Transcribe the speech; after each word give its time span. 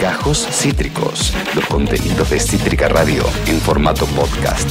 Gajos 0.00 0.46
Cítricos, 0.50 1.32
los 1.54 1.64
contenidos 1.66 2.28
de 2.30 2.38
Cítrica 2.38 2.88
Radio 2.88 3.24
en 3.46 3.58
formato 3.60 4.04
podcast. 4.06 4.68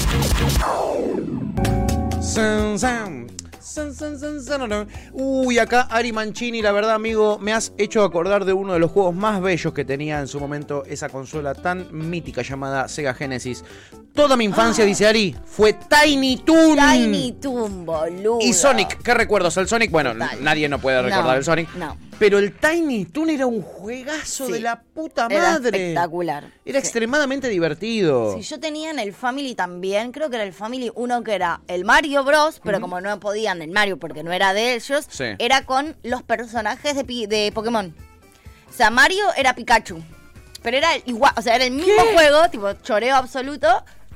San, 2.21 2.77
san. 2.77 3.27
San, 3.59 3.93
san, 3.95 4.19
san, 4.19 4.41
san, 4.43 4.69
no. 4.69 4.85
Uy, 5.13 5.57
acá 5.57 5.87
Ari 5.89 6.11
Mancini, 6.11 6.61
la 6.61 6.71
verdad, 6.73 6.93
amigo, 6.93 7.39
me 7.39 7.53
has 7.53 7.73
hecho 7.77 8.03
acordar 8.03 8.43
de 8.45 8.53
uno 8.53 8.73
de 8.73 8.79
los 8.79 8.91
juegos 8.91 9.15
más 9.15 9.41
bellos 9.41 9.73
que 9.73 9.85
tenía 9.85 10.19
en 10.19 10.27
su 10.27 10.39
momento 10.39 10.83
esa 10.85 11.09
consola 11.09 11.55
tan 11.55 11.87
mítica 11.91 12.41
llamada 12.41 12.87
Sega 12.87 13.13
Genesis. 13.13 13.63
Toda 14.13 14.35
mi 14.35 14.43
infancia, 14.45 14.83
dice 14.85 15.07
Ari, 15.07 15.35
fue 15.45 15.73
Tiny 15.73 16.37
Toon. 16.37 16.77
Tiny 16.77 17.31
Toon, 17.41 17.85
boludo. 17.85 18.39
Y 18.41 18.53
Sonic, 18.53 19.01
¿qué 19.01 19.13
recuerdos? 19.13 19.55
El 19.57 19.67
Sonic, 19.69 19.89
bueno, 19.89 20.11
Total. 20.13 20.43
nadie 20.43 20.67
no 20.69 20.77
puede 20.79 21.01
recordar 21.01 21.25
No, 21.25 21.33
el 21.33 21.43
Sonic. 21.45 21.73
no. 21.75 22.10
Pero 22.21 22.37
el 22.37 22.53
Tiny 22.53 23.05
Toon 23.05 23.31
era 23.31 23.47
un 23.47 23.63
juegazo 23.63 24.45
Sí. 24.45 24.51
de 24.53 24.59
la 24.59 24.79
puta 24.79 25.25
Era 25.27 25.53
madre. 25.53 25.69
espectacular. 25.75 26.43
Era 26.63 26.79
Sí. 26.79 26.85
extremadamente 26.85 27.47
divertido. 27.49 28.35
Sí, 28.37 28.43
yo 28.43 28.59
tenía 28.59 28.91
en 28.91 28.99
el 28.99 29.11
Family 29.11 29.55
también, 29.55 30.11
creo 30.11 30.29
que 30.29 30.35
era 30.35 30.45
el 30.45 30.53
Family 30.53 30.91
uno 30.93 31.23
que 31.23 31.33
era 31.33 31.61
el 31.67 31.83
Mario 31.83 32.23
Bros, 32.23 32.61
pero 32.63 32.79
como 32.79 33.01
no 33.01 33.19
podían 33.19 33.63
el 33.63 33.71
Mario 33.71 33.97
porque 33.97 34.21
no 34.21 34.31
era 34.31 34.53
de 34.53 34.75
ellos, 34.75 35.07
Sí. 35.09 35.23
era 35.39 35.65
con 35.65 35.97
los 36.03 36.21
personajes 36.21 36.95
de, 36.95 37.03
de 37.27 37.51
Pokémon. 37.55 37.91
O 38.69 38.71
sea, 38.71 38.91
Mario 38.91 39.23
era 39.35 39.55
Pikachu, 39.55 40.03
pero 40.61 40.77
era 40.77 40.89
igual, 41.07 41.33
o 41.35 41.41
sea, 41.41 41.55
era 41.55 41.65
el 41.65 41.71
mismo 41.71 42.03
juego, 42.13 42.47
tipo 42.51 42.71
choreo 42.83 43.15
absoluto, 43.15 43.67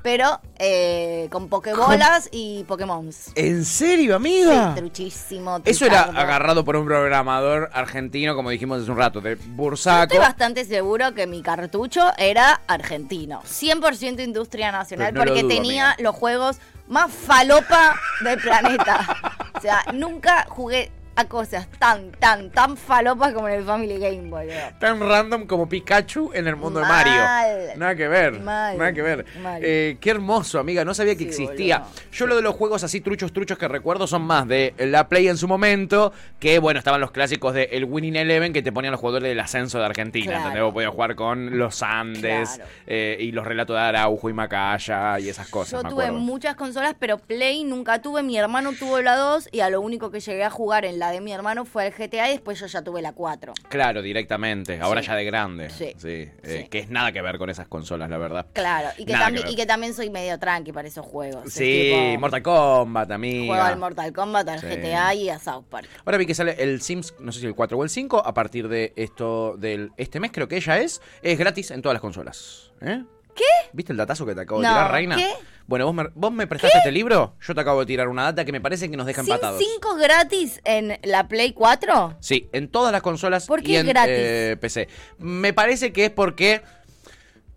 pero 0.05 0.39
eh, 0.59 1.27
con 1.31 1.49
Pokébolas 1.49 2.29
y 2.31 2.63
Pokémons. 2.65 3.31
¿En 3.33 3.65
serio, 3.65 4.11
Sí, 4.11 4.13
amiga? 4.13 4.75
truchísimo. 4.75 5.59
Eso 5.65 5.87
era 5.87 6.03
agarrado 6.03 6.63
por 6.63 6.75
un 6.75 6.85
programador 6.85 7.71
argentino, 7.73 8.35
como 8.35 8.51
dijimos 8.51 8.83
hace 8.83 8.91
un 8.91 8.97
rato, 8.99 9.19
de 9.19 9.35
Yo 9.35 9.41
Bursaco. 9.55 10.03
estoy 10.03 10.19
bastante 10.19 10.63
seguro 10.63 11.15
que 11.15 11.25
mi 11.25 11.41
cartucho 11.41 12.11
era 12.19 12.61
argentino. 12.67 13.41
100% 13.47 14.23
industria 14.23 14.71
nacional, 14.71 15.07
Pues 15.07 15.13
no 15.15 15.25
lo 15.25 15.31
porque 15.31 15.41
dudo, 15.41 15.55
tenía 15.55 15.89
amiga. 15.93 16.03
los 16.07 16.15
juegos 16.15 16.57
más 16.87 17.11
falopa 17.11 17.95
del 18.23 18.39
planeta. 18.39 19.41
O 19.57 19.59
sea, 19.59 19.83
nunca 19.91 20.45
jugué 20.49 20.91
a 21.15 21.25
cosas 21.25 21.67
tan, 21.79 22.11
tan, 22.11 22.49
tan 22.49 22.75
falopas 22.77 23.33
como 23.33 23.47
en 23.47 23.55
el 23.55 23.63
Family 23.63 23.97
Game, 23.99 24.29
boludo. 24.29 24.53
Tan 24.79 24.99
random 24.99 25.45
como 25.47 25.67
Pikachu 25.69 26.31
en 26.33 26.47
el 26.47 26.55
mundo 26.55 26.81
Mal. 26.81 27.03
de 27.05 27.11
Mario. 27.11 27.77
Nada 27.77 27.95
que 27.95 28.07
ver. 28.07 28.39
Mal. 28.41 28.77
Nada 28.77 28.93
que 28.93 29.01
ver. 29.01 29.25
Eh, 29.61 29.97
qué 30.01 30.09
hermoso, 30.11 30.59
amiga. 30.59 30.83
No 30.83 30.93
sabía 30.93 31.13
que 31.15 31.31
Sí, 31.31 31.43
existía. 31.43 31.79
boludo. 31.79 31.93
Yo 32.11 32.27
lo 32.27 32.35
de 32.35 32.41
los 32.41 32.55
juegos 32.55 32.83
así 32.83 32.99
truchos, 33.01 33.31
truchos 33.33 33.57
que 33.57 33.67
recuerdo 33.67 34.07
son 34.07 34.23
más 34.23 34.47
de 34.47 34.73
la 34.77 35.07
Play 35.07 35.27
en 35.27 35.37
su 35.37 35.47
momento. 35.47 36.11
Que 36.39 36.59
bueno, 36.59 36.79
estaban 36.79 36.99
los 37.01 37.11
clásicos 37.11 37.53
de 37.53 37.69
el 37.71 37.85
Winning 37.85 38.15
Eleven 38.17 38.51
que 38.53 38.61
te 38.61 38.71
ponían 38.71 38.91
los 38.91 38.99
jugadores 39.01 39.29
del 39.29 39.39
ascenso 39.39 39.79
de 39.79 39.85
Argentina. 39.85 40.25
Claro. 40.25 40.39
¿entendés? 40.41 40.63
Vos 40.63 40.73
podías 40.73 40.91
jugar 40.91 41.15
con 41.15 41.57
los 41.57 41.81
Andes 41.81 42.49
Claro. 42.55 42.69
eh, 42.87 43.17
y 43.19 43.31
los 43.31 43.45
relatos 43.45 43.75
de 43.75 43.81
Araujo 43.81 44.29
y 44.29 44.33
Macaya 44.33 45.19
y 45.19 45.29
esas 45.29 45.47
cosas. 45.47 45.71
Yo 45.71 45.83
me 45.83 45.89
tuve 45.89 46.03
acuerdo. 46.05 46.19
muchas 46.25 46.55
consolas, 46.55 46.95
pero 46.99 47.17
Play 47.17 47.63
nunca 47.63 48.01
tuve. 48.01 48.21
Mi 48.23 48.37
hermano 48.37 48.73
tuvo 48.73 49.01
la 49.01 49.15
2 49.15 49.49
y 49.51 49.61
a 49.61 49.69
lo 49.69 49.81
único 49.81 50.11
que 50.11 50.19
llegué 50.19 50.43
a 50.43 50.49
jugar 50.49 50.85
en 50.85 50.99
la 50.99 51.04
de 51.11 51.21
mi 51.21 51.31
hermano 51.31 51.65
fue 51.65 51.87
el 51.87 51.93
GTA 51.93 52.29
y 52.29 52.33
después 52.33 52.59
yo 52.59 52.65
ya 52.67 52.81
tuve 52.83 53.01
la 53.01 53.13
4. 53.13 53.53
Claro, 53.69 54.01
directamente. 54.01 54.79
Ahora 54.79 55.01
Sí. 55.01 55.07
ya 55.07 55.15
de 55.15 55.25
grande. 55.25 55.69
Sí. 55.69 55.93
eh, 56.03 56.33
Sí. 56.43 56.67
Que 56.69 56.79
es 56.79 56.89
nada 56.89 57.11
que 57.11 57.21
ver 57.21 57.37
con 57.37 57.49
esas 57.49 57.67
consolas, 57.67 58.09
la 58.09 58.17
verdad. 58.17 58.45
Claro, 58.53 58.89
y 58.97 59.05
que, 59.05 59.13
también, 59.13 59.45
que 59.45 59.51
y 59.51 59.55
que 59.55 59.65
también 59.65 59.93
soy 59.93 60.09
medio 60.09 60.37
tranqui 60.39 60.71
para 60.71 60.87
esos 60.87 61.05
juegos. 61.05 61.45
Es 61.45 61.53
Sí, 61.53 61.91
tipo, 61.93 62.19
Mortal 62.19 62.41
Kombat, 62.43 63.11
amiga. 63.11 63.45
Juego 63.47 63.63
al 63.63 63.77
Mortal 63.77 64.13
Kombat, 64.13 64.47
al. 64.49 64.61
GTA 64.61 65.13
y 65.15 65.29
a 65.29 65.39
South 65.39 65.65
Park. 65.69 65.87
Ahora 66.05 66.17
vi 66.17 66.25
que 66.25 66.33
sale 66.35 66.55
el 66.59 66.81
Sims, 66.81 67.13
no 67.19 67.31
sé 67.31 67.39
si 67.39 67.45
el 67.45 67.55
4 67.55 67.77
o 67.77 67.83
el 67.83 67.89
5, 67.89 68.25
a 68.25 68.33
partir 68.33 68.67
de 68.67 68.93
esto 68.95 69.55
del 69.57 69.91
este 69.97 70.19
mes, 70.19 70.31
creo 70.31 70.47
que 70.47 70.57
ella 70.57 70.77
es, 70.79 71.01
es 71.21 71.37
gratis 71.37 71.71
en 71.71 71.81
todas 71.81 71.93
las 71.95 72.01
consolas. 72.01 72.71
¿Eh? 72.81 73.03
¿Qué? 73.35 73.43
¿Viste 73.73 73.91
el 73.91 73.97
datazo 73.97 74.25
que 74.25 74.33
te 74.33 74.41
acabo 74.41 74.61
de 74.61 74.67
No, 74.67 74.73
tirar, 74.73 74.91
Reina? 74.91 75.15
¿qué? 75.17 75.29
Bueno, 75.67 75.85
vos 75.85 75.95
me, 75.95 76.03
vos 76.13 76.31
me 76.31 76.45
prestaste 76.47 76.77
este 76.77 76.91
libro, 76.91 77.35
yo 77.41 77.55
te 77.55 77.61
acabo 77.61 77.79
de 77.79 77.85
tirar 77.87 78.07
una 78.07 78.23
data 78.23 78.45
que 78.45 78.51
me 78.51 78.61
parece 78.61 78.89
que 78.89 78.95
nos 78.97 79.05
deja 79.07 79.23
¿Sin 79.23 79.33
empatados. 79.33 79.61
5 79.61 79.95
gratis 79.95 80.61
en 80.63 80.99
la 81.03 81.27
Play 81.27 81.53
4? 81.53 82.17
Sí, 82.19 82.47
en 82.53 82.67
todas 82.69 82.91
las 82.91 83.01
consolas 83.01 83.47
¿Por 83.47 83.61
y 83.61 83.63
qué 83.63 83.79
en 83.79 83.87
gratis? 83.87 84.13
eh, 84.15 84.57
PC. 84.61 84.87
Me 85.17 85.53
parece 85.53 85.91
que 85.91 86.05
es 86.05 86.11
porque 86.11 86.61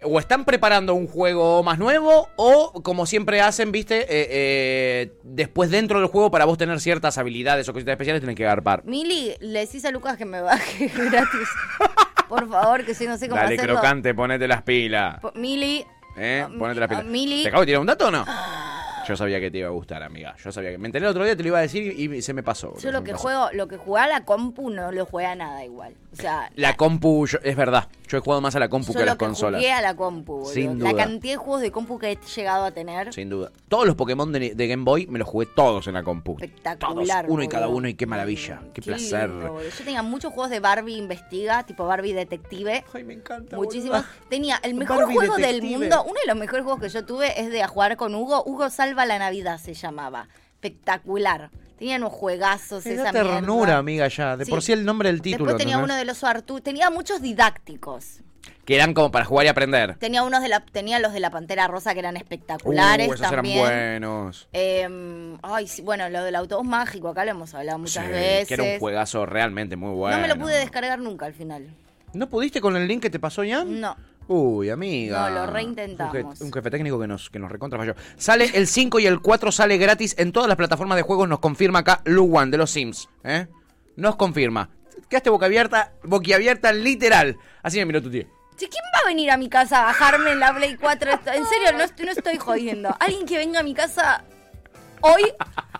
o 0.02 0.18
están 0.20 0.44
preparando 0.44 0.94
un 0.94 1.06
juego 1.08 1.62
más 1.64 1.78
nuevo 1.78 2.28
o 2.36 2.82
como 2.84 3.04
siempre 3.04 3.40
hacen, 3.42 3.72
viste, 3.72 4.02
Eh, 4.02 4.06
eh, 4.30 5.12
después 5.24 5.70
dentro 5.70 5.98
del 6.00 6.08
juego 6.08 6.30
para 6.30 6.44
vos 6.46 6.56
tener 6.56 6.80
ciertas 6.80 7.18
habilidades 7.18 7.68
o 7.68 7.72
cositas 7.74 7.92
especiales 7.92 8.20
tenés 8.22 8.36
que 8.36 8.44
garpar. 8.44 8.84
Mili, 8.86 9.34
le 9.40 9.58
decís 9.60 9.84
a 9.84 9.90
Lucas 9.90 10.16
que 10.16 10.24
me 10.24 10.40
baje 10.40 10.86
gratis. 11.10 11.48
Por 12.28 12.48
favor, 12.48 12.84
que 12.84 12.94
si 12.94 13.06
no 13.06 13.16
sé 13.16 13.28
cómo 13.28 13.40
Dale, 13.40 13.54
hacerlo. 13.56 13.74
crocante, 13.74 14.14
ponete 14.14 14.46
las 14.46 14.62
pilas. 14.62 15.20
Po- 15.20 15.32
Mili. 15.34 15.84
¿Eh? 16.16 16.44
a- 16.46 16.48
Ponete 16.58 16.80
las 16.80 16.86
a 16.86 16.88
pilas. 16.90 17.04
Mili. 17.06 17.42
¿Te 17.42 17.48
acabo 17.48 17.62
de 17.62 17.66
tirar 17.66 17.80
un 17.80 17.86
dato 17.86 18.08
o 18.08 18.10
no? 18.10 18.24
Yo 19.08 19.16
sabía 19.16 19.40
que 19.40 19.50
te 19.50 19.58
iba 19.58 19.68
a 19.68 19.72
gustar, 19.72 20.02
amiga. 20.02 20.36
Yo 20.44 20.52
sabía 20.52 20.70
que. 20.70 20.78
Me 20.78 20.86
enteré 20.86 21.06
el 21.06 21.10
otro 21.10 21.24
día, 21.24 21.34
te 21.36 21.42
lo 21.42 21.48
iba 21.48 21.58
a 21.58 21.62
decir 21.62 21.94
y, 21.98 22.14
y 22.14 22.22
se 22.22 22.34
me 22.34 22.42
pasó. 22.42 22.76
Yo 22.78 22.92
lo 22.92 23.02
que 23.02 23.12
pasó. 23.12 23.22
juego, 23.22 23.48
lo 23.52 23.66
que 23.68 23.76
juega 23.78 24.04
a 24.04 24.08
la 24.08 24.24
compu 24.24 24.70
no 24.70 24.92
lo 24.92 25.06
juega 25.06 25.32
a 25.32 25.34
nada 25.34 25.64
igual. 25.64 25.94
O 26.12 26.16
sea, 26.16 26.50
La 26.56 26.76
compu, 26.76 27.26
yo- 27.26 27.38
es 27.42 27.56
verdad. 27.56 27.88
Yo 28.08 28.16
he 28.16 28.20
jugado 28.20 28.40
más 28.40 28.56
a 28.56 28.58
la 28.58 28.68
compu 28.70 28.92
yo 28.92 28.96
que 28.98 29.02
a 29.02 29.06
las 29.06 29.14
que 29.16 29.24
consolas. 29.26 29.60
jugué 29.60 29.70
a 29.72 29.82
la 29.82 29.94
compu, 29.94 30.32
boludo. 30.38 30.50
Sin 30.52 30.82
La 30.82 30.90
duda. 30.92 31.04
cantidad 31.04 31.34
de 31.34 31.36
juegos 31.36 31.60
de 31.60 31.70
compu 31.70 31.98
que 31.98 32.12
he 32.12 32.18
llegado 32.36 32.64
a 32.64 32.70
tener. 32.70 33.12
Sin 33.12 33.28
duda. 33.28 33.50
Todos 33.68 33.86
los 33.86 33.96
Pokémon 33.96 34.32
de, 34.32 34.54
de 34.54 34.66
Game 34.66 34.84
Boy 34.84 35.06
me 35.08 35.18
los 35.18 35.28
jugué 35.28 35.46
todos 35.46 35.86
en 35.88 35.94
la 35.94 36.02
compu. 36.02 36.36
Espectacular. 36.40 37.24
Todos, 37.26 37.34
uno 37.34 37.42
y 37.42 37.48
cada 37.48 37.68
uno 37.68 37.86
y 37.88 37.94
qué 37.94 38.06
maravilla. 38.06 38.62
Qué, 38.72 38.80
placer. 38.82 39.28
lindo. 39.28 39.60
Yo 39.62 39.84
tenía 39.84 40.02
muchos 40.02 40.32
juegos 40.32 40.50
de 40.50 40.60
Barbie 40.60 40.96
investiga, 40.96 41.64
tipo 41.64 41.86
Barbie 41.86 42.14
detective. 42.14 42.84
Ay, 42.94 43.04
me 43.04 43.12
encanta. 43.14 43.56
Muchísimos. 43.56 44.04
Tenía 44.30 44.58
el 44.62 44.74
mejor 44.74 45.00
Barbie 45.00 45.14
juego 45.14 45.36
del 45.36 45.62
mundo. 45.62 46.02
Uno 46.04 46.14
de 46.20 46.26
los 46.26 46.36
mejores 46.36 46.64
juegos 46.64 46.80
que 46.82 46.88
yo 46.88 47.04
tuve 47.04 47.38
es 47.40 47.50
de 47.50 47.62
a 47.62 47.68
jugar 47.68 47.96
con 47.98 48.14
Hugo. 48.14 48.42
Hugo 48.44 48.70
Salva 48.70 48.97
la 49.06 49.18
Navidad 49.18 49.58
se 49.58 49.74
llamaba. 49.74 50.28
Espectacular. 50.54 51.50
Tenía 51.78 51.96
unos 51.96 52.12
juegazos, 52.12 52.84
Me 52.86 52.94
esa 52.94 53.12
ternura, 53.12 53.42
mierda. 53.42 53.78
amiga, 53.78 54.08
ya. 54.08 54.36
De 54.36 54.44
Sí. 54.44 54.50
por 54.50 54.62
sí 54.62 54.72
el 54.72 54.84
nombre 54.84 55.10
del 55.10 55.22
título. 55.22 55.44
Después 55.46 55.58
tenía 55.64 55.78
uno 55.78 55.94
de 55.94 56.04
los 56.04 56.24
Artu. 56.24 56.60
Tenía 56.60 56.90
muchos 56.90 57.22
didácticos. 57.22 58.20
Que 58.64 58.74
eran 58.74 58.92
como 58.94 59.10
para 59.10 59.24
jugar 59.24 59.46
y 59.46 59.48
aprender. 59.48 59.96
Tenía 59.98 60.22
unos 60.22 60.42
de 60.42 60.48
la, 60.48 60.60
tenía 60.60 60.98
los 60.98 61.12
de 61.12 61.20
la 61.20 61.30
Pantera 61.30 61.68
Rosa 61.68 61.94
que 61.94 62.00
eran 62.00 62.16
espectaculares 62.16 63.08
Uh, 63.08 63.14
esos 63.14 63.30
también. 63.30 63.58
eran 63.66 64.00
buenos. 64.00 64.48
Eh, 64.52 65.36
ay, 65.42 65.66
sí, 65.68 65.80
bueno, 65.82 66.08
lo 66.10 66.22
del 66.24 66.34
autobús 66.36 66.66
mágico, 66.66 67.08
acá 67.08 67.24
lo 67.24 67.30
hemos 67.30 67.54
hablado 67.54 67.78
muchas 67.78 68.04
Sí, 68.06 68.10
veces. 68.12 68.48
Que 68.48 68.54
era 68.54 68.62
un 68.64 68.78
juegazo 68.78 69.24
realmente 69.24 69.76
muy 69.76 69.92
bueno. 69.94 70.16
No 70.16 70.22
me 70.22 70.28
lo 70.28 70.36
pude 70.36 70.58
descargar 70.58 70.98
nunca 70.98 71.26
al 71.26 71.32
final. 71.34 71.66
¿No 72.12 72.28
pudiste 72.28 72.60
con 72.60 72.76
el 72.76 72.86
link 72.88 73.02
que 73.02 73.10
te 73.10 73.18
pasó 73.20 73.42
ya? 73.44 73.64
No. 73.64 73.96
Uy, 74.28 74.68
amiga. 74.70 75.30
No, 75.30 75.34
lo 75.34 75.46
reintentamos. 75.46 76.14
Un, 76.14 76.34
je- 76.34 76.44
un 76.44 76.52
jefe 76.52 76.70
técnico 76.70 77.00
que 77.00 77.06
nos, 77.06 77.30
que 77.30 77.38
nos 77.38 77.50
recontra 77.50 77.78
falló. 77.78 77.94
Sale 78.16 78.50
el 78.54 78.66
5 78.66 78.98
y 79.00 79.06
el 79.06 79.20
4 79.20 79.50
sale 79.50 79.78
gratis 79.78 80.14
en 80.18 80.32
todas 80.32 80.48
las 80.48 80.56
plataformas 80.56 80.96
de 80.96 81.02
juegos. 81.02 81.28
Nos 81.28 81.38
confirma 81.40 81.80
acá 81.80 82.02
Luwan 82.04 82.50
de 82.50 82.58
los 82.58 82.70
Sims. 82.70 83.08
¿eh? 83.24 83.46
Nos 83.96 84.16
confirma. 84.16 84.68
Quedaste 85.08 85.30
boca 85.30 85.46
abierta, 85.46 85.92
boquiabierta 86.04 86.72
literal. 86.72 87.36
Así 87.62 87.78
me 87.78 87.86
miró 87.86 88.02
tu 88.02 88.10
tío. 88.10 88.24
¿quién 88.58 88.70
va 88.94 89.00
a 89.04 89.06
venir 89.06 89.30
a 89.30 89.36
mi 89.36 89.48
casa 89.48 89.80
a 89.82 89.84
bajarme 89.86 90.34
la 90.34 90.52
Play 90.54 90.76
4? 90.76 91.12
Esto- 91.12 91.30
En 91.32 91.46
serio, 91.46 91.72
no, 91.72 92.04
no 92.04 92.10
estoy 92.12 92.36
jodiendo. 92.38 92.94
Alguien 93.00 93.24
que 93.24 93.38
venga 93.38 93.60
a 93.60 93.62
mi 93.62 93.72
casa 93.72 94.24
hoy 95.00 95.22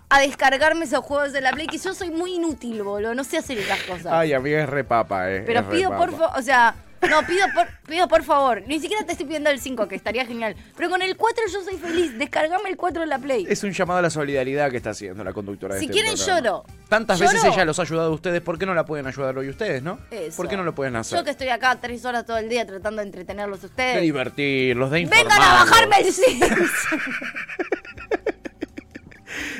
a 0.09 0.21
descargarme 0.21 0.85
esos 0.85 1.01
juegos 1.05 1.33
de 1.33 1.41
la 1.41 1.51
Play, 1.51 1.67
que 1.67 1.77
yo 1.77 1.93
soy 1.93 2.11
muy 2.11 2.35
inútil, 2.37 2.83
boludo. 2.83 3.15
No 3.15 3.25
sé 3.25 3.37
hacer 3.39 3.59
esas 3.59 3.83
cosas. 3.83 4.07
Ay, 4.07 4.33
amiga, 4.33 4.63
es 4.63 4.69
re 4.69 4.85
papa, 4.85 5.31
eh. 5.31 5.43
Pero 5.45 5.61
es 5.61 5.67
re 5.67 5.77
pido 5.77 5.91
por 5.97 6.13
favor, 6.13 6.31
o 6.39 6.43
sea, 6.43 6.75
no, 7.09 7.27
pido 7.27 7.47
por, 7.55 7.67
pido 7.87 8.09
por 8.09 8.23
favor. 8.25 8.63
Ni 8.67 8.81
siquiera 8.81 9.05
te 9.05 9.13
estoy 9.13 9.27
pidiendo 9.27 9.51
el 9.51 9.61
5, 9.61 9.87
que 9.89 9.95
estaría 9.95 10.25
genial. 10.27 10.57
Pero 10.77 10.91
con 10.91 11.03
el 11.03 11.17
4 11.17 11.45
yo 11.53 11.63
soy 11.63 11.77
feliz. 11.77 12.19
Descargame 12.19 12.69
el 12.71 12.77
4 12.77 13.03
en 13.03 13.09
la 13.09 13.19
Play. 13.19 13.47
Es 13.49 13.63
un 13.63 13.73
llamado 13.73 13.99
a 14.01 14.03
la 14.03 14.11
solidaridad 14.11 14.71
que 14.71 14.77
está 14.79 14.91
haciendo 14.91 15.23
la 15.25 15.33
conductora 15.33 15.75
de 15.75 15.81
Si 15.81 15.87
este 15.87 15.93
quieren, 16.01 16.15
programa. 16.17 16.41
lloro. 16.41 16.65
Tantas 16.89 17.19
Lloro. 17.19 17.33
veces 17.33 17.53
ella 17.53 17.65
los 17.67 17.79
ha 17.79 17.83
ayudado 17.83 18.09
a 18.11 18.15
ustedes, 18.15 18.41
¿por 18.41 18.59
qué 18.59 18.65
no 18.65 18.75
la 18.75 18.87
pueden 18.87 19.07
ayudar 19.07 19.37
hoy 19.37 19.49
ustedes, 19.51 19.83
no? 19.83 19.99
Eso. 20.11 20.37
¿Por 20.39 20.49
qué 20.49 20.57
no 20.57 20.65
lo 20.65 20.75
pueden 20.75 20.97
hacer? 20.97 21.19
Yo 21.19 21.25
que 21.25 21.31
estoy 21.33 21.49
acá 21.51 21.77
tres 21.81 22.03
horas 22.07 22.25
todo 22.25 22.39
el 22.39 22.49
día 22.49 22.67
tratando 22.67 23.03
de 23.03 23.09
entretenerlos 23.09 23.59
a 23.59 23.61
De 23.63 23.67
ustedes. 23.67 24.01
divertirlos, 24.03 24.91
de 24.91 25.01
informar. 25.01 25.25
Vengan 25.25 25.43
a 25.43 25.53
bajarme 25.65 25.97
el 26.01 26.13
Sims. 26.13 26.41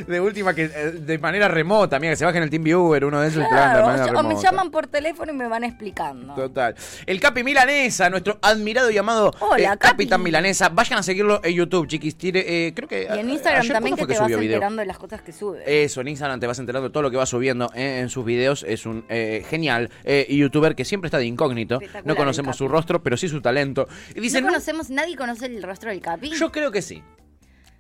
De 0.07 0.21
última, 0.21 0.55
que 0.55 0.65
eh, 0.65 0.91
de 0.93 1.19
manera 1.19 1.49
remota, 1.49 1.99
mira, 1.99 2.13
que 2.13 2.17
se 2.17 2.25
bajen 2.25 2.43
el 2.43 2.51
TeamViewer, 2.51 3.05
uno 3.05 3.21
de 3.21 3.29
esos 3.29 3.45
y 3.45 3.47
plan 3.49 3.69
de 3.75 3.81
Claro, 3.83 3.87
manera 3.87 4.21
o, 4.21 4.23
me 4.23 4.37
llaman 4.37 4.71
por 4.71 4.87
teléfono 4.87 5.33
y 5.33 5.37
me 5.37 5.49
van 5.49 5.65
explicando. 5.65 6.35
Total. 6.35 6.75
El 7.07 7.21
Capi 7.21 7.43
Milanesa, 7.43 8.09
nuestro 8.11 8.39
admirado 8.43 8.91
y 8.91 8.99
amado 8.99 9.33
Hola, 9.41 9.59
eh, 9.75 9.77
Capi. 9.79 9.79
Capitán 9.79 10.23
Milanesa. 10.23 10.69
Vayan 10.69 10.99
a 10.99 11.03
seguirlo 11.03 11.41
en 11.43 11.55
YouTube, 11.55 11.87
chiquis. 11.87 12.17
Tire, 12.17 12.67
eh, 12.69 12.75
creo 12.75 12.89
que. 12.89 13.09
Y 13.15 13.19
en 13.19 13.31
Instagram 13.31 13.61
ayer, 13.63 13.73
también 13.73 13.97
¿cuándo 13.97 14.07
que 14.07 14.15
te 14.15 14.21
vas 14.21 14.29
video? 14.29 14.43
enterando 14.43 14.81
de 14.81 14.87
las 14.87 14.99
cosas 14.99 15.23
que 15.23 15.33
sube. 15.33 15.63
Eso, 15.85 16.01
en 16.01 16.09
Instagram 16.09 16.41
te 16.41 16.47
vas 16.47 16.59
enterando 16.59 16.89
de 16.89 16.93
todo 16.93 17.03
lo 17.03 17.11
que 17.11 17.17
va 17.17 17.27
subiendo 17.27 17.71
eh, 17.75 18.01
en 18.01 18.09
sus 18.09 18.25
videos. 18.25 18.65
Es 18.69 18.87
un 18.87 19.05
genial 19.09 19.91
youtuber 20.29 20.75
que 20.75 20.85
siempre 20.85 21.09
está 21.09 21.19
de 21.19 21.27
incógnito. 21.27 21.81
No 22.05 22.17
conocemos 22.17 22.57
su 22.57 22.69
rostro, 22.69 23.03
pero 23.03 23.17
sí 23.17 23.29
su 23.29 23.41
talento. 23.41 23.89
Y 24.15 24.21
dicen, 24.21 24.45
"No, 24.45 24.51
conocemos, 24.51 24.91
nadie 24.91 25.17
conoce 25.17 25.47
el 25.47 25.63
rostro 25.63 25.91
del 25.91 26.01
Capi. 26.01 26.31
yo 26.31 26.53
creo 26.53 26.71
que 26.71 26.83
sí. 26.83 27.03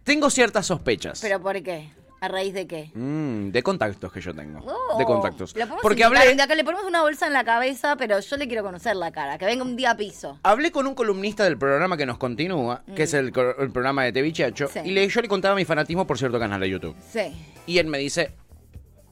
Tengo 0.05 0.31
ciertas 0.31 0.67
sospechas. 0.67 1.21
¿Pero 1.21 1.41
por 1.41 1.63
qué? 1.63 1.91
¿A 2.21 2.27
raíz 2.29 2.53
de 2.53 2.67
qué? 2.67 2.91
Mm, 2.95 3.51
de 3.51 3.63
contactos 3.63 4.13
que 4.13 4.21
yo 4.21 4.35
tengo. 4.35 4.59
Oh, 4.67 4.99
de 4.99 5.05
contactos. 5.05 5.55
Porque 5.83 6.03
invitar 6.03 6.23
hablé, 6.23 6.35
día, 6.35 6.47
que 6.49 6.57
le 6.57 6.65
ponemos 6.65 6.85
una 6.87 7.03
bolsa 7.03 7.27
en 7.29 7.33
la 7.33 7.45
cabeza, 7.45 7.95
pero 7.97 8.19
yo 8.19 8.37
le 8.37 8.49
quiero 8.49 8.65
conocer 8.65 8.97
la 8.97 9.13
cara. 9.13 9.39
Que 9.39 9.47
venga 9.47 9.63
un 9.63 9.77
día 9.77 9.93
a 9.93 9.97
piso. 9.97 10.39
hablé 10.43 10.73
con 10.73 10.87
un 10.89 10.95
columnista 10.95 11.45
del 11.45 11.57
programa 11.59 11.97
que 11.97 12.07
nos 12.07 12.19
continúa, 12.19 12.83
que 12.97 13.05
es 13.05 13.15
el, 13.15 13.27
el 13.59 13.71
programa 13.71 14.03
de 14.05 14.13
TV 14.13 14.33
Chacho, 14.33 14.67
Mm. 14.67 14.73
Sí. 14.73 14.81
y 14.87 14.91
le, 14.91 15.09
yo 15.09 15.21
le 15.23 15.29
contaba 15.29 15.55
mi 15.55 15.65
fanatismo 15.65 16.07
por 16.07 16.19
cierto 16.19 16.39
canal 16.41 16.61
de 16.61 16.69
YouTube. 16.71 16.97
Sí. 17.09 17.33
Y 17.67 17.79
él 17.79 17.87
me 17.87 17.99
dice, 17.99 18.33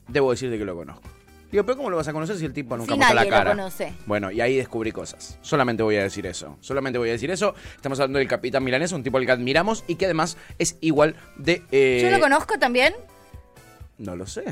debo 0.09 0.33
decirte 0.33 0.59
que 0.59 0.65
lo 0.65 0.75
conozco. 0.75 1.09
Digo, 1.57 1.65
pero 1.65 1.79
¿cómo 1.79 1.89
lo 1.89 1.97
vas 1.97 2.07
a 2.07 2.13
conocer 2.13 2.37
si 2.37 2.45
el 2.45 2.53
tipo 2.53 2.77
nunca 2.77 2.93
Si 2.93 2.99
mostró 2.99 3.15
la 3.15 3.21
nadie 3.23 3.31
lo 3.31 3.37
cara? 3.39 3.51
conoce. 3.53 3.95
Bueno, 4.05 4.31
y 4.31 4.43
ahí 4.43 4.57
descubrí 4.59 4.93
cosas. 4.93 5.39
Solamente 5.41 5.83
voy 5.83 5.97
a 5.97 6.03
decir 6.03 6.27
eso. 6.27 6.59
Solamente 6.61 6.99
voy 6.99 7.09
a 7.09 7.13
decir 7.13 7.31
eso. 7.31 7.55
Estamos 7.75 7.99
hablando 7.99 8.19
del 8.19 8.29
Capitán 8.29 8.63
Milanés, 8.63 8.93
un 8.93 9.03
tipo 9.03 9.17
al 9.17 9.25
que 9.25 9.33
admiramos 9.33 9.83
y 9.87 9.95
que 9.95 10.05
además 10.05 10.37
es 10.59 10.77
igual 10.83 11.17
de... 11.37 11.63
eh, 11.73 12.01
¿Yo 12.03 12.11
lo 12.11 12.21
conozco 12.21 12.59
también? 12.59 12.93
No 13.97 14.15
lo 14.17 14.27
sé. 14.27 14.45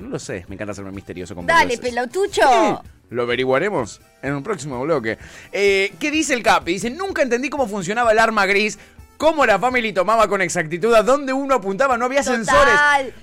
No 0.00 0.08
lo 0.08 0.18
sé. 0.18 0.44
Me 0.48 0.56
encanta 0.56 0.72
hacerme 0.72 0.90
misterioso 0.90 1.36
con 1.36 1.46
Dale, 1.46 1.78
pelotucho. 1.78 2.82
Lo 3.10 3.22
averiguaremos 3.22 4.00
en 4.20 4.34
un 4.34 4.42
próximo 4.42 4.80
bloque. 4.82 5.18
Eh, 5.52 5.92
¿Qué 6.00 6.10
dice 6.10 6.34
el 6.34 6.42
Capi? 6.42 6.72
Dice, 6.72 6.90
nunca 6.90 7.22
entendí 7.22 7.48
cómo 7.48 7.68
funcionaba 7.68 8.10
el 8.10 8.18
arma 8.18 8.44
gris, 8.46 8.76
cómo 9.16 9.46
la 9.46 9.58
family 9.58 9.92
tomaba 9.92 10.28
con 10.28 10.42
exactitud 10.42 10.92
a 10.94 11.02
dónde 11.02 11.32
uno 11.32 11.54
apuntaba, 11.56 11.96
no 11.96 12.04
había 12.06 12.22
sensores. 12.22 12.74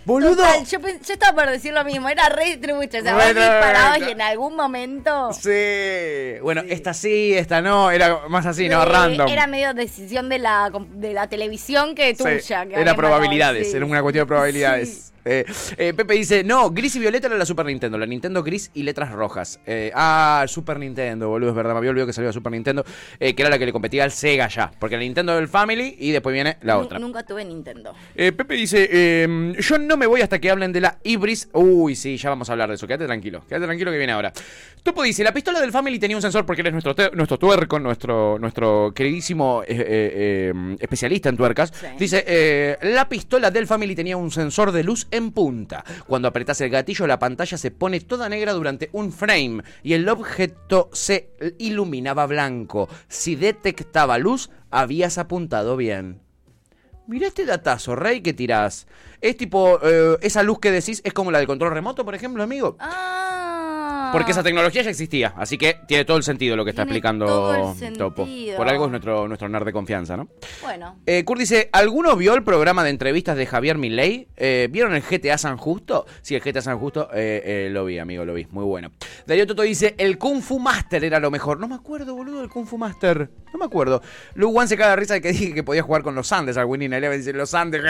Boludo. 0.06 0.36
total. 0.38 0.66
Yo, 0.66 0.80
estaba 0.88 1.36
por 1.36 1.50
decir 1.52 1.74
lo 1.74 1.84
mismo, 1.84 2.10
era 2.10 2.30
re 2.30 2.58
trucha. 2.58 3.00
O 3.00 3.02
sea, 3.02 3.14
vos 3.14 3.24
Bueno, 3.24 3.40
disparabas 3.42 4.00
y 4.00 4.12
en 4.12 4.22
algún 4.22 4.56
momento. 4.56 5.32
Sí. 5.34 6.40
Bueno, 6.42 6.64
esta 6.68 6.94
sí, 6.94 7.34
esta 7.34 7.62
no. 7.62 7.92
Era 7.92 8.28
más 8.30 8.46
así, 8.46 8.68
no, 8.70 8.84
random. 8.86 9.28
Era 9.28 9.48
medio 9.48 9.74
decisión 9.74 10.30
de 10.30 10.40
la, 10.40 10.72
de 10.94 11.14
la 11.14 11.28
televisión 11.28 11.96
que 11.96 12.16
Sí, 12.16 12.24
tuya. 12.24 12.66
que 12.66 12.80
era 12.80 12.96
probabilidades, 12.96 13.72
sí. 13.72 13.78
era 13.78 13.86
una 13.86 14.02
cuestión 14.02 14.24
de 14.24 14.28
probabilidades. 14.28 15.11
Eh, 15.24 15.46
eh, 15.78 15.94
Pepe 15.94 16.16
dice, 16.16 16.44
no, 16.44 16.72
gris 16.72 16.96
y 16.96 17.00
violeta 17.00 17.28
era 17.28 17.38
la 17.38 17.46
Super 17.46 17.66
Nintendo, 17.66 17.98
la 17.98 18.06
Nintendo 18.06 18.44
gris 18.44 18.72
y 18.74 18.84
letras 18.84 19.12
rojas. 19.12 19.60
Eh, 19.66 19.92
ah, 19.94 20.46
Super 20.48 20.80
Nintendo, 20.80 21.30
boludo, 21.30 21.50
es 21.50 21.56
verdad, 21.56 21.74
me 21.74 21.78
había 21.78 21.92
olvidado 21.92 22.08
que 22.08 22.14
salió 22.14 22.30
la 22.30 22.34
Super 22.34 22.52
Nintendo, 22.52 22.84
eh, 23.20 23.36
que 23.36 23.42
era 23.44 23.50
la 23.50 23.60
que 23.60 23.66
le 23.66 23.72
competía 23.72 24.04
al 24.04 24.12
Sega 24.12 24.48
ya, 24.48 24.72
porque 24.80 24.96
la 24.96 25.02
Nintendo 25.04 25.36
del 25.36 25.48
Family 25.48 25.96
y 26.00 26.12
después 26.12 26.34
viene 26.34 26.58
la 26.62 26.78
otra. 26.78 27.00
Nunca 27.00 27.24
tuve 27.24 27.46
Nintendo. 27.46 27.94
Pepe 28.16 28.56
dice, 28.56 28.90
eh, 28.92 29.54
yo 29.60 29.78
no 29.78 29.98
me 29.98 30.08
voy 30.08 30.22
hasta 30.22 30.40
que 30.40 30.50
hablen 30.50 30.72
de 30.72 30.82
la 30.82 30.98
Ibris. 31.04 31.50
Uy, 31.54 31.96
sí, 31.96 32.18
ya 32.18 32.30
vamos 32.30 32.50
a 32.50 32.54
hablar 32.54 32.70
de 32.70 32.76
eso. 32.76 32.88
Quédate 32.88 33.06
tranquilo, 33.06 33.44
quédate 33.48 33.66
tranquilo 33.66 33.92
que 33.92 33.98
viene 33.98 34.14
ahora. 34.14 34.34
Topo 34.84 35.04
dice, 35.04 35.24
la 35.24 35.34
pistola 35.34 35.60
del 35.60 35.72
Family 35.72 36.00
tenía 36.00 36.18
un 36.18 36.22
sensor 36.22 36.46
porque 36.46 36.62
él 36.62 36.68
es 36.68 36.74
nuestro, 36.74 36.96
nuestro 37.14 37.38
tuerco, 37.38 37.80
nuestro, 37.80 38.40
nuestro 38.40 38.92
queridísimo 38.96 39.62
eh, 39.68 40.52
especialista 40.80 41.30
en 41.30 41.38
tuercas. 41.38 41.72
Sí. 41.74 41.88
Dice, 42.00 42.78
la 42.82 43.08
pistola 43.08 43.52
del 43.52 43.68
Family 43.68 43.96
tenía 43.96 44.18
un 44.18 44.32
sensor 44.32 44.72
de 44.72 44.84
luz 44.84 45.08
en 45.12 45.32
punta. 45.32 45.84
Cuando 46.08 46.28
apretas 46.28 46.62
el 46.62 46.70
gatillo, 46.70 47.08
la 47.08 47.20
pantalla 47.20 47.58
se 47.58 47.72
pone 47.72 48.00
toda 48.00 48.30
negra 48.30 48.54
durante 48.54 48.90
un 48.94 49.12
frame 49.12 49.64
y 49.84 49.94
el 49.94 50.08
objeto 50.10 50.90
se 50.94 51.32
iluminaba 51.60 52.26
blanco. 52.26 52.90
Si 53.08 53.36
detectaba 53.36 54.18
luz, 54.18 54.50
habías 54.70 55.18
apuntado 55.18 55.78
bien. 55.78 56.22
Mirá 57.08 57.28
este 57.28 57.46
datazo, 57.46 57.96
Rey, 57.96 58.22
que 58.22 58.34
tirás. 58.34 58.88
Es 59.20 59.36
tipo, 59.36 59.80
eh, 59.84 60.18
esa 60.22 60.44
luz 60.44 60.60
que 60.60 60.72
decís 60.72 61.02
es 61.04 61.14
como 61.14 61.32
la 61.32 61.40
del 61.40 61.48
control 61.48 61.74
remoto, 61.74 62.06
por 62.06 62.16
ejemplo, 62.16 62.42
amigo. 62.42 62.78
Ah. 62.80 63.31
Porque 64.12 64.32
esa 64.32 64.44
tecnología 64.44 64.82
ya 64.82 64.90
existía, 64.90 65.34
así 65.38 65.58
que 65.58 65.78
tiene 65.88 66.06
todo 66.06 66.18
el 66.18 66.24
sentido 66.24 66.56
lo 66.56 66.64
que 66.64 66.72
está 66.72 66.84
Tiene 66.84 66.98
explicando 66.98 67.26
todo 67.26 67.76
el 67.82 67.98
Topo. 67.98 68.28
Por 68.58 68.68
algo 68.68 68.86
es 68.86 68.92
nuestro, 68.92 69.28
nuestro 69.28 69.50
nerd 69.50 69.66
de 69.66 69.74
confianza, 69.74 70.18
¿no? 70.18 70.28
Bueno. 70.62 70.98
Eh, 71.06 71.24
Kurt 71.24 71.40
dice, 71.40 71.70
¿alguno 71.72 72.16
vio 72.16 72.34
el 72.34 72.44
programa 72.44 72.84
de 72.84 72.90
entrevistas 72.90 73.38
de 73.38 73.46
Javier 73.46 73.78
Milei? 73.78 74.28
Eh, 74.38 74.68
¿Vieron 74.72 74.94
el 74.94 75.02
GTA 75.02 75.38
San 75.38 75.58
Justo? 75.58 76.06
Sí, 76.22 76.36
el 76.36 76.42
GTA 76.42 76.62
San 76.62 76.78
Justo 76.80 77.10
eh, 77.14 77.42
eh, 77.46 77.70
lo 77.72 77.86
vi, 77.86 78.00
amigo, 78.00 78.26
lo 78.26 78.34
vi. 78.34 78.48
Muy 78.52 78.64
bueno. 78.64 78.92
Darío 79.26 79.48
Toto 79.48 79.62
dice, 79.62 79.96
el 79.98 80.18
Kung 80.18 80.42
Fu 80.42 80.60
Master 80.60 81.04
era 81.04 81.20
lo 81.20 81.32
mejor. 81.32 81.60
No 81.60 81.68
me 81.68 81.76
acuerdo, 81.76 82.16
boludo, 82.16 82.42
del 82.42 82.50
Kung 82.50 82.66
Fu 82.66 82.78
Master. 82.78 83.30
No 83.54 83.60
me 83.60 83.66
acuerdo. 83.66 84.02
Lu 84.36 84.50
Wan 84.50 84.68
se 84.68 84.78
caga 84.78 84.92
de 84.92 84.96
risa 84.98 85.14
de 85.16 85.22
que 85.22 85.32
dije 85.32 85.54
que 85.54 85.64
podía 85.64 85.84
jugar 85.84 86.04
con 86.04 86.16
los 86.16 86.32
Andes 86.32 86.58
al 86.58 86.66
Winning 86.66 86.94
Eleven. 86.94 87.18
Dice, 87.18 87.34
los 87.34 87.54
Andes, 87.54 87.82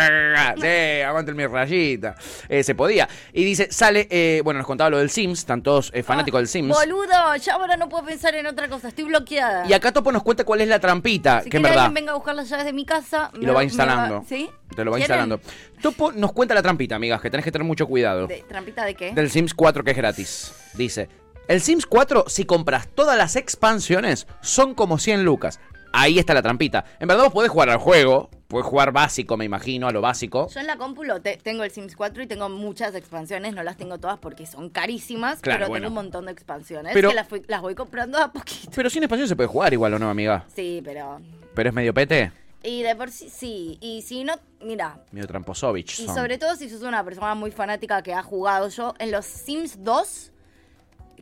sí, 0.60 1.02
aguanten 1.02 1.36
mi 1.36 1.46
rayita. 1.46 2.16
Se 2.62 2.76
podía. 2.76 3.08
Y 3.34 3.44
dice, 3.44 3.68
sale, 3.72 4.42
bueno, 4.44 4.60
nos 4.60 4.68
contaba 4.68 4.90
lo 4.90 4.98
del 4.98 5.10
Sims, 5.10 5.40
están 5.40 5.62
todos 5.62 5.92
fanáticos 6.12 6.40
del 6.40 6.48
Sims. 6.48 6.69
Boludo, 6.69 7.36
ya 7.38 7.54
ahora 7.56 7.78
no 7.78 7.90
puedo 7.90 8.06
pensar 8.06 8.36
en 8.36 8.48
otra 8.48 8.68
cosa, 8.69 8.88
estoy 8.90 9.06
bloqueada. 9.06 9.66
Y 9.68 9.74
acá 9.74 9.92
Topo 9.92 10.12
nos 10.12 10.24
cuenta 10.24 10.44
cuál 10.44 10.62
es 10.62 10.68
la 10.68 10.80
trampita, 10.80 11.42
si 11.44 11.50
que 11.50 11.58
en 11.58 11.63
verdad... 11.63 11.86
alguien 11.86 11.94
venga 11.96 12.12
a 12.12 12.16
buscar 12.16 12.36
las 12.36 12.50
llaves 12.50 12.66
de 12.66 12.74
mi 12.74 12.86
casa. 12.86 13.31
Y 13.34 13.40
me 13.40 13.46
lo 13.48 13.54
va 13.54 13.63
instalando. 13.63 14.24
¿Sí? 14.28 14.50
Te 14.75 14.84
lo 14.86 14.92
va 14.92 14.98
¿Quieren? 14.98 15.02
instalando. 15.19 15.40
Topo 15.81 16.12
nos 16.12 16.31
cuenta 16.31 16.54
la 16.54 16.62
trampita, 16.62 16.96
amigas, 16.96 17.22
que 17.22 17.30
tenés 17.30 17.44
que 17.44 17.52
tener 17.52 17.66
mucho 17.66 17.88
cuidado. 17.88 18.28
De- 18.28 18.44
¿Trampita 18.48 18.86
de 18.86 18.96
qué? 18.96 19.12
Del 19.13 19.30
Sims 19.30 19.54
4 19.54 19.84
que 19.84 19.92
es 19.92 19.98
gratis. 19.98 20.54
Dice, 20.74 21.10
el 21.48 21.62
Sims 21.62 21.86
4, 21.86 22.25
si 22.28 22.46
compras 22.46 22.88
todas 22.94 23.18
las 23.18 23.36
expansiones, 23.36 24.28
son 24.42 24.74
como 24.75 24.98
100 24.98 25.24
lucas. 25.24 25.60
Ahí 25.94 26.19
está 26.19 26.34
la 26.34 26.42
trampita. 26.42 26.86
En 27.00 27.08
verdad 27.08 27.24
vos 27.25 27.34
podés 27.34 27.52
jugar 27.52 27.69
al 27.69 27.78
juego, 27.78 28.30
podés 28.51 28.68
jugar 28.68 28.92
básico, 28.92 29.38
me 29.38 29.45
imagino, 29.45 29.88
a 29.88 29.92
lo 29.92 30.01
básico. 30.01 30.48
Yo 30.50 30.59
en 30.59 30.68
la 30.68 30.77
compu 30.77 31.03
lo 31.03 31.21
te- 31.21 31.38
tengo 31.38 31.63
el 31.63 31.71
Sims 31.71 31.95
4 31.95 32.21
y 32.24 32.27
tengo 32.27 32.48
muchas 32.50 32.94
expansiones, 32.94 33.53
no 33.56 33.63
las 33.63 33.77
tengo 33.77 33.98
todas 33.98 34.19
porque 34.19 34.45
son 34.45 34.69
carísimas, 34.69 35.39
Claro, 35.39 35.59
pero 35.59 35.69
bueno. 35.69 35.88
tengo 35.88 36.00
un 36.00 36.06
montón 36.06 36.25
de 36.27 36.31
expansiones 36.33 36.94
Pero- 36.94 37.09
que 37.09 37.15
las, 37.15 37.27
fui- 37.27 37.44
las 37.48 37.62
voy 37.62 37.74
comprando 37.74 38.18
a 38.19 38.31
poquito. 38.31 38.69
Pero 38.75 38.89
sin 38.89 39.01
expansión 39.03 39.27
se 39.27 39.36
puede 39.36 39.48
jugar 39.48 39.74
igual 39.74 39.94
o 39.95 40.00
no, 40.00 40.09
amiga. 40.09 40.45
Sí, 40.56 40.81
pero... 40.83 41.19
Pero 41.56 41.69
es 41.69 41.75
medio 41.75 41.94
pete, 41.94 42.31
Y 42.63 42.83
de 42.83 42.95
por 42.95 43.09
sí, 43.09 43.30
sí. 43.30 43.77
Y 43.81 44.03
si 44.03 44.24
no, 44.24 44.36
mira, 44.62 45.00
medio 45.12 45.27
tramposovich. 45.27 46.00
Y 46.00 46.06
sobre 46.07 46.38
todo 46.38 46.56
si 46.56 46.69
sos 46.69 46.83
una 46.83 47.03
persona 47.03 47.33
muy 47.33 47.50
fanática 47.51 48.03
que 48.03 48.13
ha 48.13 48.21
jugado 48.21 48.69
yo, 48.69 48.94
en 49.00 49.09
los 49.12 49.25
Sims 49.25 49.83
2, 49.83 50.31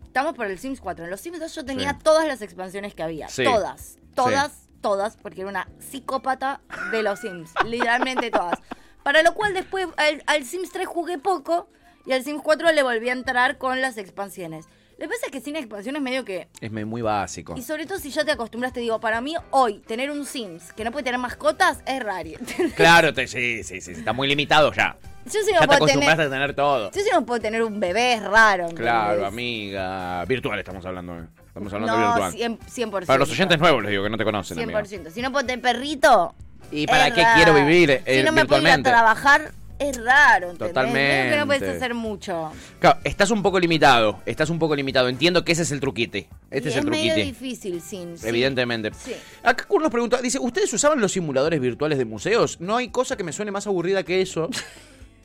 estamos 0.03 0.33
por 0.35 0.47
el 0.47 0.59
Sims 0.59 0.81
4, 0.81 1.05
en 1.05 1.11
los 1.11 1.21
Sims 1.21 1.39
2 1.39 1.55
yo 1.55 1.63
tenía 1.65 1.91
Sí. 1.91 1.97
todas 2.03 2.27
las 2.27 2.41
expansiones 2.41 2.93
que 2.93 3.03
había. 3.03 3.29
Sí. 3.29 3.43
Todas, 3.43 3.97
todas, 4.15 4.67
todas, 4.81 5.17
porque 5.17 5.41
era 5.41 5.49
una 5.49 5.67
psicópata 5.79 6.61
de 6.91 7.03
los 7.03 7.19
Sims, 7.19 7.51
literalmente 7.65 8.31
todas. 8.31 8.59
Para 9.03 9.23
lo 9.23 9.33
cual 9.33 9.53
después 9.53 9.87
al, 9.97 10.23
al 10.27 10.45
Sims 10.45 10.71
3 10.71 10.87
jugué 10.87 11.17
poco 11.17 11.69
y 12.05 12.13
al 12.13 12.23
Sims 12.23 12.41
4 12.43 12.71
le 12.71 12.83
volví 12.83 13.09
a 13.09 13.13
entrar 13.13 13.57
con 13.57 13.81
las 13.81 13.97
expansiones. 13.97 14.65
Lo 14.97 15.05
que 15.05 15.09
pasa 15.13 15.27
es 15.27 15.31
que 15.31 15.39
sin 15.39 15.55
expansiones 15.55 16.01
medio 16.01 16.25
que... 16.25 16.49
Es 16.59 16.69
muy 16.71 17.01
básico. 17.01 17.53
Y 17.55 17.61
sobre 17.61 17.85
todo 17.85 17.99
si 17.99 18.09
ya 18.11 18.25
te 18.25 18.31
acostumbraste, 18.33 18.81
digo, 18.81 18.99
para 18.99 19.21
mí 19.21 19.33
hoy 19.51 19.79
tener 19.79 20.11
un 20.11 20.25
Sims 20.25 20.73
que 20.73 20.83
no 20.83 20.91
puede 20.91 21.03
tener 21.05 21.19
mascotas 21.19 21.81
es 21.85 22.03
raro. 22.03 22.31
Claro, 22.75 23.13
te- 23.13 23.27
sí, 23.27 23.63
sí, 23.63 23.79
sí, 23.79 23.91
está 23.93 24.11
muy 24.11 24.27
limitado 24.27 24.73
ya. 24.73 24.97
Yo 25.25 25.39
si 25.41 25.51
Ya 25.51 25.53
no 25.53 25.59
te 25.61 25.67
puedo 25.67 25.77
acostumbraste 25.77 26.23
tener... 26.23 26.27
a 26.27 26.29
tener 26.41 26.55
todo. 26.55 26.91
Yo 26.91 27.01
si 27.01 27.09
no 27.11 27.25
puedo 27.25 27.39
tener 27.39 27.63
un 27.63 27.79
bebé 27.79 28.13
es 28.15 28.23
raro. 28.23 28.63
¿entendés? 28.63 28.83
Claro, 28.83 29.25
amiga. 29.25 30.25
Virtual 30.25 30.59
estamos 30.59 30.85
hablando. 30.85 31.17
eh. 31.19 31.23
Estamos 31.67 31.73
hablando 31.73 31.97
No, 31.97 32.25
virtual. 32.27 32.57
100%, 32.57 32.91
100%. 32.91 33.05
Para 33.05 33.19
los 33.19 33.31
oyentes 33.31 33.59
nuevos 33.59 33.81
les 33.83 33.91
digo 33.91 34.03
que 34.03 34.09
no 34.09 34.17
te 34.17 34.23
conocen, 34.23 34.59
amiga. 34.59 34.81
100%. 34.83 35.11
Si 35.11 35.21
no 35.21 35.31
puedo 35.31 35.45
tener 35.45 35.61
perrito. 35.61 36.33
¿Y 36.71 36.85
para 36.87 37.07
es 37.07 37.13
qué 37.13 37.23
raro. 37.23 37.35
quiero 37.35 37.53
vivir 37.55 37.89
eh, 38.05 38.19
Si 38.19 38.23
no 38.23 38.31
me 38.31 38.45
puedo 38.45 38.61
ir 38.61 38.67
a 38.69 38.83
trabajar, 38.83 39.51
es 39.79 39.97
raro. 40.03 40.51
¿entendés? 40.51 40.67
Totalmente. 40.73 41.21
Creo 41.21 41.31
que 41.31 41.37
no 41.37 41.45
puedes 41.47 41.75
hacer 41.75 41.93
mucho. 41.95 42.51
Claro, 42.79 42.99
estás 43.03 43.31
un 43.31 43.41
poco 43.41 43.59
limitado. 43.59 44.19
Estás 44.25 44.49
un 44.49 44.59
poco 44.59 44.75
limitado. 44.75 45.07
Entiendo 45.09 45.43
que 45.43 45.53
ese 45.53 45.63
es 45.63 45.71
el 45.71 45.79
truquite. 45.79 46.29
Este 46.51 46.69
Y 46.69 46.71
es 46.71 46.77
el 46.77 46.85
medio 46.85 47.13
truquite. 47.13 47.25
difícil, 47.25 47.81
sin. 47.81 48.15
Evidentemente. 48.23 48.91
Sí. 48.93 49.15
Acá 49.43 49.65
Kurt 49.65 49.81
nos 49.83 49.91
pregunta, 49.91 50.21
dice, 50.21 50.37
¿ustedes 50.39 50.71
usaban 50.73 50.99
los 51.01 51.11
simuladores 51.11 51.59
virtuales 51.59 51.97
de 51.97 52.05
museos? 52.05 52.59
No 52.59 52.77
hay 52.77 52.89
cosa 52.89 53.15
que 53.17 53.23
me 53.23 53.31
suene 53.33 53.51
más 53.51 53.65
aburrida 53.67 54.03
que 54.03 54.21
eso. 54.21 54.49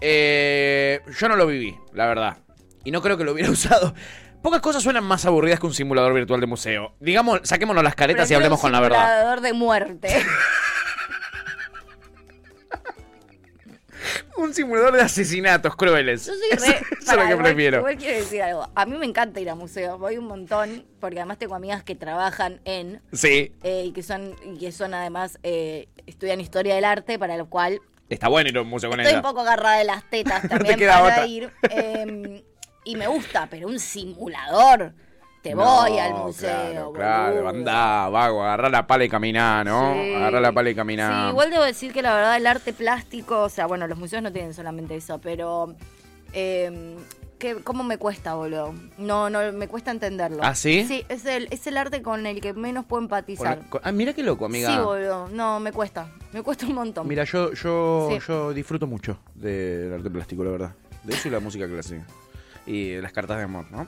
Eh, 0.07 1.01
yo 1.19 1.29
no 1.31 1.37
lo 1.37 1.47
viví, 1.47 1.75
la 1.95 2.07
verdad. 2.07 2.37
Y 2.85 2.91
no 2.91 3.01
creo 3.01 3.17
que 3.17 3.25
lo 3.25 3.33
hubiera 3.33 3.51
usado. 3.51 3.95
Pocas 4.45 4.61
cosas 4.61 4.83
suenan 4.83 5.05
más 5.05 5.25
aburridas 5.25 5.59
que 5.59 5.65
un 5.65 5.73
simulador 5.73 6.13
virtual 6.13 6.39
de 6.39 6.47
museo. 6.47 6.93
Digamos, 7.01 7.41
saquémonos 7.45 7.83
las 7.83 7.95
caretas 7.95 8.31
y 8.31 8.35
hablemos 8.35 8.59
un 8.59 8.63
con 8.63 8.73
la 8.73 8.81
verdad. 8.81 8.99
simulador 8.99 9.41
de 9.41 9.53
muerte. 9.55 10.09
Un 14.37 14.53
simulador 14.53 14.93
de 14.95 15.01
asesinatos 15.01 15.77
crueles. 15.77 16.27
Yo 16.27 16.33
soy 16.35 16.51
re. 16.51 16.77
eso 16.77 16.85
es 16.91 17.07
lo 17.07 17.15
que 17.23 17.23
igual- 17.31 17.39
prefiero. 17.39 17.79
Igual 17.79 17.97
quiero 17.97 18.19
decir 18.19 18.43
algo. 18.43 18.69
A 18.75 18.85
mí 18.85 18.99
me 18.99 19.07
encanta 19.07 19.41
ir 19.41 19.49
a 19.49 19.55
museos. 19.55 19.99
Voy 19.99 20.19
un 20.19 20.27
montón. 20.27 20.85
Porque 21.01 21.21
además 21.21 21.39
tengo 21.39 21.55
amigas 21.55 21.83
que 21.85 21.95
trabajan 21.95 22.61
en. 22.67 23.01
Sí, 23.13 23.53
eh, 23.63 23.85
y 23.87 23.93
que 23.93 24.03
son 24.03 24.35
y 24.45 24.59
que 24.59 24.73
son 24.73 24.93
además 24.93 25.39
eh, 25.43 25.89
estudian 26.07 26.41
historia 26.41 26.75
del 26.75 26.85
arte 26.85 27.19
para 27.19 27.37
lo 27.39 27.47
cual 27.49 27.81
está 28.11 28.29
bueno 28.29 28.51
ir 28.51 28.59
a 28.59 28.63
un 28.63 28.69
museo 28.69 28.91
con 28.91 29.01
estoy 29.01 29.13
ella. 29.15 29.21
un 29.21 29.27
poco 29.27 29.41
agarrada 29.41 29.79
de 29.79 29.85
las 29.85 30.05
tetas 30.11 30.43
te 30.43 30.49
también 30.49 30.79
queda 30.79 31.01
para 31.01 31.15
otra. 31.15 31.27
ir 31.27 31.51
eh, 31.71 32.45
y 32.85 32.97
me 32.97 33.07
gusta 33.07 33.47
pero 33.51 33.69
un 33.69 33.79
simulador 33.79 34.93
te 35.43 35.55
No, 35.55 35.63
voy 35.83 35.99
al 35.99 36.15
museo 36.15 36.51
Claro, 36.51 36.93
claro, 36.93 37.49
andá, 37.51 38.09
vago, 38.09 38.43
agarrá 38.43 38.69
la 38.71 38.87
pala 38.87 39.05
y 39.05 39.09
caminá, 39.11 39.63
¿no? 39.63 39.93
Sí. 39.95 40.15
Agarrá 40.15 40.41
la 40.41 40.53
pala 40.53 40.71
y 40.71 40.75
caminá. 40.75 41.25
Sí, 41.27 41.31
igual 41.33 41.51
debo 41.51 41.65
decir 41.65 41.93
que 41.93 42.01
la 42.01 42.15
verdad 42.15 42.37
el 42.39 42.47
arte 42.47 42.73
plástico, 42.73 43.43
o 43.43 43.49
sea, 43.51 43.67
bueno, 43.67 43.87
los 43.87 43.99
museos 43.99 44.23
no 44.23 44.33
tienen 44.33 44.55
solamente 44.55 44.97
eso, 44.97 45.21
pero 45.21 45.75
eh, 46.33 46.97
que 47.39 47.57
cómo 47.57 47.85
me 47.85 47.99
cuesta, 47.99 48.35
boludo. 48.35 48.73
No, 48.97 49.29
no, 49.29 49.53
me 49.53 49.69
cuesta 49.69 49.91
entenderlo. 49.91 50.39
¿Ah, 50.43 50.55
sí? 50.55 50.87
Sí, 50.89 51.05
es 51.11 51.27
el, 51.27 51.49
es 51.51 51.67
el 51.67 51.77
arte 51.77 52.01
con 52.01 52.25
el 52.27 52.41
que 52.41 52.55
menos 52.55 52.87
puedo 52.87 53.03
empatizar. 53.03 53.59
Con- 53.59 53.69
con- 53.69 53.81
ah, 53.85 53.93
mira 53.93 54.15
qué 54.15 54.23
loco, 54.23 54.47
amiga. 54.47 54.73
Sí, 54.75 54.81
boludo. 54.83 55.29
No, 55.29 55.61
me 55.61 55.73
cuesta. 55.73 56.09
Me 56.33 56.43
cuesta 56.43 56.65
un 56.67 56.75
montón. 56.75 57.07
Mira, 57.07 57.25
yo, 57.25 57.53
yo, 57.53 58.09
Sí. 58.13 58.19
yo 58.27 58.55
disfruto 58.55 58.87
mucho 58.87 59.19
del 59.35 59.93
arte 59.93 60.09
plástico, 60.11 60.43
la 60.43 60.51
verdad. 60.53 60.73
De 61.03 61.13
eso 61.13 61.29
y 61.29 61.31
la 61.33 61.41
música 61.41 61.69
clásica. 61.69 62.07
Y 62.67 62.97
las 63.01 63.13
cartas 63.13 63.37
de 63.39 63.45
amor, 63.45 63.67
¿no? 63.71 63.87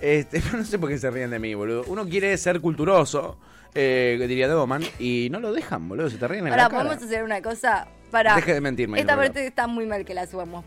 Este, 0.00 0.40
no 0.56 0.64
sé 0.64 0.78
por 0.78 0.88
qué 0.88 0.98
se 0.98 1.10
ríen 1.10 1.30
de 1.30 1.38
mí, 1.38 1.54
boludo. 1.54 1.84
Uno 1.88 2.06
quiere 2.08 2.36
ser 2.38 2.60
culturoso, 2.60 3.38
eh, 3.74 4.16
diría 4.28 4.48
Doman, 4.48 4.82
y 4.98 5.28
no 5.30 5.40
lo 5.40 5.52
dejan, 5.52 5.88
boludo. 5.88 6.08
Se 6.10 6.16
te 6.18 6.26
ríen 6.28 6.46
en 6.46 6.52
Ahora, 6.52 6.64
la 6.64 6.68
cara. 6.70 6.82
podemos 6.84 7.04
hacer 7.04 7.22
una 7.24 7.42
cosa 7.42 7.88
para. 8.10 8.34
Deje 8.36 8.54
de 8.54 8.60
mentirme. 8.60 9.00
Esta 9.00 9.16
parte 9.16 9.46
está 9.46 9.66
muy 9.66 9.86
mal 9.86 10.04
que 10.04 10.14
la 10.14 10.26
subamos. 10.26 10.64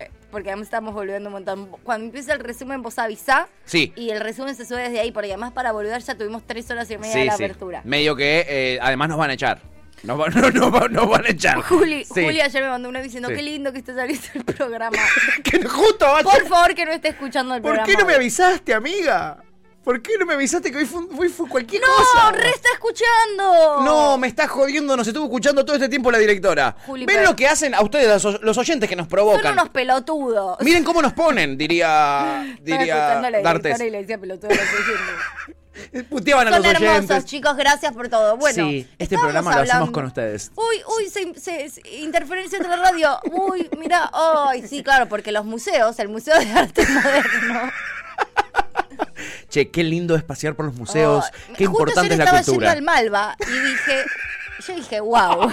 eh, 0.00 0.10
Porque 0.30 0.50
además 0.50 0.66
estamos 0.66 0.92
volviendo 0.94 1.28
un 1.28 1.34
montón. 1.34 1.66
Cuando 1.82 2.06
empieza 2.06 2.32
el 2.34 2.40
resumen, 2.40 2.82
vos 2.82 2.98
avisá. 2.98 3.48
Sí. 3.64 3.92
Y 3.96 4.10
el 4.10 4.20
resumen 4.20 4.54
se 4.54 4.66
sube 4.66 4.82
desde 4.82 5.00
ahí. 5.00 5.12
Porque 5.12 5.28
además, 5.28 5.52
para 5.52 5.72
volver, 5.72 6.02
ya 6.02 6.14
tuvimos 6.16 6.42
tres 6.46 6.70
horas 6.70 6.90
y 6.90 6.98
media 6.98 7.12
Sí, 7.12 7.18
de 7.20 7.24
la 7.26 7.36
sí. 7.36 7.44
apertura. 7.44 7.80
Medio 7.84 8.14
que, 8.16 8.44
eh, 8.48 8.78
además 8.82 9.08
nos 9.08 9.18
van 9.18 9.30
a 9.30 9.34
echar. 9.34 9.62
Nos, 10.04 10.18
van- 10.18 10.34
no, 10.34 10.50
no, 10.50 10.70
van- 10.70 10.92
nos 10.92 11.08
van 11.08 11.24
a 11.24 11.28
echar. 11.28 11.60
Juli, 11.62 12.04
Sí. 12.04 12.22
Juli 12.24 12.40
ayer 12.40 12.62
me 12.62 12.68
mandó 12.70 12.88
una 12.88 13.00
diciendo: 13.00 13.28
Sí. 13.30 13.36
Qué 13.36 13.42
lindo 13.42 13.72
que 13.72 13.78
esté 13.78 13.94
saliendo 13.94 14.26
el 14.34 14.44
programa. 14.44 14.96
Que 15.42 15.64
justo 15.64 16.06
vaya- 16.06 16.22
Por 16.30 16.46
favor, 16.46 16.74
que 16.74 16.84
no 16.84 16.92
esté 16.92 17.08
escuchando 17.08 17.54
el 17.54 17.62
¿Por 17.62 17.70
programa. 17.72 17.86
qué 17.90 17.96
no 18.02 18.06
me 18.06 18.14
avisaste, 18.14 18.74
amiga? 18.74 19.38
¿Por 19.82 20.00
qué 20.00 20.12
no 20.18 20.24
me 20.24 20.32
avisaste 20.32 20.72
que 20.72 20.78
hoy 20.78 20.86
fue, 20.86 21.02
hoy 21.18 21.28
fue 21.28 21.46
cualquier 21.46 21.82
¡No! 21.82 21.88
cosa? 21.88 22.32
¡Re 22.32 22.48
está 22.48 22.70
escuchando! 22.72 23.82
No, 23.84 24.16
me 24.16 24.28
estás 24.28 24.48
jodiendo, 24.48 24.96
nos 24.96 25.06
estuvo 25.06 25.24
escuchando 25.24 25.62
todo 25.62 25.76
este 25.76 25.90
tiempo 25.90 26.10
la 26.10 26.16
directora. 26.16 26.74
Juli, 26.86 27.04
¿Ven 27.04 27.22
lo 27.22 27.36
que 27.36 27.46
hacen 27.46 27.74
a 27.74 27.82
ustedes, 27.82 28.24
los, 28.24 28.40
los 28.40 28.56
oyentes 28.56 28.88
que 28.88 28.96
nos 28.96 29.04
Son 29.04 29.10
provocan? 29.10 29.52
unos 29.52 29.68
pelotudos. 29.68 30.56
Miren 30.60 30.84
cómo 30.84 31.02
nos 31.02 31.12
ponen, 31.12 31.58
diría, 31.58 32.56
diría 32.62 33.20
D'Artes. 33.42 33.78
y 33.78 33.90
le 33.90 33.98
decía 34.00 34.16
pelotudo 34.16 34.50
a 34.50 34.54
los 34.54 34.62
oyentes. 34.62 35.56
Puteaban 36.08 36.48
a 36.48 36.52
Son 36.52 36.62
los 36.62 36.70
hermosos, 36.72 36.96
oyentes. 36.96 37.24
chicos, 37.24 37.56
gracias 37.56 37.92
por 37.92 38.08
todo. 38.08 38.36
Bueno, 38.36 38.68
Sí, 38.68 38.88
este 38.98 39.16
programa 39.18 39.50
lo 39.50 39.56
hacemos 39.56 39.70
hablando- 39.74 39.92
con 39.92 40.04
ustedes. 40.06 40.52
Uy, 40.54 40.76
uy, 40.98 41.08
se, 41.10 41.34
se- 41.40 41.68
se- 41.70 41.96
interferencia 41.96 42.56
entre 42.58 42.70
la 42.70 42.76
radio. 42.76 43.18
Uy, 43.32 43.68
mira, 43.78 44.10
ay, 44.12 44.66
sí, 44.66 44.82
claro, 44.82 45.08
porque 45.08 45.32
los 45.32 45.44
museos, 45.44 45.98
el 45.98 46.08
Museo 46.08 46.38
de 46.38 46.50
Arte 46.52 46.86
Moderno. 46.86 47.72
Che, 49.48 49.70
qué 49.70 49.84
lindo 49.84 50.16
es 50.16 50.22
pasear 50.24 50.54
por 50.54 50.66
los 50.66 50.74
museos, 50.74 51.24
ay, 51.48 51.54
qué 51.56 51.64
importante 51.64 52.12
es 52.12 52.18
la 52.18 52.24
estaba 52.24 52.42
cultura. 52.42 52.74
yendo 52.74 52.78
al 52.78 52.82
Malva 53.04 53.36
y 53.40 53.68
dije, 53.68 54.04
yo 54.66 54.74
dije, 54.76 55.00
wow, 55.00 55.48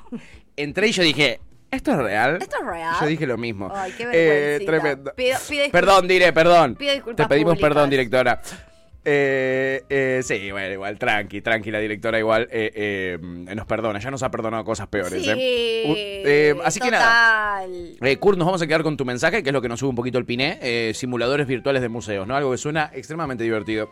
Entré 0.56 0.88
y 0.88 0.92
yo 0.92 1.02
dije, 1.02 1.40
¿esto 1.70 1.92
es 1.92 1.98
real? 1.98 2.38
¿esto 2.40 2.56
es 2.60 2.66
real? 2.66 2.94
Yo 3.00 3.06
dije 3.06 3.26
lo 3.26 3.38
mismo. 3.38 3.70
Ay, 3.74 3.92
qué 3.96 4.08
Eh, 4.12 4.60
tremendo. 4.66 5.12
Pido- 5.16 5.38
pido 5.48 5.70
perdón, 5.70 6.06
diré, 6.08 6.32
perdón. 6.32 6.74
Pido 6.76 6.92
disculpas 6.92 7.26
Te 7.26 7.28
pedimos 7.28 7.52
públicas. 7.54 7.68
perdón, 7.70 7.90
directora. 7.90 8.42
Eh, 9.02 9.82
eh, 9.88 10.20
sí, 10.22 10.50
bueno, 10.50 10.74
igual, 10.74 10.98
tranqui, 10.98 11.40
tranqui, 11.40 11.70
la 11.70 11.78
directora 11.78 12.18
igual 12.18 12.48
eh, 12.50 12.70
eh, 12.74 13.18
nos 13.54 13.66
perdona, 13.66 13.98
ya 13.98 14.10
nos 14.10 14.22
ha 14.22 14.30
perdonado 14.30 14.62
cosas 14.64 14.88
peores. 14.88 15.22
Sí. 15.24 15.30
U- 15.30 15.94
eh, 15.96 16.54
así 16.64 16.80
que 16.80 16.90
nada. 16.90 17.04
Kurt, 18.18 18.36
nos 18.36 18.44
vamos 18.46 18.60
a 18.60 18.66
quedar 18.66 18.82
con 18.82 18.96
tu 18.98 19.06
mensaje, 19.06 19.42
que 19.42 19.48
es 19.48 19.52
lo 19.54 19.62
que 19.62 19.68
nos 19.68 19.80
sube 19.80 19.88
un 19.90 19.96
poquito 19.96 20.18
el 20.18 20.26
piné. 20.26 20.92
simuladores 20.94 21.46
virtuales 21.46 21.80
de 21.80 21.88
museos, 21.88 22.26
¿no? 22.26 22.36
Algo 22.36 22.50
que 22.50 22.58
suena 22.58 22.90
extremadamente 22.94 23.42
divertido. 23.44 23.90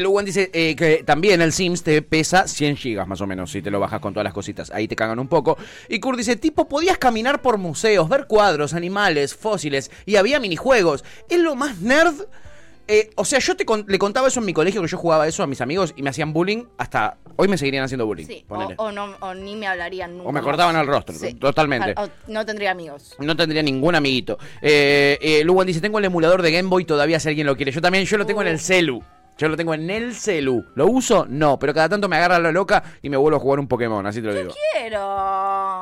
Luwan 0.00 0.24
dice 0.24 0.50
que 0.50 1.02
también 1.04 1.42
el 1.42 1.52
Sims 1.52 1.82
te 1.82 2.00
pesa 2.02 2.46
100 2.46 2.76
gigas 2.76 3.08
más 3.08 3.20
o 3.20 3.26
menos, 3.26 3.50
si 3.50 3.60
te 3.60 3.70
lo 3.72 3.80
bajas 3.80 4.00
con 4.00 4.14
todas 4.14 4.24
las 4.24 4.34
cositas. 4.34 4.70
Ahí 4.70 4.86
te 4.86 4.94
cagan 4.96 5.18
un 5.18 5.28
poco. 5.28 5.58
Y 5.88 5.98
Kurt 5.98 6.18
dice, 6.18 6.36
tipo, 6.36 6.68
podías 6.68 6.98
caminar 6.98 7.42
por 7.42 7.58
museos, 7.58 8.08
ver 8.08 8.26
cuadros, 8.26 8.72
animales, 8.74 9.34
fósiles, 9.34 9.90
y 10.06 10.16
había 10.16 10.38
minijuegos. 10.38 11.04
Es 11.28 11.38
lo 11.40 11.56
más 11.56 11.80
nerd. 11.80 12.14
Eh, 12.86 13.10
o 13.16 13.24
sea, 13.24 13.38
yo 13.38 13.56
te 13.56 13.64
con- 13.64 13.84
le 13.88 13.98
contaba 13.98 14.28
eso 14.28 14.40
en 14.40 14.46
mi 14.46 14.52
colegio, 14.52 14.82
que 14.82 14.88
yo 14.88 14.98
jugaba 14.98 15.26
eso 15.26 15.42
a 15.42 15.46
mis 15.46 15.60
amigos 15.60 15.94
y 15.96 16.02
me 16.02 16.10
hacían 16.10 16.32
bullying. 16.32 16.64
Hasta 16.76 17.16
hoy 17.36 17.48
me 17.48 17.56
seguirían 17.56 17.84
haciendo 17.84 18.04
bullying. 18.06 18.26
Sí, 18.26 18.44
o, 18.76 18.92
no, 18.92 19.14
o 19.20 19.34
ni 19.34 19.56
me 19.56 19.66
hablarían 19.66 20.16
nunca. 20.16 20.28
O 20.28 20.32
me 20.32 20.42
cortaban 20.42 20.76
al 20.76 20.86
rostro, 20.86 21.14
totalmente. 21.40 21.94
O 21.96 22.08
no 22.28 22.44
tendría 22.44 22.70
amigos. 22.72 23.14
No 23.18 23.34
tendría 23.36 23.62
ningún 23.62 23.94
amiguito. 23.94 24.38
Eh, 24.60 25.18
eh, 25.20 25.42
Luwan 25.44 25.66
dice, 25.66 25.80
tengo 25.80 25.98
el 25.98 26.04
emulador 26.04 26.42
de 26.42 26.52
Game 26.52 26.68
Boy 26.68 26.84
todavía 26.84 27.18
si 27.20 27.28
alguien 27.28 27.46
lo 27.46 27.56
quiere. 27.56 27.72
Yo 27.72 27.80
también, 27.80 28.04
yo 28.04 28.18
lo 28.18 28.26
tengo 28.26 28.42
en 28.42 28.48
el 28.48 28.60
celu. 28.60 29.02
Yo 29.36 29.48
lo 29.48 29.56
tengo 29.56 29.74
en 29.74 29.90
el 29.90 30.14
celu. 30.14 30.64
¿Lo 30.76 30.86
uso? 30.86 31.26
No, 31.28 31.58
pero 31.58 31.74
cada 31.74 31.88
tanto 31.88 32.08
me 32.08 32.14
agarra 32.16 32.38
la 32.38 32.52
loca 32.52 32.84
y 33.02 33.08
me 33.10 33.16
vuelvo 33.16 33.38
a 33.38 33.40
jugar 33.40 33.58
un 33.58 33.66
Pokémon, 33.66 34.06
así 34.06 34.20
te 34.20 34.28
lo 34.28 34.34
digo. 34.34 34.52
Quiero. 34.72 35.00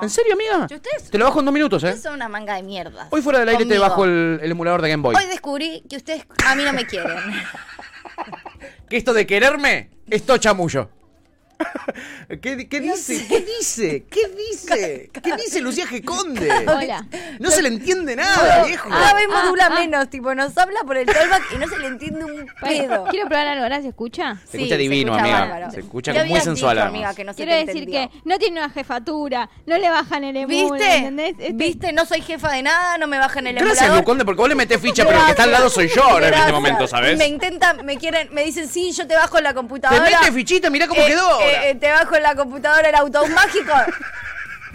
¿En 0.02 0.10
serio, 0.10 0.34
amiga? 0.34 0.66
¿Y 0.68 0.74
ustedes? 0.74 1.10
Te 1.10 1.16
lo 1.16 1.26
bajo 1.26 1.38
en 1.38 1.44
dos 1.44 1.54
minutos, 1.54 1.84
¿eh? 1.84 1.86
Ustedes 1.86 2.02
son 2.02 2.14
una 2.14 2.28
manga 2.28 2.56
de 2.56 2.64
mierda. 2.64 3.06
Hoy 3.10 3.22
fuera 3.22 3.38
del 3.38 3.48
aire 3.50 3.64
te 3.64 3.78
bajo 3.78 4.04
el, 4.04 4.40
el 4.42 4.50
emulador 4.50 4.82
de 4.82 4.90
Game 4.90 5.00
Boy. 5.00 5.14
Hoy 5.14 5.26
descubrí 5.26 5.84
que 5.88 5.96
ustedes 5.96 6.26
a 6.44 6.56
mí 6.56 6.64
no 6.64 6.72
me 6.72 6.84
quieren. 6.86 7.16
Que 8.88 8.98
esto 8.98 9.14
de 9.14 9.26
quererme 9.26 9.90
es 10.08 10.22
chamullo. 10.38 10.90
¿Qué, 12.42 12.56
dice? 12.80 13.26
¿Qué 13.28 13.40
dice? 13.40 14.04
¿Qué 14.10 14.20
dice? 14.50 15.10
¿Qué 15.22 15.36
dice 15.36 15.60
Lucía 15.60 15.86
G. 15.86 16.04
Conde? 16.04 16.50
Hola. 16.66 17.06
No 17.38 17.50
se 17.50 17.62
le 17.62 17.68
entiende 17.68 18.16
nada, 18.16 18.64
viejo. 18.64 18.88
Cada 18.88 19.14
vez 19.14 19.28
modula 19.28 19.66
ah, 19.66 19.72
ah. 19.72 19.80
menos, 19.80 20.10
tipo, 20.10 20.34
nos 20.34 20.56
habla 20.56 20.80
por 20.86 20.96
el 20.96 21.06
callback 21.06 21.42
y 21.54 21.58
no 21.58 21.68
se 21.68 21.78
le 21.78 21.86
entiende 21.88 22.24
un 22.24 22.46
pedo. 22.60 23.04
Quiero 23.10 23.28
probar 23.28 23.48
algo, 23.48 23.62
ahora 23.64 23.80
se 23.82 23.88
escucha. 23.88 24.36
Se 24.50 24.58
escucha 24.58 24.76
divino, 24.76 25.12
escucha 25.12 25.22
amiga. 25.22 25.40
bárbaro. 25.40 25.70
Se 25.72 25.80
escucha 25.80 26.24
muy 26.24 26.40
sensual, 26.40 26.76
dicho, 26.76 26.88
amiga, 26.88 27.14
que 27.14 27.24
no 27.24 27.32
se 27.32 27.36
Quiero 27.44 27.52
decir 27.52 27.82
entendió. 27.84 28.10
que 28.10 28.20
no 28.28 28.38
tiene 28.38 28.60
una 28.60 28.70
jefatura, 28.70 29.50
no 29.66 29.78
le 29.78 29.90
bajan 29.90 30.24
el 30.24 30.36
emul, 30.36 30.78
¿Viste? 30.78 30.96
¿entendés? 30.96 31.34
Este- 31.38 31.52
¿Viste? 31.52 31.92
No 31.92 32.06
soy 32.06 32.20
jefa 32.22 32.50
de 32.52 32.62
nada, 32.62 32.98
no 32.98 33.06
me 33.06 33.18
bajan 33.18 33.46
el 33.46 33.54
Gracias, 33.56 33.78
emulador. 33.78 33.98
Luconde, 34.00 34.24
porque 34.24 34.40
vos 34.40 34.48
le 34.48 34.54
metés 34.54 34.80
ficha, 34.80 35.04
pero 35.04 35.18
el 35.18 35.24
que 35.24 35.30
está 35.32 35.44
al 35.44 35.52
lado 35.52 35.68
soy 35.70 35.88
yo 35.88 36.02
ahora 36.02 36.28
en 36.28 36.34
este 36.34 36.36
Gracias. 36.46 36.52
momento, 36.52 36.86
¿sabes? 36.86 37.18
Me 37.18 37.26
intentan, 37.26 37.84
me 37.84 37.96
quieren, 37.96 38.28
me 38.32 38.44
dicen, 38.44 38.68
sí, 38.68 38.92
yo 38.92 39.06
te 39.06 39.14
bajo 39.14 39.38
en 39.38 39.44
la 39.44 39.54
computadora. 39.54 40.04
Te 40.04 40.10
mete 40.10 40.32
fichita, 40.32 40.70
mirá 40.70 40.86
cómo 40.86 41.00
Eh, 41.02 41.06
quedó 41.06 41.40
eh, 41.40 41.51
eh, 41.52 41.74
te 41.74 41.90
bajo 41.90 42.16
en 42.16 42.22
la 42.22 42.34
computadora 42.34 42.88
el 42.88 42.94
auto 42.94 43.26
mágico. 43.28 43.72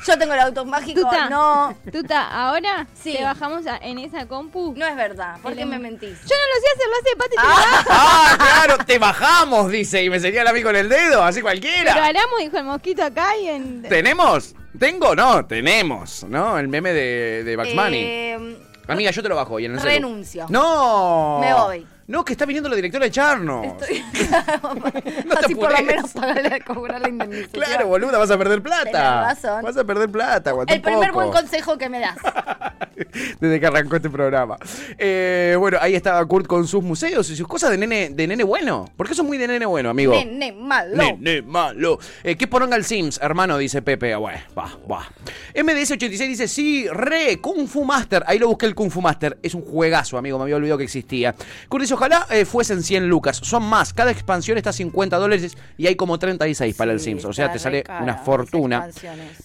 Yo 0.06 0.18
tengo 0.18 0.34
el 0.36 0.40
auto 0.40 0.64
mágico. 0.64 1.02
Tuta, 1.02 1.28
No, 1.30 1.76
Tuta, 1.92 2.28
ahora 2.28 2.86
Sí. 2.94 3.14
te 3.18 3.24
bajamos 3.24 3.66
a- 3.68 3.78
en 3.78 3.98
esa 4.00 4.26
compu. 4.28 4.74
no 4.78 4.86
es 4.86 4.96
verdad. 4.96 5.36
¿Por 5.42 5.54
qué 5.56 5.62
em- 5.64 5.70
me 5.70 5.80
mentís? 5.80 6.18
Yo 6.22 6.36
no 6.36 6.46
lo 6.54 6.62
sé 6.62 6.68
hacer, 6.76 6.88
lo 6.88 6.96
hace 6.96 7.16
Pati. 7.18 7.36
Ah. 7.40 7.72
bajo. 7.84 7.90
Ah, 7.92 8.38
claro, 8.38 8.86
te 8.86 9.00
bajamos, 9.00 9.72
dice, 9.72 10.04
y 10.04 10.10
me 10.10 10.20
señala 10.20 10.52
a 10.52 10.54
mí 10.54 10.62
con 10.62 10.76
el 10.76 10.88
dedo, 10.88 11.24
así 11.24 11.38
Pero 11.42 11.46
cualquiera. 11.48 11.94
haramos, 12.06 12.40
dijo 12.40 12.58
el 12.58 12.64
mosquito 12.66 13.04
acá 13.04 13.36
y 13.38 13.48
en... 13.50 13.82
¿Tenemos? 13.82 14.54
¿Tengo? 14.80 15.16
No, 15.16 15.46
tenemos, 15.46 16.24
¿no? 16.30 16.58
El 16.60 16.68
meme 16.68 16.94
de, 16.94 17.44
de 17.44 17.56
Bugs. 17.58 17.70
Eh, 17.92 18.58
Amiga, 18.88 19.12
yo 19.12 19.22
te 19.24 19.28
lo 19.30 19.36
bajo 19.36 19.60
y 19.60 19.66
en 19.66 19.74
el 19.74 19.80
celu. 19.80 19.92
renuncio. 19.92 20.46
¡No! 20.50 21.40
Me 21.42 21.54
voy. 21.54 21.88
No, 22.08 22.24
que 22.24 22.32
está 22.32 22.46
viniendo 22.46 22.70
la 22.70 22.76
directora 22.78 23.04
de 23.04 23.10
echarnos. 23.10 23.66
estoy- 23.66 24.02
No 25.26 25.36
te 25.36 25.46
Así 25.46 25.56
por 25.56 25.72
lo 25.78 25.84
menos 25.86 26.12
pagarle, 26.12 26.62
cobrar 26.62 27.02
la 27.02 27.10
indemnización. 27.10 27.52
Claro, 27.66 27.88
boluda, 27.88 28.18
vas 28.18 28.32
a 28.32 28.38
perder 28.38 28.62
plata. 28.64 29.22
Razón. 29.24 29.62
Vas 29.64 29.76
a 29.78 29.84
perder 29.84 30.10
plata, 30.10 30.54
El 30.68 30.82
primer 30.82 31.10
poco. 31.12 31.20
buen 31.20 31.32
consejo 31.32 31.78
que 31.78 31.90
me 31.90 32.00
das. 32.00 32.16
Desde 33.40 33.60
que 33.60 33.66
arrancó 33.68 33.98
este 33.98 34.10
programa. 34.10 34.58
Eh, 34.98 35.56
bueno, 35.60 35.78
ahí 35.82 35.94
estaba 35.96 36.26
Kurt 36.26 36.48
con 36.48 36.66
sus 36.68 36.82
museos 36.84 37.30
y 37.30 37.36
sus 37.36 37.48
cosas 37.48 37.70
de 37.72 37.78
nene, 37.78 38.10
de 38.10 38.26
nene 38.28 38.44
bueno. 38.44 38.86
Porque 38.98 39.14
eso 39.14 39.22
es 39.22 39.28
muy 39.28 39.38
de 39.38 39.48
nene 39.48 39.66
bueno, 39.66 39.90
amigo. 39.90 40.14
Nene 40.14 40.52
malo. 40.54 40.96
Nene 40.96 41.42
malo. 41.44 42.00
Eh, 42.24 42.36
¿Qué 42.38 42.48
poronga 42.48 42.76
el 42.76 42.86
Sims, 42.86 43.20
hermano? 43.22 43.58
Dice 43.58 43.82
Pepe. 43.82 44.14
Ah, 44.14 44.18
Bueno, 44.18 44.40
va, 44.58 44.72
va. 44.90 45.08
MDS86 45.54 46.28
dice, 46.28 46.48
sí, 46.48 46.88
re, 46.90 47.40
Kung 47.40 47.68
Fu 47.68 47.84
Master. 47.86 48.24
Ahí 48.28 48.40
lo 48.40 48.48
busqué 48.48 48.66
el 48.66 48.74
Kung 48.76 48.90
Fu 48.90 49.02
Master. 49.02 49.38
Es 49.44 49.54
un 49.54 49.62
juegazo, 49.62 50.18
amigo. 50.18 50.38
Me 50.40 50.44
había 50.44 50.56
olvidado 50.56 50.78
que 50.80 50.84
existía. 50.86 51.36
Kurt 51.70 51.82
dice, 51.84 51.96
ojalá 51.98 52.28
eh, 52.30 52.46
fuesen 52.46 52.84
100 52.84 53.10
lucas. 53.10 53.40
Son 53.44 53.64
más. 53.64 53.94
Cada 53.94 54.12
expansión 54.12 54.58
está 54.58 54.70
a 54.70 54.74
50 54.74 55.18
dólares 55.18 55.58
y 55.78 55.88
hay 55.88 55.96
como 55.96 56.20
36 56.20 56.76
para 56.76 56.92
el 56.92 57.00
Sims. 57.00 57.26
O 57.26 57.34
sea, 57.34 57.52
te 57.52 57.60
sale 57.60 57.84
cara 57.84 58.04
una 58.04 58.16
fortuna. 58.16 58.88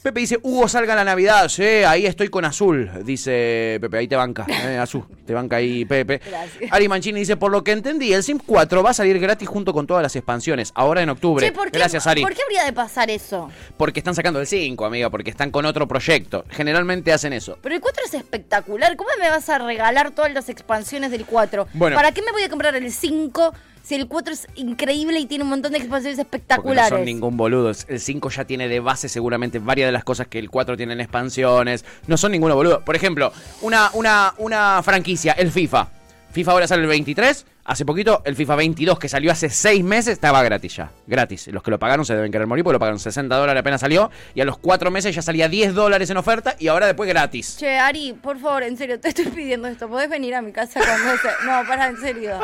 Pepe 0.02 0.20
dice, 0.20 0.38
Hugo, 0.42 0.68
salga 0.68 0.94
la 0.94 1.04
Navidad. 1.04 1.48
Sí, 1.48 1.62
ahí 1.62 2.06
estoy 2.06 2.28
con 2.28 2.44
azul. 2.44 2.90
Dice 3.04 3.78
Pepe, 3.80 3.98
ahí 3.98 4.08
te 4.08 4.16
banca. 4.16 4.46
Eh, 4.62 4.78
azul, 4.78 5.04
te 5.26 5.34
banca 5.34 5.56
ahí 5.56 5.84
Pepe. 5.84 6.20
Gracias. 6.24 6.72
Ari 6.72 6.86
Mancini 6.86 7.18
dice, 7.18 7.36
por 7.36 7.50
lo 7.50 7.64
que 7.64 7.72
entendí, 7.72 8.12
el 8.12 8.22
Sims 8.22 8.44
4 8.46 8.82
va 8.82 8.90
a 8.90 8.94
salir 8.94 9.18
gratis 9.18 9.48
junto 9.48 9.72
con 9.72 9.88
todas 9.88 10.04
las 10.04 10.14
expansiones. 10.14 10.70
Ahora 10.76 11.02
en 11.02 11.08
octubre. 11.08 11.44
Che, 11.44 11.52
¿por 11.52 11.70
qué, 11.70 11.78
Gracias, 11.78 12.06
Ari. 12.06 12.22
¿Por 12.22 12.32
qué 12.32 12.42
habría 12.42 12.64
de 12.64 12.72
pasar 12.72 13.10
eso? 13.10 13.48
Porque 13.76 13.98
están 13.98 14.14
sacando 14.14 14.40
el 14.40 14.46
5, 14.46 14.84
amiga, 14.84 15.10
porque 15.10 15.30
están 15.30 15.50
con 15.50 15.64
otro 15.66 15.88
proyecto. 15.88 16.44
Generalmente 16.50 17.12
hacen 17.12 17.32
eso. 17.32 17.58
Pero 17.60 17.74
el 17.74 17.80
4 17.80 18.04
es 18.06 18.14
espectacular. 18.14 18.94
¿Cómo 18.96 19.10
me 19.18 19.28
vas 19.30 19.48
a 19.48 19.58
regalar 19.58 20.12
todas 20.12 20.32
las 20.32 20.48
expansiones 20.48 21.10
del 21.10 21.24
4? 21.24 21.66
Bueno. 21.72 21.96
¿Para 21.96 22.12
qué 22.12 22.22
me 22.22 22.30
voy 22.30 22.41
a 22.46 22.48
comprar 22.48 22.74
el 22.76 22.92
5 22.92 23.54
si 23.82 23.96
el 23.96 24.06
4 24.06 24.32
es 24.32 24.46
increíble 24.54 25.18
y 25.18 25.26
tiene 25.26 25.42
un 25.44 25.50
montón 25.50 25.72
de 25.72 25.78
expansiones 25.78 26.16
Porque 26.18 26.36
no 26.36 26.38
espectaculares? 26.38 26.88
son 26.90 27.04
ningún 27.04 27.36
boludo. 27.36 27.72
El 27.88 28.00
5 28.00 28.30
ya 28.30 28.44
tiene 28.44 28.68
de 28.68 28.78
base 28.80 29.08
seguramente 29.08 29.58
varias 29.58 29.88
de 29.88 29.92
las 29.92 30.04
cosas 30.04 30.28
que 30.28 30.38
el 30.38 30.50
4 30.50 30.76
tiene 30.76 30.92
en 30.92 31.00
expansiones. 31.00 31.84
No 32.06 32.16
son 32.16 32.32
ninguno 32.32 32.54
boludo. 32.54 32.80
Por 32.84 32.94
ejemplo, 32.94 33.32
una, 33.60 33.90
una, 33.94 34.34
una 34.38 34.80
franquicia, 34.84 35.32
el 35.32 35.50
FIFA. 35.50 35.88
FIFA 36.32 36.52
ahora 36.52 36.66
sale 36.66 36.82
el 36.82 36.88
23. 36.88 37.46
Hace 37.64 37.84
poquito, 37.84 38.22
el 38.24 38.34
FIFA 38.34 38.56
22, 38.56 38.98
que 38.98 39.08
salió 39.08 39.30
hace 39.30 39.48
6 39.48 39.84
meses, 39.84 40.14
estaba 40.14 40.42
gratis 40.42 40.74
ya. 40.76 40.90
Gratis. 41.06 41.46
Los 41.48 41.62
que 41.62 41.70
lo 41.70 41.78
pagaron 41.78 42.04
se 42.04 42.14
deben 42.14 42.32
querer 42.32 42.46
morir 42.48 42.64
porque 42.64 42.74
lo 42.74 42.78
pagaron 42.80 42.98
60 42.98 43.36
dólares 43.36 43.60
apenas 43.60 43.80
salió. 43.80 44.10
Y 44.34 44.40
a 44.40 44.44
los 44.44 44.58
4 44.58 44.90
meses 44.90 45.14
ya 45.14 45.22
salía 45.22 45.48
10 45.48 45.74
dólares 45.74 46.10
en 46.10 46.16
oferta 46.16 46.56
y 46.58 46.68
ahora 46.68 46.86
después 46.86 47.08
gratis. 47.08 47.56
Che, 47.58 47.78
Ari, 47.78 48.14
por 48.14 48.38
favor, 48.40 48.62
en 48.64 48.76
serio, 48.76 48.98
te 48.98 49.08
estoy 49.10 49.26
pidiendo 49.26 49.68
esto. 49.68 49.88
¿Podés 49.88 50.10
venir 50.10 50.34
a 50.34 50.42
mi 50.42 50.50
casa 50.52 50.80
cuando 50.80 51.12
se... 51.22 51.46
No, 51.46 51.62
para, 51.68 51.86
en 51.88 51.96
serio. 51.98 52.40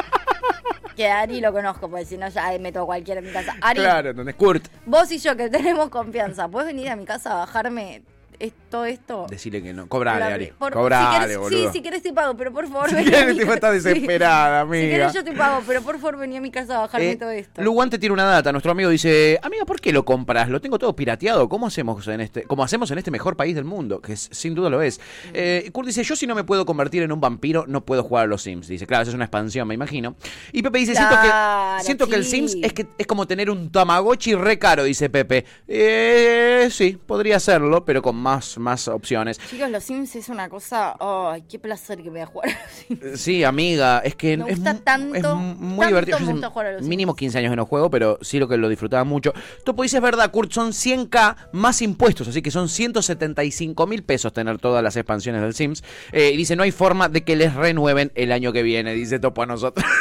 Que 0.97 1.09
Ari 1.09 1.41
lo 1.41 1.53
conozco, 1.53 1.89
porque 1.89 2.05
si 2.05 2.17
no 2.17 2.29
ya 2.29 2.51
meto 2.61 2.83
a 2.83 2.87
cualquiera 2.87 3.21
en 3.21 3.27
mi 3.27 3.33
casa. 3.33 3.57
Ari, 3.61 3.81
Claro, 3.81 4.11
entonces 4.11 4.35
Kurt. 4.35 4.69
vos 4.87 5.11
y 5.11 5.19
yo 5.19 5.37
que 5.37 5.49
tenemos 5.49 5.89
confianza, 5.91 6.49
¿podés 6.49 6.67
venir 6.69 6.91
a 6.91 6.97
mi 6.97 7.05
casa 7.05 7.33
a 7.33 7.37
bajarme 7.37 8.03
es- 8.39 8.53
todo 8.69 8.85
esto? 8.85 9.27
Decirle 9.29 9.63
que 9.63 9.73
no. 9.73 9.89
Cobrale, 9.89 10.25
Ari. 10.25 10.53
por- 10.59 10.73
Cobrale, 10.73 11.17
si 11.19 11.25
querés- 11.35 11.39
boludo. 11.39 11.67
Sí, 11.67 11.69
si 11.73 11.83
querés 11.83 12.03
te 12.03 12.13
pago, 12.13 12.37
pero 12.37 12.53
por 12.53 12.69
favor 12.69 12.89
Si 12.91 12.97
querés, 13.05 13.27
mi 13.35 13.39
tipo, 13.41 13.53
está 13.53 13.69
casa. 13.69 13.81
Sí. 13.81 13.89
desesperada, 13.89 14.65
Si 14.65 14.71
querés 14.71 15.13
yo 15.15 15.25
te 15.25 15.33
pago, 15.33 15.63
pero 15.67 15.83
por 15.83 15.99
favor 15.99 16.19
vení 16.19 16.37
a 16.37 16.41
mi 16.41 16.51
casa 16.51 16.77
a 16.77 16.81
bajarme 16.81 17.11
Eh, 17.13 17.17
todo 17.17 17.31
esto. 17.31 17.63
Luguante 17.63 17.99
tiene 17.99 18.13
una 18.13 18.25
data. 18.25 18.53
Nuestro 18.53 18.73
amigo 18.73 18.91
dice: 18.91 19.39
Amiga, 19.43 19.65
¿por 19.65 19.81
qué 19.81 19.93
lo 19.93 20.05
compras? 20.05 20.49
Lo 20.49 20.61
tengo 20.61 20.79
todo 20.79 20.95
pirateado. 20.95 21.49
¿Cómo 21.49 21.67
hacemos 21.67 22.07
en 22.09 22.21
este, 22.21 22.43
como 22.45 22.63
hacemos 22.65 22.91
en 22.91 22.99
este 22.99 23.11
mejor 23.11 23.37
país 23.37 23.55
del 23.55 23.65
mundo? 23.65 24.01
Que 24.01 24.13
es- 24.15 24.29
sin 24.33 24.55
duda 24.55 24.71
lo 24.71 24.83
es. 24.83 25.01
Eh, 25.33 25.69
Kurt 25.73 25.87
dice: 25.87 26.03
Yo, 26.05 26.17
si 26.17 26.27
no 26.27 26.35
me 26.35 26.45
puedo 26.45 26.67
convertir 26.67 27.03
en 27.03 27.13
un 27.13 27.21
vampiro, 27.21 27.65
no 27.67 27.85
puedo 27.85 28.03
jugar 28.03 28.25
a 28.25 28.27
los 28.27 28.43
Sims. 28.43 28.69
Dice: 28.69 28.87
Claro, 28.87 29.03
eso 29.03 29.11
es 29.11 29.15
una 29.15 29.25
expansión, 29.25 29.67
me 29.69 29.75
imagino. 29.75 30.17
Y 30.53 30.63
Pepe 30.63 30.79
dice: 30.79 30.95
Siento 30.95 31.17
que, 31.23 31.29
siento 31.85 32.07
que 32.09 32.15
el. 32.17 32.25
Sims 32.25 32.57
es, 32.63 32.73
que, 32.73 32.87
es 32.99 33.07
como 33.07 33.27
tener 33.27 33.51
un 33.51 33.71
Tamagotchi 33.71 34.35
re 34.35 34.59
caro, 34.59 34.85
dice 34.85 35.09
Pepe. 35.11 35.45
Eh, 35.91 36.69
sí, 36.71 36.99
podría 37.07 37.39
serlo, 37.41 37.85
pero 37.85 38.03
con 38.03 38.17
más, 38.17 38.58
más 38.59 38.89
opciones. 38.89 39.39
Chicos, 39.51 39.71
los 39.71 39.85
Sims 39.85 40.15
es 40.17 40.29
una 40.29 40.49
cosa. 40.49 40.97
Ay, 41.01 41.43
qué 41.49 41.59
placer 41.59 41.99
que 41.99 42.05
me 42.05 42.11
voy 42.11 42.21
a 42.21 42.27
jugar 42.27 42.49
a 42.51 42.53
los 42.63 42.73
Sims. 42.73 43.21
Sí, 43.21 43.45
amiga, 43.45 43.99
es 44.01 44.15
que 44.15 44.37
Me 44.37 44.51
es, 44.51 44.57
gusta 44.57 44.75
tanto, 44.79 45.15
es 45.15 45.23
mu- 45.25 45.55
muy 45.55 45.79
tanto 45.87 45.89
divertido. 45.89 46.21
me 46.35 46.41
Yo 46.41 46.51
jugar 46.51 46.67
a 46.67 46.73
los 46.73 46.79
Sims. 46.81 46.89
mínimo 46.89 47.15
15 47.17 47.39
años 47.39 47.51
que 47.51 47.57
no 47.57 47.67
juego, 47.67 47.91
pero 47.91 48.19
sí 48.23 48.39
lo 48.39 48.49
que 48.49 48.57
lo 48.57 48.69
disfrutaba 48.69 49.05
mucho. 49.05 49.33
Topo 49.65 49.83
dice 49.83 49.97
es 49.99 50.03
verdad, 50.03 50.31
Kurt, 50.31 50.53
son 50.53 50.71
100k 50.73 51.49
más 51.53 51.83
impuestos, 51.83 52.29
así 52.29 52.43
que 52.43 52.51
son 52.51 52.69
175 52.69 53.87
mil 53.87 54.03
pesos 54.03 54.33
tener 54.33 54.59
todas 54.59 54.83
las 54.83 54.97
expansiones 54.97 55.43
del 55.43 55.55
Sims. 55.55 55.83
Eh, 56.13 56.31
y 56.33 56.37
dice, 56.37 56.57
no 56.57 56.63
hay 56.63 56.71
forma 56.73 57.09
de 57.09 57.25
que 57.25 57.37
les 57.37 57.55
renueven 57.55 58.13
el 58.15 58.33
año 58.33 58.53
que 58.53 58.63
viene, 58.63 58.95
dice 58.95 59.19
Topo 59.19 59.43
a 59.43 59.47
nosotros. 59.47 59.85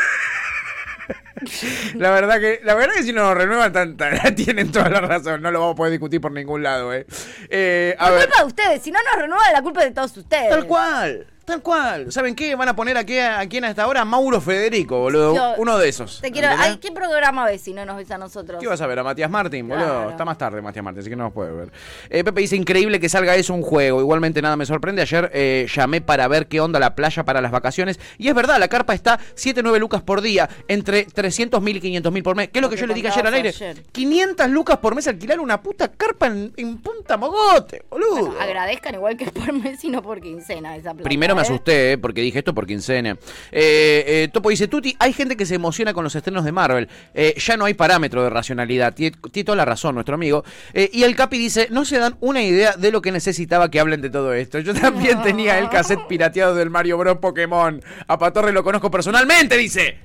La 1.95 2.11
verdad 2.11 2.39
que, 2.39 2.59
la 2.63 2.73
verdad 2.75 2.95
que 2.95 3.03
si 3.03 3.13
no 3.13 3.23
nos 3.23 3.35
renuevan, 3.35 3.71
tan- 3.71 3.95
tan- 3.97 4.35
tienen 4.35 4.71
toda 4.71 4.89
la 4.89 5.01
razón. 5.01 5.41
No 5.41 5.51
lo 5.51 5.59
vamos 5.59 5.73
a 5.73 5.77
poder 5.77 5.91
discutir 5.91 6.19
por 6.21 6.31
ningún 6.31 6.63
lado, 6.63 6.93
eh. 6.93 7.05
Eh, 7.49 7.95
a 7.99 8.09
La 8.09 8.15
ver. 8.15 8.25
culpa 8.25 8.39
de 8.41 8.47
ustedes, 8.47 8.81
si 8.81 8.91
no 8.91 8.99
nos 9.03 9.21
renuevan, 9.21 9.53
la 9.53 9.61
culpa 9.61 9.81
es 9.81 9.87
de 9.89 9.93
todos 9.93 10.15
ustedes. 10.17 10.49
Tal 10.49 10.65
cual, 10.65 11.27
tal 11.47 11.61
cual. 11.61 12.11
¿Saben 12.11 12.35
qué? 12.35 12.55
Van 12.55 12.67
a 12.67 12.75
poner 12.75 12.97
aquí 12.97 13.17
a, 13.17 13.39
a 13.39 13.47
quién 13.47 13.63
a 13.63 13.69
esta 13.69 13.87
hora? 13.87 14.03
Mauro 14.03 14.41
Federico, 14.41 14.99
boludo. 14.99 15.33
Yo- 15.33 15.53
Uno 15.57 15.77
de 15.77 15.87
esos. 15.87 16.19
Te 16.21 16.29
quiero. 16.29 16.49
¿Qué 16.81 16.91
programa 16.91 17.45
ves 17.45 17.61
si 17.61 17.73
no 17.73 17.85
nos 17.85 17.95
ves 17.95 18.11
a 18.11 18.17
nosotros? 18.17 18.59
¿Qué 18.59 18.67
vas 18.67 18.81
a 18.81 18.85
ver? 18.87 18.99
¿A 18.99 19.03
Matías 19.03 19.31
Martín, 19.31 19.67
boludo? 19.67 19.85
Claro. 19.85 20.09
Está 20.09 20.25
más 20.25 20.37
tarde 20.37 20.61
Matías 20.61 20.83
Martín, 20.83 20.99
así 20.99 21.09
que 21.09 21.15
no 21.15 21.23
nos 21.23 21.33
puede 21.33 21.51
ver. 21.53 21.71
Eh, 22.09 22.23
Pepe 22.25 22.41
dice, 22.41 22.57
increíble 22.57 22.99
que 22.99 23.07
salga 23.07 23.33
eso 23.35 23.53
un 23.53 23.61
juego. 23.61 24.01
Igualmente 24.01 24.41
nada 24.41 24.57
me 24.57 24.65
sorprende. 24.65 25.01
Ayer 25.01 25.31
eh, 25.33 25.67
llamé 25.73 26.01
para 26.01 26.27
ver 26.27 26.47
qué 26.47 26.59
onda 26.59 26.79
la 26.81 26.95
playa 26.95 27.23
para 27.23 27.39
las 27.39 27.51
vacaciones. 27.51 27.97
Y 28.17 28.27
es 28.27 28.35
verdad, 28.35 28.59
la 28.59 28.67
carpa 28.67 28.93
está 28.93 29.17
7, 29.35 29.61
9 29.63 29.79
lucas 29.79 30.01
por 30.01 30.19
día, 30.21 30.49
entre 30.67 31.05
300 31.05 31.61
mil 31.61 31.77
y 31.77 31.79
500 31.79 32.11
mil 32.11 32.23
por 32.23 32.35
mes. 32.35 32.49
¿Qué 32.49 32.59
es 32.59 32.61
lo 32.61 32.67
Lo 32.67 32.69
que 32.71 32.75
que 32.75 32.81
yo 32.81 32.87
le 32.87 32.93
dije 32.93 33.07
ayer 33.07 33.25
al 33.25 33.33
aire? 33.33 33.49
ayer. 33.49 33.83
500 33.93 34.49
lucas 34.49 34.77
por 34.79 34.93
mes 34.95 35.07
alquilar 35.07 35.39
una 35.39 35.61
puta 35.61 35.89
carpa 35.93 36.27
en, 36.27 36.51
en 36.57 36.77
Punta 36.79 37.15
Mogote, 37.15 37.83
boludo. 37.89 38.27
Bueno, 38.27 38.35
agradezcan 38.41 38.95
igual 38.95 39.15
que 39.15 39.27
por 39.31 39.53
mes 39.53 39.81
y 39.85 39.89
no 39.89 40.01
por 40.01 40.19
quincena 40.19 40.75
esa 40.75 40.91
plata. 40.93 41.03
Primero 41.05 41.36
me 41.37 41.41
asusté, 41.43 41.93
eh, 41.93 41.97
porque 41.97 42.21
dije 42.21 42.39
esto 42.39 42.53
por 42.53 42.67
quincena. 42.67 43.17
Eh, 43.51 44.03
eh, 44.07 44.29
Topo 44.31 44.49
dice, 44.49 44.67
Tuti, 44.67 44.95
hay 44.99 45.13
gente 45.13 45.35
que 45.37 45.45
se 45.45 45.55
emociona 45.55 45.93
con 45.93 46.03
los 46.03 46.15
estrenos 46.15 46.43
de 46.45 46.51
Marvel. 46.51 46.89
Eh, 47.13 47.33
ya 47.37 47.57
no 47.57 47.65
hay 47.65 47.73
parámetro 47.73 48.23
de 48.23 48.29
racionalidad. 48.29 48.93
Tiene, 48.93 49.17
toda 49.43 49.55
la 49.55 49.65
razón 49.65 49.95
nuestro 49.95 50.15
amigo. 50.15 50.43
Eh, 50.73 50.89
y 50.93 51.03
el 51.03 51.15
Capi 51.15 51.37
dice, 51.37 51.67
no 51.71 51.85
se 51.85 51.97
dan 51.99 52.17
una 52.19 52.41
idea 52.43 52.73
de 52.75 52.91
lo 52.91 53.01
que 53.01 53.11
necesitaba 53.11 53.69
que 53.71 53.79
hablen 53.79 54.01
de 54.01 54.09
todo 54.09 54.33
esto. 54.33 54.59
Yo 54.59 54.73
también 54.73 55.21
tenía 55.21 55.57
el 55.59 55.69
cassette 55.69 56.05
pirateado 56.07 56.55
del 56.55 56.69
Mario 56.69 56.97
Bros. 56.97 57.17
Pokémon. 57.17 57.81
A 58.07 58.17
Patorre 58.17 58.51
lo 58.51 58.63
conozco 58.63 58.91
personalmente, 58.91 59.57
dice. 59.57 59.99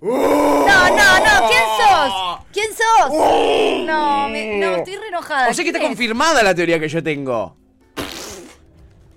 No, 0.00 0.10
no, 0.10 0.96
no, 0.96 1.48
¿quién 1.48 1.62
sos? 1.78 2.40
¿Quién 2.52 2.66
sos? 2.74 3.86
No, 3.86 4.28
me- 4.28 4.58
no, 4.58 4.76
estoy 4.76 4.96
re 4.96 5.08
enojada. 5.08 5.48
¡Oh! 5.48 5.50
O 5.50 5.54
sea 5.54 5.64
que 5.64 5.70
está 5.70 5.80
confirmada 5.80 6.42
la 6.42 6.54
teoría 6.54 6.78
que 6.78 6.88
yo 6.88 7.02
tengo. 7.02 7.56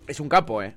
Es 0.07 0.19
un 0.19 0.29
capo, 0.29 0.61
¿eh? 0.63 0.73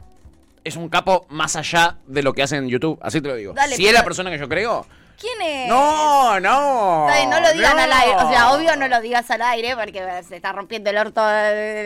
Es 0.64 0.76
un 0.76 0.88
capo 0.88 1.26
más 1.30 1.56
allá 1.56 1.98
de 2.06 2.22
lo 2.22 2.32
que 2.32 2.42
hace 2.42 2.56
en 2.56 2.68
YouTube, 2.68 2.98
así 3.02 3.20
te 3.20 3.28
lo 3.28 3.34
digo. 3.34 3.52
Dale, 3.54 3.76
si 3.76 3.86
es 3.86 3.92
la 3.92 4.04
persona 4.04 4.30
que 4.30 4.38
yo 4.38 4.48
creo. 4.48 4.86
¿Quién 5.20 5.42
es? 5.42 5.68
No, 5.68 6.40
no. 6.40 7.06
Bien, 7.12 7.28
no 7.28 7.40
lo 7.40 7.52
digan 7.52 7.76
no. 7.76 7.82
al 7.82 7.92
aire. 7.92 8.14
O 8.16 8.30
sea, 8.30 8.52
obvio 8.52 8.74
no 8.76 8.88
lo 8.88 9.00
digas 9.02 9.30
al 9.30 9.42
aire 9.42 9.76
porque 9.76 10.02
se 10.26 10.36
está 10.36 10.52
rompiendo 10.52 10.88
el 10.88 10.96
orto 10.96 11.20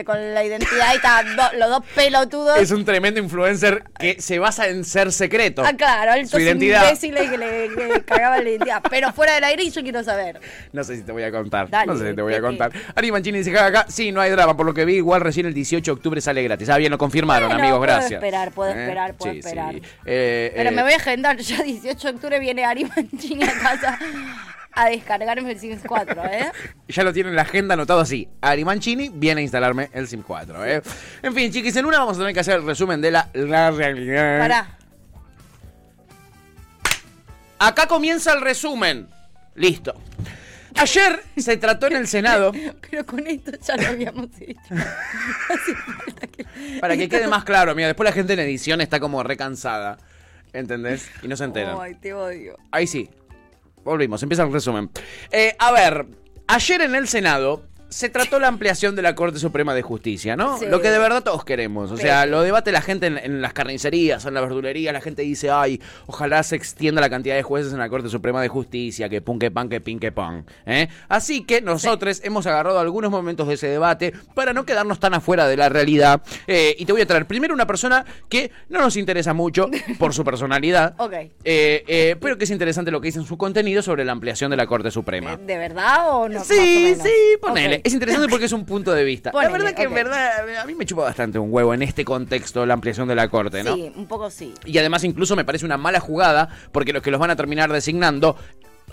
con 0.07 0.35
la 0.35 0.45
identidad 0.45 0.93
y 0.93 0.97
están 0.97 1.35
do- 1.35 1.59
los 1.59 1.69
dos 1.69 1.83
pelotudos. 1.97 2.59
Es 2.61 2.71
un 2.71 2.85
tremendo 2.85 3.19
influencer 3.19 3.83
que 3.99 4.21
se 4.23 4.39
basa 4.39 4.69
en 4.69 4.85
ser 4.85 5.11
secreto. 5.11 5.63
Ah, 5.67 5.73
claro, 5.77 6.13
Su 6.29 6.39
identidad. 6.39 6.97
que 6.97 7.09
le 7.09 7.29
que 7.29 7.37
la 7.37 8.41
identidad. 8.41 8.83
Pero 8.89 9.13
fuera 9.13 9.35
del 9.35 9.43
aire 9.45 9.65
y 9.65 9.71
yo 9.71 9.83
quiero 9.83 10.05
saber. 10.05 10.41
No 10.73 10.85
sé 10.85 10.97
si 10.97 11.03
te 11.03 11.11
voy 11.11 11.25
a 11.25 11.33
contar. 11.33 11.69
Dale, 11.69 11.87
no 11.87 11.99
sé 11.99 12.11
si 12.11 12.15
te 12.15 12.23
voy 12.23 12.35
a 12.35 12.37
¿qué- 12.37 12.43
contar. 12.43 12.71
Ari 12.95 13.11
Mancini 13.11 13.39
dice 13.39 13.59
acá, 13.59 13.87
sí, 13.89 14.13
no 14.13 14.21
hay 14.21 14.31
drama. 14.31 14.57
Por 14.57 14.65
lo 14.67 14.75
que 14.75 14.85
vi, 14.85 14.95
igual 14.95 15.21
recién 15.23 15.47
el 15.47 15.55
18 15.55 15.91
de 15.91 15.93
octubre 15.97 16.21
sale 16.21 16.41
gratis. 16.45 16.69
Ah, 16.69 16.77
bien, 16.77 16.93
lo 16.93 16.99
confirmaron, 16.99 17.49
Bueno, 17.49 17.63
amigos, 17.65 17.79
puedo 17.81 17.93
gracias. 17.93 18.13
esperar, 18.13 18.53
puedo 18.53 18.71
¿Eh? 18.73 18.81
esperar, 18.81 19.15
puedo 19.15 19.33
Sí, 19.33 19.39
esperar. 19.41 19.75
sí. 19.75 19.83
Eh, 20.07 20.53
Pero 20.55 20.71
eh, 20.71 20.73
me 20.73 20.83
voy 20.85 20.93
a 20.93 20.97
agendar. 20.97 21.37
Ya 21.39 21.63
18 21.65 22.09
de 22.09 22.15
octubre 22.15 22.39
viene 22.39 22.65
Ari 22.65 22.85
Mancini 22.85 23.24
a 23.43 23.59
casa 23.61 23.99
a 24.77 24.89
descargarme 24.89 25.53
el 25.53 25.59
Sims 25.61 25.83
4, 25.87 26.25
¿eh? 26.27 26.51
Ya 26.89 27.05
lo 27.05 27.13
tiene 27.13 27.31
en 27.31 27.37
la 27.37 27.43
agenda 27.43 27.75
anotado 27.75 28.01
así. 28.01 28.29
Ari 28.41 28.65
Mancini 28.65 29.09
viene 29.09 29.41
a 29.41 29.43
instalarme 29.43 29.89
el 29.93 30.09
Sim 30.09 30.23
4. 30.23 30.65
¿eh? 30.65 30.83
En 31.23 31.33
fin, 31.35 31.53
chiquis, 31.53 31.77
en 31.77 31.85
una 31.87 31.99
vamos 32.01 32.17
a 32.17 32.21
tener 32.21 32.35
que 32.35 32.41
hacer 32.41 32.57
el 32.57 32.67
resumen 32.67 33.01
de 33.01 33.11
la, 33.13 33.29
la 33.35 33.71
realidad. 33.71 34.41
Pará. 34.41 34.79
Acá 37.59 37.87
comienza 37.87 38.33
el 38.33 38.41
resumen. 38.41 39.09
Listo. 39.55 39.95
Ayer 40.77 41.23
se 41.37 41.57
trató 41.57 41.87
en 41.87 41.95
el 41.97 42.09
Senado, 42.09 42.51
Pero 42.91 43.07
con 43.07 43.25
esto 43.29 43.53
ya 43.65 43.77
lo 43.77 43.87
habíamos 43.89 44.29
hecho. 44.41 44.61
No 44.71 45.55
hace 45.55 45.75
falta 45.77 46.27
que- 46.27 46.45
para 46.81 46.97
que 46.97 47.09
quede 47.09 47.29
más 47.29 47.45
claro, 47.45 47.75
mira, 47.77 47.87
después 47.89 48.09
la 48.09 48.13
gente 48.13 48.33
en 48.33 48.41
edición 48.41 48.81
está 48.81 48.99
como 48.99 49.23
recansada. 49.23 49.99
¿Entendés? 50.55 51.11
Y 51.23 51.29
no 51.29 51.37
se 51.37 51.45
enteran. 51.45 51.77
Ay, 51.79 51.97
te 51.97 52.15
odio. 52.15 52.57
Ahí 52.71 52.87
sí. 52.87 53.11
Volvimos, 53.85 54.23
empieza 54.23 54.45
el 54.45 54.53
resumen. 54.53 54.89
Eh, 55.31 55.55
a 55.59 55.73
ver, 55.73 56.07
ayer 56.47 56.81
en 56.81 56.95
el 56.95 57.09
Senado 57.09 57.65
se 57.95 58.09
trató 58.09 58.41
la 58.41 58.49
ampliación 58.49 58.97
de 58.97 59.03
la 59.03 59.15
Corte 59.15 59.39
Suprema 59.39 59.73
de 59.73 59.83
Justicia, 59.83 60.35
¿no? 60.35 60.59
Sí. 60.59 60.67
Lo 60.67 60.81
que 60.81 60.91
de 60.91 60.99
verdad 60.99 61.23
todos 61.23 61.45
queremos. 61.45 61.93
O 61.93 61.97
sea, 61.97 62.25
Sí. 62.25 62.29
lo 62.29 62.43
debate 62.43 62.73
la 62.73 62.81
gente 62.81 63.07
en, 63.07 63.19
en 63.19 63.41
las 63.41 63.53
carnicerías, 63.53 64.25
en 64.25 64.35
la 64.35 64.41
verdulería, 64.41 64.93
la 64.93 65.01
gente 65.01 65.23
dice, 65.23 65.49
ay, 65.51 65.81
ojalá 66.07 66.43
se 66.43 66.57
extienda 66.57 67.01
la 67.01 67.09
cantidad 67.09 67.37
de 67.37 67.45
jueces 67.45 67.73
en 67.73 67.79
la 67.79 67.89
Corte 67.89 68.09
Suprema 68.09 68.43
de 68.43 68.49
Justicia, 68.49 69.09
que 69.09 69.21
pun, 69.21 69.39
que 69.39 69.53
pan, 69.53 69.69
que 69.69 69.81
pin, 69.81 70.01
que 70.01 70.11
pan. 70.11 70.45
¿eh? 70.67 70.89
Así 71.09 71.45
que 71.45 71.61
nosotros 71.61 72.21
hemos 72.25 72.47
agarrado 72.49 72.81
algunos 72.81 73.13
momentos 73.13 73.47
de 73.47 73.55
ese 73.55 73.69
debate 73.69 74.13
para 74.35 74.53
no 74.53 74.65
quedarnos 74.67 74.99
tan 74.99 75.15
afuera 75.15 75.47
de 75.47 75.57
la 75.57 75.69
realidad. 75.69 76.21
Eh, 76.49 76.75
y 76.77 76.87
te 76.87 76.93
voy 76.93 77.03
a 77.03 77.07
traer 77.07 77.27
primero 77.27 77.55
una 77.55 77.67
persona 77.69 78.05
que 78.29 78.51
no 78.71 78.81
nos 78.81 78.97
interesa 78.97 79.35
mucho 79.35 79.69
por 80.01 80.13
su 80.13 80.25
personalidad. 80.25 80.95
Ok. 80.99 81.13
Eh, 81.13 81.31
eh, 81.45 82.17
pero 82.21 82.37
que 82.39 82.43
es 82.45 82.51
interesante 82.51 82.91
lo 82.91 83.01
que 83.01 83.07
dice 83.07 83.21
en 83.21 83.25
su 83.27 83.39
contenido 83.39 83.83
sobre 83.83 84.05
la 84.05 84.11
ampliación 84.11 84.51
de 84.51 84.57
la 84.57 84.67
Corte 84.67 84.91
Suprema. 84.91 85.37
¿De 85.37 85.59
verdad 85.59 86.11
o 86.11 86.29
no? 86.29 86.43
Sí, 86.43 86.97
sí, 87.01 87.11
ponele. 87.41 87.83
Es 87.85 87.93
interesante 87.93 88.29
porque 88.29 88.47
es 88.47 88.53
un 88.53 88.65
punto 88.65 88.93
de 88.93 89.05
vista. 89.05 89.31
Ponele, 89.31 89.53
la 89.53 89.59
verdad 89.59 89.75
que 89.77 89.83
en 89.83 89.95
verdad 89.95 90.59
a 90.59 90.65
mí 90.65 90.75
me 90.75 90.87
chupa 90.87 91.03
bastante 91.03 91.39
un 91.39 91.53
huevo 91.53 91.75
en 91.75 91.83
este 91.83 92.03
contexto 92.05 92.65
la 92.65 92.73
ampliación 92.73 93.07
de 93.07 93.15
la 93.15 93.29
Corte, 93.29 93.63
¿no? 93.63 93.77
Sí, 93.77 93.93
un 93.95 94.07
poco 94.07 94.31
sí. 94.31 94.55
Y 94.65 94.79
además 94.79 95.05
incluso 95.05 95.37
me 95.37 95.45
parece 95.45 95.67
una 95.67 95.77
mala 95.77 96.01
jugada 96.01 96.49
porque 96.73 96.95
los 96.95 97.03
que 97.03 97.11
los 97.11 97.21
van 97.21 97.31
a 97.31 97.37
terminar 97.37 97.71
designando 97.71 98.37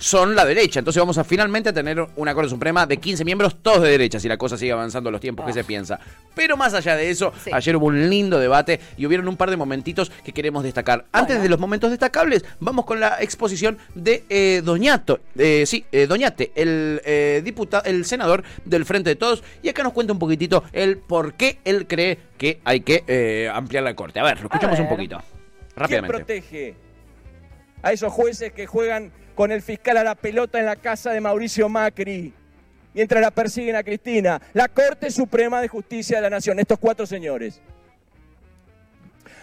son 0.02 0.34
la 0.36 0.46
derecha. 0.46 0.80
Entonces 0.80 1.00
vamos 1.00 1.20
a 1.20 1.24
finalmente 1.24 1.72
tener 1.72 2.04
una 2.16 2.34
Corte 2.34 2.50
Suprema 2.50 2.88
de 2.88 2.98
15 2.98 3.24
miembros, 3.24 3.58
todos 3.62 3.84
de 3.84 3.90
derecha, 3.92 4.20
si 4.20 4.28
la 4.28 4.36
cosa 4.36 4.58
sigue 4.58 4.72
avanzando 4.72 5.10
a 5.10 5.12
los 5.12 5.22
tiempos 5.22 5.46
que 5.46 5.52
Ah. 5.52 5.54
se 5.54 5.64
piensa. 5.64 6.00
Pero 6.34 6.58
más 6.58 6.74
allá 6.74 6.96
de 6.96 7.10
eso, 7.12 7.32
Sí. 7.44 7.52
ayer 7.54 7.76
hubo 7.76 7.86
un 7.86 8.10
lindo 8.10 8.40
debate 8.40 8.80
y 8.98 9.06
hubieron 9.06 9.28
un 9.28 9.38
par 9.38 9.52
de 9.52 9.58
momentitos 9.58 10.12
que 10.26 10.32
queremos 10.34 10.64
destacar. 10.64 11.06
Antes 11.12 11.42
de 11.44 11.50
los 11.50 11.60
momentos 11.60 11.92
destacables, 11.92 12.44
vamos 12.60 12.86
con 12.86 13.00
la 13.00 13.22
exposición 13.22 13.78
de 13.94 14.24
eh, 14.30 14.62
Doñato, 14.66 15.20
eh, 15.38 15.66
sí, 15.68 15.86
eh, 15.92 16.08
Doñate, 16.08 16.52
el 16.56 17.00
eh, 17.06 17.42
diputado, 17.46 17.84
el 17.86 18.04
senador 18.06 18.44
del 18.66 18.86
Frente 18.86 19.12
de 19.12 19.16
Todos, 19.16 19.44
y 19.62 19.70
acá 19.70 19.84
nos 19.84 19.94
cuenta 19.94 20.14
un 20.14 20.20
poquitito 20.20 20.64
el 20.74 20.98
por 20.98 21.36
qué 21.36 21.60
él 21.64 21.86
cree 21.88 22.18
que 22.40 22.60
hay 22.66 22.82
que 22.82 23.04
eh, 23.08 23.52
ampliar 23.54 23.84
la 23.84 23.94
Corte. 23.96 24.20
A 24.20 24.24
ver, 24.24 24.40
lo 24.40 24.46
escuchamos 24.48 24.80
un 24.80 24.90
poquito. 24.90 25.18
¿Quién 25.20 25.76
Rápidamente. 25.76 26.18
protege 26.18 26.76
a 27.84 27.92
esos 27.94 28.12
jueces 28.12 28.52
que 28.52 28.66
juegan 28.66 29.12
con 29.36 29.52
el 29.52 29.62
fiscal 29.62 29.98
a 29.98 30.04
la 30.04 30.16
pelota 30.16 30.60
en 30.60 30.66
la 30.66 30.76
casa 30.76 31.12
de 31.12 31.22
Mauricio 31.22 31.70
Macri 31.70 32.34
mientras 32.94 33.22
la 33.22 33.32
persiguen 33.32 33.76
a 33.76 33.84
Cristina? 33.84 34.42
La 34.54 34.68
Corte 34.68 35.10
Suprema 35.12 35.62
de 35.62 35.68
Justicia 35.68 36.18
de 36.18 36.24
la 36.24 36.30
Nación, 36.30 36.60
estos 36.60 36.80
cuatro 36.80 37.06
señores. 37.06 37.62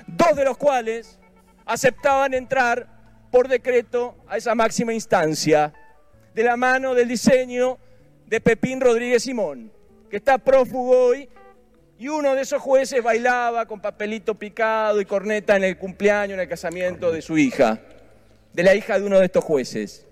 Dos 0.06 0.36
de 0.36 0.44
los 0.44 0.56
cuales 0.56 1.18
aceptaban 1.66 2.34
entrar 2.34 2.86
por 3.30 3.48
decreto 3.48 4.16
a 4.26 4.36
esa 4.36 4.54
máxima 4.54 4.94
instancia, 4.94 5.72
de 6.34 6.44
la 6.44 6.56
mano 6.56 6.94
del 6.94 7.08
diseño 7.08 7.78
de 8.26 8.40
Pepín 8.40 8.80
Rodríguez 8.80 9.22
Simón, 9.22 9.72
que 10.08 10.16
está 10.16 10.38
prófugo 10.38 10.98
hoy, 10.98 11.28
y 11.98 12.08
uno 12.08 12.34
de 12.34 12.42
esos 12.42 12.62
jueces 12.62 13.02
bailaba 13.02 13.66
con 13.66 13.80
papelito 13.80 14.36
picado 14.36 15.00
y 15.00 15.04
corneta 15.04 15.56
en 15.56 15.64
el 15.64 15.76
cumpleaños, 15.76 16.34
en 16.34 16.40
el 16.40 16.48
casamiento 16.48 17.10
de 17.10 17.22
su 17.22 17.36
hija, 17.36 17.80
de 18.52 18.62
la 18.62 18.74
hija 18.74 18.98
de 18.98 19.06
uno 19.06 19.18
de 19.18 19.26
estos 19.26 19.44
jueces. 19.44 20.06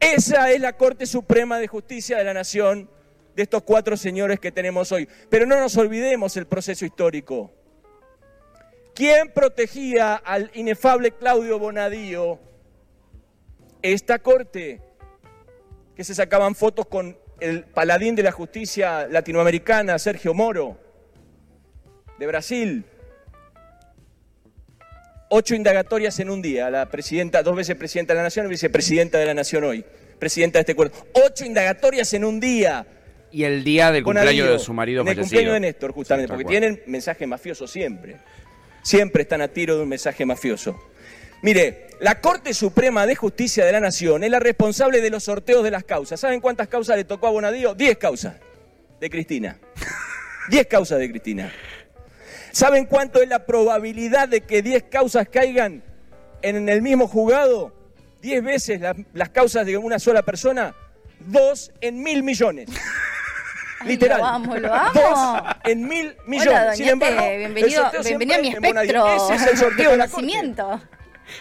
Esa 0.00 0.50
es 0.50 0.60
la 0.60 0.74
Corte 0.76 1.06
Suprema 1.06 1.58
de 1.58 1.68
Justicia 1.68 2.18
de 2.18 2.24
la 2.24 2.34
Nación 2.34 2.90
de 3.34 3.42
estos 3.42 3.62
cuatro 3.62 3.96
señores 3.96 4.40
que 4.40 4.52
tenemos 4.52 4.92
hoy. 4.92 5.08
Pero 5.28 5.46
no 5.46 5.58
nos 5.60 5.76
olvidemos 5.76 6.36
el 6.36 6.46
proceso 6.46 6.84
histórico. 6.84 7.52
¿Quién 8.94 9.30
protegía 9.30 10.14
al 10.14 10.50
inefable 10.54 11.10
Claudio 11.12 11.58
Bonadío? 11.58 12.38
Esta 13.82 14.18
corte, 14.18 14.80
que 15.94 16.02
se 16.02 16.14
sacaban 16.14 16.54
fotos 16.54 16.86
con 16.86 17.18
el 17.40 17.64
paladín 17.64 18.14
de 18.14 18.22
la 18.22 18.32
justicia 18.32 19.06
latinoamericana, 19.06 19.98
Sergio 19.98 20.32
Moro, 20.32 20.78
de 22.18 22.26
Brasil. 22.26 22.84
Ocho 25.28 25.54
indagatorias 25.54 26.20
en 26.20 26.30
un 26.30 26.40
día, 26.40 26.70
la 26.70 26.86
presidenta, 26.88 27.42
dos 27.42 27.56
veces 27.56 27.74
presidenta 27.76 28.12
de 28.12 28.18
la 28.18 28.22
Nación 28.24 28.46
y 28.46 28.48
vicepresidenta 28.50 29.18
de 29.18 29.26
la 29.26 29.34
Nación 29.34 29.64
hoy, 29.64 29.84
presidenta 30.20 30.58
de 30.58 30.60
este 30.60 30.74
cuerpo. 30.76 31.04
Ocho 31.14 31.44
indagatorias 31.44 32.12
en 32.14 32.24
un 32.24 32.38
día. 32.38 32.86
Y 33.32 33.42
el 33.42 33.64
día 33.64 33.90
del 33.90 34.04
cumpleaños 34.04 34.48
de 34.48 34.58
su 34.60 34.72
marido 34.72 35.02
En 35.02 35.08
el 35.08 35.14
fallecido. 35.16 35.28
cumpleaños 35.40 35.54
de 35.54 35.60
Néstor, 35.60 35.92
justamente, 35.92 36.26
Sí, 36.28 36.30
porque 36.30 36.44
cual. 36.44 36.52
tienen 36.52 36.82
mensaje 36.86 37.26
mafioso 37.26 37.66
siempre. 37.66 38.16
Siempre 38.82 39.22
están 39.22 39.40
a 39.40 39.48
tiro 39.48 39.76
de 39.76 39.82
un 39.82 39.88
mensaje 39.88 40.24
mafioso. 40.24 40.80
Mire, 41.42 41.88
la 41.98 42.20
Corte 42.20 42.54
Suprema 42.54 43.04
de 43.04 43.16
Justicia 43.16 43.64
de 43.64 43.72
la 43.72 43.80
Nación 43.80 44.22
es 44.22 44.30
la 44.30 44.38
responsable 44.38 45.00
de 45.00 45.10
los 45.10 45.24
sorteos 45.24 45.64
de 45.64 45.72
las 45.72 45.82
causas. 45.82 46.20
¿Saben 46.20 46.40
cuántas 46.40 46.68
causas 46.68 46.96
le 46.96 47.04
tocó 47.04 47.26
a 47.26 47.30
Bonadío? 47.30 47.74
Diez 47.74 47.98
causas 47.98 48.36
de 49.00 49.10
Cristina. 49.10 49.58
Diez 50.48 50.66
causas 50.68 51.00
de 51.00 51.10
Cristina. 51.10 51.52
¿Saben 52.56 52.86
cuánto 52.86 53.20
es 53.20 53.28
la 53.28 53.44
probabilidad 53.44 54.30
de 54.30 54.40
que 54.40 54.62
diez 54.62 54.82
causas 54.84 55.28
caigan 55.28 55.82
en 56.40 56.70
el 56.70 56.80
mismo 56.80 57.06
juzgado? 57.06 57.70
Diez 58.22 58.42
veces 58.42 58.80
la- 58.80 58.96
las 59.12 59.28
causas 59.28 59.66
de 59.66 59.76
una 59.76 59.98
sola 59.98 60.22
persona. 60.22 60.74
Dos 61.20 61.70
en 61.82 62.02
mil 62.02 62.22
millones. 62.22 62.70
Ay, 63.80 63.88
Literal. 63.88 64.20
Lo 64.20 64.24
amo, 64.26 64.56
lo 64.56 64.72
amo. 64.72 64.90
Dos 64.94 65.54
en 65.64 65.86
mil 65.86 66.16
millones. 66.26 66.48
Hola, 66.62 66.74
Sin 66.76 66.88
embargo, 66.88 67.20
bienvenido, 67.36 67.90
bienvenido 68.02 68.38
a 68.38 68.40
mi 68.40 68.48
espectro 68.48 69.16
Ese 69.16 69.34
es 69.34 69.46
el 69.52 69.58
sorteo 69.58 69.90
de 69.90 69.96
la 69.98 70.08
Corte. 70.08 70.26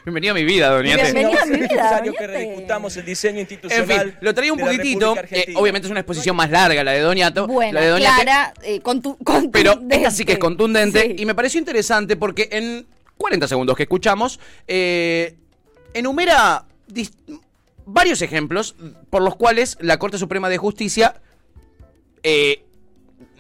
Bienvenido 0.04 0.32
a 0.32 0.36
mi 0.36 0.44
vida, 0.44 0.70
doñate. 0.70 1.04
Bienvenido 1.12 1.42
a 1.42 1.46
mi 1.46 1.54
es 1.54 1.60
vida, 1.60 1.68
necesario 1.84 2.14
que 2.14 2.28
rediscutamos 2.28 2.98
el 2.98 3.06
diseño 3.06 3.36
En 3.36 3.40
institucional. 3.42 3.86
fin, 4.12 4.18
lo 4.22 4.34
traía 4.34 4.54
un 4.54 4.60
poquitito. 4.60 5.16
Eh, 5.32 5.54
obviamente 5.56 5.88
es 5.88 5.92
una 5.92 6.00
exposición 6.02 6.36
más 6.36 6.50
larga 6.50 6.84
la 6.84 6.92
de 6.92 7.00
Doñato. 7.02 7.48
Buena, 7.48 7.74
la 7.74 7.82
de 7.82 7.88
Doñate, 7.92 8.24
clara, 8.24 8.54
eh, 8.64 8.82
contu- 8.82 9.18
contundente. 9.24 9.50
Pero 9.52 9.80
esta 9.90 10.12
sí 10.12 10.26
que 10.26 10.34
es 10.34 10.40
contundente. 10.40 11.02
Sí. 11.02 11.16
Y 11.20 11.26
me 11.26 11.36
pareció 11.36 11.60
interesante 11.60 12.16
porque 12.16 12.50
en 12.52 12.86
40 13.18 13.48
segundos 13.48 13.78
que 13.78 13.84
escuchamos, 13.84 14.40
eh, 14.68 15.36
enumera 15.94 16.66
varios 17.86 18.22
ejemplos 18.22 18.76
por 19.10 19.22
los 19.22 19.36
cuales 19.36 19.78
la 19.80 19.98
Corte 20.00 20.18
Suprema 20.18 20.50
de 20.50 20.58
Justicia 20.58 21.22
eh, 22.24 22.65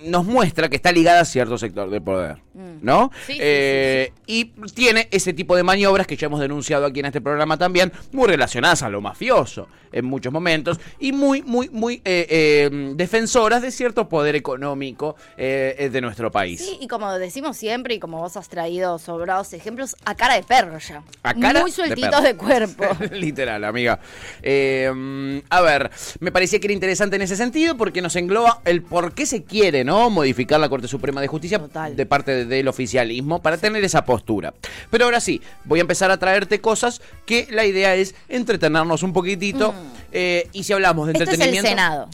nos 0.03 0.25
muestra 0.25 0.69
que 0.69 0.75
está 0.75 0.91
ligada 0.91 1.21
a 1.21 1.25
cierto 1.25 1.57
sector 1.57 1.89
del 1.89 2.01
poder, 2.01 2.37
¿no? 2.81 3.07
Mm. 3.07 3.09
Sí, 3.27 3.33
sí, 3.33 3.39
Eh, 3.41 4.11
Y 4.27 4.45
tiene 4.73 5.07
ese 5.11 5.33
tipo 5.33 5.55
de 5.55 5.63
maniobras 5.63 6.07
que 6.07 6.15
ya 6.17 6.27
hemos 6.27 6.39
denunciado 6.39 6.85
aquí 6.85 6.99
en 6.99 7.07
este 7.07 7.21
programa 7.21 7.57
también, 7.57 7.91
muy 8.11 8.27
relacionadas 8.27 8.83
a 8.83 8.89
lo 8.89 9.01
mafioso 9.01 9.67
en 9.91 10.03
muchos 10.05 10.33
momentos 10.33 10.79
y 10.99 11.13
muy, 11.13 11.41
muy, 11.41 11.69
muy 11.69 12.01
eh, 12.03 12.27
eh, 12.29 12.93
defensoras 12.95 13.61
de 13.61 13.71
cierto 13.71 14.09
poder 14.09 14.35
económico 14.35 15.15
de 15.37 15.99
nuestro 16.01 16.31
país. 16.31 16.59
Sí, 16.59 16.77
y 16.81 16.87
como 16.87 17.13
decimos 17.13 17.55
siempre, 17.55 17.93
y 17.93 17.99
como 17.99 18.19
vos 18.19 18.35
has 18.35 18.49
traído 18.49 18.99
sobrados 18.99 19.53
ejemplos, 19.53 19.95
a 20.03 20.15
cara 20.15 20.35
de 20.35 20.43
perro 20.43 20.77
ya. 20.79 21.03
A 21.23 21.33
cara 21.33 21.61
Muy 21.61 21.71
de 21.71 21.75
sueltitos 21.75 22.23
de, 22.23 22.35
cuerpo. 22.35 22.85
Literal, 23.11 23.63
amiga. 23.63 23.99
A 24.43 25.61
ver, 25.61 25.91
me 26.19 26.31
parecía 26.31 26.59
que 26.59 26.67
era 26.67 26.73
interesante 26.73 27.15
en 27.15 27.21
ese 27.21 27.37
sentido 27.37 27.77
porque 27.77 28.01
nos 28.01 28.15
engloba 28.15 28.61
el 28.65 28.81
por 28.81 29.13
qué 29.13 29.25
se 29.25 29.43
quiere, 29.43 29.84
¿no? 29.85 30.09
Modificar 30.09 30.59
la 30.59 30.67
Corte 30.67 30.87
Suprema 30.87 31.21
de 31.21 31.27
Justicia 31.27 31.59
Total. 31.59 31.95
de 31.95 32.05
parte 32.05 32.31
de- 32.31 32.45
del 32.45 32.67
oficialismo 32.67 33.41
para 33.41 33.57
tener 33.57 33.83
esa 33.83 34.03
postura. 34.03 34.53
Pero 34.89 35.05
ahora 35.05 35.19
sí, 35.21 35.41
voy 35.63 35.79
a 35.79 35.81
empezar 35.81 36.11
a 36.11 36.17
traerte 36.17 36.59
cosas 36.59 37.01
que 37.25 37.47
la 37.51 37.65
idea 37.65 37.95
es 37.95 38.15
entretenernos 38.27 39.03
un 39.03 39.13
poquitito. 39.13 39.73
eh, 40.11 40.47
y 40.53 40.63
si 40.63 40.71
hablamos 40.73 41.07
de 41.07 41.13
Mm. 41.13 41.15
Esto 41.17 41.23
es 41.23 41.27
el 41.29 41.33
entretenimiento. 41.33 41.69
Senado. 41.69 42.09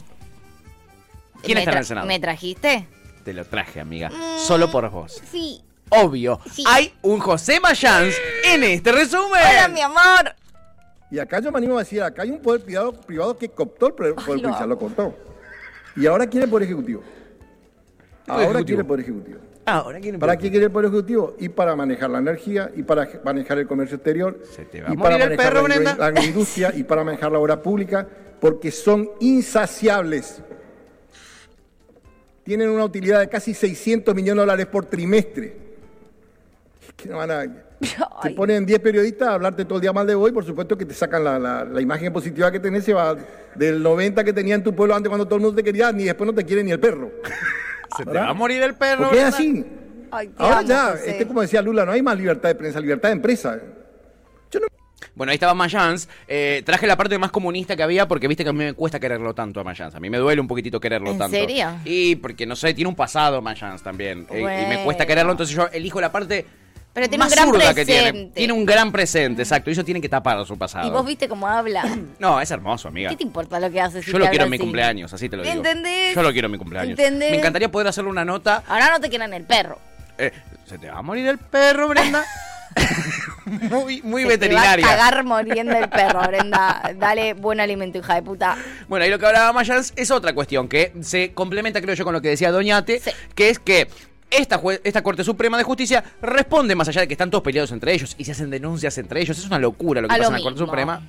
¿Quién 1.42 1.56
¿Me 1.56 1.60
está 1.62 1.72
en 1.72 1.78
el 1.78 1.84
Senado? 1.84 2.06
¿Me 2.06 2.20
trajiste? 2.20 2.86
Te 3.24 3.32
lo 3.32 3.44
traje, 3.44 3.80
amiga. 3.80 4.10
Solo 4.38 4.70
por 4.70 4.88
vos. 4.90 5.20
Sí. 5.30 5.62
Obvio. 5.90 6.40
Sí. 6.52 6.64
Hay 6.66 6.92
un 7.02 7.20
José 7.20 7.60
Mayans 7.60 8.14
en 8.44 8.64
este 8.64 8.92
resumen. 8.92 9.40
Hola, 9.50 9.68
mi 9.68 9.80
amor. 9.80 10.34
Y 11.10 11.18
acá 11.18 11.40
yo 11.40 11.52
me 11.52 11.58
animo 11.58 11.76
a 11.76 11.80
decir, 11.80 12.02
acá 12.02 12.22
hay 12.22 12.30
un 12.30 12.40
poder 12.40 12.62
privado, 12.62 12.92
privado 12.92 13.36
que 13.36 13.48
cooptó 13.48 13.88
el 13.88 13.92
poder, 13.94 14.14
lo 14.16 14.22
judicial, 14.22 14.54
amo. 14.54 14.66
lo 14.66 14.78
cooptó. 14.78 15.14
Y 15.96 16.06
ahora 16.06 16.26
quiere 16.26 16.44
el 16.46 16.50
poder 16.50 16.64
ejecutivo. 16.64 17.02
Ahora 18.26 18.42
ejecutivo? 18.60 18.64
quiere 18.66 18.80
el 18.80 18.86
poder 18.86 19.00
ejecutivo. 19.00 19.38
Ahora 19.64 20.00
¿Para 20.18 20.36
qué 20.36 20.50
quiere 20.50 20.66
el 20.66 20.72
poder 20.72 20.86
ejecutivo? 20.88 21.36
Y 21.38 21.48
para 21.48 21.76
manejar 21.76 22.10
la 22.10 22.18
energía, 22.18 22.70
y 22.74 22.82
para 22.82 23.08
manejar 23.24 23.58
el 23.58 23.66
comercio 23.68 23.96
exterior, 23.96 24.40
Se 24.50 24.64
te 24.64 24.82
va 24.82 24.88
a 24.90 24.92
y 24.92 24.96
morir 24.96 25.02
para 25.02 25.14
el 25.14 25.30
manejar 25.30 25.52
perro, 25.52 25.68
la, 25.68 25.74
Brenda. 25.74 25.96
la 25.96 26.06
agroindustria, 26.06 26.72
y 26.74 26.82
para 26.84 27.04
manejar 27.04 27.30
la 27.30 27.38
obra 27.38 27.62
pública, 27.62 28.06
porque 28.40 28.70
son 28.72 29.08
insaciables. 29.20 30.42
Tienen 32.44 32.70
una 32.70 32.84
utilidad 32.84 33.20
de 33.20 33.28
casi 33.28 33.54
600 33.54 34.14
millones 34.14 34.34
de 34.36 34.40
dólares 34.42 34.66
por 34.66 34.84
trimestre. 34.86 35.56
Es 36.86 36.92
que 36.96 37.08
no 37.08 37.18
van 37.18 37.30
a... 37.30 37.42
Te 37.82 38.28
Ay, 38.28 38.34
ponen 38.34 38.64
10 38.66 38.78
periodistas 38.80 39.28
a 39.28 39.34
hablarte 39.34 39.64
todo 39.64 39.76
el 39.76 39.82
día 39.82 39.92
mal 39.92 40.06
de 40.06 40.14
hoy, 40.16 40.30
por 40.32 40.44
supuesto 40.44 40.76
que 40.78 40.84
te 40.84 40.94
sacan 40.94 41.22
la, 41.24 41.38
la- 41.38 41.64
la 41.64 41.80
imagen 41.80 42.12
positiva 42.12 42.50
que 42.50 42.60
tenés, 42.60 42.84
se 42.84 42.92
va 42.94 43.16
del 43.56 43.82
90 43.82 44.22
que 44.24 44.32
tenía 44.32 44.54
en 44.56 44.62
tu 44.62 44.74
pueblo 44.74 44.94
antes 44.94 45.08
cuando 45.08 45.24
todo 45.26 45.36
el 45.36 45.42
mundo 45.42 45.56
te 45.56 45.64
quería, 45.64 45.90
ni 45.92 46.04
después 46.04 46.26
no 46.26 46.34
te 46.34 46.44
quiere 46.44 46.62
ni 46.64 46.70
el 46.72 46.78
perro. 46.80 47.10
Se 47.96 48.04
te 48.04 48.10
va 48.12 48.28
a 48.28 48.34
morir 48.34 48.62
el 48.62 48.74
perro. 48.74 49.04
Porque 49.04 49.18
es 49.20 49.24
así. 49.24 49.64
ay, 50.10 50.30
Ahora 50.38 50.58
amo, 50.58 50.68
ya, 50.68 50.84
José. 50.92 51.10
este, 51.10 51.26
como 51.26 51.40
decía 51.42 51.62
Lula, 51.62 51.84
no 51.84 51.92
hay 51.92 52.02
más 52.02 52.16
libertad 52.16 52.48
de 52.48 52.54
prensa, 52.54 52.80
libertad 52.80 53.08
de 53.08 53.14
empresa. 53.14 53.58
Bueno, 55.14 55.30
ahí 55.30 55.34
estaba 55.34 55.52
Mayans. 55.52 56.08
Eh, 56.26 56.62
traje 56.64 56.86
la 56.86 56.96
parte 56.96 57.18
más 57.18 57.30
comunista 57.30 57.76
que 57.76 57.82
había 57.82 58.08
porque 58.08 58.28
viste 58.28 58.44
que 58.44 58.50
a 58.50 58.52
mí 58.52 58.64
me 58.64 58.72
cuesta 58.72 58.98
quererlo 58.98 59.34
tanto 59.34 59.60
a 59.60 59.64
Mayans. 59.64 59.94
A 59.94 60.00
mí 60.00 60.08
me 60.08 60.16
duele 60.16 60.40
un 60.40 60.48
poquitito 60.48 60.80
quererlo 60.80 61.10
¿En 61.10 61.18
tanto. 61.18 61.36
serio? 61.36 61.68
Y 61.84 62.16
porque, 62.16 62.46
no 62.46 62.56
sé, 62.56 62.72
tiene 62.72 62.88
un 62.88 62.94
pasado 62.94 63.42
Mayans 63.42 63.82
también. 63.82 64.26
Eh, 64.30 64.40
y 64.40 64.68
me 64.68 64.84
cuesta 64.84 65.04
quererlo, 65.04 65.32
entonces 65.32 65.54
yo 65.54 65.68
elijo 65.72 66.00
la 66.00 66.10
parte 66.12 66.46
Pero 66.94 67.08
tiene 67.08 67.24
más 67.24 67.32
un 67.32 67.36
gran 67.36 67.48
zurda 67.48 67.74
que 67.74 67.86
tiene. 67.86 68.10
presente. 68.10 68.34
Tiene 68.34 68.52
un 68.52 68.66
gran 68.66 68.92
presente, 68.92 69.42
exacto. 69.42 69.70
Y 69.70 69.72
eso 69.72 69.84
tiene 69.84 70.00
que 70.00 70.08
tapar 70.10 70.44
su 70.46 70.58
pasado. 70.58 70.86
Y 70.86 70.90
vos 70.90 71.06
viste 71.06 71.28
cómo 71.28 71.46
habla. 71.46 71.84
No, 72.18 72.40
es 72.40 72.50
hermoso, 72.50 72.88
amiga. 72.88 73.08
¿Qué 73.10 73.16
te 73.16 73.22
importa 73.22 73.58
lo 73.58 73.70
que 73.70 73.80
haces? 73.80 74.04
si 74.04 74.12
Yo 74.12 74.18
lo 74.18 74.28
quiero 74.28 74.44
en 74.44 74.50
mi 74.50 74.58
cumpleaños, 74.58 75.12
así 75.12 75.28
te 75.28 75.36
lo 75.36 75.42
digo. 75.42 75.54
¿Entendés? 75.54 76.14
Yo 76.14 76.22
lo 76.22 76.32
quiero 76.32 76.46
en 76.46 76.52
mi 76.52 76.58
cumpleaños. 76.58 76.98
¿Entendés? 76.98 77.30
Me 77.30 77.38
encantaría 77.38 77.70
poder 77.70 77.88
hacerle 77.88 78.10
una 78.10 78.24
nota. 78.24 78.62
Ahora 78.68 78.90
no 78.90 79.00
te 79.00 79.08
quieran 79.08 79.32
el 79.32 79.44
perro. 79.44 79.78
Eh, 80.18 80.30
¿Se 80.66 80.78
te 80.78 80.90
va 80.90 80.98
a 80.98 81.02
morir 81.02 81.26
el 81.26 81.38
perro, 81.38 81.88
Brenda? 81.88 82.24
muy 83.44 84.02
muy 84.02 84.22
Se 84.22 84.28
veterinaria. 84.28 84.76
Te 84.86 84.94
va 84.94 85.04
a 85.04 85.10
cagar 85.10 85.24
moriendo 85.24 85.76
el 85.76 85.88
perro, 85.88 86.20
Brenda. 86.28 86.92
Dale 86.96 87.34
buen 87.34 87.60
alimento, 87.60 87.98
hija 87.98 88.14
de 88.14 88.22
puta. 88.22 88.56
Bueno, 88.88 89.04
ahí 89.04 89.10
lo 89.10 89.18
que 89.18 89.26
hablaba 89.26 89.52
Mayans 89.52 89.92
es 89.96 90.10
otra 90.10 90.32
cuestión 90.34 90.68
que 90.68 90.92
se 91.02 91.32
complementa, 91.32 91.80
creo 91.80 91.94
yo, 91.94 92.04
con 92.04 92.12
lo 92.12 92.20
que 92.22 92.28
decía 92.28 92.50
Doñate, 92.50 93.00
Sí. 93.00 93.10
que 93.34 93.50
es 93.50 93.58
que 93.58 93.88
esta, 94.32 94.60
esta 94.84 95.02
Corte 95.02 95.24
Suprema 95.24 95.56
de 95.56 95.64
Justicia 95.64 96.02
responde 96.20 96.74
más 96.74 96.88
allá 96.88 97.02
de 97.02 97.08
que 97.08 97.14
están 97.14 97.30
todos 97.30 97.44
peleados 97.44 97.72
entre 97.72 97.92
ellos 97.92 98.14
y 98.18 98.24
se 98.24 98.32
hacen 98.32 98.50
denuncias 98.50 98.96
entre 98.98 99.20
ellos. 99.20 99.38
Es 99.38 99.46
una 99.46 99.58
locura 99.58 100.00
lo 100.00 100.08
que 100.08 100.14
A 100.14 100.18
pasa 100.18 100.30
lo 100.30 100.36
en 100.36 100.42
la 100.42 100.44
Corte. 100.44 100.58
Suprema. 100.58 101.02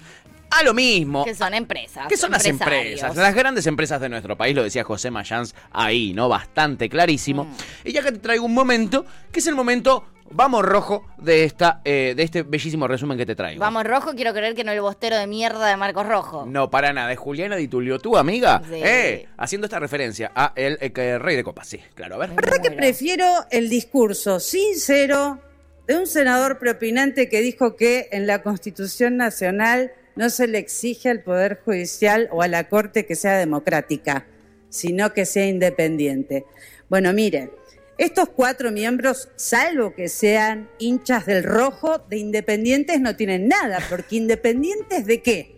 A 0.51 0.63
lo 0.63 0.73
mismo. 0.73 1.25
Que 1.25 1.33
son 1.33 1.53
empresas. 1.53 2.07
¿Qué 2.07 2.15
son 2.15 2.31
las 2.31 2.45
empresas? 2.45 3.15
Las 3.15 3.33
grandes 3.33 3.65
empresas 3.65 3.99
de 3.99 4.09
nuestro 4.09 4.37
país, 4.37 4.55
lo 4.55 4.63
decía 4.63 4.83
José 4.83 5.09
Mayans 5.09 5.55
ahí, 5.71 6.13
¿no? 6.13 6.29
Bastante 6.29 6.89
clarísimo. 6.89 7.45
Mm. 7.45 7.53
Y 7.85 7.91
ya 7.93 8.03
que 8.03 8.11
te 8.11 8.19
traigo 8.19 8.45
un 8.45 8.53
momento, 8.53 9.05
que 9.31 9.39
es 9.39 9.47
el 9.47 9.55
momento, 9.55 10.05
vamos 10.33 10.63
rojo, 10.63 11.05
de, 11.17 11.43
esta, 11.43 11.81
eh, 11.85 12.13
de 12.15 12.23
este 12.23 12.43
bellísimo 12.43 12.87
resumen 12.87 13.17
que 13.17 13.25
te 13.25 13.35
traigo. 13.35 13.59
Vamos 13.59 13.83
rojo, 13.85 14.13
quiero 14.15 14.33
creer 14.33 14.55
que 14.55 14.63
no 14.63 14.71
el 14.71 14.81
bostero 14.81 15.17
de 15.17 15.27
mierda 15.27 15.67
de 15.67 15.77
Marcos 15.77 16.07
Rojo. 16.07 16.45
No, 16.45 16.69
para 16.69 16.91
nada. 16.93 17.11
Es 17.11 17.19
Juliana 17.19 17.55
Di 17.55 17.67
Tulio, 17.67 17.99
tu 17.99 18.17
amiga. 18.17 18.61
Sí. 18.67 18.81
Eh, 18.83 19.27
haciendo 19.37 19.65
esta 19.65 19.79
referencia 19.79 20.31
a 20.35 20.53
el, 20.55 20.77
eh, 20.81 20.91
que 20.91 21.19
rey 21.19 21.35
de 21.35 21.43
copas. 21.43 21.67
Sí, 21.67 21.79
claro. 21.93 22.15
A 22.15 22.17
ver. 22.19 22.29
Me 22.29 22.35
verdad 22.35 22.61
que 22.61 22.71
prefiero 22.71 23.25
el 23.51 23.69
discurso 23.69 24.39
sincero 24.39 25.39
de 25.87 25.97
un 25.97 26.07
senador 26.07 26.59
preopinante 26.59 27.29
que 27.29 27.41
dijo 27.41 27.75
que 27.75 28.07
en 28.11 28.27
la 28.27 28.41
Constitución 28.41 29.17
Nacional 29.17 29.91
no 30.15 30.29
se 30.29 30.47
le 30.47 30.59
exige 30.59 31.09
al 31.09 31.21
Poder 31.21 31.59
Judicial 31.63 32.29
o 32.31 32.41
a 32.41 32.47
la 32.47 32.69
Corte 32.69 33.05
que 33.05 33.15
sea 33.15 33.37
democrática, 33.37 34.25
sino 34.69 35.13
que 35.13 35.25
sea 35.25 35.45
independiente. 35.45 36.45
Bueno, 36.89 37.11
mire, 37.13 37.51
Estos 37.97 38.29
cuatro 38.29 38.71
miembros, 38.71 39.29
salvo 39.35 39.93
que 39.93 40.09
sean 40.09 40.69
hinchas 40.79 41.25
del 41.25 41.43
rojo, 41.43 41.99
de 42.09 42.17
independientes 42.17 42.99
no 42.99 43.15
tienen 43.15 43.47
nada, 43.47 43.79
porque 43.89 44.15
independientes 44.15 45.05
de 45.05 45.21
qué? 45.21 45.53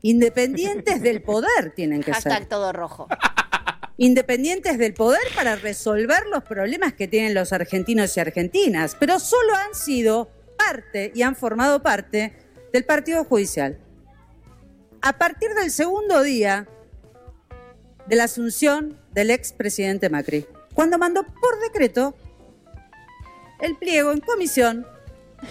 Independientes 0.00 1.02
del 1.02 1.22
poder 1.22 1.72
tienen 1.74 2.02
que 2.02 2.14
ser. 2.14 2.32
Hashtag 2.32 2.48
todo 2.48 2.72
rojo. 2.72 3.08
Independientes 3.98 4.78
del 4.78 4.94
poder 4.94 5.20
para 5.34 5.56
resolver 5.56 6.24
los 6.32 6.44
problemas 6.44 6.94
que 6.94 7.08
tienen 7.08 7.34
los 7.34 7.52
argentinos 7.52 8.16
y 8.16 8.20
argentinas, 8.20 8.96
pero 8.98 9.18
solo 9.18 9.54
han 9.54 9.74
sido 9.74 10.30
parte 10.56 11.12
y 11.14 11.22
han 11.22 11.36
formado 11.36 11.82
parte 11.82 12.32
del 12.72 12.84
Partido 12.84 13.24
Judicial. 13.24 13.78
A 15.02 15.18
partir 15.18 15.50
del 15.54 15.70
segundo 15.70 16.22
día 16.22 16.68
de 18.06 18.16
la 18.16 18.24
asunción 18.24 18.98
del 19.12 19.30
expresidente 19.30 20.08
Macri, 20.08 20.46
cuando 20.78 20.96
mandó 20.96 21.24
por 21.24 21.58
decreto 21.58 22.14
el 23.58 23.74
pliego 23.74 24.12
en 24.12 24.20
comisión, 24.20 24.86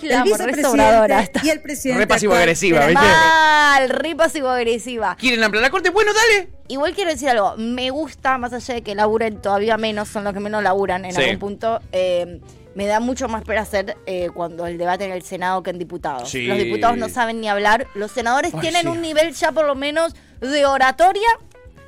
La 0.01 0.19
el 0.19 0.23
vicepresidente 0.23 1.31
y 1.43 1.49
el 1.49 1.59
presidente. 1.59 1.99
Re 1.99 2.07
pasivo 2.07 2.33
agresiva, 2.33 2.85
¿viste? 2.85 3.03
Mal, 3.03 3.89
re 3.89 4.15
pasivo-agresiva. 4.15 5.17
¿Quieren 5.19 5.43
ampliar 5.43 5.63
la 5.63 5.69
corte? 5.69 5.89
Bueno, 5.89 6.13
dale. 6.13 6.47
Igual 6.69 6.93
quiero 6.95 7.09
decir 7.11 7.27
algo, 7.27 7.55
me 7.57 7.89
gusta, 7.89 8.37
más 8.37 8.53
allá 8.53 8.75
de 8.75 8.83
que 8.83 8.95
laburen 8.95 9.41
todavía 9.41 9.75
menos, 9.75 10.07
son 10.07 10.23
los 10.23 10.33
que 10.33 10.39
menos 10.39 10.63
laburan 10.63 11.03
en 11.03 11.11
Sí. 11.11 11.21
algún 11.21 11.39
punto, 11.39 11.81
eh, 11.91 12.39
me 12.75 12.85
da 12.85 13.01
mucho 13.01 13.27
más 13.27 13.43
placer 13.43 13.97
eh, 14.05 14.29
cuando 14.33 14.65
el 14.65 14.77
debate 14.77 15.03
en 15.03 15.11
el 15.11 15.23
Senado 15.23 15.61
que 15.61 15.71
en 15.71 15.77
diputados. 15.77 16.29
Sí. 16.29 16.45
Los 16.47 16.57
diputados 16.57 16.95
no 16.97 17.09
saben 17.09 17.41
ni 17.41 17.49
hablar, 17.49 17.87
los 17.95 18.11
senadores 18.11 18.53
Ay, 18.53 18.61
tienen 18.61 18.83
sí. 18.83 18.87
un 18.87 19.01
nivel 19.01 19.33
ya 19.33 19.51
por 19.51 19.65
lo 19.65 19.75
menos 19.75 20.15
de 20.39 20.65
oratoria 20.65 21.27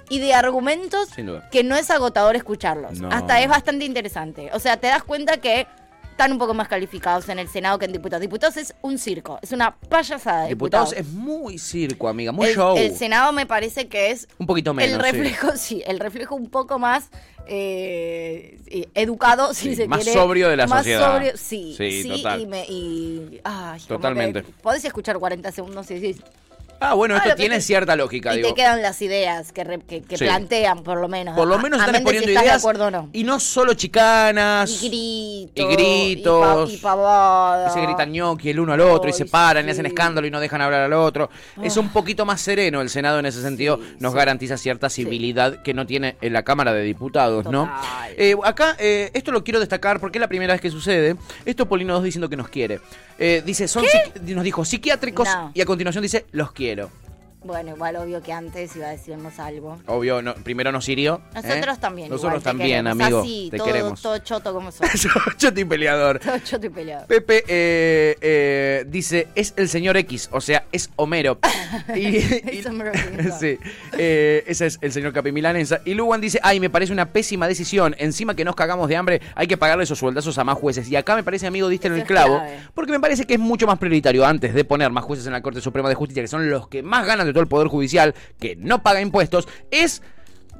y 0.09 0.19
de 0.19 0.33
argumentos 0.33 1.09
que 1.51 1.63
no 1.63 1.75
es 1.75 1.89
agotador 1.91 2.35
escucharlos. 2.35 2.99
No. 2.99 3.09
Hasta 3.09 3.41
es 3.41 3.47
bastante 3.49 3.85
interesante. 3.85 4.49
O 4.53 4.59
sea, 4.59 4.77
te 4.77 4.87
das 4.87 5.03
cuenta 5.03 5.37
que 5.37 5.67
están 6.11 6.33
un 6.33 6.37
poco 6.37 6.53
más 6.53 6.67
calificados 6.67 7.29
en 7.29 7.39
el 7.39 7.47
Senado 7.47 7.79
que 7.79 7.85
en 7.85 7.93
diputados. 7.93 8.19
Diputados 8.21 8.57
es 8.57 8.75
un 8.81 8.97
circo, 8.97 9.39
es 9.41 9.51
una 9.53 9.75
payasada. 9.77 10.43
de 10.43 10.49
Diputados 10.49 10.89
Diputados, 10.89 10.93
es 10.93 11.13
muy 11.17 11.57
circo, 11.57 12.09
amiga, 12.09 12.33
muy 12.33 12.47
el, 12.47 12.55
show. 12.55 12.75
el 12.77 12.93
Senado 12.97 13.31
me 13.31 13.45
parece 13.45 13.87
que 13.87 14.11
es 14.11 14.27
Un 14.37 14.45
poquito 14.45 14.73
menos. 14.73 14.95
el 14.95 14.99
reflejo, 14.99 15.51
sí. 15.55 15.81
el 15.87 15.97
reflejo 15.99 16.35
un 16.35 16.49
poco 16.49 16.77
más 16.77 17.09
eh, 17.47 18.57
educado, 18.95 19.53
si 19.53 19.69
Sí, 19.69 19.75
se 19.75 19.87
más 19.87 19.99
quiere. 20.03 20.13
sobrio 20.19 20.49
de 20.49 20.57
la 20.57 20.67
más 20.67 20.79
sociedad. 20.79 21.13
sobrio, 21.13 21.31
sí, 21.37 21.73
Sí, 21.77 22.03
sí, 22.03 22.09
total. 22.09 22.41
y 22.41 22.45
me, 22.47 22.65
y, 22.67 23.41
ay, 23.43 23.79
como 23.81 23.87
Totalmente. 23.99 24.43
podés 24.61 24.83
escuchar 24.85 25.17
40 25.19 25.51
segundos 25.51 25.89
y 25.91 25.99
decís, 25.99 26.21
Ah, 26.81 26.93
bueno, 26.93 27.15
Ah, 27.15 27.17
esto 27.17 27.29
que 27.31 27.35
tiene 27.35 27.55
te- 27.55 27.61
cierta 27.61 27.95
lógica, 27.95 28.33
y 28.33 28.37
digo. 28.37 28.49
te 28.49 28.55
quedan 28.55 28.81
las 28.81 29.01
ideas 29.01 29.51
que, 29.51 29.63
re- 29.63 29.79
que, 29.79 30.01
que 30.01 30.17
Sí. 30.17 30.25
plantean, 30.25 30.83
por 30.83 30.99
lo 30.99 31.07
menos. 31.07 31.35
Por 31.35 31.47
lo 31.47 31.59
menos 31.59 31.79
a 31.79 31.83
están 31.83 31.95
exponiendo 31.95 32.25
si 32.27 32.31
estás 32.31 32.43
ideas. 32.45 32.55
de 32.55 32.59
acuerdo 32.61 32.85
o 32.87 32.91
no. 32.91 33.09
Y 33.13 33.23
no 33.23 33.39
solo 33.39 33.73
chicanas. 33.73 34.69
Y 34.83 34.87
gritos. 34.89 35.71
y 35.71 35.75
gritos. 35.75 36.69
Y, 36.69 36.73
pa- 36.73 36.73
y 36.73 36.77
pavadas. 36.77 37.71
Y 37.75 37.79
se 37.79 37.85
gritan 37.85 38.11
ñoqui 38.11 38.49
el 38.49 38.59
uno 38.59 38.73
al 38.73 38.81
otro 38.81 39.09
y 39.09 39.13
se 39.13 39.25
paran 39.25 39.67
y 39.67 39.71
hacen 39.71 39.85
escándalo 39.85 40.25
y 40.27 40.31
no 40.31 40.39
dejan 40.39 40.61
hablar 40.61 40.81
al 40.83 40.93
otro. 40.93 41.29
Es 41.61 41.77
un 41.77 41.89
poquito 41.89 42.25
más 42.25 42.41
sereno 42.41 42.81
el 42.81 42.89
Senado 42.89 43.19
en 43.19 43.25
ese 43.25 43.41
sentido. 43.41 43.77
Sí, 43.77 43.95
Nos 43.99 44.13
garantiza 44.13 44.57
cierta 44.57 44.89
civilidad 44.89 45.61
que 45.61 45.73
no 45.73 45.85
tiene 45.85 46.15
en 46.21 46.33
la 46.33 46.43
Cámara 46.43 46.73
de 46.73 46.83
Diputados, 46.83 47.45
¿no? 47.45 47.69
Eh, 48.17 48.35
acá, 48.43 48.75
eh, 48.79 49.11
esto 49.13 49.31
lo 49.31 49.43
quiero 49.43 49.59
destacar 49.59 49.99
porque 49.99 50.17
es 50.17 50.21
la 50.21 50.27
primera 50.27 50.53
vez 50.53 50.61
que 50.61 50.69
sucede. 50.71 51.15
Esto 51.45 51.67
Polino 51.67 51.93
2 51.93 52.03
diciendo 52.03 52.29
que 52.29 52.37
nos 52.37 52.49
quiere. 52.49 52.79
Eh, 53.17 53.43
dice, 53.45 53.67
son 53.67 53.83
nos 54.23 54.43
dijo 54.45 54.63
psiquiátricos 54.63 55.27
No. 55.27 55.51
y 55.53 55.59
a 55.61 55.65
continuación 55.65 56.01
dice, 56.01 56.25
los 56.31 56.53
quiero. 56.69 57.08
Bueno, 57.41 57.73
igual 57.73 57.95
obvio 57.95 58.21
que 58.21 58.33
antes 58.33 58.75
iba 58.75 58.87
a 58.87 58.89
decirnos 58.89 59.39
algo. 59.39 59.79
Obvio, 59.87 60.21
no, 60.21 60.35
primero 60.35 60.73
nos 60.73 60.89
hirió. 60.89 61.21
¿eh? 61.35 61.41
Nosotros 61.41 61.79
también. 61.79 62.09
Nosotros 62.09 62.43
también, 62.43 62.83
queremos. 62.83 63.01
amigo. 63.01 63.21
Así, 63.21 63.47
te 63.49 63.57
todo, 63.57 63.67
queremos. 63.67 64.01
todo 64.01 64.17
choto 64.17 64.53
como 64.53 64.71
sos. 64.73 64.85
Yo 65.39 65.47
estoy 65.47 65.63
peleador. 65.63 66.19
todo 66.19 66.37
choto 66.39 66.65
y 66.65 66.69
peleado. 66.69 67.07
Pepe 67.07 67.45
eh, 67.47 68.17
eh, 68.19 68.85
dice, 68.89 69.29
es 69.35 69.53
el 69.55 69.69
señor 69.69 69.95
X, 69.95 70.27
o 70.33 70.41
sea, 70.41 70.65
es 70.73 70.89
Homero. 70.97 71.39
Y, 71.95 71.99
y- 71.99 72.17
Es 72.59 72.65
Homero 72.65 72.91
sí, 73.39 73.57
eh, 73.97 74.43
ese 74.47 74.65
es 74.65 74.79
el 74.81 74.91
señor 74.91 75.13
Capimilanesa. 75.13 75.79
Y 75.85 75.93
Luwan 75.93 76.19
dice, 76.19 76.39
ay, 76.43 76.59
me 76.59 76.69
parece 76.69 76.91
una 76.91 77.05
pésima 77.05 77.47
decisión. 77.47 77.95
Encima 77.99 78.35
que 78.35 78.43
nos 78.43 78.55
cagamos 78.55 78.89
de 78.89 78.97
hambre, 78.97 79.21
hay 79.35 79.47
que 79.47 79.55
pagarle 79.55 79.85
esos 79.85 79.99
sueldazos 79.99 80.37
a 80.39 80.43
más 80.43 80.57
jueces. 80.57 80.89
Y 80.89 80.95
acá 80.95 81.15
me 81.15 81.23
parece, 81.23 81.47
amigo, 81.47 81.69
diste 81.69 81.87
en 81.87 81.93
el 81.93 82.03
clavo. 82.03 82.41
Porque 82.73 82.91
me 82.91 82.99
parece 82.99 83.25
que 83.25 83.35
es 83.35 83.39
mucho 83.39 83.65
más 83.67 83.77
prioritario 83.79 84.25
antes 84.25 84.53
de 84.53 84.65
poner 84.65 84.91
más 84.91 85.03
jueces 85.05 85.25
en 85.27 85.33
la 85.33 85.41
Corte 85.41 85.61
Suprema 85.61 85.87
de 85.89 85.95
Justicia, 85.95 86.21
que 86.23 86.27
son 86.27 86.49
los 86.49 86.67
que 86.67 86.83
más 86.83 87.05
ganan 87.05 87.28
de 87.29 87.33
todo 87.33 87.43
el 87.43 87.47
Poder 87.49 87.67
Judicial, 87.67 88.13
que 88.39 88.55
no 88.55 88.83
paga 88.83 89.01
impuestos, 89.01 89.47
es... 89.71 90.01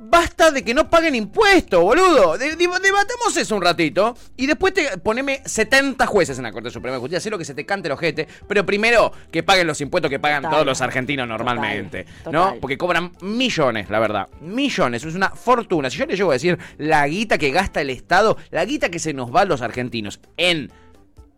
Basta 0.02 0.50
de 0.50 0.64
que 0.64 0.74
no 0.74 0.90
paguen 0.90 1.14
impuestos, 1.14 1.82
boludo. 1.84 2.38
De- 2.38 2.56
de- 2.56 2.56
debatamos 2.56 3.36
eso 3.38 3.56
un 3.56 3.62
ratito. 3.62 4.16
Y 4.38 4.48
después 4.48 4.74
te 4.74 4.98
poneme 4.98 5.42
70 5.46 6.06
jueces 6.08 6.38
en 6.38 6.46
la 6.46 6.54
Corte 6.54 6.72
Suprema 6.72 6.96
de 6.96 7.02
Justicia. 7.02 7.20
Sé 7.20 7.30
lo 7.30 7.38
que 7.38 7.44
se 7.44 7.54
te 7.54 7.66
cante 7.66 7.90
el 7.90 7.92
ojete. 7.92 8.26
Pero 8.48 8.66
primero 8.66 9.12
que 9.30 9.44
paguen 9.44 9.68
los 9.68 9.82
impuestos 9.82 10.10
que 10.10 10.18
pagan 10.18 10.42
Total. 10.44 10.52
todos 10.56 10.66
los 10.66 10.82
argentinos 10.82 11.28
normalmente. 11.28 12.06
Total, 12.24 12.34
¿No? 12.34 12.56
Porque 12.62 12.78
cobran 12.78 13.12
millones, 13.22 13.90
la 13.90 14.00
verdad. 14.00 14.30
Millones. 14.40 15.04
Es 15.04 15.14
una 15.16 15.30
fortuna. 15.32 15.90
Si 15.90 15.98
yo 15.98 16.06
le 16.06 16.16
llego 16.16 16.30
a 16.32 16.34
decir 16.36 16.58
la 16.78 17.06
guita 17.06 17.38
que 17.38 17.52
gasta 17.52 17.82
el 17.82 17.90
Estado, 17.90 18.38
la 18.52 18.64
guita 18.64 18.90
que 18.90 19.00
se 19.00 19.14
nos 19.14 19.36
va 19.36 19.42
a 19.42 19.46
los 19.46 19.62
argentinos 19.62 20.22
en 20.38 20.72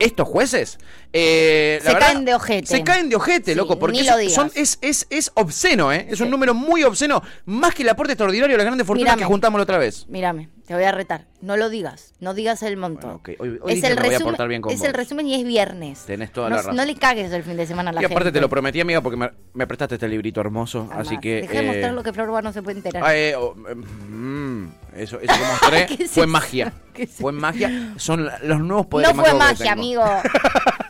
estos 0.06 0.28
jueces. 0.28 0.78
eh, 1.14 1.80
la 1.84 1.90
Se 1.90 1.94
verdad, 1.94 2.08
caen 2.14 2.26
de 2.26 2.34
ojete. 2.36 2.68
Se 2.68 2.84
caen 2.84 3.10
de 3.10 3.16
ojete, 3.16 3.52
Sí, 3.52 3.58
loco. 3.58 3.78
Porque 3.78 4.04
son- 4.04 4.24
lo 4.24 4.30
son- 4.30 4.52
es, 4.56 4.78
es, 4.82 5.08
es 5.10 5.32
obsceno, 5.36 5.92
¿eh? 5.92 6.08
Es 6.10 6.22
un 6.22 6.30
número 6.30 6.54
muy 6.54 6.84
obsceno. 6.84 7.22
Más 7.46 7.74
que 7.76 7.84
el 7.84 7.90
aporte 7.90 8.14
extraordinario 8.14 8.54
de 8.54 8.58
las 8.58 8.66
grandes 8.66 8.88
fortunas 8.88 9.06
Mírame. 9.16 9.22
que 9.22 9.26
juntamos 9.26 9.60
la 9.60 9.64
otra 9.64 9.78
vez. 9.78 10.06
Mírame, 10.08 10.50
te 10.66 10.74
voy 10.74 10.84
a 10.84 10.92
retar. 10.92 11.26
No 11.42 11.58
lo 11.58 11.70
digas. 11.70 12.14
No 12.20 12.34
digas 12.34 12.64
el 12.64 12.78
montón. 12.78 13.22
Bueno. 13.24 13.38
Hoy- 13.40 13.60
hoy 13.62 13.82
me 13.82 13.96
voy 13.96 14.14
a 14.16 14.20
portar 14.20 14.48
bien 14.48 14.62
con 14.62 14.72
es 14.72 14.80
vos. 14.80 14.88
el 14.88 14.94
resumen 14.94 15.28
y 15.28 15.36
es 15.36 15.44
viernes. 15.44 16.06
Tenés 16.06 16.32
toda 16.32 16.50
no, 16.50 16.56
la 16.56 16.62
razón. 16.62 16.76
No 16.76 16.86
le 16.86 16.96
cagues 16.96 17.32
el 17.32 17.44
fin 17.44 17.58
de 17.58 17.66
semana 17.66 17.90
a 17.90 17.94
la 17.94 18.02
Y 18.02 18.06
aparte 18.06 18.26
gente. 18.26 18.38
te 18.38 18.42
lo 18.42 18.50
prometí, 18.50 18.80
amiga, 18.80 19.02
porque 19.02 19.18
me, 19.18 19.32
me 19.54 19.68
prestaste 19.68 19.96
este 19.96 20.08
librito 20.08 20.40
hermoso. 20.42 20.90
Así 20.94 21.18
que. 21.20 21.42
Deja 21.42 21.54
de 21.54 21.60
eh, 21.60 21.68
mostrar 21.68 21.94
lo 21.94 22.04
que 22.04 22.14
Flor 22.14 22.32
Bar 22.32 22.44
no 22.44 22.54
se 22.54 22.62
puede 22.62 22.78
enterar. 22.78 23.04
ah, 23.06 23.16
eh, 23.16 23.36
oh, 23.36 23.56
eh, 23.70 23.76
mm, 23.76 24.72
eso, 24.96 25.20
eso 25.20 25.34
que 25.34 25.46
mostré 25.46 25.86
¿Qué 25.98 26.04
es 26.04 26.12
fue 26.12 26.28
magia. 26.28 26.74
¿Qué 26.94 27.04
es 27.04 27.12
Fue 27.12 27.32
magia. 27.32 27.94
Son 27.98 28.30
los 28.44 28.60
nuevos 28.60 28.86
poderes 28.88 29.16
no 29.16 29.24
fue 29.24 29.34
magia, 29.34 29.72
amigo. 29.72 30.04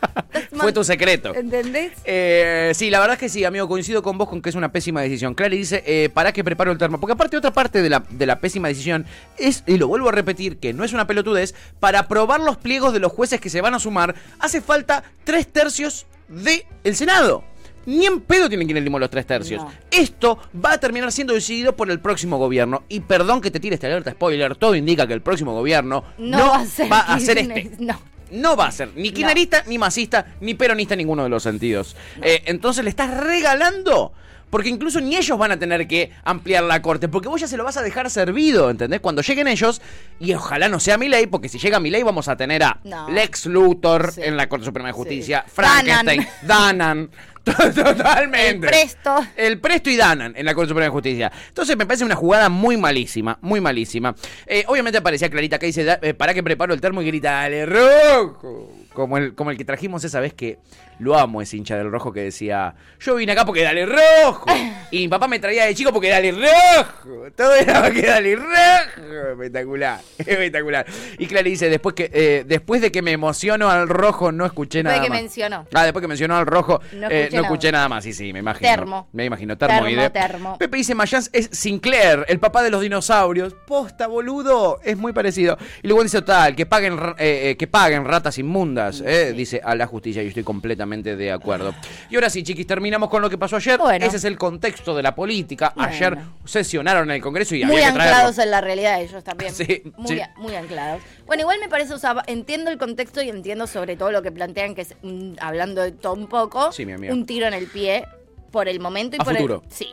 Fue 0.54 0.72
tu 0.72 0.84
secreto. 0.84 1.34
¿Entendés? 1.34 1.92
Eh, 2.04 2.72
sí, 2.74 2.90
la 2.90 3.00
verdad 3.00 3.14
es 3.14 3.20
que 3.20 3.28
sí, 3.28 3.44
amigo, 3.44 3.66
coincido 3.68 4.02
con 4.02 4.18
vos 4.18 4.28
con 4.28 4.42
que 4.42 4.50
es 4.50 4.54
una 4.54 4.70
pésima 4.70 5.00
decisión. 5.00 5.34
Clary 5.34 5.56
dice, 5.56 5.82
eh, 5.86 6.10
¿para 6.12 6.32
qué 6.32 6.44
preparo 6.44 6.70
el 6.72 6.78
termo? 6.78 7.00
Porque 7.00 7.12
aparte 7.12 7.36
otra 7.36 7.52
parte 7.52 7.82
de 7.82 7.88
la, 7.88 8.04
de 8.10 8.26
la 8.26 8.38
pésima 8.40 8.68
decisión 8.68 9.06
es, 9.38 9.64
y 9.66 9.78
lo 9.78 9.88
vuelvo 9.88 10.08
a 10.08 10.12
repetir, 10.12 10.58
que 10.58 10.72
no 10.72 10.84
es 10.84 10.92
una 10.92 11.06
pelotudez, 11.06 11.54
para 11.80 12.00
aprobar 12.00 12.40
los 12.40 12.56
pliegos 12.58 12.92
de 12.92 13.00
los 13.00 13.12
jueces 13.12 13.40
que 13.40 13.50
se 13.50 13.60
van 13.60 13.74
a 13.74 13.78
sumar, 13.78 14.14
hace 14.38 14.60
falta 14.60 15.04
tres 15.24 15.46
tercios 15.46 16.06
del 16.28 16.64
el 16.84 16.96
Senado. 16.96 17.44
Ni 17.84 18.06
en 18.06 18.20
pedo 18.20 18.48
tienen 18.48 18.68
que 18.68 18.72
ir 18.72 18.76
el 18.76 18.84
limón 18.84 19.00
los 19.00 19.10
tres 19.10 19.26
tercios. 19.26 19.60
No. 19.62 19.72
Esto 19.90 20.38
va 20.64 20.74
a 20.74 20.78
terminar 20.78 21.10
siendo 21.10 21.34
decidido 21.34 21.74
por 21.74 21.90
el 21.90 21.98
próximo 21.98 22.38
gobierno. 22.38 22.84
Y 22.88 23.00
perdón 23.00 23.40
que 23.40 23.50
te 23.50 23.58
tire 23.58 23.74
esta 23.74 23.88
alerta 23.88 24.12
spoiler, 24.12 24.54
todo 24.54 24.76
indica 24.76 25.06
que 25.06 25.14
el 25.14 25.20
próximo 25.20 25.52
gobierno 25.52 26.04
No, 26.16 26.38
no, 26.38 26.48
va 26.50 26.58
a 26.58 26.66
ser. 26.66 26.92
va 26.92 27.00
a 27.00 27.18
ser 27.18 27.38
este. 27.38 27.72
No. 27.80 27.98
No 28.32 28.56
va 28.56 28.66
a 28.66 28.72
ser 28.72 28.90
ni 28.96 29.10
kirchnerista, 29.12 29.62
ni 29.66 29.78
masista, 29.78 30.26
ni 30.40 30.54
peronista 30.54 30.94
en 30.94 30.98
ninguno 30.98 31.22
de 31.22 31.28
los 31.28 31.42
sentidos. 31.42 31.96
Eh, 32.22 32.42
entonces 32.46 32.82
le 32.84 32.90
estás 32.90 33.10
regalando. 33.16 34.12
Porque 34.50 34.68
incluso 34.68 35.00
ni 35.00 35.16
ellos 35.16 35.38
van 35.38 35.50
a 35.52 35.58
tener 35.58 35.88
que 35.88 36.10
ampliar 36.24 36.62
la 36.64 36.82
corte. 36.82 37.08
Porque 37.08 37.26
vos 37.26 37.40
ya 37.40 37.46
se 37.46 37.56
lo 37.56 37.64
vas 37.64 37.78
a 37.78 37.82
dejar 37.82 38.10
servido, 38.10 38.68
¿entendés? 38.68 39.00
Cuando 39.00 39.22
lleguen 39.22 39.48
ellos, 39.48 39.80
y 40.20 40.34
ojalá 40.34 40.68
no 40.68 40.78
sea 40.78 40.98
mi 40.98 41.08
ley, 41.08 41.26
porque 41.26 41.48
si 41.48 41.58
llega 41.58 41.80
mi 41.80 41.88
ley 41.88 42.02
vamos 42.02 42.28
a 42.28 42.36
tener 42.36 42.62
a 42.62 42.78
No. 42.84 43.08
Lex 43.08 43.46
Luthor 43.46 44.12
Sí. 44.12 44.20
en 44.22 44.36
la 44.36 44.50
Corte 44.50 44.66
Suprema 44.66 44.88
de 44.88 44.92
Justicia, 44.92 45.42
Sí. 45.46 45.52
Frankenstein, 45.54 46.26
Danan. 46.42 47.08
Totalmente. 47.74 48.66
El 48.66 48.70
Presto. 48.72 49.26
El 49.36 49.58
Presto 49.60 49.90
y 49.90 49.96
Danan 49.96 50.34
en 50.36 50.44
la 50.46 50.54
Corte 50.54 50.68
Suprema 50.68 50.84
de 50.86 50.90
Justicia. 50.90 51.32
Entonces 51.48 51.76
me 51.76 51.86
parece 51.86 52.04
una 52.04 52.14
jugada 52.14 52.48
muy 52.48 52.76
malísima, 52.76 53.38
muy 53.40 53.60
malísima. 53.60 54.14
Eh, 54.46 54.64
obviamente 54.68 54.98
aparecía 54.98 55.28
Clarita 55.28 55.58
que 55.58 55.66
dice, 55.66 55.84
"Da- 55.84 55.98
eh, 56.02 56.14
para 56.14 56.34
que 56.34 56.42
preparo 56.42 56.72
el 56.74 56.80
termo 56.80 57.02
y 57.02 57.06
grita, 57.06 57.32
dale 57.32 57.66
rojo. 57.66 58.72
Como 58.92 59.16
el, 59.18 59.34
como 59.34 59.50
el 59.50 59.56
que 59.56 59.64
trajimos 59.64 60.04
esa 60.04 60.20
vez 60.20 60.34
que 60.34 60.58
lo 60.98 61.18
amo, 61.18 61.40
ese 61.42 61.56
hincha 61.56 61.76
del 61.76 61.90
rojo 61.90 62.12
que 62.12 62.20
decía, 62.20 62.74
yo 63.00 63.14
vine 63.16 63.32
acá 63.32 63.44
porque 63.44 63.62
dale 63.62 63.86
rojo. 63.86 64.46
Y 64.92 64.98
mi 64.98 65.08
papá 65.08 65.26
me 65.26 65.38
traía 65.38 65.64
de 65.64 65.74
chico 65.74 65.90
porque 65.90 66.10
dale 66.10 66.32
rojo. 66.32 67.30
Todo 67.34 67.54
era 67.54 67.82
porque 67.82 68.02
dale 68.02 68.36
rojo. 68.36 69.32
Espectacular, 69.32 70.00
espectacular. 70.18 70.86
Y 71.18 71.26
Clara 71.26 71.44
dice, 71.48 71.70
después, 71.70 71.94
que, 71.94 72.10
eh, 72.12 72.44
después 72.46 72.82
de 72.82 72.92
que 72.92 73.00
me 73.00 73.12
emociono 73.12 73.70
al 73.70 73.88
rojo, 73.88 74.32
no 74.32 74.44
escuché 74.44 74.82
Después 74.82 74.84
nada 74.84 74.96
de 75.00 75.04
que 75.06 75.10
más. 75.10 75.20
mencionó. 75.22 75.66
Ah, 75.72 75.84
después 75.84 76.02
que 76.02 76.08
mencionó 76.08 76.36
al 76.36 76.46
rojo, 76.46 76.80
No 76.92 77.08
eh, 77.08 77.22
escuché 77.22 77.36
no 77.36 77.42
nada. 77.42 77.48
escuché 77.54 77.72
nada 77.72 77.88
más, 77.88 78.04
sí, 78.04 78.12
sí, 78.12 78.32
me 78.34 78.40
imagino. 78.40 78.68
Termo. 78.70 79.08
Me 79.12 79.24
imagino, 79.24 79.56
termoide. 79.56 80.10
Termo, 80.10 80.28
termo. 80.28 80.58
Pepe 80.58 80.76
dice, 80.76 80.94
Mayans 80.94 81.30
es 81.32 81.48
Sinclair, 81.52 82.26
el 82.28 82.38
papá 82.38 82.62
de 82.62 82.70
los 82.70 82.82
dinosaurios. 82.82 83.54
Posta, 83.66 84.06
boludo, 84.08 84.78
es 84.84 84.98
muy 84.98 85.14
parecido. 85.14 85.56
Y 85.82 85.88
luego 85.88 86.02
dice, 86.02 86.18
total, 86.20 86.54
que 86.54 86.66
paguen, 86.66 86.98
eh, 87.18 87.50
eh, 87.50 87.56
que 87.56 87.66
paguen 87.66 88.04
ratas 88.04 88.36
inmundas, 88.36 88.81
eh, 89.04 89.32
dice 89.36 89.60
a 89.62 89.74
la 89.74 89.86
justicia, 89.86 90.22
y 90.22 90.28
estoy 90.28 90.42
completamente 90.42 91.16
de 91.16 91.30
acuerdo. 91.32 91.74
Y 92.10 92.14
ahora 92.16 92.30
sí, 92.30 92.42
chiquis, 92.42 92.66
terminamos 92.66 93.08
con 93.08 93.22
lo 93.22 93.30
que 93.30 93.38
pasó 93.38 93.56
ayer. 93.56 93.78
Bueno. 93.78 94.04
Ese 94.04 94.16
es 94.16 94.24
el 94.24 94.38
contexto 94.38 94.94
de 94.94 95.02
la 95.02 95.14
política. 95.14 95.72
Bueno. 95.74 95.90
Ayer 95.90 96.18
sesionaron 96.44 97.10
en 97.10 97.16
el 97.16 97.22
Congreso 97.22 97.54
y 97.54 97.64
muy 97.64 97.76
había 97.76 97.88
que 97.88 97.92
traerlo. 97.94 98.16
anclados 98.16 98.38
en 98.38 98.50
la 98.50 98.60
realidad 98.60 99.00
ellos 99.00 99.22
también. 99.24 99.54
Sí, 99.54 99.82
muy, 99.96 100.08
sí. 100.08 100.20
muy 100.36 100.54
anclados. 100.54 101.02
Bueno, 101.26 101.42
igual 101.42 101.58
me 101.60 101.68
parece, 101.68 101.94
o 101.94 101.98
sea, 101.98 102.22
entiendo 102.26 102.70
el 102.70 102.78
contexto 102.78 103.22
y 103.22 103.28
entiendo 103.28 103.66
sobre 103.66 103.96
todo 103.96 104.10
lo 104.10 104.22
que 104.22 104.32
plantean, 104.32 104.74
que 104.74 104.82
es, 104.82 104.94
mm, 105.02 105.34
hablando 105.40 105.82
de 105.82 105.92
todo 105.92 106.14
un 106.14 106.26
poco, 106.26 106.72
Sí, 106.72 106.84
un 106.84 107.26
tiro 107.26 107.46
en 107.46 107.54
el 107.54 107.66
pie 107.66 108.06
por 108.50 108.68
el 108.68 108.80
momento 108.80 109.16
y 109.16 109.20
A 109.20 109.24
por 109.24 109.34
futuro. 109.36 109.62
el... 109.64 109.72
Sí. 109.72 109.88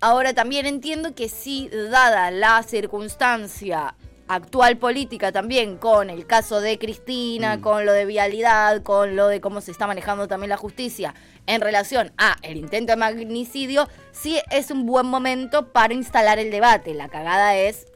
Ahora 0.00 0.34
también 0.34 0.66
entiendo 0.66 1.14
que 1.14 1.28
sí, 1.28 1.70
dada 1.90 2.30
la 2.30 2.62
circunstancia 2.62 3.94
actual 4.28 4.78
política 4.78 5.32
también 5.32 5.76
con 5.76 6.10
el 6.10 6.26
caso 6.26 6.60
de 6.60 6.76
Mm. 6.76 6.78
Cristina, 6.78 7.60
con 7.60 7.86
lo 7.86 7.92
de 7.92 8.04
vialidad, 8.04 8.82
con 8.82 9.16
lo 9.16 9.28
de 9.28 9.40
cómo 9.40 9.60
se 9.60 9.70
está 9.70 9.86
manejando 9.86 10.28
también 10.28 10.50
la 10.50 10.56
justicia 10.56 11.14
en 11.46 11.60
relación 11.60 12.12
a 12.16 12.36
el 12.42 12.56
intento 12.56 12.92
de 12.92 12.96
magnicidio, 12.96 13.88
sí 14.12 14.40
es 14.50 14.70
un 14.70 14.86
buen 14.86 15.06
momento 15.06 15.72
para 15.72 15.94
instalar 15.94 16.38
el 16.38 16.50
debate. 16.50 16.94
La 16.94 17.08
cagada 17.08 17.56
es 17.56 17.86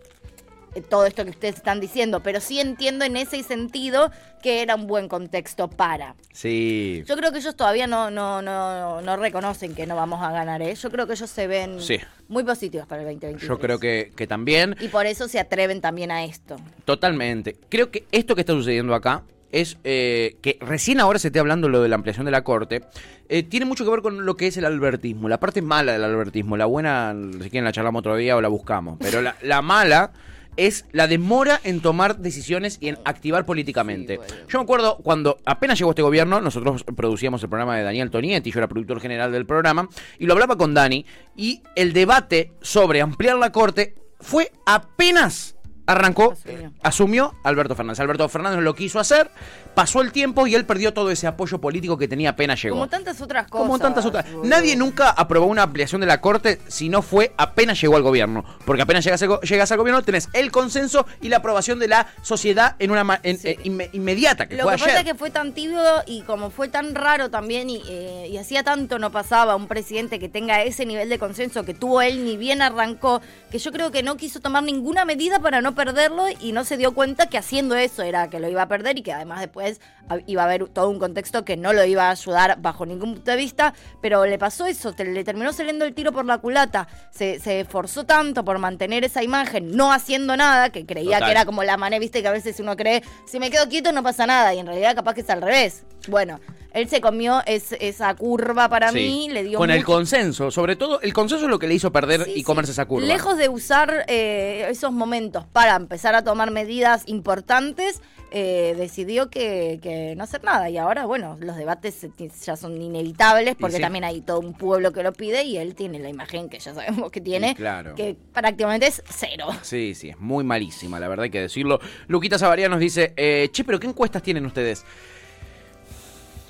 todo 0.81 1.07
esto 1.07 1.25
que 1.25 1.31
ustedes 1.31 1.57
están 1.57 1.81
diciendo, 1.81 2.21
pero 2.23 2.41
sí 2.41 2.61
entiendo 2.61 3.05
en 3.05 3.17
ese 3.17 3.43
sentido 3.43 4.11
que 4.43 4.63
era 4.63 4.75
un 4.77 4.87
buen 4.87 5.09
contexto 5.09 5.69
para. 5.69 6.15
Sí. 6.33 7.03
Yo 7.07 7.17
creo 7.17 7.33
que 7.33 7.39
ellos 7.39 7.57
todavía 7.57 7.87
no, 7.87 8.11
no, 8.11 8.41
no, 8.43 9.01
no 9.01 9.17
reconocen 9.17 9.75
que 9.75 9.87
no 9.87 9.97
vamos 9.97 10.23
a 10.23 10.31
ganar, 10.31 10.63
¿eh? 10.63 10.75
Yo 10.75 10.91
creo 10.91 11.07
que 11.07 11.15
ellos 11.15 11.29
se 11.31 11.47
ven 11.47 11.81
Sí. 11.81 11.99
muy 12.29 12.45
positivos 12.45 12.87
para 12.87 13.03
el 13.03 13.09
2023. 13.09 13.49
Yo 13.49 13.59
creo 13.59 13.79
que, 13.81 14.13
que 14.15 14.27
también. 14.27 14.77
Y 14.81 14.89
por 14.89 15.07
eso 15.07 15.27
se 15.29 15.41
atreven 15.41 15.81
también 15.81 16.11
a 16.11 16.25
esto. 16.25 16.57
Totalmente. 16.85 17.57
Creo 17.69 17.91
que 17.91 18.05
esto 18.13 18.35
que 18.35 18.43
está 18.43 18.53
sucediendo 18.53 18.95
acá 18.95 19.23
es 19.51 19.79
eh, 19.83 20.37
que 20.43 20.59
recién 20.61 21.01
ahora 21.01 21.19
se 21.19 21.29
esté 21.29 21.39
hablando 21.39 21.69
lo 21.71 21.81
de 21.83 21.89
la 21.89 21.95
ampliación 21.97 22.27
de 22.27 22.31
la 22.33 22.45
corte. 22.45 22.83
eh, 23.31 23.43
tiene 23.43 23.67
mucho 23.67 23.85
que 23.85 23.91
ver 23.91 24.03
con 24.03 24.25
lo 24.27 24.37
que 24.37 24.47
es 24.47 24.57
el 24.59 24.65
albertismo. 24.67 25.29
La 25.29 25.41
parte 25.41 25.63
mala 25.63 25.93
del 25.93 26.05
albertismo. 26.05 26.57
La 26.57 26.67
buena, 26.67 27.15
si 27.43 27.51
quieren 27.51 27.65
la 27.65 27.73
charlamos 27.73 28.01
otro 28.01 28.15
día 28.17 28.37
o 28.37 28.41
la 28.41 28.49
buscamos. 28.49 28.99
Pero 29.01 29.21
la, 29.23 29.37
la 29.43 29.63
mala 29.63 30.13
es 30.59 30.85
la 30.93 31.07
demora 31.07 31.61
en 31.65 31.81
tomar 31.81 32.19
decisiones 32.19 32.77
y 32.81 32.89
en 32.89 32.99
activar 33.05 33.47
políticamente. 33.47 34.21
Yo 34.49 34.59
me 34.59 34.65
acuerdo 34.65 34.99
cuando 34.99 35.39
apenas 35.47 35.79
llegó 35.79 35.93
este 35.93 36.03
gobierno, 36.03 36.41
nosotros 36.41 36.85
producíamos 36.85 37.43
el 37.43 37.49
programa 37.49 37.77
de 37.77 37.85
Daniel 37.85 38.11
Tonietti, 38.11 38.51
yo 38.51 38.59
era 38.59 38.69
productor 38.69 39.01
general 39.01 39.33
del 39.33 39.47
programa, 39.47 39.89
y 40.19 40.27
lo 40.27 40.35
hablaba 40.35 40.57
con 40.57 40.75
Dani, 40.75 41.07
y 41.37 41.63
el 41.77 41.93
debate 41.93 42.53
sobre 42.61 43.01
ampliar 43.01 43.39
la 43.39 43.53
corte 43.53 43.95
fue 44.21 44.51
apenas 44.67 45.55
arrancó, 45.89 46.33
Asumió. 46.33 46.73
asumió 46.83 47.35
Alberto 47.43 47.75
Fernández. 47.75 47.99
Alberto 48.01 48.29
Fernández 48.29 48.61
lo 48.61 48.75
quiso 48.75 49.01
hacer, 49.01 49.31
pasó 49.75 50.01
el 50.03 50.13
tiempo 50.13 50.47
y 50.47 50.55
él 50.55 50.65
perdió 50.67 50.93
todo 50.93 51.11
ese 51.11 51.27
apoyo 51.27 51.59
político 51.61 51.97
que 51.99 52.07
tenía 52.07 52.31
apenas 52.31 52.63
llegó. 52.63 52.77
Como 52.77 52.89
tantas 52.89 53.21
otras 53.21 53.47
cosas. 53.49 53.67
Como 53.67 53.79
tantas 53.79 54.05
otras. 54.05 54.27
Nadie 54.45 54.77
nunca 54.77 55.11
aprobó 55.11 55.47
una 55.47 55.63
ampliación 55.63 56.01
de 56.01 56.07
la 56.07 56.21
corte 56.21 56.61
si 56.69 56.89
no 56.89 57.03
fue 57.03 57.33
apenas 57.37 57.81
llegó 57.81 57.97
al 57.97 58.03
gobierno. 58.03 58.45
Porque 58.67 58.83
apenas 58.83 59.05
llegas, 59.05 59.23
al 59.23 59.41
llegas 59.41 59.73
al 59.73 59.79
gobierno 59.79 60.03
tenés 60.03 60.29
el 60.35 60.51
consenso 60.53 61.07
y 61.21 61.29
la 61.29 61.39
aprobación 61.39 61.79
de 61.79 61.89
la 61.89 62.07
sociedad 62.23 62.77
en 62.79 62.91
una 62.91 63.21
en- 63.23 63.39
Sí. 63.39 63.49
eh, 63.49 63.59
inme- 63.65 63.89
inmediata, 63.93 64.47
que 64.47 64.57
Lo 64.57 64.65
fue 64.65 64.73
que 64.73 64.79
pasa 64.79 64.91
ayer. 64.93 65.07
es 65.07 65.13
que 65.13 65.19
fue 65.19 65.31
tan 65.31 65.53
tibio 65.55 65.81
y 66.07 66.23
como 66.23 66.51
fue 66.51 66.69
tan 66.69 66.95
raro 66.95 67.31
también 67.31 67.71
y, 67.71 67.83
eh, 67.89 68.29
y 68.31 68.37
hacía 68.37 68.63
tanto 68.63 68.99
no 68.99 69.11
pasaba 69.11 69.57
un 69.57 69.69
presidente 69.69 70.19
que 70.19 70.29
tenga 70.29 70.63
ese 70.63 70.85
nivel 70.85 71.09
de 71.09 71.19
consenso 71.19 71.65
que 71.65 71.73
tuvo 71.75 72.03
él 72.03 72.25
ni 72.25 72.37
bien 72.37 72.61
arrancó, 72.61 73.23
que 73.51 73.59
yo 73.59 73.73
creo 73.73 73.91
que 73.91 74.03
no 74.03 74.17
quiso 74.17 74.41
tomar 74.41 74.63
ninguna 74.65 75.05
medida 75.05 75.39
para 75.39 75.61
no 75.63 75.75
perderlo 75.79 76.25
y 76.41 76.51
no 76.51 76.65
se 76.65 76.77
dio 76.77 76.93
cuenta 76.93 77.27
que 77.27 77.39
haciendo 77.39 77.77
eso 77.77 78.03
era 78.03 78.29
que 78.29 78.41
lo 78.41 78.49
iba 78.49 78.63
a 78.63 78.69
perder 78.69 78.99
y 78.99 79.03
que 79.03 79.13
además 79.13 79.39
después 79.39 79.81
iba 80.27 80.43
a 80.43 80.47
haber 80.47 80.67
todo 80.69 80.91
un 80.91 80.99
contexto 80.99 81.45
que 81.45 81.57
no 81.57 81.73
lo 81.73 81.85
iba 81.85 82.09
a 82.09 82.11
ayudar 82.11 82.61
bajo 82.61 82.85
ningún 82.85 83.15
punto 83.15 83.31
de 83.31 83.37
vista, 83.37 83.75
pero 84.03 84.27
le 84.27 84.39
pasó 84.39 84.67
eso, 84.67 84.93
le 84.99 85.23
terminó 85.23 85.53
saliendo 85.53 85.85
el 85.85 85.95
tiro 85.95 86.11
por 86.11 86.25
la 86.25 86.39
culata, 86.39 86.89
se, 87.11 87.39
se 87.39 87.61
esforzó 87.61 88.05
tanto 88.05 88.45
por 88.45 88.59
mantener 88.59 89.05
esa 89.05 89.23
imagen, 89.23 89.77
no 89.77 89.93
haciendo 89.93 90.37
nada, 90.37 90.71
que 90.71 90.85
creía 90.85 91.19
Total. 91.19 91.25
que 91.27 91.31
era 91.31 91.45
como 91.45 91.63
la 91.63 91.77
mané, 91.77 92.01
viste 92.01 92.23
que 92.23 92.29
a 92.29 92.33
veces 92.33 92.59
uno 92.59 92.77
cree, 92.77 93.05
si 93.27 93.39
me 93.39 93.49
quedo 93.49 93.69
quieto 93.69 93.93
no 93.93 94.03
pasa 94.03 94.27
nada, 94.27 94.53
y 94.55 94.59
en 94.59 94.67
realidad 94.67 94.97
capaz 94.97 95.15
que 95.15 95.21
es 95.21 95.31
al 95.31 95.43
revés. 95.43 95.85
Bueno, 96.09 96.41
él 96.79 96.89
se 96.89 97.01
comió 97.01 97.43
es- 97.47 97.73
esa 97.81 98.15
curva 98.15 98.69
para 98.69 98.91
Sí. 98.93 98.99
mí, 98.99 99.29
le 99.31 99.45
dio 99.45 99.59
Con 99.59 99.71
el 99.71 99.85
consenso, 99.85 100.51
sobre 100.51 100.77
todo 100.77 101.01
el 101.01 101.13
consenso 101.13 101.45
es 101.45 101.51
lo 101.51 101.59
que 101.59 101.67
le 101.69 101.75
hizo 101.75 101.93
perder 101.93 102.25
Sí, 102.25 102.31
y 102.31 102.35
sí. 102.37 102.43
comerse 102.43 102.73
esa 102.73 102.87
curva. 102.87 103.07
Lejos 103.07 103.37
de 103.37 103.49
usar 103.49 104.05
eh, 104.09 104.67
esos 104.71 104.93
momentos 104.93 105.45
para 105.53 105.77
empezar 105.77 106.15
a 106.15 106.23
tomar 106.25 106.51
medidas 106.51 107.03
importantes, 107.07 108.01
eh, 108.31 108.75
decidió 108.77 109.31
que, 109.31 109.79
que 109.83 110.15
no 110.15 110.25
hacer 110.25 110.45
nada. 110.45 110.69
Y 110.69 110.77
ahora, 110.77 111.07
bueno, 111.07 111.39
los 111.41 111.57
debates 111.57 112.07
ya 112.45 112.57
son 112.57 112.81
inevitables 112.81 113.57
porque 113.59 113.81
también 113.81 114.05
hay 114.05 114.21
todo 114.21 114.41
un 114.41 114.53
pueblo 114.53 114.93
que 114.93 115.03
lo 115.03 115.15
pide 115.15 115.45
y 115.45 115.57
él 115.57 115.75
tiene 115.75 115.99
la 115.99 116.11
imagen 116.11 116.51
que 116.51 116.59
ya 116.59 116.75
sabemos 116.75 117.11
que 117.11 117.23
tiene, 117.23 117.55
claro. 117.55 117.95
que 117.95 118.17
prácticamente 118.35 118.87
es 118.87 119.03
cero. 119.09 119.47
Sí, 119.63 119.95
sí, 119.95 120.11
es 120.11 120.19
muy 120.21 120.45
malísima, 120.45 121.01
la 121.01 121.09
verdad 121.09 121.25
hay 121.25 121.31
que 121.31 121.41
decirlo. 121.41 121.81
Luquita 122.07 122.39
Zavaria 122.39 122.69
nos 122.69 122.81
dice, 122.81 123.15
eh, 123.17 123.49
che, 123.51 123.65
pero 123.65 123.81
¿qué 123.81 123.87
encuestas 123.87 124.23
tienen 124.23 124.45
ustedes? 124.45 124.85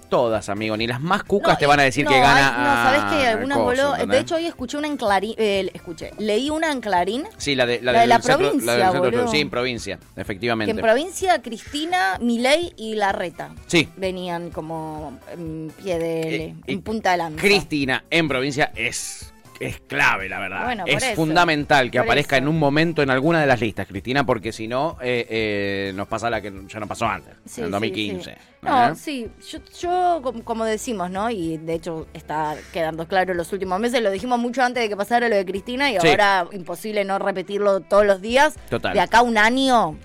Todas, 0.08 0.48
amigo, 0.48 0.76
ni 0.76 0.86
las 0.86 1.00
más 1.00 1.22
cucas 1.24 1.54
No, 1.54 1.58
te 1.58 1.66
van 1.66 1.80
a 1.80 1.82
decir 1.82 2.04
no, 2.04 2.10
que 2.10 2.16
hay- 2.16 2.22
gana. 2.22 2.50
No, 2.50 2.98
sabes 2.98 3.20
que 3.20 3.26
algunas 3.28 3.58
voló. 3.58 3.92
De 3.94 4.18
hecho, 4.18 4.36
hoy 4.36 4.46
escuché 4.46 4.76
una 4.78 4.86
en 4.86 4.96
Clarín. 4.96 5.34
eh, 5.36 5.70
escuché, 5.74 6.12
leí 6.18 6.48
una 6.50 6.72
en 6.72 6.80
Clarín. 6.80 7.24
Sí, 7.36 7.54
la 7.54 7.66
de 7.66 7.80
la, 7.82 7.92
la 7.92 7.98
de 7.98 7.98
del 8.00 8.08
la 8.08 8.20
centro- 8.22 8.38
provincia, 8.38 8.66
la 8.66 8.72
del 8.72 8.92
centro- 8.92 9.10
boludo. 9.10 9.28
sí, 9.30 9.40
en 9.40 9.50
provincia, 9.50 9.98
Que 10.14 10.20
efectivamente. 10.20 10.70
en 10.70 10.78
provincia 10.78 11.42
Cristina, 11.42 12.18
Milei 12.20 12.72
y 12.76 12.94
Larreta 12.94 13.50
Sí. 13.66 13.88
venían 13.96 14.50
como 14.50 15.18
en 15.32 15.72
pie 15.82 15.98
de. 15.98 16.20
Eh, 16.46 16.54
en 16.66 16.82
punta 16.82 17.12
de 17.12 17.18
lanza. 17.18 17.40
Cristina 17.40 18.04
en 18.10 18.28
provincia 18.28 18.72
es 18.74 19.32
es 19.60 19.80
clave, 19.80 20.28
la 20.28 20.38
verdad. 20.38 20.64
Bueno, 20.64 20.84
es 20.86 21.02
eso, 21.02 21.14
fundamental 21.16 21.90
que 21.90 21.98
por 21.98 22.06
aparezca 22.06 22.36
eso. 22.36 22.42
en 22.44 22.48
un 22.48 22.58
momento 22.58 23.02
en 23.02 23.10
alguna 23.10 23.40
de 23.40 23.46
las 23.46 23.60
listas, 23.60 23.86
Cristina, 23.86 24.24
porque 24.24 24.52
si 24.52 24.68
no, 24.68 24.96
eh, 25.02 25.26
eh, 25.28 25.92
nos 25.94 26.06
pasa 26.08 26.30
la 26.30 26.40
que 26.40 26.52
ya 26.68 26.80
no 26.80 26.86
pasó 26.86 27.06
antes, 27.06 27.34
Sí, 27.46 27.60
en 27.60 27.66
el 27.66 27.70
sí, 27.70 27.72
2015. 27.72 28.30
sí. 28.32 28.36
No, 28.62 28.88
¿eh? 28.88 28.94
sí, 28.96 29.28
yo, 29.50 29.58
yo, 29.80 30.20
com- 30.22 30.40
como 30.42 30.64
decimos, 30.64 31.10
¿no? 31.10 31.30
Y 31.30 31.58
de 31.58 31.74
hecho 31.74 32.06
está 32.12 32.56
quedando 32.72 33.06
claro 33.06 33.32
en 33.32 33.38
los 33.38 33.52
últimos 33.52 33.78
meses, 33.80 34.00
lo 34.02 34.10
dijimos 34.10 34.38
mucho 34.38 34.62
antes 34.62 34.82
de 34.82 34.88
que 34.88 34.96
pasara 34.96 35.28
lo 35.28 35.36
de 35.36 35.44
Cristina 35.44 35.90
y 35.90 35.98
Sí. 36.00 36.08
ahora 36.08 36.46
imposible 36.52 37.04
no 37.04 37.18
repetirlo 37.18 37.80
todos 37.80 38.04
los 38.06 38.20
días. 38.20 38.56
Total. 38.70 38.94
De 38.94 39.00
acá 39.00 39.18
a 39.18 39.22
un 39.22 39.38
año, 39.38 39.96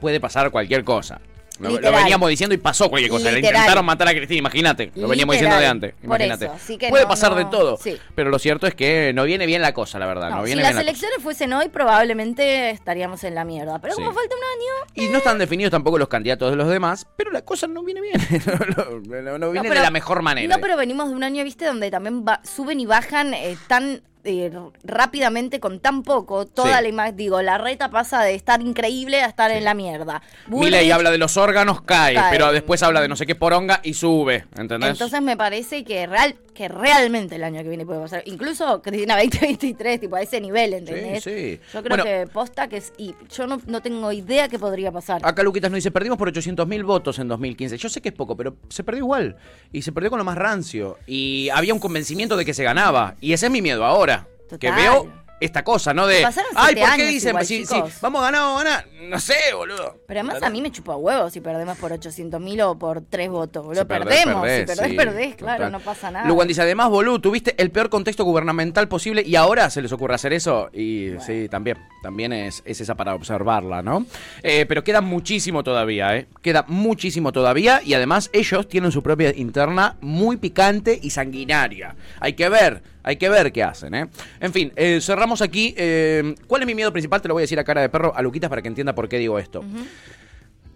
Puede 0.00 0.20
pasar 0.20 0.50
cualquier 0.52 0.84
cosa. 0.84 1.20
Lo, 1.60 1.72
veníamos 1.92 2.28
diciendo 2.30 2.54
y 2.54 2.58
pasó 2.58 2.88
cualquier 2.88 3.10
cosa. 3.10 3.24
Le 3.30 3.36
Literal. 3.36 3.54
intentaron 3.56 3.84
matar 3.84 4.08
a 4.08 4.12
Cristina, 4.12 4.38
imagínate. 4.38 4.92
Lo 4.94 5.08
veníamos 5.08 5.34
diciendo 5.34 5.56
de 5.58 5.66
antes. 5.66 5.94
Imagínate. 6.02 6.50
Puede 6.88 7.02
no, 7.04 7.08
pasar 7.08 7.34
de 7.34 7.44
todo. 7.46 7.76
sí. 7.76 7.96
Pero 8.14 8.30
lo 8.30 8.38
cierto 8.38 8.66
es 8.66 8.74
que 8.74 9.12
no 9.14 9.24
viene 9.24 9.46
bien 9.46 9.60
la 9.62 9.72
cosa, 9.74 9.98
la 9.98 10.06
verdad. 10.06 10.30
No, 10.30 10.46
si 10.46 10.54
las 10.54 10.76
elecciones 10.76 11.18
fuesen 11.22 11.52
hoy, 11.52 11.68
probablemente 11.68 12.70
estaríamos 12.70 13.24
en 13.24 13.34
la 13.34 13.44
mierda. 13.44 13.78
Pero 13.80 13.94
Sí. 13.94 14.02
como 14.02 14.12
falta 14.14 14.34
un 14.36 14.42
año, 14.42 15.08
Y 15.08 15.12
no 15.12 15.18
están 15.18 15.38
definidos 15.38 15.70
tampoco 15.70 15.98
los 15.98 16.08
candidatos 16.08 16.50
de 16.50 16.56
los 16.56 16.68
demás, 16.68 17.06
pero 17.16 17.30
la 17.30 17.42
cosa 17.42 17.66
no 17.66 17.82
viene 17.82 18.00
bien. 18.00 18.14
no, 19.40 19.50
viene 19.50 19.68
pero- 19.68 19.74
de 19.74 19.80
la 19.80 19.90
mejor 19.90 20.22
manera. 20.22 20.54
No, 20.56 20.60
pero 20.60 20.76
venimos 20.76 21.08
de 21.10 21.14
un 21.16 21.24
año, 21.24 21.44
viste, 21.44 21.64
donde 21.64 21.90
también 21.90 22.24
va- 22.26 22.40
suben 22.44 22.80
y 22.80 22.86
bajan 22.86 23.34
eh, 23.34 23.56
tan 23.66 24.02
eh, 24.28 24.50
rápidamente 24.84 25.60
con 25.60 25.80
tan 25.80 26.02
poco. 26.02 26.46
Toda 26.46 26.76
Sí. 26.78 26.82
la 26.82 26.88
imagen, 26.88 27.16
digo, 27.16 27.40
la 27.42 27.58
reta 27.58 27.90
pasa 27.90 28.22
de 28.22 28.34
estar 28.34 28.60
increíble 28.60 29.20
a 29.22 29.26
estar 29.26 29.50
en 29.50 29.64
la 29.64 29.74
mierda. 29.74 30.22
Milei 30.46 30.86
Bullrich- 30.88 30.92
habla 30.94 31.10
de 31.10 31.18
los 31.18 31.36
órganos, 31.36 31.82
cae, 31.82 32.14
Cae. 32.14 32.30
pero 32.30 32.52
después 32.52 32.82
habla 32.82 33.00
de 33.00 33.08
no 33.08 33.16
sé 33.16 33.26
qué 33.26 33.34
poronga 33.34 33.80
y 33.82 33.94
sube. 33.94 34.44
¿Entendés? 34.56 34.90
Entonces 34.90 35.22
me 35.22 35.36
parece 35.36 35.84
que 35.84 36.06
real 36.06 36.34
que 36.54 36.66
realmente 36.68 37.36
el 37.36 37.44
año 37.44 37.62
que 37.62 37.68
viene 37.68 37.86
puede 37.86 38.00
pasar. 38.00 38.22
Incluso 38.26 38.82
Cristina 38.82 39.16
2023, 39.22 40.00
tipo 40.00 40.16
a 40.16 40.22
ese 40.22 40.40
nivel, 40.40 40.74
¿entendés? 40.74 41.22
sí. 41.22 41.60
Yo 41.72 41.82
creo 41.84 41.96
Bueno. 41.96 42.04
que 42.04 42.26
posta 42.32 42.68
que 42.68 42.78
es. 42.78 42.92
Y 42.98 43.14
yo 43.30 43.46
no, 43.46 43.60
no 43.66 43.80
tengo 43.80 44.10
idea 44.12 44.48
qué 44.48 44.58
podría 44.58 44.90
pasar. 44.90 45.20
Acá 45.24 45.42
Luquitas 45.44 45.70
nos 45.70 45.76
dice, 45.78 45.90
perdimos 45.92 46.18
por 46.18 46.28
800.000 46.32 46.84
votos 46.84 47.18
en 47.20 47.28
2015. 47.28 47.76
Yo 47.78 47.88
sé 47.88 48.00
que 48.00 48.08
es 48.08 48.14
poco, 48.14 48.36
pero 48.36 48.56
se 48.68 48.82
perdió 48.82 49.04
igual. 49.04 49.36
Y 49.72 49.82
se 49.82 49.92
perdió 49.92 50.10
con 50.10 50.18
lo 50.18 50.24
más 50.24 50.36
rancio. 50.36 50.98
Y 51.06 51.48
había 51.50 51.72
un 51.72 51.80
convencimiento 51.80 52.36
de 52.36 52.44
que 52.44 52.54
se 52.54 52.64
ganaba. 52.64 53.14
Y 53.20 53.32
ese 53.34 53.46
es 53.46 53.52
mi 53.52 53.62
miedo 53.62 53.84
ahora. 53.84 54.17
Que 54.58 54.70
veo 54.70 55.12
esta 55.40 55.62
cosa, 55.62 55.94
¿no? 55.94 56.06
De, 56.06 56.22
Pasaron 56.22 56.50
ay, 56.56 56.74
¿por 56.74 56.96
qué 56.96 57.06
dicen? 57.06 57.30
igual, 57.30 57.46
si, 57.46 57.64
vamos 58.00 58.22
a 58.22 58.24
ganar, 58.24 58.42
a 58.42 58.54
ganar. 58.64 58.86
No 59.08 59.20
sé, 59.20 59.36
boludo. 59.54 60.00
Pero 60.06 60.20
además 60.20 60.42
a 60.42 60.50
mí 60.50 60.60
me 60.60 60.72
chupa 60.72 60.96
huevos 60.96 61.32
si 61.32 61.40
perdemos 61.40 61.78
por 61.78 61.92
800 61.92 62.40
mil 62.40 62.60
o 62.62 62.76
por 62.76 63.02
tres 63.02 63.30
votos. 63.30 63.64
Boludo, 63.64 63.82
Si 63.82 63.86
perdés, 63.86 64.16
perdemos. 64.24 64.42
perdés, 64.42 64.58
si 64.60 64.66
perdés, 64.66 64.90
sí, 64.90 64.96
perdés. 64.96 65.34
Claro, 65.36 65.56
total. 65.58 65.72
no 65.72 65.80
pasa 65.80 66.10
nada. 66.10 66.26
Lugan 66.28 66.48
dice, 66.48 66.62
además, 66.62 66.88
boludo, 66.88 67.20
tuviste 67.20 67.54
el 67.56 67.70
peor 67.70 67.88
contexto 67.88 68.24
gubernamental 68.24 68.88
posible 68.88 69.22
y 69.24 69.36
ahora 69.36 69.70
se 69.70 69.80
les 69.80 69.92
ocurre 69.92 70.14
hacer 70.14 70.32
eso. 70.32 70.70
Y 70.72 71.12
sí, 71.20 71.48
también, 71.48 71.78
también 72.02 72.32
es, 72.32 72.62
es 72.64 72.80
esa 72.80 72.96
para 72.96 73.14
observarla, 73.14 73.80
¿no? 73.82 74.06
Eh, 74.42 74.66
pero 74.68 74.82
queda 74.82 75.00
muchísimo 75.00 75.62
todavía, 75.62 76.16
¿eh? 76.16 76.26
Queda 76.42 76.64
muchísimo 76.66 77.30
todavía 77.30 77.80
y 77.84 77.94
además 77.94 78.28
ellos 78.32 78.68
tienen 78.68 78.90
su 78.90 79.04
propia 79.04 79.32
interna 79.36 79.96
muy 80.00 80.36
picante 80.36 80.98
y 81.00 81.10
sanguinaria. 81.10 81.94
Hay 82.18 82.32
que 82.32 82.48
ver, 82.48 82.82
hay 83.02 83.16
que 83.16 83.28
ver 83.28 83.52
qué 83.52 83.62
hacen, 83.62 83.94
¿eh? 83.94 84.06
En 84.40 84.52
fin, 84.52 84.72
eh, 84.76 84.98
cerramos 85.00 85.40
aquí. 85.42 85.74
eh, 85.76 86.34
¿Cuál 86.46 86.62
es 86.62 86.66
mi 86.66 86.74
miedo 86.74 86.92
principal? 86.92 87.20
Te 87.22 87.28
lo 87.28 87.34
voy 87.34 87.42
a 87.42 87.44
decir 87.44 87.58
a 87.58 87.64
cara 87.64 87.80
de 87.80 87.88
perro 87.88 88.12
a 88.14 88.22
Luquitas 88.22 88.50
para 88.50 88.62
que 88.62 88.68
entienda 88.68 88.94
por 88.94 89.08
qué 89.08 89.18
digo 89.18 89.38
esto. 89.38 89.64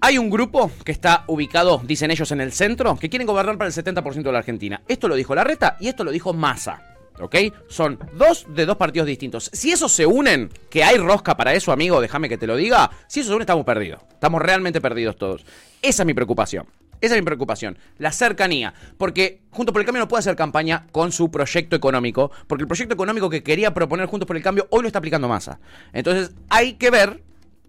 Hay 0.00 0.18
un 0.18 0.30
grupo 0.30 0.70
que 0.84 0.90
está 0.90 1.24
ubicado, 1.28 1.80
dicen 1.84 2.10
ellos, 2.10 2.30
en 2.32 2.40
el 2.40 2.52
centro, 2.52 2.96
que 2.96 3.08
quieren 3.08 3.26
gobernar 3.26 3.56
para 3.56 3.68
el 3.68 3.74
70% 3.74 4.22
de 4.22 4.32
la 4.32 4.38
Argentina. 4.38 4.82
Esto 4.88 5.06
lo 5.06 5.14
dijo 5.14 5.34
Larreta 5.34 5.76
y 5.78 5.88
esto 5.88 6.02
lo 6.02 6.10
dijo 6.10 6.32
Massa. 6.32 6.88
¿Ok? 7.20 7.36
Son 7.68 7.98
dos 8.14 8.46
de 8.48 8.64
dos 8.66 8.76
partidos 8.78 9.06
distintos. 9.06 9.50
Si 9.52 9.70
esos 9.70 9.92
se 9.92 10.06
unen, 10.06 10.50
que 10.70 10.82
hay 10.82 10.96
rosca 10.96 11.36
para 11.36 11.52
eso, 11.54 11.70
amigo, 11.70 12.00
déjame 12.00 12.28
que 12.28 12.38
te 12.38 12.46
lo 12.48 12.56
diga. 12.56 12.90
Si 13.06 13.20
esos 13.20 13.28
se 13.28 13.34
unen, 13.34 13.42
estamos 13.42 13.64
perdidos. 13.64 14.00
Estamos 14.12 14.42
realmente 14.42 14.80
perdidos 14.80 15.16
todos. 15.16 15.44
Esa 15.82 16.02
es 16.02 16.06
mi 16.06 16.14
preocupación. 16.14 16.66
Esa 17.02 17.16
es 17.16 17.20
mi 17.20 17.24
preocupación. 17.24 17.76
La 17.98 18.12
cercanía. 18.12 18.72
Porque 18.96 19.42
Juntos 19.50 19.72
por 19.72 19.80
el 19.80 19.86
Cambio 19.86 20.00
no 20.00 20.08
puede 20.08 20.20
hacer 20.20 20.36
campaña 20.36 20.86
con 20.92 21.12
su 21.12 21.30
proyecto 21.30 21.76
económico. 21.76 22.30
Porque 22.46 22.62
el 22.62 22.68
proyecto 22.68 22.94
económico 22.94 23.28
que 23.28 23.42
quería 23.42 23.74
proponer 23.74 24.06
Juntos 24.06 24.26
por 24.26 24.36
el 24.36 24.42
Cambio 24.42 24.68
hoy 24.70 24.82
lo 24.82 24.86
está 24.86 25.00
aplicando 25.00 25.28
Massa. 25.28 25.58
Entonces 25.92 26.30
hay 26.48 26.74
que 26.74 26.90
ver 26.90 27.22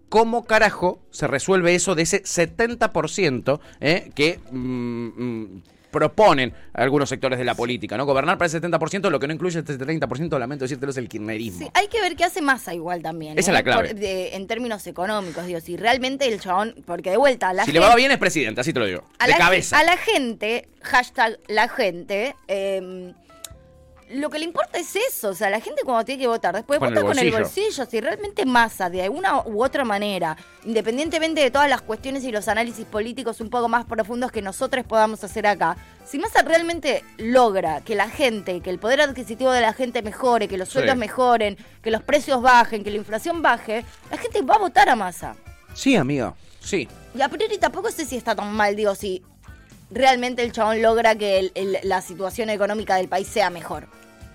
cómo 0.08 0.44
carajo 0.44 1.02
se 1.10 1.26
resuelve 1.26 1.74
eso 1.74 1.96
de 1.96 2.02
ese 2.02 2.22
70% 2.22 3.60
eh, 3.80 4.12
que 4.14 4.38
mm, 4.52 4.58
mm, 4.58 5.62
proponen 5.94 6.52
algunos 6.72 7.08
sectores 7.08 7.38
de 7.38 7.44
la 7.44 7.54
política, 7.54 7.96
¿no? 7.96 8.04
Gobernar 8.04 8.36
para 8.36 8.50
el 8.52 8.60
70%, 8.62 9.08
lo 9.10 9.20
que 9.20 9.28
no 9.28 9.32
incluye 9.32 9.60
el 9.60 9.64
30%, 9.64 10.38
lamento 10.38 10.64
decírtelo, 10.64 10.90
es 10.90 10.98
el 10.98 11.08
kirchnerismo. 11.08 11.60
Sí, 11.66 11.70
hay 11.72 11.86
que 11.86 12.00
ver 12.00 12.16
qué 12.16 12.24
hace 12.24 12.42
Massa 12.42 12.74
igual 12.74 13.00
también. 13.00 13.38
Esa 13.38 13.50
¿eh? 13.50 13.54
es 13.54 13.54
la 13.54 13.62
clave. 13.62 13.88
Por- 13.90 13.96
de- 13.98 14.34
en 14.34 14.46
términos 14.46 14.86
económicos, 14.86 15.46
digo, 15.46 15.60
si 15.60 15.76
realmente 15.76 16.26
el 16.26 16.40
chabón, 16.40 16.74
porque 16.84 17.10
de 17.10 17.16
vuelta, 17.16 17.52
la 17.52 17.62
si 17.64 17.70
gente, 17.72 17.80
le 17.80 17.86
va 17.86 17.94
bien 17.94 18.10
es 18.10 18.18
presidente, 18.18 18.60
así 18.60 18.72
te 18.72 18.80
lo 18.80 18.86
digo. 18.86 19.04
a 19.18 19.26
de 19.26 19.30
la, 19.32 19.38
cabeza. 19.38 19.78
a 19.78 19.84
la 19.84 19.96
gente, 19.96 20.68
hashtag 20.82 21.38
la 21.48 21.68
gente, 21.68 22.34
eh, 22.48 23.12
lo 24.10 24.30
que 24.30 24.38
le 24.38 24.44
importa 24.44 24.78
es 24.78 24.94
eso, 24.96 25.30
o 25.30 25.34
sea, 25.34 25.50
la 25.50 25.60
gente 25.60 25.82
cuando 25.84 26.04
tiene 26.04 26.22
que 26.22 26.28
votar, 26.28 26.54
después 26.54 26.78
Con 26.78 26.88
vota 26.90 27.00
el 27.00 27.06
con 27.06 27.18
el 27.18 27.32
bolsillo. 27.32 27.86
si 27.86 28.00
realmente 28.00 28.44
Massa, 28.44 28.90
de 28.90 29.02
alguna 29.02 29.42
u 29.46 29.62
otra 29.64 29.84
manera, 29.84 30.36
independientemente 30.64 31.40
de 31.40 31.50
todas 31.50 31.68
las 31.70 31.82
cuestiones 31.82 32.24
y 32.24 32.32
los 32.32 32.48
análisis 32.48 32.84
políticos 32.84 33.40
un 33.40 33.50
poco 33.50 33.68
más 33.68 33.84
profundos 33.86 34.30
que 34.32 34.42
nosotros 34.42 34.84
podamos 34.86 35.22
hacer 35.24 35.46
acá, 35.46 35.76
si 36.04 36.18
Massa 36.18 36.42
realmente 36.42 37.02
logra 37.18 37.80
que 37.80 37.94
la 37.94 38.08
gente, 38.08 38.60
que 38.60 38.70
el 38.70 38.78
poder 38.78 39.00
adquisitivo 39.00 39.50
de 39.52 39.60
la 39.60 39.72
gente 39.72 40.02
mejore, 40.02 40.48
que 40.48 40.58
los 40.58 40.68
Sí. 40.68 40.74
sueldos 40.74 40.96
mejoren, 40.96 41.56
que 41.82 41.90
los 41.90 42.02
precios 42.02 42.42
bajen, 42.42 42.84
que 42.84 42.90
la 42.90 42.96
inflación 42.98 43.40
baje, 43.42 43.84
la 44.10 44.18
gente 44.18 44.42
va 44.42 44.56
a 44.56 44.58
votar 44.58 44.88
a 44.88 44.96
Massa. 44.96 45.36
Sí, 45.74 45.96
amigo. 45.96 46.36
Sí. 46.60 46.88
Y 47.14 47.20
a 47.22 47.28
priori 47.28 47.58
tampoco 47.58 47.90
sé 47.90 48.04
si 48.04 48.16
está 48.16 48.34
tan 48.34 48.52
mal, 48.52 48.74
digo, 48.76 48.94
si 48.94 49.22
realmente 49.94 50.42
el 50.42 50.52
chabón 50.52 50.82
logra 50.82 51.14
que 51.14 51.38
el- 51.38 51.52
el- 51.54 51.78
la 51.84 52.00
situación 52.02 52.50
económica 52.50 52.96
del 52.96 53.08
país 53.08 53.26
sea 53.28 53.48
mejor. 53.50 53.84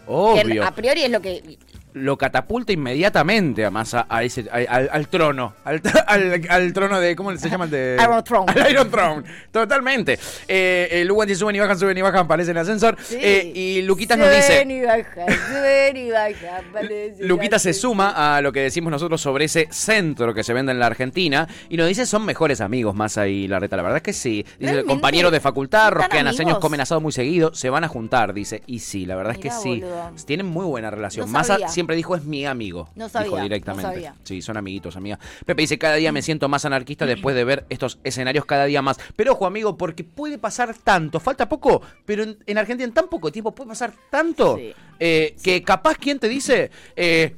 Que 0.06 0.14
Obvio. 0.14 0.64
a 0.66 0.72
priori 0.72 1.04
es 1.04 1.12
lo 1.12 1.22
que... 1.22 1.58
Lo 1.94 2.18
catapulta 2.18 2.72
inmediatamente 2.72 3.66
a 3.66 3.72
Massa 3.72 4.06
a 4.10 4.24
ese, 4.24 4.46
a- 4.52 4.72
al, 4.74 4.90
al 4.92 5.08
trono. 5.08 5.54
Al, 5.64 5.82
tr- 5.82 6.04
al- 6.08 6.46
al 6.50 6.74
trono 6.74 7.00
de. 7.00 7.16
¿Cómo 7.16 7.36
se 7.36 7.50
llama 7.50 7.66
el 7.66 7.72
de.? 7.72 7.98
Iron 8.02 8.24
Throne. 8.24 8.52
Al 8.62 8.72
Iron 8.72 8.90
Throne. 8.92 9.24
Totalmente. 9.52 10.20
Eh, 10.48 11.04
Lugan 11.06 11.28
dice: 11.28 11.40
suben 11.40 11.56
y 11.56 11.60
bajan, 11.60 11.80
suben 11.80 11.98
y 11.98 12.02
bajan, 12.02 12.28
parece 12.28 12.52
en 12.52 12.58
el 12.58 12.62
ascensor. 12.62 12.96
Sí. 13.02 13.18
Eh, 13.20 13.52
y 13.56 13.82
Luquitas 13.82 14.18
nos 14.18 14.30
dice. 14.30 14.54
Suben 14.54 14.72
y 14.72 14.82
bajan, 14.82 15.28
suben 15.28 15.98
y 15.98 16.12
bajan, 16.12 17.60
se 17.60 17.74
suma 17.74 18.36
a 18.38 18.42
lo 18.42 18.52
que 18.52 18.62
decimos 18.62 18.92
nosotros 18.92 19.20
sobre 19.22 19.46
ese 19.46 19.68
centro 19.72 20.34
que 20.34 20.44
se 20.44 20.54
vende 20.54 20.72
en 20.72 20.80
la 20.80 20.86
Argentina 20.86 21.48
y 21.70 21.78
nos 21.78 21.88
dice 21.88 22.06
son 22.06 22.26
mejores 22.26 22.62
amigos 22.62 22.96
Massa 22.96 23.28
y 23.28 23.48
Larreta. 23.48 23.76
La 23.76 23.84
verdad 23.84 23.98
es 23.98 24.04
que 24.04 24.14
sí. 24.14 24.46
Dice 24.60 24.84
compañeros 24.84 25.32
de 25.32 25.40
facultad, 25.40 25.88
¿Están 25.88 25.94
rosquean 26.00 26.28
años, 26.28 26.60
comen 26.60 26.82
asado 26.82 27.02
muy 27.02 27.12
seguido, 27.12 27.54
se 27.54 27.70
van 27.70 27.84
a 27.84 27.88
juntar, 27.88 28.34
dice. 28.34 28.62
Y 28.68 28.80
sí, 28.80 29.06
la 29.06 29.16
verdad 29.16 29.34
es 29.34 29.40
que 29.40 29.52
sí. 29.52 29.82
boludo. 29.82 30.12
Tienen 30.26 30.46
muy 30.46 30.66
buena 30.66 30.90
relación. 30.92 31.26
No 31.26 31.32
Massa. 31.32 31.58
Siempre 31.80 31.96
dijo 31.96 32.16
es 32.16 32.24
mi 32.26 32.46
amigo. 32.46 32.90
No 32.96 33.08
sabía, 33.10 33.26
dijo 33.26 33.38
no 33.38 33.44
directamente. 33.44 33.92
sabía. 33.92 34.16
Sí, 34.24 34.42
son 34.42 34.58
amiguitos, 34.58 34.96
amiga. 34.98 35.18
Pepe 35.46 35.62
dice 35.64 35.78
cada 35.78 35.96
día 35.96 36.12
me 36.12 36.22
siento 36.22 36.50
más 36.50 36.66
anarquista 36.66 37.06
después 37.06 37.36
de 37.36 37.44
ver 37.46 37.66
estos 37.70 38.00
escenarios 38.04 38.46
cada 38.46 38.66
día 38.66 38.82
más. 38.82 39.00
Pero 39.16 39.32
ojo, 39.32 39.46
amigo, 39.46 39.78
porque 39.78 40.04
puede 40.04 40.38
pasar 40.38 40.76
tanto. 40.76 41.20
Falta 41.20 41.48
poco, 41.48 41.82
pero 42.06 42.24
en, 42.24 42.38
en 42.46 42.58
Argentina 42.58 42.86
en 42.86 42.94
tan 42.94 43.08
poco 43.08 43.32
tiempo 43.32 43.56
puede 43.56 43.70
pasar 43.70 43.94
tanto 44.10 44.58
Sí. 44.58 44.74
eh, 45.00 45.36
que 45.42 45.64
capaz, 45.64 45.96
¿quién 45.96 46.20
te 46.20 46.28
dice? 46.28 46.70
Eh, 46.96 47.36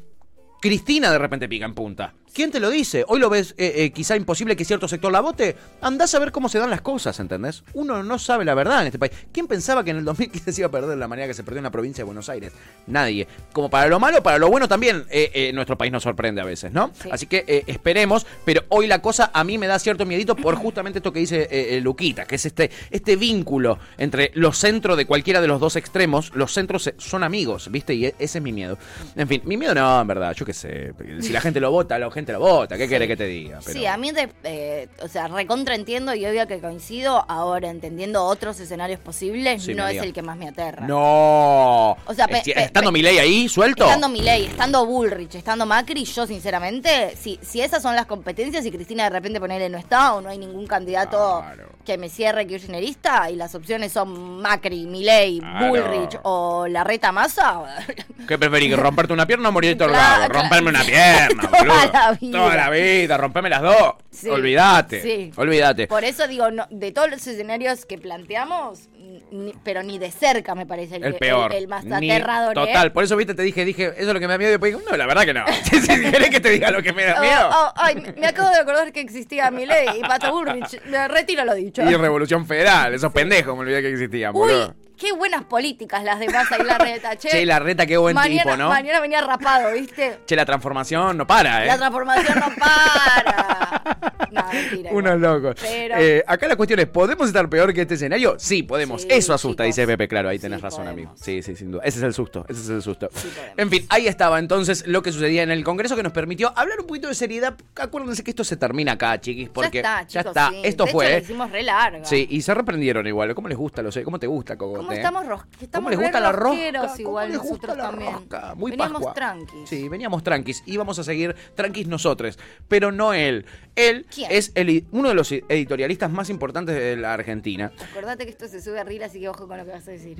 Cristina 0.61 1.11
de 1.11 1.17
repente 1.17 1.47
pica 1.49 1.65
en 1.65 1.73
punta. 1.73 2.13
¿Quién 2.33 2.49
te 2.49 2.61
lo 2.61 2.69
dice? 2.69 3.03
Hoy 3.09 3.19
lo 3.19 3.29
ves 3.29 3.53
eh, 3.57 3.73
eh, 3.75 3.91
quizá 3.91 4.15
imposible 4.15 4.55
que 4.55 4.63
cierto 4.63 4.87
sector 4.87 5.11
la 5.11 5.19
vote. 5.19 5.57
Andás 5.81 6.15
a 6.15 6.19
ver 6.19 6.31
cómo 6.31 6.47
se 6.47 6.59
dan 6.59 6.69
las 6.69 6.79
cosas, 6.79 7.19
¿entendés? 7.19 7.63
Uno 7.73 8.03
no 8.03 8.19
sabe 8.19 8.45
la 8.45 8.53
verdad 8.53 8.81
en 8.81 8.87
este 8.87 8.99
país. 8.99 9.11
¿Quién 9.33 9.47
pensaba 9.47 9.83
que 9.83 9.91
en 9.91 9.97
el 9.97 10.05
2015 10.05 10.51
se 10.53 10.61
iba 10.61 10.67
a 10.69 10.71
perder 10.71 10.91
de 10.91 10.95
la 10.95 11.09
manera 11.09 11.27
que 11.27 11.33
se 11.33 11.43
perdió 11.43 11.59
en 11.59 11.65
la 11.65 11.71
provincia 11.71 12.03
de 12.03 12.05
Buenos 12.05 12.29
Aires? 12.29 12.53
Nadie. 12.87 13.27
Como 13.51 13.69
para 13.69 13.87
lo 13.87 13.99
malo, 13.99 14.23
para 14.23 14.37
lo 14.37 14.49
bueno 14.49 14.69
también, 14.69 15.03
eh, 15.09 15.51
nuestro 15.53 15.77
país 15.77 15.91
nos 15.91 16.03
sorprende 16.03 16.39
a 16.39 16.45
veces, 16.45 16.71
¿no? 16.71 16.91
Sí. 17.01 17.09
Así 17.11 17.25
que 17.25 17.65
esperemos, 17.67 18.25
pero 18.45 18.63
hoy 18.69 18.87
la 18.87 19.01
cosa 19.01 19.31
a 19.33 19.43
mí 19.43 19.57
me 19.57 19.67
da 19.67 19.77
cierto 19.77 20.05
miedito 20.05 20.35
por 20.37 20.55
justamente 20.55 20.99
esto 20.99 21.11
que 21.11 21.19
dice 21.19 21.81
Luquita, 21.81 22.25
que 22.25 22.35
es 22.35 22.45
este, 22.45 22.71
este 22.91 23.17
vínculo 23.17 23.77
entre 23.97 24.31
los 24.35 24.57
centros 24.57 24.95
de 24.95 25.05
cualquiera 25.05 25.41
de 25.41 25.47
los 25.47 25.59
dos 25.59 25.75
extremos. 25.75 26.31
Los 26.33 26.53
centros 26.53 26.93
son 26.97 27.23
amigos, 27.23 27.69
¿viste? 27.71 27.93
Y 27.93 28.05
ese 28.05 28.37
es 28.37 28.41
mi 28.41 28.53
miedo. 28.53 28.77
En 29.17 29.27
fin, 29.27 29.41
mi 29.43 29.57
miedo 29.57 29.75
no, 29.75 29.99
en 29.99 30.07
verdad, 30.07 30.33
yo 30.33 30.45
qué 30.45 30.53
sé. 30.53 30.93
Si 31.19 31.33
la 31.33 31.41
gente 31.41 31.59
lo 31.59 31.71
vota, 31.71 31.99
la 31.99 32.09
gente 32.09 32.20
lo 32.31 32.39
vota. 32.39 32.77
¿Qué 32.77 32.87
quiere 32.87 33.07
que 33.07 33.15
te 33.17 33.25
diga? 33.25 33.59
Pero- 33.65 33.79
Sí, 33.79 33.85
a 33.85 33.97
mí, 33.97 34.11
te- 34.13 34.29
eh, 34.43 34.87
o 35.01 35.07
sea, 35.07 35.27
recontra 35.27 35.75
entiendo 35.75 36.13
y 36.13 36.25
obvio 36.25 36.45
que 36.47 36.59
coincido. 36.59 37.25
Ahora, 37.27 37.69
entendiendo 37.69 38.23
otros 38.23 38.59
escenarios 38.59 38.99
posibles, 38.99 39.63
Sí, 39.63 39.73
no 39.73 39.87
es 39.87 40.01
el 40.01 40.13
que 40.13 40.21
más 40.21 40.37
me 40.37 40.47
aterra. 40.47 40.85
No. 40.87 41.91
O 42.05 42.13
sea, 42.15 42.27
pe- 42.27 42.41
pe- 42.43 42.63
estando 42.63 42.91
mi 42.91 43.01
ley 43.01 43.17
ahí, 43.17 43.47
suelto. 43.49 43.85
Estando 43.85 44.09
Milei, 44.09 44.45
estando 44.45 44.85
Bullrich, 44.85 45.35
estando 45.35 45.65
Macri, 45.65 46.03
yo 46.05 46.27
sinceramente, 46.27 47.15
si, 47.19 47.39
si 47.41 47.61
esas 47.61 47.81
son 47.81 47.95
las 47.95 48.05
competencias 48.05 48.65
y 48.65 48.71
Cristina 48.71 49.03
de 49.05 49.09
repente 49.09 49.39
ponerle 49.39 49.69
no 49.69 49.77
está 49.77 50.13
o 50.13 50.21
no 50.21 50.29
hay 50.29 50.37
ningún 50.37 50.67
candidato 50.67 51.41
Claro. 51.45 51.69
que 51.85 51.97
me 51.97 52.09
cierre 52.09 52.45
kirchnerista 52.47 53.29
y 53.29 53.35
las 53.35 53.55
opciones 53.55 53.91
son 53.91 54.41
Macri, 54.41 54.85
Milei, 54.85 55.39
Claro. 55.39 55.67
Bullrich 55.69 56.19
o 56.23 56.67
la 56.67 56.83
reta 56.83 57.11
Massa, 57.11 57.63
¿Qué 58.27 58.37
preferís? 58.37 58.75
¿Romperte 58.77 59.13
una 59.13 59.25
pierna 59.25 59.49
o 59.49 59.51
morir 59.51 59.77
Claro. 59.77 60.33
Romperme 60.33 60.69
una 60.69 60.83
pierna, 60.83 61.43
boludo. 61.51 62.10
La 62.13 62.17
vida. 62.19 62.37
Toda 62.39 62.55
la 62.55 62.69
vida, 62.69 63.17
rompeme 63.17 63.49
las 63.49 63.61
dos. 63.61 63.93
Sí. 64.11 64.29
Olvídate. 64.29 65.01
Sí. 65.01 65.31
Olvídate. 65.35 65.87
por 65.87 66.03
eso 66.03 66.27
digo, 66.27 66.51
no- 66.51 66.67
de 66.69 66.91
todos 66.91 67.09
los 67.09 67.25
escenarios 67.25 67.85
que 67.85 67.97
planteamos, 67.97 68.89
ni- 69.31 69.53
pero 69.63 69.83
ni 69.83 69.97
de 69.99 70.11
cerca 70.11 70.53
me 70.55 70.65
parece 70.65 70.97
el, 70.97 71.03
El 71.05 71.13
que- 71.13 71.19
peor. 71.19 71.51
el, 71.53 71.59
el 71.63 71.67
más 71.67 71.85
Ni- 71.85 72.11
aterrador. 72.11 72.51
¿eh? 72.51 72.61
Total, 72.67 72.91
por 72.91 73.03
eso 73.03 73.15
viste, 73.15 73.33
te 73.33 73.41
dije, 73.43 73.63
dije, 73.65 73.85
eso 73.95 74.07
es 74.09 74.13
lo 74.13 74.19
que 74.19 74.27
me 74.27 74.33
da 74.33 74.37
miedo. 74.37 74.49
Y 74.49 74.53
después 74.53 74.75
no, 74.89 74.97
la 74.97 75.05
verdad 75.05 75.23
que 75.23 75.33
no. 75.33 75.45
si 75.63 75.81
querés 75.87 76.29
que 76.29 76.39
te 76.39 76.49
diga 76.49 76.71
lo 76.71 76.81
que 76.83 76.93
me 76.93 77.03
da 77.05 77.15
Oh, 77.17 77.21
miedo. 77.21 77.49
oh, 77.51 77.73
ay, 77.77 77.95
me- 78.17 78.27
acabo 78.27 78.49
de 78.49 78.57
acordar 78.57 78.91
que 78.91 78.99
existía 79.01 79.49
Milei 79.51 79.99
y 79.99 80.01
Pato 80.01 80.31
Bullrich. 80.31 80.81
Me 80.85 81.07
retiro 81.07 81.45
lo 81.45 81.53
dicho. 81.55 81.81
Y 81.83 81.93
Revolución 81.95 82.45
Federal, 82.45 82.93
esos 82.93 83.11
pendejos 83.11 83.55
me 83.55 83.61
olvidé 83.61 83.81
que 83.81 83.89
existían, 83.91 84.31
Uy, 84.35 84.39
boludo. 84.41 84.75
Qué 85.01 85.11
buenas 85.11 85.43
políticas 85.45 86.03
las 86.03 86.19
de 86.19 86.29
Massa 86.29 86.57
y 86.59 86.63
la 86.63 86.77
reta, 86.77 87.15
che. 87.17 87.29
Che, 87.29 87.45
la 87.45 87.57
reta, 87.59 87.87
qué 87.87 87.97
buen 87.97 88.13
mañana, 88.13 88.43
tipo, 88.43 88.55
¿no? 88.55 88.69
Mañana 88.69 88.99
venía 88.99 89.21
rapado, 89.21 89.71
¿viste? 89.73 90.19
Che, 90.25 90.35
la 90.35 90.45
transformación 90.45 91.17
no 91.17 91.25
para, 91.25 91.63
¿eh? 91.63 91.67
La 91.67 91.77
transformación 91.77 92.39
no 92.39 92.55
para. 92.55 93.97
No, 94.31 94.40
mentira. 94.53 94.91
Unos 94.93 95.19
locos. 95.19 95.55
Pero- 95.61 95.95
Eh, 95.97 96.23
acá 96.27 96.47
la 96.47 96.55
cuestión 96.55 96.79
es, 96.79 96.87
¿podemos 96.87 97.27
estar 97.27 97.49
peor 97.49 97.73
que 97.73 97.81
este 97.81 97.93
escenario? 97.95 98.35
Sí, 98.37 98.63
podemos. 98.63 99.01
Sí, 99.03 99.07
Eso 99.11 99.33
asusta, 99.33 99.63
chicos. 99.63 99.75
dice 99.75 99.87
Pepe, 99.87 100.07
claro, 100.07 100.29
ahí 100.29 100.37
Sí, 100.37 100.43
tenés 100.43 100.61
razón, 100.61 100.85
podemos. 100.85 100.93
amigo. 100.93 101.13
Sí, 101.15 101.41
sí, 101.43 101.55
sin 101.55 101.71
duda. 101.71 101.81
Ese 101.85 101.99
es 101.99 102.03
el 102.03 102.13
susto, 102.13 102.45
ese 102.47 102.61
es 102.61 102.69
el 102.69 102.81
susto. 102.81 103.09
en 103.57 103.69
fin, 103.69 103.85
ahí 103.89 104.07
estaba 104.07 104.39
entonces 104.39 104.85
lo 104.87 105.01
que 105.01 105.11
sucedía 105.11 105.43
en 105.43 105.51
el 105.51 105.63
Congreso 105.63 105.95
que 105.95 106.03
nos 106.03 106.11
permitió 106.13 106.51
hablar 106.57 106.79
un 106.79 106.87
poquito 106.87 107.07
de 107.07 107.15
seriedad. 107.15 107.55
Acuérdense 107.75 108.23
que 108.23 108.31
esto 108.31 108.43
se 108.43 108.57
termina 108.57 108.93
acá, 108.93 109.19
chiquis, 109.19 109.49
porque 109.49 109.81
ya 109.81 110.01
está, 110.01 110.07
chicos, 110.07 110.25
está. 110.27 110.49
sí. 110.49 110.61
Esto 110.63 110.85
de 110.85 110.91
fue. 110.91 111.05
Hecho, 111.05 111.11
¿eh? 111.11 111.17
la 111.19 111.23
hicimos 111.23 111.51
re 111.51 111.63
larga. 111.63 112.05
Sí, 112.05 112.27
y 112.29 112.41
se 112.41 112.53
reprendieron 112.53 113.05
igual. 113.07 113.33
¿Cómo 113.35 113.47
les 113.47 113.57
gusta? 113.57 113.81
Lo 113.81 113.91
sé. 113.91 114.03
¿Cómo 114.03 114.19
te 114.19 114.27
gusta, 114.27 114.57
Cogote? 114.57 114.77
¿Cómo 114.79 114.91
eh? 114.91 114.95
estamos 114.95 115.25
ros- 115.25 115.41
¿Cómo 115.43 115.61
estamos 115.61 115.91
les 115.91 115.99
gusta 115.99 116.19
la 116.19 116.31
rosca? 116.31 116.55
igual 116.99 117.27
¿Cómo 117.31 117.41
les 117.43 117.49
gusta 117.51 117.75
la 117.75 117.83
también. 117.83 118.13
rosca? 118.13 118.55
Muy 118.55 118.71
Veníamos 118.71 118.93
Pascua. 118.93 119.13
tranquis. 119.13 119.69
Sí, 119.69 119.87
veníamos 119.89 120.23
tranquis 120.23 120.63
y 120.65 120.77
vamos 120.77 120.97
a 120.99 121.03
seguir 121.03 121.35
tranquis 121.55 121.87
nosotros, 121.87 122.37
pero 122.67 122.91
no 122.91 123.13
él. 123.13 123.45
Él 123.75 124.05
¿Quién? 124.13 124.29
es 124.31 124.40
el, 124.55 124.85
uno 124.91 125.09
de 125.09 125.15
los 125.15 125.31
editorialistas 125.31 126.09
más 126.11 126.29
importantes 126.29 126.75
de 126.75 126.95
la 126.97 127.13
Argentina. 127.13 127.71
Acordate 127.91 128.25
que 128.25 128.31
esto 128.31 128.47
se 128.47 128.61
sube 128.61 128.79
a 128.79 128.83
reel, 128.83 129.03
así 129.03 129.19
que 129.19 129.29
ojo 129.29 129.47
con 129.47 129.57
lo 129.57 129.65
que 129.65 129.71
vas 129.71 129.87
a 129.87 129.91
decir. 129.91 130.17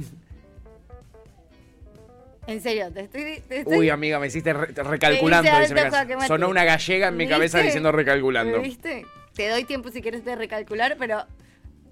En 2.47 2.61
serio, 2.61 2.91
te 2.91 3.01
estoy. 3.01 3.41
Te 3.47 3.59
estoy 3.59 3.77
Uy, 3.77 3.89
amiga, 3.89 4.19
me 4.19 4.27
hiciste 4.27 4.51
re- 4.53 4.67
recalculando. 4.83 5.49
Dice 5.59 5.75
mate. 5.75 6.27
Sonó 6.27 6.49
una 6.49 6.63
gallega 6.63 7.07
en 7.09 7.17
mi 7.17 7.27
cabeza 7.27 7.59
diciendo 7.59 7.91
recalculando. 7.91 8.59
¿Viste? 8.61 9.05
Te 9.35 9.47
doy 9.49 9.63
tiempo 9.63 9.89
si 9.91 10.01
quieres 10.01 10.25
de 10.25 10.35
recalcular, 10.35 10.95
pero 10.97 11.25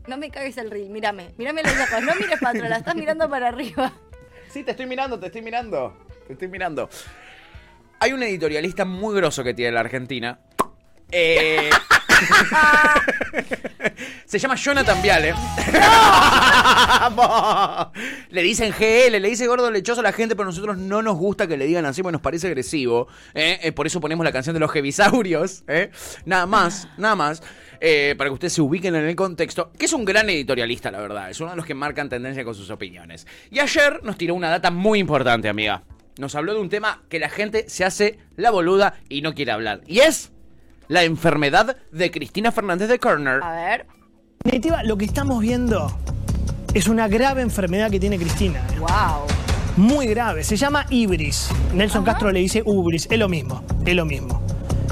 no 0.08 0.18
me 0.18 0.30
cagues 0.32 0.58
el 0.58 0.72
reel. 0.72 0.90
Mírame, 0.90 1.30
mírame 1.38 1.62
los 1.64 1.74
ojos. 1.74 2.04
No 2.04 2.16
mires 2.16 2.40
para 2.40 2.50
atrás, 2.58 2.70
la 2.70 2.78
estás 2.78 2.96
mirando 2.96 3.30
para 3.30 3.48
arriba. 3.50 3.94
Sí, 4.50 4.64
te 4.64 4.72
estoy 4.72 4.88
mirando, 4.88 5.20
te 5.20 5.28
estoy 5.28 5.42
mirando. 5.44 5.96
Te 6.26 6.34
estoy 6.34 6.48
mirando. 6.48 6.90
Hay 8.00 8.14
un 8.14 8.24
editorialista 8.24 8.86
muy 8.86 9.16
grosso 9.16 9.44
que 9.44 9.54
tiene 9.54 9.72
la 9.74 9.82
Argentina. 9.82 10.40
Eh, 11.12 11.70
Se 14.26 14.38
llama 14.38 14.56
Jonathan 14.56 15.02
Viale. 15.02 15.34
le 18.30 18.44
dicen 18.44 18.72
GL, 18.72 19.20
le 19.20 19.28
dice 19.28 19.48
gordo 19.48 19.72
lechoso 19.72 20.02
a 20.02 20.04
la 20.04 20.12
gente, 20.12 20.36
pero 20.36 20.48
a 20.48 20.52
nosotros 20.52 20.78
no 20.78 21.02
nos 21.02 21.18
gusta 21.18 21.48
que 21.48 21.58
le 21.58 21.66
digan 21.66 21.86
así 21.86 22.04
porque 22.04 22.14
nos 22.14 22.22
parece 22.22 22.48
agresivo. 22.48 23.08
¿eh? 23.34 23.60
Eh, 23.64 23.72
por 23.72 23.88
eso 23.88 24.00
ponemos 24.00 24.24
la 24.24 24.32
canción 24.32 24.54
de 24.54 24.60
los 24.60 24.72
Jevisaurios. 24.72 25.64
¿eh? 25.68 25.90
Nada 26.26 26.46
más, 26.46 26.88
nada 26.98 27.16
más. 27.16 27.42
para 27.42 28.30
que 28.30 28.34
ustedes 28.34 28.54
se 28.54 28.62
ubiquen 28.62 28.96
en 28.96 29.06
el 29.06 29.16
contexto, 29.16 29.72
que 29.78 29.86
es 29.86 29.94
un 29.94 30.06
gran 30.06 30.30
editorialista, 30.30 30.92
la 30.92 31.00
verdad. 31.00 31.30
Es 31.30 31.40
uno 31.40 31.50
de 31.50 31.56
los 31.56 31.66
que 31.66 31.74
marcan 31.74 32.10
tendencia 32.10 32.44
con 32.44 32.54
sus 32.54 32.70
opiniones. 32.70 33.26
Y 33.50 33.60
ayer 33.60 34.04
nos 34.04 34.18
tiró 34.18 34.36
una 34.36 34.50
data 34.50 34.70
muy 34.70 35.00
importante, 35.00 35.50
amiga. 35.50 35.84
Nos 36.18 36.36
habló 36.36 36.54
de 36.54 36.60
un 36.60 36.70
tema 36.70 37.02
que 37.10 37.18
la 37.18 37.30
gente 37.30 37.70
se 37.70 37.86
hace 37.86 38.20
la 38.36 38.52
boluda 38.52 39.00
y 39.08 39.22
no 39.22 39.34
quiere 39.34 39.54
hablar. 39.54 39.82
Y 39.88 40.00
es 40.00 40.34
la 40.90 41.04
enfermedad 41.04 41.78
de 41.92 42.12
Cristina 42.12 42.52
Fernández 42.52 42.90
de 42.90 43.00
Kirchner. 43.00 43.42
A 43.42 43.52
ver. 43.52 43.82
En 43.82 44.52
definitiva, 44.52 44.84
lo 44.84 44.98
que 44.98 45.06
estamos 45.06 45.40
viendo 45.40 45.96
es 46.74 46.88
una 46.88 47.08
grave 47.08 47.42
enfermedad 47.42 47.92
que 47.92 48.00
tiene 48.00 48.18
Cristina. 48.18 48.62
Wow. 48.80 49.28
Muy 49.78 50.08
grave. 50.08 50.44
Se 50.44 50.58
llama 50.58 50.88
ibris. 50.90 51.50
Nelson 51.74 52.04
Castro 52.04 52.32
le 52.32 52.40
dice 52.40 52.64
ubris. 52.66 53.08
Es 53.10 53.20
lo 53.20 53.30
mismo. 53.30 53.64
Es 53.86 53.96
lo 53.96 54.06
mismo. 54.06 54.44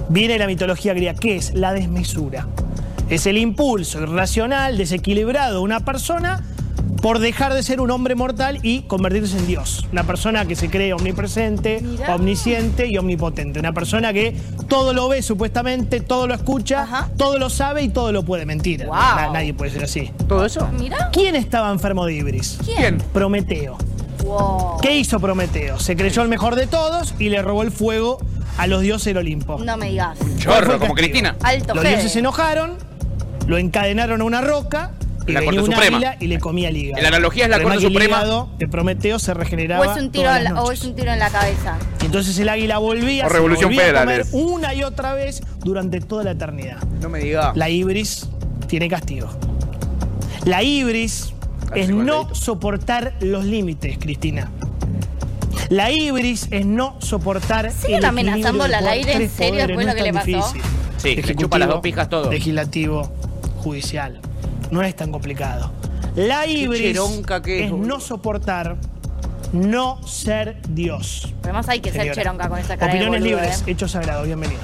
Viene 0.09 0.33
de 0.33 0.39
la 0.39 0.47
mitología 0.47 0.93
griega. 0.93 1.19
¿Qué 1.19 1.35
es? 1.35 1.53
La 1.55 1.73
desmesura. 1.73 2.47
Es 3.09 3.25
el 3.25 3.37
impulso 3.37 3.99
irracional, 3.99 4.77
desequilibrado 4.77 5.55
de 5.55 5.63
una 5.63 5.79
persona 5.79 6.43
por 7.01 7.19
dejar 7.19 7.53
de 7.53 7.63
ser 7.63 7.79
un 7.81 7.91
hombre 7.91 8.15
mortal 8.15 8.59
y 8.63 8.81
convertirse 8.83 9.37
en 9.37 9.47
Dios. 9.47 9.87
Una 9.91 10.03
persona 10.03 10.45
que 10.45 10.55
se 10.55 10.69
cree 10.69 10.93
omnipresente, 10.93 11.79
Mirá. 11.81 12.15
omnisciente 12.15 12.87
y 12.87 12.97
omnipotente. 12.97 13.59
Una 13.59 13.73
persona 13.73 14.13
que 14.13 14.35
todo 14.67 14.93
lo 14.93 15.07
ve 15.09 15.21
supuestamente, 15.21 16.01
todo 16.01 16.27
lo 16.27 16.33
escucha, 16.33 16.83
Ajá. 16.83 17.09
todo 17.17 17.37
lo 17.39 17.49
sabe 17.49 17.83
y 17.83 17.89
todo 17.89 18.11
lo 18.11 18.23
puede 18.23 18.45
mentir. 18.45 18.85
Wow. 18.85 18.95
Na- 18.95 19.29
nadie 19.33 19.53
puede 19.53 19.71
ser 19.71 19.83
así. 19.83 20.11
¿Todo 20.27 20.45
eso? 20.45 20.67
Mira. 20.79 21.09
¿Quién 21.13 21.35
estaba 21.35 21.71
enfermo 21.71 22.05
de 22.05 22.13
Ibris? 22.15 22.57
¿Quién? 22.65 22.97
Prometeo. 23.13 23.77
Wow. 24.23 24.79
¿Qué 24.81 24.97
hizo 24.97 25.19
Prometeo? 25.19 25.79
Se 25.79 25.95
creyó 25.95 26.21
el 26.23 26.29
mejor 26.29 26.55
de 26.55 26.67
todos 26.67 27.13
y 27.19 27.29
le 27.29 27.41
robó 27.41 27.61
el 27.61 27.71
fuego 27.71 28.17
a 28.57 28.65
los 28.67 28.81
dioses 28.81 29.05
del 29.05 29.17
Olimpo. 29.17 29.59
No 29.63 29.77
me 29.77 29.89
digas. 29.91 30.17
¿Cuál 30.17 30.29
fue 30.31 30.37
Chorro, 30.65 30.79
como? 30.79 30.93
Cristina. 30.95 31.35
Alto 31.43 31.75
Los 31.75 31.83
dioses 31.83 32.11
se 32.11 32.19
enojaron, 32.19 32.75
lo 33.45 33.57
encadenaron 33.57 34.21
a 34.21 34.23
una 34.23 34.41
roca 34.41 34.91
y 35.27 35.31
La 35.33 35.43
Corte 35.43 35.59
un 35.59 35.65
Suprema. 35.65 35.97
águila 35.97 36.17
y 36.19 36.27
le 36.27 36.39
comía 36.39 36.69
el 36.69 36.77
hígado. 36.77 37.01
La 37.01 37.09
analogía 37.09 37.43
es 37.45 37.49
la 37.49 37.61
Corte 37.61 37.81
Suprema. 37.81 38.23
de 38.57 38.67
Prometeo 38.67 39.19
se 39.19 39.33
regeneraba 39.33 39.85
O 39.85 39.91
es 39.93 40.01
un 40.01 40.11
tiro, 40.11 40.31
la- 40.39 40.61
o 40.63 40.71
es 40.71 40.83
un 40.83 40.95
tiro 40.95 41.11
en 41.11 41.19
la 41.19 41.29
cabeza. 41.29 41.77
Y 42.01 42.05
Entonces 42.05 42.37
el 42.39 42.49
águila 42.49 42.77
volvía, 42.77 43.25
O 43.25 43.27
se 43.29 43.33
Revolución 43.35 43.69
volvía 43.69 43.89
a 43.97 43.99
comer 44.01 44.25
una 44.31 44.73
y 44.73 44.83
otra 44.83 45.13
vez 45.13 45.41
durante 45.59 45.99
toda 46.01 46.23
la 46.23 46.31
eternidad. 46.31 46.77
No 47.01 47.09
me 47.09 47.19
diga. 47.19 47.51
La 47.55 47.69
ibris 47.69 48.27
tiene 48.67 48.87
castigo. 48.89 49.27
La 50.45 50.63
ibris 50.63 51.33
Casi 51.67 51.81
es 51.81 51.89
no 51.89 52.19
dedito. 52.23 52.35
soportar 52.35 53.13
los 53.19 53.43
límites, 53.43 53.97
Cristina. 53.97 54.49
La 55.69 55.91
ibris 55.91 56.47
es 56.51 56.65
no 56.65 56.95
soportar 56.99 57.71
¿Siguen 57.71 58.05
amenazándola 58.05 58.77
al 58.77 58.83
de 58.85 58.89
aire? 58.91 59.13
¿En 59.13 59.29
serio 59.29 59.67
después 59.67 59.85
no 59.85 59.91
lo 59.93 59.97
que 59.97 60.03
le 60.03 60.13
pasó? 60.13 60.25
difícil. 60.27 60.61
Sí, 60.97 61.15
le 61.15 61.35
chupa 61.35 61.59
las 61.59 61.67
dos 61.67 61.81
pijas 61.81 62.07
todo. 62.09 62.31
Legislativo, 62.31 63.11
judicial. 63.57 64.21
No 64.71 64.83
es 64.83 64.95
tan 64.95 65.11
complicado. 65.11 65.71
La 66.15 66.45
ibris 66.45 66.97
que 67.43 67.65
es, 67.65 67.71
no 67.71 67.99
soportar, 67.99 68.75
no 69.53 70.05
ser 70.07 70.57
Dios. 70.69 71.33
Además 71.43 71.69
hay 71.69 71.79
que 71.79 71.91
ser 71.91 72.13
cheronca 72.13 72.49
con 72.49 72.59
esa 72.59 72.75
cara 72.77 72.91
de 72.93 72.99
Opiniones 72.99 73.21
boludo, 73.21 73.41
libres, 73.41 73.61
¿eh? 73.61 73.71
hechos 73.71 73.91
sagrados, 73.91 74.25
bienvenidos. 74.25 74.61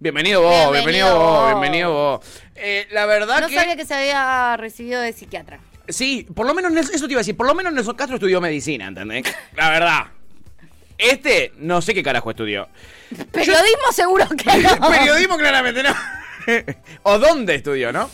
Bienvenido 0.00 0.42
vos, 0.42 0.72
Bienvenido 0.72 1.06
bienvenido 1.08 1.18
vos, 1.18 1.40
vos. 1.40 1.46
bienvenido 1.50 1.92
vos. 1.92 2.20
Eh, 2.54 2.86
la 2.92 3.06
verdad 3.06 3.40
No 3.40 3.48
que. 3.48 3.54
sabía 3.54 3.76
que 3.76 3.84
se 3.84 3.94
había 3.94 4.56
recibido 4.56 5.00
de 5.00 5.12
psiquiatra. 5.12 5.60
Sí, 5.88 6.26
por 6.34 6.46
lo 6.46 6.54
menos, 6.54 6.72
eso 6.90 7.06
te 7.06 7.12
iba 7.12 7.20
a 7.20 7.22
decir, 7.22 7.36
por 7.36 7.46
lo 7.46 7.54
menos 7.54 7.72
Nelson 7.72 7.96
Castro 7.96 8.16
estudió 8.16 8.40
medicina, 8.40 8.86
¿entendés? 8.88 9.24
La 9.56 9.70
verdad. 9.70 10.04
Este, 10.96 11.52
no 11.58 11.80
sé 11.80 11.94
qué 11.94 12.02
carajo 12.02 12.30
estudió. 12.30 12.68
Periodismo 13.30 13.92
seguro 13.92 14.26
que 14.30 14.44
no. 14.80 14.90
Periodismo 14.90 15.36
claramente 15.36 15.82
no. 15.82 15.94
o 17.04 17.18
dónde 17.18 17.54
estudió, 17.56 17.92
¿no? 17.92 18.10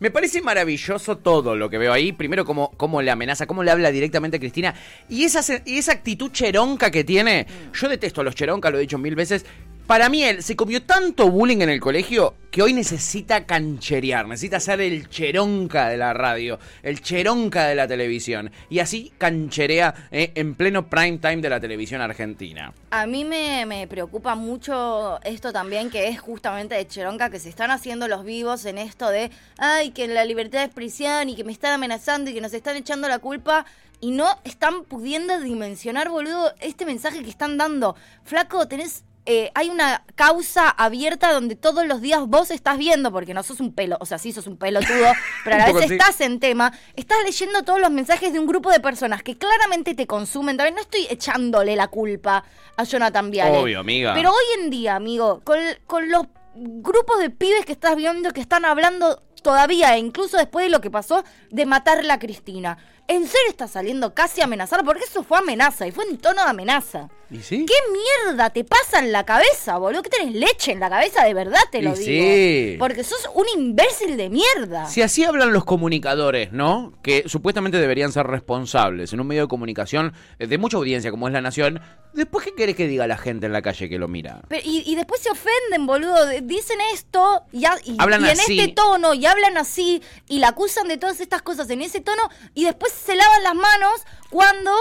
Me 0.00 0.10
parece 0.10 0.40
maravilloso 0.42 1.18
todo 1.18 1.56
lo 1.56 1.68
que 1.68 1.78
veo 1.78 1.92
ahí. 1.92 2.12
Primero, 2.12 2.44
cómo, 2.44 2.70
cómo 2.76 3.02
le 3.02 3.10
amenaza, 3.10 3.46
cómo 3.46 3.64
le 3.64 3.70
habla 3.70 3.90
directamente 3.90 4.36
a 4.36 4.40
Cristina. 4.40 4.74
Y 5.08 5.24
esa, 5.24 5.40
y 5.64 5.78
esa 5.78 5.92
actitud 5.92 6.30
cheronca 6.30 6.90
que 6.90 7.02
tiene. 7.02 7.46
Yo 7.74 7.88
detesto 7.88 8.20
a 8.20 8.24
los 8.24 8.34
cheronca, 8.34 8.70
lo 8.70 8.78
he 8.78 8.82
dicho 8.82 8.98
mil 8.98 9.16
veces. 9.16 9.44
Para 9.88 10.10
mí, 10.10 10.22
él 10.22 10.42
se 10.42 10.54
comió 10.54 10.82
tanto 10.82 11.30
bullying 11.30 11.62
en 11.62 11.70
el 11.70 11.80
colegio 11.80 12.34
que 12.50 12.60
hoy 12.60 12.74
necesita 12.74 13.46
cancherear. 13.46 14.28
Necesita 14.28 14.60
ser 14.60 14.82
el 14.82 15.08
cheronca 15.08 15.88
de 15.88 15.96
la 15.96 16.12
radio, 16.12 16.58
el 16.82 17.00
cheronca 17.00 17.66
de 17.66 17.74
la 17.74 17.88
televisión. 17.88 18.52
Y 18.68 18.80
así 18.80 19.14
cancherea 19.16 19.94
eh, 20.10 20.32
en 20.34 20.56
pleno 20.56 20.90
prime 20.90 21.16
time 21.16 21.38
de 21.38 21.48
la 21.48 21.58
televisión 21.58 22.02
argentina. 22.02 22.74
A 22.90 23.06
mí 23.06 23.24
me, 23.24 23.64
me 23.64 23.86
preocupa 23.86 24.34
mucho 24.34 25.22
esto 25.22 25.54
también, 25.54 25.88
que 25.88 26.08
es 26.08 26.20
justamente 26.20 26.74
de 26.74 26.86
Cheronca, 26.86 27.30
que 27.30 27.38
se 27.38 27.48
están 27.48 27.70
haciendo 27.70 28.08
los 28.08 28.26
vivos 28.26 28.66
en 28.66 28.76
esto 28.76 29.08
de, 29.08 29.30
ay, 29.56 29.92
que 29.92 30.06
la 30.06 30.26
libertad 30.26 30.64
es 30.64 30.68
prisión 30.68 31.30
y 31.30 31.34
que 31.34 31.44
me 31.44 31.52
están 31.52 31.72
amenazando 31.72 32.30
y 32.30 32.34
que 32.34 32.42
nos 32.42 32.52
están 32.52 32.76
echando 32.76 33.08
la 33.08 33.20
culpa 33.20 33.64
y 34.02 34.10
no 34.10 34.28
están 34.44 34.84
pudiendo 34.84 35.40
dimensionar, 35.40 36.10
boludo, 36.10 36.52
este 36.60 36.84
mensaje 36.84 37.22
que 37.22 37.30
están 37.30 37.56
dando. 37.56 37.96
Flaco, 38.24 38.68
tenés... 38.68 39.04
eh, 39.30 39.50
hay 39.54 39.68
una 39.68 40.04
causa 40.14 40.70
abierta 40.70 41.34
donde 41.34 41.54
todos 41.54 41.86
los 41.86 42.00
días 42.00 42.26
vos 42.26 42.50
estás 42.50 42.78
viendo, 42.78 43.12
porque 43.12 43.34
no 43.34 43.42
sos 43.42 43.60
un 43.60 43.74
pelo, 43.74 43.98
o 44.00 44.06
sea, 44.06 44.16
sí 44.16 44.32
sos 44.32 44.46
un 44.46 44.56
pelotudo, 44.56 45.12
pero 45.44 45.56
a 45.56 45.58
la 45.58 45.66
vez 45.66 45.86
sí. 45.86 45.92
estás 45.92 46.18
en 46.22 46.40
tema, 46.40 46.72
estás 46.96 47.18
leyendo 47.26 47.62
todos 47.62 47.78
los 47.78 47.90
mensajes 47.90 48.32
de 48.32 48.38
un 48.38 48.46
grupo 48.46 48.70
de 48.70 48.80
personas 48.80 49.22
que 49.22 49.36
claramente 49.36 49.94
te 49.94 50.06
consumen. 50.06 50.56
También 50.56 50.76
no 50.76 50.80
estoy 50.80 51.06
echándole 51.10 51.76
la 51.76 51.88
culpa 51.88 52.42
a 52.74 52.84
Jonathan 52.84 53.30
Viale. 53.30 53.58
Obvio, 53.58 53.80
amiga. 53.80 54.14
Pero 54.14 54.30
hoy 54.30 54.62
en 54.62 54.70
día, 54.70 54.96
amigo, 54.96 55.42
con, 55.44 55.58
con 55.86 56.10
los 56.10 56.24
grupos 56.54 57.18
de 57.18 57.28
pibes 57.28 57.66
que 57.66 57.72
estás 57.72 57.96
viendo 57.96 58.32
que 58.32 58.40
están 58.40 58.64
hablando 58.64 59.22
todavía, 59.42 59.94
e 59.94 59.98
incluso 59.98 60.38
después 60.38 60.64
de 60.64 60.70
lo 60.70 60.80
que 60.80 60.90
pasó, 60.90 61.22
de 61.50 61.66
matarla 61.66 62.14
a 62.14 62.18
Cristina. 62.18 62.78
¿En 63.08 63.22
serio 63.26 63.48
está 63.48 63.66
saliendo 63.66 64.12
casi 64.14 64.42
a 64.42 64.44
amenazar? 64.44 64.84
Porque 64.84 65.04
eso 65.04 65.22
fue 65.24 65.38
amenaza 65.38 65.86
y 65.86 65.92
fue 65.92 66.04
en 66.04 66.18
tono 66.18 66.42
de 66.44 66.50
amenaza. 66.50 67.08
¿Y 67.30 67.38
sí? 67.40 67.66
¿Qué 67.66 67.74
mierda 68.26 68.50
te 68.50 68.64
pasa 68.64 69.00
en 69.00 69.12
la 69.12 69.24
cabeza, 69.24 69.76
boludo? 69.78 70.02
¿Qué 70.02 70.08
tenés 70.10 70.34
leche 70.34 70.72
en 70.72 70.80
la 70.80 70.88
cabeza? 70.88 71.24
De 71.24 71.34
verdad 71.34 71.60
te 71.70 71.82
lo 71.82 71.94
Y 71.94 71.98
digo. 71.98 72.04
sí. 72.04 72.76
Porque 72.78 73.04
sos 73.04 73.28
un 73.34 73.44
imbécil 73.54 74.16
de 74.16 74.30
mierda. 74.30 74.86
Si 74.86 75.02
así 75.02 75.24
hablan 75.24 75.52
los 75.52 75.64
comunicadores, 75.64 76.52
¿no? 76.52 76.92
Que 77.02 77.24
supuestamente 77.26 77.78
deberían 77.78 78.12
ser 78.12 78.26
responsables 78.26 79.12
en 79.12 79.20
un 79.20 79.26
medio 79.26 79.42
de 79.42 79.48
comunicación 79.48 80.12
eh, 80.38 80.46
de 80.46 80.58
mucha 80.58 80.76
audiencia 80.78 81.10
como 81.10 81.28
es 81.28 81.32
La 81.34 81.40
Nación. 81.42 81.80
Después, 82.14 82.44
¿qué 82.46 82.54
querés 82.54 82.76
que 82.76 82.88
diga 82.88 83.06
la 83.06 83.18
gente 83.18 83.46
en 83.46 83.52
la 83.52 83.60
calle 83.62 83.88
que 83.90 83.98
lo 83.98 84.08
mira? 84.08 84.40
Pero- 84.48 84.62
y, 84.64 84.82
y 84.90 84.94
después 84.96 85.20
se 85.20 85.30
ofenden, 85.30 85.86
boludo. 85.86 86.26
Dicen 86.42 86.78
esto 86.94 87.42
y, 87.52 87.64
a- 87.66 87.76
y- 87.84 87.96
Hablan 87.98 88.22
y 88.22 88.30
en 88.30 88.40
así. 88.40 88.58
este 88.58 88.72
tono 88.72 89.12
y 89.14 89.26
hablan 89.26 89.56
así 89.58 90.02
y 90.28 90.38
la 90.38 90.48
acusan 90.48 90.88
de 90.88 90.96
todas 90.96 91.20
estas 91.20 91.42
cosas 91.42 91.68
en 91.70 91.82
ese 91.82 92.00
tono 92.00 92.22
y 92.54 92.64
después 92.64 92.90
se 93.04 93.16
lavan 93.16 93.42
las 93.42 93.54
manos 93.54 94.02
cuando 94.30 94.72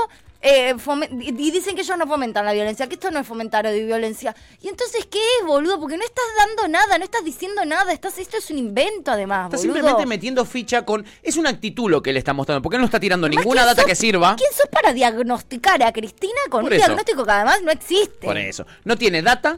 eh, 0.42 0.76
y 1.20 1.30
y 1.30 1.52
dicen 1.52 1.76
que 1.76 1.82
ellos 1.82 1.98
no 1.98 2.06
fomentan 2.06 2.46
la 2.46 2.54
violencia, 2.54 2.88
que 2.88 2.94
esto 2.94 3.10
no 3.10 3.20
es 3.20 3.28
fomentar 3.28 3.66
de 3.66 3.84
violencia. 3.84 4.36
Y 4.62 4.68
entonces, 4.70 5.06
¿qué 5.08 5.18
es, 5.40 5.46
boludo? 5.48 5.80
Porque 5.80 5.98
no 5.98 6.04
estás 6.04 6.24
dando 6.38 6.68
nada, 6.68 6.98
no 7.00 7.04
estás 7.04 7.24
diciendo 7.26 7.66
nada, 7.66 7.92
estás 7.92 8.18
esto 8.20 8.38
es 8.38 8.50
un 8.52 8.60
invento 8.60 9.12
además, 9.12 9.46
Está 9.46 9.58
boludo. 9.58 9.74
simplemente 9.74 10.06
metiendo 10.06 10.46
ficha 10.46 10.86
con... 10.86 11.04
Es 11.24 11.38
un 11.38 11.48
actitud 11.48 11.90
lo 11.90 12.04
que 12.04 12.14
le 12.14 12.20
está 12.20 12.34
mostrando, 12.34 12.62
porque 12.62 12.76
él 12.76 12.82
no 12.82 12.86
está 12.86 13.00
tirando 13.00 13.26
Además, 13.26 13.44
ninguna 13.46 13.62
¿quién 13.64 13.68
data 13.72 13.82
sos- 13.82 13.90
que 13.90 13.96
sirva. 13.96 14.36
¿Quién 14.36 14.52
sos 14.54 14.68
para 14.70 14.94
diagnosticar 14.94 15.82
a 15.82 15.92
Cristina 15.92 16.40
con 16.50 16.62
Por 16.62 16.72
un 16.72 16.74
eso. 16.74 16.86
diagnóstico 16.86 17.26
que 17.26 17.32
además 17.32 17.62
no 17.64 17.72
existe? 17.72 18.26
Por 18.28 18.38
eso. 18.38 18.66
No 18.86 18.96
tiene 18.96 19.24
data. 19.24 19.58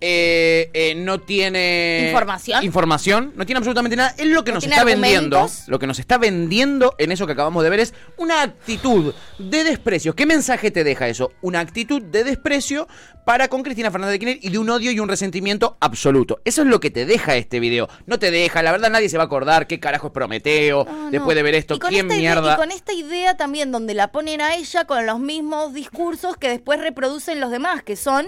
Eh, 0.00 0.70
eh, 0.74 0.94
no 0.94 1.20
tiene 1.20 2.06
Información. 2.08 2.62
información, 2.64 3.32
no 3.34 3.46
tiene 3.46 3.58
absolutamente 3.58 3.96
nada. 3.96 4.14
Él 4.18 4.30
lo 4.30 4.44
que 4.44 4.50
No 4.52 4.56
nos 4.56 4.64
está 4.64 4.84
vendiendo, 4.84 5.48
lo 5.68 5.78
que 5.78 5.86
nos 5.86 5.98
está 5.98 6.18
vendiendo 6.18 6.94
en 6.98 7.12
eso 7.12 7.26
que 7.26 7.32
acabamos 7.32 7.64
de 7.64 7.70
ver 7.70 7.80
es 7.80 7.94
una 8.18 8.42
actitud 8.42 9.14
de 9.38 9.64
desprecio. 9.64 10.14
¿Qué 10.14 10.26
mensaje 10.26 10.70
te 10.70 10.84
deja 10.84 11.08
eso? 11.08 11.32
Una 11.40 11.60
actitud 11.60 12.02
de 12.02 12.24
desprecio 12.24 12.88
para 13.24 13.48
con 13.48 13.62
Cristina 13.62 13.90
Fernández 13.90 14.12
de 14.12 14.18
Kirchner 14.20 14.38
y 14.44 14.50
de 14.50 14.58
un 14.58 14.70
odio 14.70 14.90
y 14.92 15.00
un 15.00 15.08
resentimiento 15.08 15.76
absoluto. 15.80 16.40
Eso 16.44 16.62
es 16.62 16.68
lo 16.68 16.78
que 16.78 16.90
te 16.90 17.06
deja 17.06 17.34
este 17.36 17.58
video. 17.58 17.88
No 18.06 18.18
te 18.18 18.30
deja, 18.30 18.62
la 18.62 18.72
verdad 18.72 18.90
nadie 18.90 19.08
se 19.08 19.16
va 19.16 19.24
a 19.24 19.26
acordar 19.26 19.66
qué 19.66 19.80
carajo 19.80 20.08
es 20.08 20.12
Prometeo 20.12 20.84
No, 20.84 21.10
después 21.10 21.34
no. 21.34 21.36
de 21.36 21.42
ver 21.42 21.54
esto, 21.54 21.78
quién 21.78 22.06
idea- 22.06 22.18
mierda. 22.18 22.54
y 22.54 22.56
con 22.56 22.70
esta 22.70 22.92
idea 22.92 23.36
también 23.36 23.72
donde 23.72 23.94
la 23.94 24.12
ponen 24.12 24.40
a 24.40 24.54
ella 24.54 24.84
con 24.84 25.04
los 25.06 25.18
mismos 25.18 25.74
discursos 25.74 26.36
que 26.36 26.48
después 26.50 26.80
reproducen 26.80 27.40
los 27.40 27.50
demás, 27.50 27.82
que 27.82 27.96
son 27.96 28.26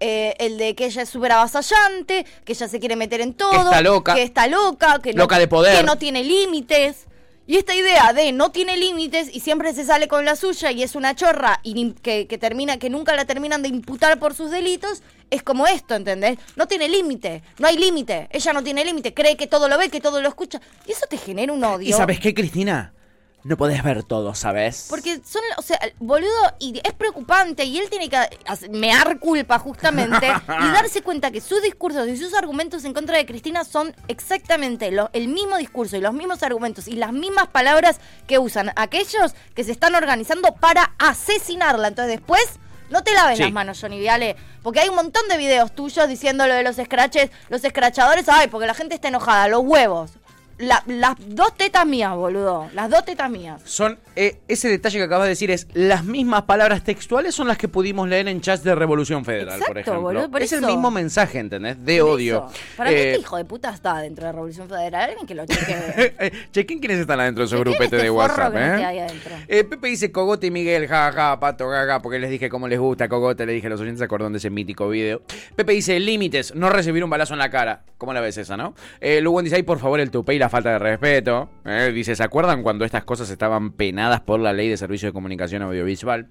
eh, 0.00 0.34
el 0.38 0.58
de 0.58 0.74
que 0.74 0.86
ella 0.86 1.02
es 1.02 1.08
súper 1.08 1.32
avasallante, 1.32 2.26
que 2.44 2.52
ella 2.52 2.68
se 2.68 2.80
quiere 2.80 2.96
meter 2.96 3.20
en 3.20 3.34
todo, 3.34 3.52
está 3.70 3.82
loca. 3.82 4.14
que 4.14 4.22
está 4.22 4.46
loca, 4.46 4.98
que 5.02 5.12
no, 5.12 5.22
Loca 5.24 5.38
de 5.38 5.46
poder. 5.46 5.76
que 5.76 5.82
no 5.84 5.96
tiene 5.96 6.24
límites. 6.24 7.06
Y 7.46 7.56
esta 7.56 7.74
idea 7.74 8.12
de 8.12 8.30
no 8.30 8.52
tiene 8.52 8.76
límites 8.76 9.28
y 9.32 9.40
siempre 9.40 9.74
se 9.74 9.84
sale 9.84 10.06
con 10.06 10.24
la 10.24 10.36
suya 10.36 10.70
y 10.70 10.84
es 10.84 10.94
una 10.94 11.16
chorra 11.16 11.58
y 11.64 11.92
que, 11.94 12.28
que 12.28 12.38
termina, 12.38 12.78
que 12.78 12.90
nunca 12.90 13.16
la 13.16 13.24
terminan 13.24 13.60
de 13.62 13.68
imputar 13.68 14.20
por 14.20 14.34
sus 14.34 14.52
delitos, 14.52 15.02
es 15.30 15.42
como 15.42 15.66
esto, 15.66 15.96
¿entendés? 15.96 16.38
No 16.54 16.68
tiene 16.68 16.88
límite, 16.88 17.42
no 17.58 17.66
hay 17.66 17.76
límite. 17.76 18.28
Ella 18.30 18.52
no 18.52 18.62
tiene 18.62 18.84
límite, 18.84 19.14
cree 19.14 19.36
que 19.36 19.48
todo 19.48 19.68
lo 19.68 19.78
ve, 19.78 19.88
que 19.88 20.00
todo 20.00 20.20
lo 20.20 20.28
escucha. 20.28 20.60
Y 20.86 20.92
eso 20.92 21.06
te 21.08 21.16
genera 21.16 21.52
un 21.52 21.64
odio. 21.64 21.88
¿Y 21.88 21.92
sabes 21.92 22.20
qué, 22.20 22.34
Cristina? 22.34 22.92
No 23.42 23.56
podés 23.56 23.82
ver 23.82 24.02
todo, 24.02 24.34
¿sabes? 24.34 24.86
Porque 24.90 25.20
son, 25.24 25.40
o 25.56 25.62
sea, 25.62 25.78
boludo, 25.98 26.28
y 26.58 26.78
es 26.84 26.92
preocupante 26.92 27.64
y 27.64 27.78
él 27.78 27.88
tiene 27.88 28.08
que 28.10 28.18
mear 28.68 29.18
culpa 29.18 29.58
justamente 29.58 30.26
y 30.26 30.28
darse 30.72 31.00
cuenta 31.02 31.30
que 31.30 31.40
sus 31.40 31.62
discursos 31.62 32.06
y 32.08 32.16
sus 32.18 32.34
argumentos 32.34 32.84
en 32.84 32.92
contra 32.92 33.16
de 33.16 33.24
Cristina 33.24 33.64
son 33.64 33.94
exactamente 34.08 34.90
lo- 34.90 35.08
el 35.14 35.28
mismo 35.28 35.56
discurso 35.56 35.96
y 35.96 36.00
los 36.00 36.12
mismos 36.12 36.42
argumentos 36.42 36.86
y 36.86 36.92
las 36.96 37.12
mismas 37.12 37.48
palabras 37.48 37.98
que 38.26 38.38
usan 38.38 38.72
aquellos 38.76 39.34
que 39.54 39.64
se 39.64 39.72
están 39.72 39.94
organizando 39.94 40.54
para 40.56 40.92
asesinarla. 40.98 41.88
Entonces 41.88 42.18
después... 42.18 42.42
No 42.90 43.04
te 43.04 43.12
laves 43.14 43.36
Sí. 43.36 43.44
las 43.44 43.52
manos, 43.52 43.78
Johnny 43.80 44.00
Viale, 44.00 44.34
porque 44.64 44.80
hay 44.80 44.88
un 44.88 44.96
montón 44.96 45.22
de 45.28 45.36
videos 45.36 45.70
tuyos 45.76 46.08
diciendo 46.08 46.48
lo 46.48 46.54
de 46.54 46.64
los 46.64 46.74
scratches, 46.74 47.30
los 47.48 47.62
escrachadores, 47.62 48.28
ay, 48.28 48.48
porque 48.48 48.66
la 48.66 48.74
gente 48.74 48.96
está 48.96 49.06
enojada, 49.06 49.46
los 49.46 49.60
huevos. 49.62 50.10
La- 50.60 50.82
las 50.86 51.14
dos 51.26 51.54
tetas 51.56 51.86
mías, 51.86 52.14
boludo, 52.14 52.68
las 52.74 52.90
dos 52.90 53.04
tetas 53.04 53.30
mías. 53.30 53.60
Son 53.64 53.98
eh, 54.14 54.38
ese 54.46 54.68
detalle 54.68 54.98
que 54.98 55.04
acabas 55.04 55.24
de 55.24 55.30
decir 55.30 55.50
es 55.50 55.66
las 55.72 56.04
mismas 56.04 56.42
palabras 56.42 56.84
textuales 56.84 57.34
son 57.34 57.48
las 57.48 57.56
que 57.56 57.66
pudimos 57.68 58.08
leer 58.08 58.28
en 58.28 58.40
chats 58.40 58.62
de 58.62 58.74
Revolución 58.74 59.24
Federal, 59.24 59.58
por 59.66 59.78
ejemplo. 59.78 60.02
boludo, 60.02 60.30
por 60.30 60.42
es 60.42 60.52
el 60.52 60.62
mismo 60.66 60.90
mensaje, 60.90 61.38
¿entendés? 61.38 61.82
De 61.84 62.00
Por 62.00 62.10
odio. 62.10 62.46
eso. 62.48 62.58
Para 62.76 62.90
mí 62.90 62.96
Eh, 62.96 63.08
este 63.12 63.20
hijo 63.20 63.36
de 63.38 63.44
puta 63.46 63.70
está 63.70 63.98
dentro 64.00 64.26
de 64.26 64.32
Revolución 64.32 64.68
Federal. 64.68 65.08
Alguien 65.10 65.26
que 65.26 65.34
lo 65.34 65.46
chequee. 65.46 66.32
Chequen 66.52 66.78
quiénes 66.78 66.98
están 66.98 67.20
adentro 67.20 67.44
de 67.44 67.48
su 67.48 67.58
grupete 67.58 67.84
este 67.84 67.96
de 68.02 68.10
WhatsApp, 68.10 68.54
¿eh? 68.56 69.06
Eh, 69.48 69.64
Pepe 69.64 69.88
dice 69.88 70.12
Cogote 70.12 70.48
y 70.48 70.50
Miguel, 70.50 70.86
ja, 70.88 71.10
ja, 71.12 71.40
pato, 71.40 71.68
gaga, 71.68 72.02
porque 72.02 72.18
les 72.18 72.28
dije 72.30 72.48
cómo 72.50 72.68
les 72.68 72.78
gusta 72.78 73.08
Cogote, 73.08 73.46
le 73.46 73.52
dije 73.54 73.66
a 73.68 73.70
los 73.70 73.80
oyentes, 73.80 74.00
se 74.00 74.04
acordaron 74.04 74.32
de 74.32 74.38
ese 74.38 74.50
mítico 74.50 74.88
video. 74.90 75.22
Pepe 75.56 75.72
dice, 75.72 75.98
límites, 75.98 76.54
no 76.54 76.68
recibir 76.68 77.02
un 77.02 77.08
balazo 77.08 77.32
en 77.32 77.38
la 77.38 77.50
cara. 77.50 77.82
¿Cómo 77.96 78.12
la 78.12 78.20
ves 78.20 78.36
esa, 78.38 78.56
no? 78.56 78.74
Eh, 79.00 79.20
Lugon 79.22 79.44
dice, 79.44 79.56
ay, 79.56 79.62
por 79.62 79.78
favor, 79.78 80.00
el 80.00 80.10
tupé 80.10 80.34
y 80.34 80.38
la 80.38 80.48
falta 80.50 80.70
de 80.70 80.78
respeto. 80.78 81.48
Eh, 81.64 81.90
dice, 81.94 82.14
¿se 82.14 82.22
acuerdan 82.22 82.62
cuando 82.62 82.84
estas 82.84 83.04
cosas 83.04 83.30
estaban 83.30 83.72
penadas 83.72 84.20
por 84.20 84.40
la 84.40 84.52
ley 84.52 84.68
de 84.68 84.76
servicio 84.76 85.08
de 85.08 85.12
comunicación 85.12 85.62
audiovisual? 85.62 86.28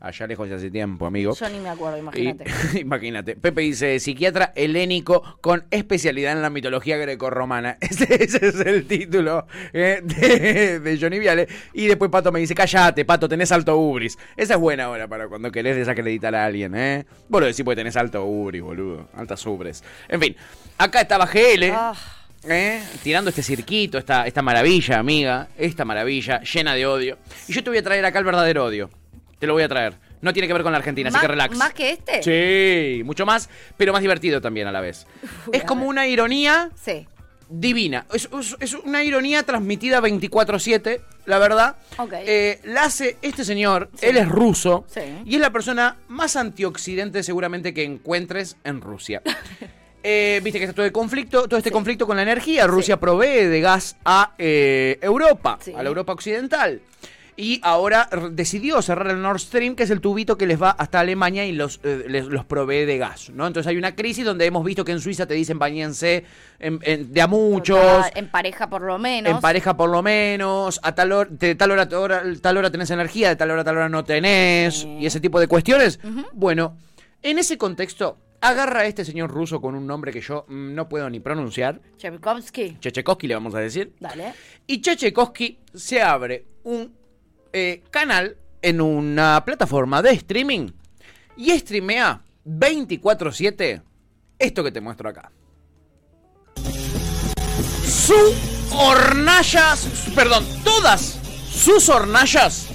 Allá 0.00 0.26
lejos 0.26 0.48
de 0.48 0.56
hace 0.56 0.70
tiempo, 0.70 1.06
amigo. 1.06 1.34
Yo 1.34 1.48
ni 1.48 1.60
me 1.60 1.68
acuerdo, 1.68 1.98
imagínate. 1.98 2.44
imagínate. 2.80 3.36
Pepe 3.36 3.60
dice, 3.60 4.00
psiquiatra 4.00 4.52
helénico 4.56 5.22
con 5.40 5.64
especialidad 5.70 6.32
en 6.32 6.42
la 6.42 6.50
mitología 6.50 6.96
grecorromana. 6.96 7.76
Ese, 7.80 8.24
ese 8.24 8.48
es 8.48 8.60
el 8.60 8.86
título 8.86 9.46
eh, 9.72 10.00
de, 10.02 10.80
de 10.80 10.98
Johnny 10.98 11.18
Viale. 11.18 11.46
Y 11.72 11.86
después 11.86 12.10
Pato 12.10 12.32
me 12.32 12.40
dice, 12.40 12.54
cállate, 12.54 13.04
Pato, 13.04 13.28
tenés 13.28 13.52
alto 13.52 13.76
ubris. 13.76 14.18
Esa 14.36 14.54
es 14.54 14.60
buena 14.60 14.84
ahora 14.84 15.06
para 15.06 15.28
cuando 15.28 15.52
querés 15.52 15.76
desacreditar 15.76 16.34
a 16.34 16.44
alguien, 16.44 16.74
¿eh? 16.74 17.06
Vos 17.28 17.40
lo 17.40 17.46
decís 17.46 17.64
porque 17.64 17.76
tenés 17.76 17.96
alto 17.96 18.24
ubris, 18.24 18.62
boludo. 18.62 19.08
Altas 19.14 19.46
ubres. 19.46 19.84
En 20.08 20.20
fin, 20.20 20.36
acá 20.78 21.02
estaba 21.02 21.26
GL. 21.26 21.70
Ah. 21.72 21.94
¿Eh? 22.48 22.82
Tirando 23.02 23.30
este 23.30 23.42
cirquito, 23.42 23.98
esta, 23.98 24.26
esta 24.26 24.42
maravilla, 24.42 24.98
amiga, 24.98 25.48
esta 25.58 25.84
maravilla 25.84 26.40
llena 26.42 26.74
de 26.74 26.86
odio. 26.86 27.18
Y 27.48 27.52
yo 27.52 27.62
te 27.64 27.70
voy 27.70 27.78
a 27.78 27.82
traer 27.82 28.04
acá 28.04 28.18
el 28.18 28.24
verdadero 28.24 28.64
odio. 28.64 28.90
Te 29.38 29.46
lo 29.46 29.54
voy 29.54 29.62
a 29.62 29.68
traer. 29.68 29.94
No 30.20 30.32
tiene 30.32 30.46
que 30.46 30.52
ver 30.52 30.62
con 30.62 30.70
la 30.72 30.78
Argentina, 30.78 31.08
así 31.08 31.14
¿Más, 31.14 31.22
que 31.22 31.28
relax. 31.28 31.56
¿Más 31.56 31.72
que 31.74 31.90
este? 31.90 32.22
Sí, 32.22 33.02
mucho 33.04 33.26
más, 33.26 33.48
pero 33.76 33.92
más 33.92 34.02
divertido 34.02 34.40
también 34.40 34.68
a 34.68 34.72
la 34.72 34.80
vez. 34.80 35.06
Uy, 35.46 35.56
es 35.56 35.64
como 35.64 35.86
una 35.86 36.06
ironía 36.06 36.70
Sí. 36.80 37.08
divina. 37.48 38.06
Es, 38.14 38.28
es- 38.38 38.56
es 38.60 38.74
una 38.74 39.02
ironía 39.02 39.42
transmitida 39.42 40.00
24-7, 40.00 41.00
la 41.26 41.38
verdad. 41.38 41.74
Ok. 41.98 42.12
Eh, 42.24 42.60
la 42.64 42.84
hace 42.84 43.16
este 43.20 43.44
señor, 43.44 43.90
él 44.00 44.16
es 44.16 44.28
ruso, 44.28 44.84
Sí. 44.86 45.00
y 45.24 45.34
es 45.34 45.40
la 45.40 45.50
persona 45.50 45.96
más 46.06 46.36
antioxidante 46.36 47.24
seguramente 47.24 47.74
que 47.74 47.82
encuentres 47.82 48.56
en 48.62 48.80
Rusia. 48.80 49.22
Eh, 50.02 50.40
Viste 50.42 50.58
que 50.58 50.64
está 50.64 50.74
todo 50.74 50.86
el 50.86 50.92
conflicto, 50.92 51.46
todo 51.48 51.58
este 51.58 51.70
conflicto 51.70 52.06
con 52.06 52.16
la 52.16 52.22
energía. 52.22 52.66
Rusia 52.66 52.98
provee 52.98 53.46
de 53.46 53.60
gas 53.60 53.96
a 54.04 54.32
eh, 54.38 54.98
Europa, 55.00 55.58
Sí. 55.60 55.72
a 55.76 55.82
la 55.82 55.88
Europa 55.88 56.12
occidental. 56.12 56.80
Y 57.34 57.60
ahora 57.64 58.10
decidió 58.32 58.82
cerrar 58.82 59.06
el 59.10 59.22
Nord 59.22 59.38
Stream, 59.40 59.74
que 59.74 59.84
es 59.84 59.90
el 59.90 60.02
tubito 60.02 60.36
que 60.36 60.46
les 60.46 60.60
va 60.62 60.70
hasta 60.70 61.00
Alemania 61.00 61.46
y 61.46 61.52
los, 61.52 61.80
eh, 61.82 62.04
les- 62.06 62.26
los 62.26 62.44
provee 62.44 62.84
de 62.84 62.98
gas, 62.98 63.30
¿no? 63.30 63.46
Entonces 63.46 63.68
hay 63.70 63.78
una 63.78 63.94
crisis 63.96 64.24
donde 64.26 64.44
hemos 64.44 64.62
visto 64.64 64.84
que 64.84 64.92
en 64.92 65.00
Suiza 65.00 65.24
te 65.24 65.32
dicen 65.32 65.58
bañense 65.58 66.24
en- 66.58 66.78
en- 66.82 67.10
de 67.10 67.22
a 67.22 67.26
muchos, 67.26 67.80
Total, 67.80 68.12
En 68.16 68.28
pareja 68.28 68.68
por 68.68 68.82
lo 68.82 68.98
menos. 68.98 69.32
en 69.32 69.40
pareja 69.40 69.74
por 69.76 69.88
lo 69.88 70.02
menos, 70.02 70.78
a 70.82 70.94
tal 70.94 71.10
hora, 71.12 71.30
de 71.32 71.54
tal 71.54 71.70
hora, 71.70 71.88
tal 71.88 71.98
hora, 72.00 72.22
tal 72.42 72.56
hora 72.58 72.70
tenés 72.70 72.90
energía, 72.90 73.30
de 73.30 73.36
tal 73.36 73.50
hora 73.50 73.62
a 73.62 73.64
tal 73.64 73.76
hora 73.78 73.88
no 73.88 74.04
tenés, 74.04 74.84
y 74.84 75.06
ese 75.06 75.18
tipo 75.20 75.40
de 75.40 75.46
cuestiones. 75.48 76.00
Bueno, 76.34 76.76
en 77.22 77.38
ese 77.38 77.56
contexto, 77.56 78.18
agarra 78.42 78.80
a 78.80 78.86
este 78.86 79.04
señor 79.04 79.30
ruso 79.30 79.60
con 79.60 79.74
un 79.74 79.86
nombre 79.86 80.12
que 80.12 80.20
yo 80.20 80.44
mm, 80.48 80.74
no 80.74 80.88
puedo 80.88 81.08
ni 81.08 81.20
pronunciar, 81.20 81.80
Tchaikovsky. 81.96 82.76
Chechekovsky 82.80 83.28
le 83.28 83.34
vamos 83.34 83.54
a 83.54 83.60
decir, 83.60 83.94
Dale. 83.98 84.34
y 84.66 84.80
Chechekovsky 84.80 85.58
se 85.72 86.02
abre 86.02 86.44
un 86.64 86.92
eh, 87.52 87.82
canal 87.90 88.36
en 88.60 88.80
una 88.80 89.42
plataforma 89.44 90.02
de 90.02 90.10
streaming 90.10 90.68
y 91.36 91.50
streamea 91.58 92.20
24/7 92.44 93.82
esto 94.38 94.64
que 94.64 94.72
te 94.72 94.80
muestro 94.80 95.08
acá. 95.08 95.30
Su 97.86 98.34
hornallas, 98.76 100.10
perdón, 100.14 100.44
todas 100.64 101.18
sus 101.48 101.88
hornallas 101.88 102.66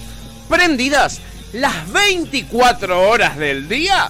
prendidas 0.48 1.20
las 1.52 1.92
24 1.92 3.10
horas 3.10 3.38
del 3.38 3.68
día. 3.68 4.10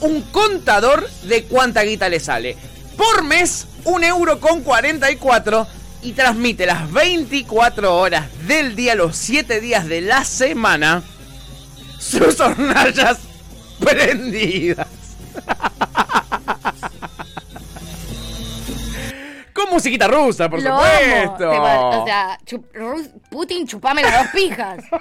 Un 0.00 0.22
contador 0.22 1.08
de 1.22 1.44
cuánta 1.44 1.82
guita 1.82 2.08
le 2.08 2.20
sale. 2.20 2.56
Por 2.96 3.24
mes, 3.24 3.66
un 3.84 4.04
euro 4.04 4.40
con 4.40 4.62
44 4.62 5.66
y 6.02 6.12
transmite 6.12 6.66
las 6.66 6.90
24 6.92 7.96
horas 7.96 8.26
del 8.46 8.76
día, 8.76 8.94
los 8.94 9.16
7 9.16 9.60
días 9.60 9.86
de 9.88 10.00
la 10.02 10.24
semana, 10.24 11.02
sus 11.98 12.38
hornallas 12.40 13.18
prendidas. 13.80 14.86
Con 19.52 19.70
musiquita 19.70 20.06
rusa, 20.06 20.48
por 20.50 20.60
Lo 20.62 20.74
amo. 20.74 20.82
supuesto. 20.84 21.38
Te 21.50 21.58
va- 21.58 21.88
O 21.98 22.04
sea, 22.06 22.38
chup- 22.44 22.70
Rus- 22.74 23.08
Putin, 23.30 23.66
chupame 23.66 24.02
las 24.02 24.22
dos 24.24 24.32
pijas. 24.32 24.84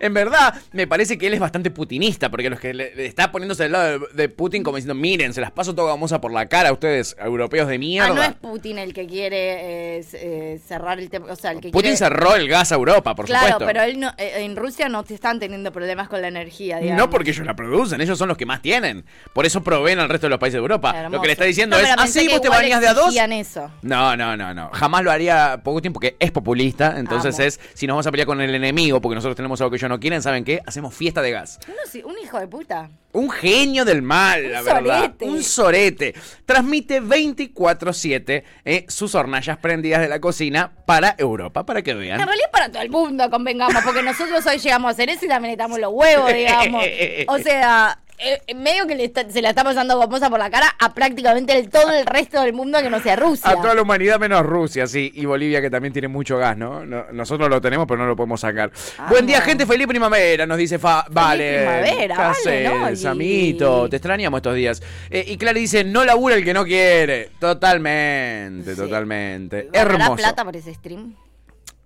En 0.00 0.14
verdad, 0.14 0.54
me 0.72 0.86
parece 0.86 1.18
que 1.18 1.26
él 1.26 1.34
es 1.34 1.40
bastante 1.40 1.70
putinista, 1.70 2.30
porque 2.30 2.50
los 2.50 2.60
que 2.60 2.74
le, 2.74 3.06
está 3.06 3.30
poniéndose 3.30 3.64
del 3.64 3.72
lado 3.72 3.98
de, 3.98 4.06
de 4.14 4.28
Putin 4.28 4.62
como 4.62 4.76
diciendo, 4.76 4.94
miren, 4.94 5.32
se 5.34 5.40
las 5.40 5.50
paso 5.50 5.74
toda 5.74 5.92
gamosa 5.92 6.20
por 6.20 6.32
la 6.32 6.46
cara 6.46 6.70
a 6.70 6.72
ustedes, 6.72 7.16
europeos 7.18 7.68
de 7.68 7.78
mierda. 7.78 8.10
Ah, 8.10 8.14
no 8.14 8.22
es 8.22 8.34
Putin 8.34 8.78
el 8.78 8.92
que 8.92 9.06
quiere 9.06 9.98
eh, 9.98 10.04
eh, 10.12 10.60
cerrar 10.66 10.98
el 10.98 11.10
tema. 11.10 11.26
O 11.30 11.36
sea, 11.36 11.52
el 11.52 11.60
que 11.60 11.70
Putin 11.70 11.82
quiere... 11.92 11.96
cerró 11.96 12.36
el 12.36 12.48
gas 12.48 12.72
a 12.72 12.74
Europa, 12.74 13.14
por 13.14 13.26
claro, 13.26 13.46
supuesto. 13.46 13.66
pero 13.66 13.82
él 13.82 14.00
no, 14.00 14.08
eh, 14.18 14.44
en 14.44 14.56
Rusia 14.56 14.88
no 14.88 15.02
te 15.04 15.14
están 15.14 15.38
teniendo 15.38 15.72
problemas 15.72 16.08
con 16.08 16.20
la 16.20 16.28
energía, 16.28 16.78
digamos. 16.78 16.98
No 16.98 17.10
porque 17.10 17.30
ellos 17.30 17.46
la 17.46 17.54
producen, 17.56 18.00
ellos 18.00 18.18
son 18.18 18.28
los 18.28 18.36
que 18.36 18.46
más 18.46 18.62
tienen. 18.62 19.04
Por 19.32 19.46
eso 19.46 19.62
proveen 19.62 19.98
al 19.98 20.08
resto 20.08 20.26
de 20.26 20.30
los 20.30 20.38
países 20.38 20.54
de 20.54 20.60
Europa. 20.60 20.92
Hermoso. 20.94 21.16
Lo 21.16 21.20
que 21.20 21.26
le 21.28 21.32
está 21.32 21.44
diciendo 21.44 21.76
No, 21.76 21.82
es, 21.82 21.90
así 21.96 22.26
que 22.26 22.32
vos 22.32 22.42
te 22.42 22.48
bañas 22.48 22.80
de 22.80 22.88
a 22.88 22.94
dos. 22.94 23.14
eso. 23.14 23.70
No, 23.82 24.16
no, 24.16 24.36
no, 24.36 24.54
no. 24.54 24.70
Jamás 24.72 25.04
lo 25.04 25.10
haría 25.10 25.60
poco 25.62 25.80
tiempo 25.80 26.00
porque 26.00 26.16
es 26.18 26.30
populista. 26.30 26.98
Entonces 26.98 27.34
Amo. 27.38 27.46
es, 27.46 27.60
si 27.74 27.86
nos 27.86 27.94
vamos 27.94 28.06
a 28.06 28.10
pelear 28.10 28.26
con 28.26 28.40
el 28.40 28.54
enemigo 28.54 29.00
porque 29.00 29.14
nosotros 29.14 29.36
tenemos 29.36 29.59
algo 29.60 29.70
que 29.70 29.76
ellos 29.76 29.88
no 29.88 30.00
quieren, 30.00 30.22
¿saben 30.22 30.44
qué? 30.44 30.60
Hacemos 30.66 30.94
fiesta 30.94 31.22
de 31.22 31.30
gas. 31.32 31.58
Uno 31.66 32.12
un 32.12 32.18
hijo 32.18 32.38
de 32.38 32.46
puta. 32.46 32.90
Un 33.12 33.30
genio 33.30 33.84
del 33.84 34.02
mal, 34.02 34.44
Un 34.44 34.52
la 34.52 34.62
verdad. 34.62 35.00
sorete. 35.00 35.24
Un 35.24 35.42
sorete. 35.42 36.14
Transmite 36.46 37.02
24-7 37.02 38.44
eh, 38.64 38.84
sus 38.88 39.14
hornallas 39.14 39.58
prendidas 39.58 40.00
de 40.00 40.08
la 40.08 40.20
cocina 40.20 40.72
para 40.86 41.14
Europa, 41.18 41.66
para 41.66 41.82
que 41.82 41.94
vean. 41.94 42.20
En 42.20 42.26
realidad 42.26 42.50
para 42.52 42.70
todo 42.70 42.82
el 42.82 42.90
mundo, 42.90 43.28
convengamos, 43.30 43.82
porque 43.84 44.02
nosotros 44.02 44.46
hoy 44.46 44.58
llegamos 44.58 44.88
a 44.88 44.92
hacer 44.92 45.10
eso 45.10 45.24
y 45.24 45.28
también 45.28 45.52
estamos 45.52 45.78
los 45.80 45.92
huevos, 45.92 46.32
digamos. 46.34 46.84
O 47.28 47.38
sea, 47.38 47.98
eh, 48.22 48.54
medio 48.54 48.86
que 48.86 48.94
le 48.94 49.04
está- 49.04 49.28
se 49.30 49.40
la 49.42 49.50
está 49.50 49.64
pasando 49.64 49.96
gomosa 49.98 50.28
por 50.30 50.38
la 50.38 50.50
cara 50.50 50.74
a 50.78 50.92
prácticamente 50.94 51.56
el, 51.58 51.68
todo 51.70 51.90
el 51.92 52.06
resto 52.06 52.40
del 52.42 52.52
mundo 52.52 52.80
que 52.82 52.90
no 52.90 53.00
sea 53.00 53.16
Rusia. 53.16 53.50
A 53.50 53.56
toda 53.60 53.74
la 53.74 53.82
humanidad 53.82 54.18
menos 54.20 54.44
Rusia, 54.44 54.86
sí. 54.86 55.10
Y 55.14 55.24
Bolivia, 55.26 55.60
que 55.60 55.70
también 55.70 55.92
tiene 55.92 56.08
mucho 56.08 56.36
gas, 56.38 56.56
¿no? 56.56 56.84
No- 56.84 57.06
nosotros 57.12 57.48
lo 57.48 57.60
tenemos, 57.60 57.86
pero 57.86 57.98
no 58.00 58.06
lo 58.06 58.16
podemos 58.16 58.40
sacar. 58.40 58.70
Buen 59.08 59.26
día, 59.26 59.40
gente. 59.40 59.66
Feliz 59.66 59.86
primavera, 59.86 60.46
nos 60.46 60.58
dice 60.58 60.78
Fa. 60.78 61.04
Vale. 61.10 61.58
primavera, 61.58 62.34
¿Qué 62.44 62.68
vale, 62.68 63.08
amiguito? 63.08 63.88
Te 63.88 63.96
extrañamos 63.96 64.38
estos 64.38 64.54
días. 64.54 64.82
Eh, 65.10 65.24
y 65.28 65.36
Clara 65.36 65.58
dice, 65.58 65.84
no 65.84 66.04
labura 66.04 66.34
el 66.36 66.44
que 66.44 66.54
no 66.54 66.64
quiere. 66.64 67.30
Totalmente, 67.38 68.74
Sí. 68.74 68.80
totalmente. 68.80 69.68
¿Ganará 69.72 69.94
Hermoso. 70.04 70.16
plata 70.16 70.44
por 70.44 70.56
ese 70.56 70.74
stream? 70.74 71.14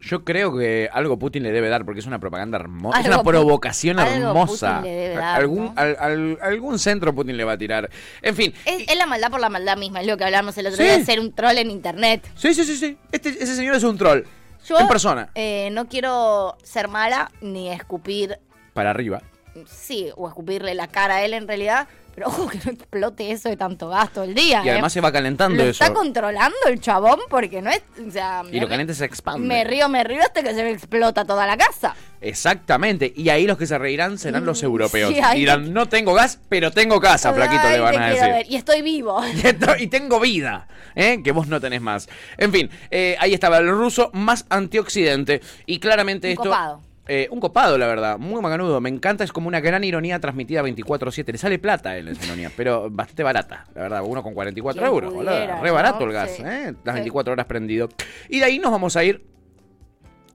Yo 0.07 0.23
creo 0.25 0.57
que 0.57 0.89
algo 0.93 1.19
Putin 1.19 1.43
le 1.43 1.51
debe 1.53 1.69
dar 1.69 1.85
porque 1.85 2.01
es 2.01 2.07
una 2.07 2.19
propaganda 2.19 2.59
hermosa, 2.59 3.01
es 3.01 3.07
una 3.07 3.23
provocación 3.23 3.99
algo 3.99 4.29
hermosa. 4.29 4.79
Putin 4.79 4.91
le 4.93 4.97
debe 4.97 5.15
dar, 5.15 5.41
algún, 5.41 5.65
¿no? 5.67 5.73
al- 5.77 5.97
al- 5.99 6.39
algún 6.43 6.79
centro 6.79 7.15
Putin 7.15 7.37
le 7.37 7.45
va 7.45 7.53
a 7.53 7.59
tirar. 7.59 7.89
En 8.21 8.35
fin. 8.37 8.53
Es, 8.67 8.87
es 8.89 8.97
la 8.99 9.07
maldad 9.07 9.31
por 9.31 9.41
la 9.41 9.49
maldad 9.49 9.77
misma, 9.79 10.01
es 10.03 10.07
lo 10.07 10.17
que 10.17 10.25
hablamos 10.25 10.57
el 10.59 10.67
otro 10.67 10.77
Sí. 10.77 10.83
día, 10.85 10.99
de 10.99 11.05
ser 11.05 11.21
un 11.21 11.33
troll 11.33 11.57
en 11.57 11.71
internet. 11.71 12.29
Sí, 12.35 12.55
sí, 12.55 12.65
sí, 12.65 12.77
sí. 12.77 12.99
Este, 13.13 13.31
ese 13.31 13.57
señor 13.57 13.75
es 13.77 13.83
un 13.83 13.97
troll. 13.97 14.23
Yo 14.67 14.79
en 14.79 14.89
persona. 14.89 15.31
eh, 15.35 15.69
no 15.73 15.89
quiero 15.89 16.57
ser 16.63 16.89
mala 16.89 17.31
ni 17.41 17.71
escupir, 17.71 18.39
Para 18.73 18.91
arriba. 18.91 19.23
sí, 19.67 20.11
o 20.17 20.29
escupirle 20.29 20.75
la 20.75 20.87
cara 20.89 21.17
a 21.17 21.25
él 21.25 21.35
en 21.35 21.47
realidad, 21.49 21.87
pero 22.15 22.29
ojo 22.29 22.49
que 22.49 22.59
no 22.65 22.73
explote 22.73 23.31
eso 23.31 23.49
de 23.49 23.57
tanto 23.57 23.89
gasto 23.89 24.23
el 24.23 24.35
día. 24.35 24.63
Y 24.65 24.69
¿eh? 24.69 24.73
además 24.73 24.93
se 24.93 25.01
va 25.01 25.11
calentando 25.13 25.63
Lo 25.63 25.71
eso. 25.71 25.83
está 25.83 25.93
controlando 25.95 26.57
el 26.69 26.81
chabón 26.81 27.21
porque 27.29 27.61
no 27.61 27.71
es, 27.71 27.83
o 28.07 28.11
sea, 28.11 28.43
Y 28.51 28.61
lo 28.61 28.69
caliente 28.69 28.95
se 28.95 29.05
expande. 29.05 29.47
Me 29.47 29.65
río, 29.65 29.89
me 29.89 30.05
río 30.05 30.21
hasta 30.23 30.43
que 30.43 30.55
se 30.55 30.63
me 30.63 30.71
explota 30.71 31.25
toda 31.25 31.47
la 31.47 31.57
casa. 31.57 31.95
Exactamente. 32.21 33.13
Y 33.15 33.29
ahí 33.29 33.47
los 33.47 33.59
que 33.59 33.67
se 33.67 33.77
reirán 33.77 34.19
serán 34.19 34.47
los 34.47 34.63
europeos. 34.63 35.11
Mm, 35.11 35.15
Sí, 35.15 35.21
ahí 35.21 35.39
Dirán, 35.41 35.73
no 35.75 35.87
tengo 35.87 36.15
gas, 36.15 36.41
pero 36.49 36.71
tengo 36.71 36.99
casa, 37.01 37.35
flaquito, 37.35 37.63
Ay, 37.65 37.75
le 37.75 37.81
van 37.81 38.03
a 38.03 38.09
decir. 38.09 38.29
ver. 38.29 38.47
Y 38.49 38.57
estoy 38.57 38.83
vivo. 38.83 39.23
Y, 39.79 39.87
tengo 39.89 40.21
vida, 40.21 40.69
¿eh? 40.95 41.21
que 41.23 41.33
vos 41.33 41.49
no 41.49 41.61
tenés 41.61 41.81
más. 41.83 42.09
En 42.39 42.53
fin, 42.53 42.71
eh, 42.91 43.17
ahí 43.19 43.35
estaba 43.35 43.59
el 43.59 43.69
ruso 43.69 44.11
más 44.15 44.47
antioxidante. 44.49 45.41
Y 45.67 45.79
claramente 45.79 46.31
esto. 46.31 46.45
copado. 46.45 46.81
Eh, 47.07 47.29
un 47.31 47.41
copado, 47.41 47.77
la 47.79 47.87
verdad, 47.87 48.19
muy 48.19 48.41
maganudo. 48.41 48.81
Me 48.81 48.89
encanta, 48.89 49.25
es 49.25 49.33
como 49.33 49.49
una 49.49 49.61
gran 49.61 49.85
ironía 49.85 50.19
transmitida 50.21 50.63
24-7. 50.63 51.33
Le 51.33 51.39
sale 51.39 51.59
plata 51.59 51.91
a 51.91 51.99
él 51.99 52.09
esa 52.09 52.25
ironía, 52.27 52.51
pero 52.57 52.89
bastante 52.91 53.23
barata, 53.23 53.67
la 53.75 53.83
verdad. 53.83 54.03
Uno 54.05 54.23
con 54.23 54.35
44 54.35 54.81
Quien 54.81 54.93
euros, 54.93 55.13
pudiera, 55.13 55.61
Re 55.61 55.71
barato 55.71 56.01
¿no? 56.01 56.07
el 56.07 56.13
gas, 56.13 56.31
Sí. 56.31 56.43
¿eh? 56.45 56.73
Las 56.85 56.95
Sí. 56.95 57.01
24 57.01 57.33
horas 57.33 57.47
prendido. 57.47 57.89
Y 58.29 58.39
de 58.39 58.45
ahí 58.47 58.59
nos 58.59 58.73
vamos 58.73 58.97
a 58.97 59.05
ir. 59.05 59.34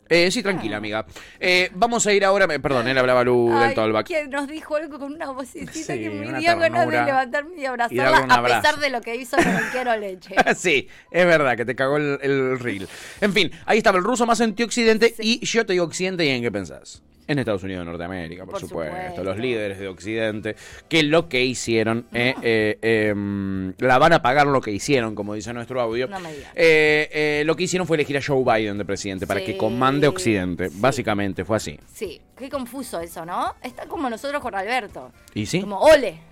Eh, 0.10 0.32
sí, 0.32 0.42
tranquila, 0.42 0.78
amiga. 0.78 1.06
Eh, 1.40 1.70
vamos 1.76 2.06
a 2.08 2.14
ir 2.14 2.26
ahora. 2.26 2.46
eh, 2.54 2.60
Perdón, 2.60 2.88
él 2.88 2.98
hablaba 2.98 3.24
Lu 3.24 3.50
del 3.54 3.70
Ay, 3.70 3.76
Tolbach. 3.76 4.06
que 4.08 4.28
nos 4.28 4.48
dijo 4.48 4.76
algo 4.76 4.98
con 4.98 5.14
una 5.14 5.30
vocecita 5.32 5.72
Sí, 5.72 5.86
que 6.00 6.10
me 6.10 6.40
dio 6.40 6.58
ganas 6.58 6.90
de 6.90 7.06
levantarme 7.06 7.52
y 7.62 7.66
abrazarla 7.66 8.18
a 8.30 8.44
pesar 8.44 8.80
de 8.80 8.90
lo 8.90 9.02
que 9.02 9.16
hizo 9.16 9.38
con 9.38 9.48
el 9.48 9.70
quiero 9.72 9.96
leche. 9.98 10.36
sí, 10.56 10.88
es 11.12 11.26
verdad 11.26 11.56
que 11.56 11.66
te 11.66 11.76
cagó 11.76 11.98
el, 11.98 12.18
el 12.22 12.60
reel. 12.60 12.88
En 13.22 13.34
fin, 13.34 13.52
ahí 13.66 13.78
estaba 13.78 13.98
el 14.00 14.04
ruso 14.04 14.26
más 14.26 14.42
antioxidante 14.42 15.14
y 15.20 15.46
yo 15.46 15.66
te 15.66 15.74
digo 15.74 15.86
occidente 15.86 16.26
y 16.26 16.30
en 16.30 16.42
qué 16.42 16.52
pensás. 16.52 17.04
En 17.30 17.38
Estados 17.38 17.62
Unidos 17.64 17.82
de 17.82 17.86
Norteamérica, 17.92 18.44
por, 18.44 18.54
Por 18.54 18.60
supuesto, 18.62 18.96
supuesto. 18.96 19.24
Los 19.24 19.38
líderes 19.38 19.78
de 19.78 19.88
Occidente, 19.88 20.56
que 20.88 21.04
lo 21.04 21.30
que 21.30 21.46
hicieron, 21.46 22.08
eh, 22.12 22.34
eh, 22.42 22.78
em, 22.82 23.74
la 23.78 24.00
van 24.00 24.14
a 24.14 24.22
pagar 24.24 24.48
lo 24.48 24.60
que 24.62 24.72
hicieron, 24.72 25.14
como 25.14 25.36
dice 25.36 25.54
nuestro 25.54 25.80
audio. 25.80 26.08
No 26.08 26.20
me 26.20 26.34
digas. 26.34 26.52
Eh, 26.56 27.08
eh, 27.12 27.44
lo 27.46 27.56
que 27.56 27.64
hicieron 27.64 27.86
fue 27.88 27.98
elegir 27.98 28.18
a 28.18 28.22
Joe 28.26 28.44
Biden 28.44 28.80
de 28.80 28.86
presidente 28.86 29.28
para 29.28 29.40
Sí, 29.42 29.46
que 29.46 29.58
comande 29.58 30.08
Occidente. 30.08 30.70
sí. 30.70 30.78
Básicamente 30.80 31.46
fue 31.46 31.58
así. 31.58 31.80
Sí, 31.94 32.20
qué 32.36 32.50
confuso 32.50 33.00
eso, 33.00 33.24
¿no? 33.26 33.54
Está 33.62 33.86
como 33.86 34.10
nosotros 34.10 34.42
con 34.42 34.56
Alberto. 34.56 35.12
¿Y 35.36 35.46
sí? 35.46 35.62
Como 35.62 35.80
ole. 35.80 36.29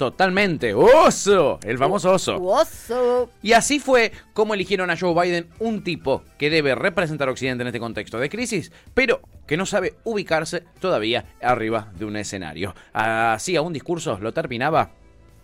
Totalmente. 0.00 0.72
¡Oso! 0.72 1.60
El 1.62 1.76
famoso 1.76 2.12
oso. 2.12 2.42
Oso. 2.42 3.28
Y 3.42 3.52
así 3.52 3.78
fue 3.78 4.12
como 4.32 4.54
eligieron 4.54 4.88
a 4.88 4.96
Joe 4.98 5.12
Biden, 5.12 5.50
un 5.58 5.84
tipo 5.84 6.22
que 6.38 6.48
debe 6.48 6.74
representar 6.74 7.28
a 7.28 7.32
Occidente 7.32 7.60
en 7.60 7.66
este 7.66 7.80
contexto 7.80 8.18
de 8.18 8.30
crisis, 8.30 8.72
pero 8.94 9.20
que 9.46 9.58
no 9.58 9.66
sabe 9.66 9.96
ubicarse 10.04 10.64
todavía 10.80 11.26
arriba 11.42 11.92
de 11.98 12.06
un 12.06 12.16
escenario. 12.16 12.74
Hacía 12.94 13.60
un 13.60 13.74
discurso, 13.74 14.18
lo 14.18 14.32
terminaba 14.32 14.92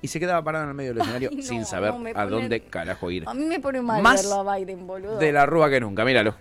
y 0.01 0.09
se 0.09 0.19
quedaba 0.19 0.43
parado 0.43 0.65
en 0.65 0.71
el 0.71 0.75
medio 0.75 0.95
del 0.95 1.03
escenario 1.03 1.31
no, 1.35 1.43
sin 1.43 1.67
saber 1.67 1.93
no, 1.93 2.09
a 2.19 2.25
dónde 2.25 2.61
carajo 2.63 3.11
ir. 3.11 3.25
A 3.27 3.35
mí 3.35 3.45
me 3.45 3.61
pone 3.61 3.83
mal 3.83 4.01
Más 4.01 4.23
verlo 4.23 4.49
a 4.49 4.57
Biden, 4.57 4.87
boludo. 4.87 5.19
De 5.19 5.33
la 5.33 5.45
rúa 5.45 5.69
que 5.69 5.81
nunca, 5.81 6.03
míralo. 6.07 6.35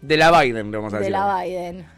De 0.00 0.16
la 0.16 0.40
Biden, 0.40 0.70
vamos 0.70 0.94
a 0.94 0.96
De 0.96 1.00
decir. 1.00 1.12
la 1.12 1.42
Biden. 1.42 1.97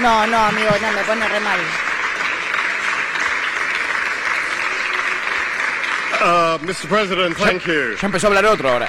No, 0.00 0.26
no, 0.26 0.38
amigo, 0.38 0.70
no, 0.80 0.92
me 0.92 1.02
pone 1.04 1.28
re 1.28 1.40
mal. 1.40 1.60
Uh, 6.22 6.58
Mr. 6.58 6.86
President, 6.86 7.36
thank 7.36 7.66
you. 7.66 7.96
Ya 8.00 8.06
empezó 8.08 8.24
a 8.24 8.30
hablar 8.30 8.46
otro 8.46 8.68
ahora. 8.68 8.88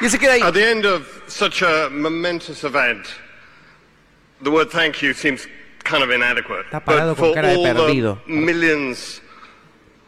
Y 0.00 0.08
se 0.08 0.18
queda 0.18 0.34
ahí. 0.34 0.42
At 0.42 0.54
the 0.54 0.64
end 0.64 0.84
of 0.84 1.06
such 1.26 1.62
a 1.62 1.88
momentous 1.90 2.64
event, 2.64 3.06
the 4.42 4.50
word 4.50 4.70
thank 4.70 5.02
you 5.02 5.12
seems 5.14 5.46
kind 5.84 6.02
of 6.02 6.10
inadequate. 6.10 6.66
Está 6.66 6.84
parado 6.84 7.14
but 7.16 7.18
con 7.18 7.34
cara 7.34 7.48
de 7.48 7.56
perdido. 7.58 8.18
millions 8.26 9.20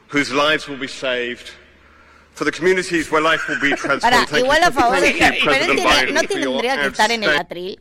whose 0.09 0.33
lives 0.33 0.69
will 0.69 0.79
be 0.79 0.89
saved, 0.89 1.51
for 2.35 2.45
the 2.45 2.53
communities 2.53 3.11
where 3.11 3.23
life 3.23 3.49
will 3.49 3.61
be 3.61 3.75
transformed, 3.75 4.29
Para, 4.29 4.41
igual 4.41 4.63
a 4.63 4.71
favor 4.71 5.01
de 5.01 6.13
no 6.13 6.23
tendría 6.23 6.81
que 6.81 6.87
estar 6.89 7.11
en 7.11 7.25
el 7.25 7.37
atril. 7.37 7.81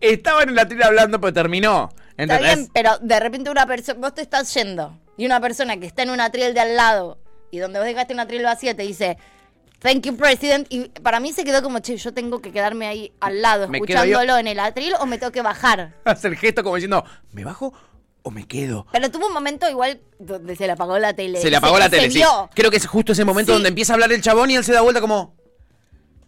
Estaba 0.00 0.42
en 0.42 0.54
la 0.54 0.66
tira 0.66 0.86
hablando, 0.86 1.20
pero 1.20 1.32
terminó. 1.32 1.90
Está 2.16 2.38
bien, 2.38 2.68
pero 2.72 2.98
de 3.00 3.18
repente 3.18 3.50
una 3.50 3.66
persona, 3.66 3.98
vos 3.98 4.14
te 4.14 4.22
estás 4.22 4.52
yendo 4.54 4.98
y 5.16 5.24
una 5.26 5.40
persona 5.40 5.78
que 5.78 5.86
está 5.86 6.02
en 6.02 6.10
un 6.10 6.20
atril 6.20 6.52
de 6.52 6.60
al 6.60 6.76
lado 6.76 7.18
y 7.50 7.58
donde 7.58 7.78
vos 7.78 7.86
dejaste 7.86 8.12
un 8.12 8.20
atril 8.20 8.42
vacío 8.42 8.76
te 8.76 8.82
dice, 8.82 9.16
thank 9.80 10.02
you, 10.02 10.16
president. 10.16 10.66
Y 10.70 10.88
para 10.88 11.18
mí 11.20 11.32
se 11.32 11.44
quedó 11.44 11.62
como, 11.62 11.78
che, 11.80 11.96
yo 11.96 12.12
tengo 12.12 12.40
que 12.40 12.52
quedarme 12.52 12.86
ahí 12.86 13.12
al 13.20 13.40
lado 13.42 13.68
Me 13.68 13.78
escuchándolo 13.78 14.36
en 14.36 14.46
el 14.46 14.60
atril 14.60 14.92
o 15.00 15.06
me 15.06 15.18
tengo 15.18 15.32
que 15.32 15.42
bajar. 15.42 15.94
Hace 16.04 16.28
el 16.28 16.36
gesto 16.36 16.62
como 16.62 16.76
diciendo, 16.76 17.04
¿me 17.32 17.44
bajo 17.44 17.72
o 18.22 18.30
me 18.30 18.46
quedo? 18.46 18.86
Pero 18.92 19.10
tuvo 19.10 19.28
un 19.28 19.32
momento 19.32 19.68
igual 19.68 20.00
donde 20.18 20.54
se 20.56 20.66
le 20.66 20.72
apagó 20.72 20.98
la 20.98 21.14
tele. 21.14 21.40
Se 21.40 21.50
le 21.50 21.56
apagó 21.56 21.78
la 21.78 21.86
se 21.86 21.96
tele, 21.96 22.10
sí. 22.10 22.18
vio. 22.18 22.50
Creo 22.54 22.70
que 22.70 22.76
es 22.76 22.86
justo 22.86 23.12
ese 23.12 23.24
momento 23.24 23.52
Sí. 23.52 23.54
donde 23.54 23.70
empieza 23.70 23.92
a 23.92 23.94
hablar 23.94 24.12
el 24.12 24.20
chabón 24.20 24.50
y 24.50 24.56
él 24.56 24.64
se 24.64 24.72
da 24.74 24.82
vuelta 24.82 25.00
como, 25.00 25.34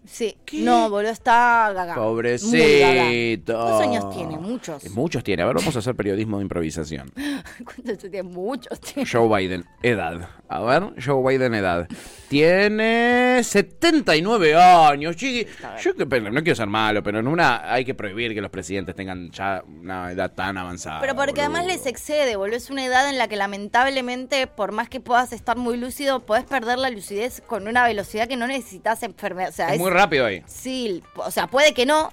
Sí. 0.04 0.36
No, 0.54 0.90
boludo, 0.90 1.10
está 1.10 1.72
gaga. 1.72 1.94
Muy 1.94 2.02
pobrecito. 2.04 2.58
gaga. 2.58 3.68
¿Cuántos 3.68 3.80
años 3.80 4.10
tiene? 4.16 4.36
Muchos. 4.38 4.84
Eh, 4.84 4.90
Muchos 4.90 5.22
tiene. 5.24 5.42
A 5.42 5.46
ver, 5.46 5.56
vamos 5.56 5.74
a 5.76 5.78
hacer 5.78 5.94
periodismo 5.94 6.38
de 6.38 6.42
improvisación. 6.42 7.12
¿Cuántos 7.64 7.98
tiene? 7.98 8.22
Muchos 8.24 8.80
tiene. 8.80 9.08
Joe 9.10 9.28
Biden, 9.28 9.64
edad. 9.82 10.28
A 10.56 10.60
ver, 10.60 10.90
Joe 11.02 11.22
Biden, 11.26 11.54
edad. 11.54 11.88
Tiene 12.28 13.40
79 13.42 14.54
años, 14.54 15.16
chiqui. 15.16 15.46
Yo 15.82 15.94
que- 15.94 16.20
no 16.20 16.42
quiero 16.42 16.54
ser 16.56 16.66
malo, 16.66 17.02
pero 17.02 17.18
en 17.18 17.26
una 17.26 17.72
hay 17.72 17.84
que 17.84 17.94
prohibir 17.94 18.34
que 18.34 18.40
los 18.40 18.50
presidentes 18.50 18.94
tengan 18.94 19.30
ya 19.30 19.62
una 19.66 20.10
edad 20.12 20.32
tan 20.32 20.56
avanzada. 20.56 21.00
Pero 21.00 21.14
porque 21.14 21.40
además 21.40 21.66
les 21.66 21.86
excede, 21.86 22.36
boludo. 22.36 22.56
Es 22.56 22.70
una 22.70 22.84
edad 22.84 23.08
en 23.08 23.18
la 23.18 23.28
que 23.28 23.36
lamentablemente, 23.36 24.46
por 24.46 24.72
más 24.72 24.88
que 24.88 25.00
puedas 25.00 25.32
estar 25.32 25.56
muy 25.56 25.76
lúcido, 25.76 26.20
podés 26.20 26.44
perder 26.44 26.78
la 26.78 26.90
lucidez 26.90 27.42
con 27.46 27.68
una 27.68 27.84
velocidad 27.86 28.28
que 28.28 28.36
no 28.36 28.46
necesitas 28.46 29.02
enfermedad. 29.02 29.50
O 29.50 29.52
sea, 29.52 29.74
Es 29.74 29.78
muy 29.80 29.90
rápido 29.90 30.26
ahí. 30.26 30.42
Sí, 30.46 31.02
o 31.16 31.30
sea, 31.30 31.46
puede 31.46 31.74
que 31.74 31.86
no, 31.86 32.12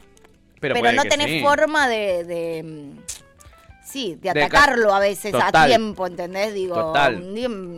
Pero, 0.59 0.75
no 0.91 1.03
tenés 1.03 1.27
sí. 1.27 1.41
forma 1.41 1.87
de, 1.87 2.23
de, 2.25 2.91
sí, 3.89 4.15
de 4.21 4.29
De 4.33 4.39
ca- 4.39 4.45
atacarlo 4.45 4.93
a 4.93 4.99
veces 4.99 5.33
a 5.33 5.65
tiempo, 5.65 6.05
¿entendés? 6.07 6.53
Digo, 6.53 6.75
Total. 6.75 7.33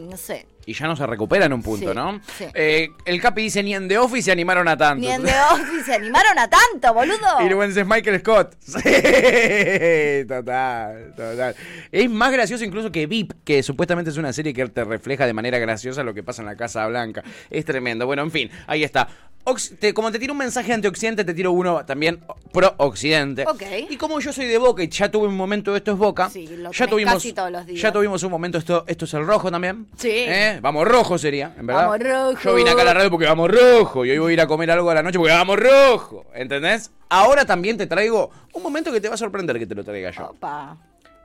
no 0.09 0.17
sé. 0.17 0.45
Y 0.71 0.73
ya 0.73 0.87
no 0.87 0.95
se 0.95 1.05
recupera 1.05 1.45
en 1.45 1.53
un 1.53 1.61
punto, 1.61 1.89
Sí, 1.89 1.95
¿no? 1.95 2.19
sí. 2.37 2.45
Eh, 2.53 2.89
el 3.05 3.21
Capi 3.21 3.41
dice, 3.43 3.61
ni 3.61 3.75
en 3.75 3.87
The 3.87 3.97
Office 3.97 4.23
se 4.23 4.31
animaron 4.31 4.67
a 4.67 4.77
tanto. 4.77 5.01
Ni 5.05 5.11
en 5.11 5.21
The 5.23 5.33
Office 5.53 5.83
se 5.85 5.93
animaron 5.95 6.39
a 6.39 6.49
tanto, 6.49 6.93
boludo. 6.93 7.17
Y 7.41 7.49
luego 7.49 7.63
es 7.63 7.85
Michael 7.85 8.19
Scott. 8.19 8.55
Sí, 8.65 10.25
total, 10.27 11.13
total. 11.15 11.55
Es 11.91 12.09
más 12.09 12.31
gracioso 12.31 12.63
incluso 12.63 12.91
que 12.91 13.05
VIP, 13.07 13.33
que 13.43 13.63
supuestamente 13.63 14.11
es 14.11 14.17
una 14.17 14.33
serie 14.33 14.53
que 14.53 14.67
te 14.67 14.83
refleja 14.83 15.25
de 15.25 15.33
manera 15.33 15.57
graciosa 15.59 16.03
lo 16.03 16.13
que 16.13 16.23
pasa 16.23 16.41
en 16.41 16.47
la 16.47 16.55
Casa 16.55 16.85
Blanca. 16.87 17.23
Es 17.49 17.65
tremendo. 17.65 18.05
Bueno, 18.05 18.21
en 18.23 18.31
fin, 18.31 18.49
ahí 18.67 18.83
está. 18.83 19.07
Ox- 19.43 19.73
te- 19.79 19.91
como 19.95 20.11
te 20.11 20.19
tiro 20.19 20.33
un 20.33 20.37
mensaje 20.37 20.71
anti-occidente, 20.71 21.23
te 21.25 21.33
tiro 21.33 21.51
uno 21.51 21.83
también 21.83 22.19
pro-occidente. 22.53 23.43
Ok. 23.47 23.63
Y 23.89 23.97
como 23.97 24.19
yo 24.19 24.31
soy 24.31 24.45
de 24.45 24.59
Boca 24.59 24.83
y 24.83 24.87
ya 24.89 25.09
tuve 25.09 25.27
un 25.27 25.35
momento, 25.35 25.75
esto 25.75 25.93
es 25.93 25.97
Boca. 25.97 26.29
Sí, 26.29 26.47
lo 26.47 26.71
ya 26.71 26.85
tuvimos, 26.85 27.15
casi 27.15 27.33
todos 27.33 27.51
los 27.51 27.65
días. 27.65 27.81
Ya 27.81 27.91
tuvimos 27.91 28.21
un 28.21 28.29
momento, 28.29 28.59
esto, 28.59 28.83
esto 28.87 29.05
es 29.05 29.13
el 29.15 29.25
rojo 29.25 29.49
también. 29.49 29.87
Sí. 29.97 30.11
¿Eh? 30.11 30.59
Vamos 30.61 30.87
rojo 30.87 31.17
sería, 31.17 31.53
en 31.57 31.65
verdad. 31.65 31.87
Vamos 31.89 31.99
rojo. 32.07 32.41
Yo 32.43 32.53
vine 32.55 32.69
acá 32.69 32.83
a 32.83 32.85
la 32.85 32.93
radio 32.93 33.09
porque 33.09 33.25
vamos 33.25 33.49
rojo. 33.49 34.05
Y 34.05 34.11
hoy 34.11 34.17
voy 34.19 34.31
a 34.31 34.33
ir 34.33 34.41
a 34.41 34.47
comer 34.47 34.69
algo 34.69 34.89
a 34.91 34.93
la 34.95 35.03
noche 35.03 35.17
porque 35.17 35.33
vamos 35.33 35.59
rojo. 35.59 36.25
¿Entendés? 36.35 36.91
Ahora 37.09 37.45
también 37.45 37.77
te 37.77 37.87
traigo 37.87 38.29
un 38.53 38.61
momento 38.61 38.91
que 38.91 39.01
te 39.01 39.07
va 39.09 39.15
a 39.15 39.17
sorprender 39.17 39.57
que 39.57 39.65
te 39.65 39.73
lo 39.73 39.83
traiga 39.83 40.11
yo. 40.11 40.27
Opa. 40.27 40.77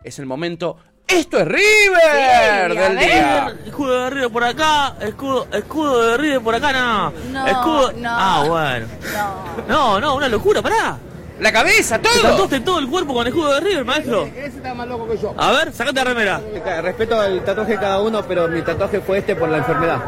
Es 0.02 0.18
el 0.18 0.26
momento. 0.26 0.78
¡Esto 1.06 1.38
es 1.38 1.46
River! 1.46 2.72
Sí, 2.72 2.76
del 2.78 2.98
día. 2.98 3.56
Escudo 3.66 4.04
de 4.04 4.10
River 4.10 4.30
por 4.30 4.42
acá, 4.42 4.96
escudo, 5.00 5.46
escudo 5.52 6.02
de 6.08 6.16
River 6.16 6.40
por 6.40 6.54
acá, 6.54 6.72
no. 6.72 7.12
No, 7.30 7.46
escudo. 7.46 7.92
no. 7.92 8.08
Ah, 8.10 8.44
bueno. 8.48 8.86
No. 9.12 9.68
No, 9.68 10.00
no, 10.00 10.16
una 10.16 10.28
locura, 10.28 10.60
pará. 10.62 10.98
La 11.40 11.52
cabeza, 11.52 11.98
Te 11.98 12.08
todo. 12.08 12.22
tatuaste 12.30 12.60
todo 12.60 12.78
el 12.78 12.88
cuerpo 12.88 13.12
con 13.12 13.26
el 13.26 13.32
escudo 13.32 13.54
de 13.54 13.60
River, 13.60 13.84
maestro. 13.84 14.24
Ese 14.26 14.46
está 14.46 14.72
más 14.72 14.88
loco 14.88 15.06
que 15.08 15.18
yo. 15.18 15.34
A 15.36 15.52
ver, 15.52 15.72
sacate 15.72 15.96
la 15.96 16.04
remera. 16.04 16.40
Respeto 16.82 17.22
el 17.22 17.42
tatuaje 17.44 17.72
de 17.72 17.78
cada 17.78 18.00
uno, 18.00 18.22
pero 18.26 18.48
mi 18.48 18.62
tatuaje 18.62 19.00
fue 19.00 19.18
este 19.18 19.36
por 19.36 19.48
la 19.50 19.58
enfermedad. 19.58 20.00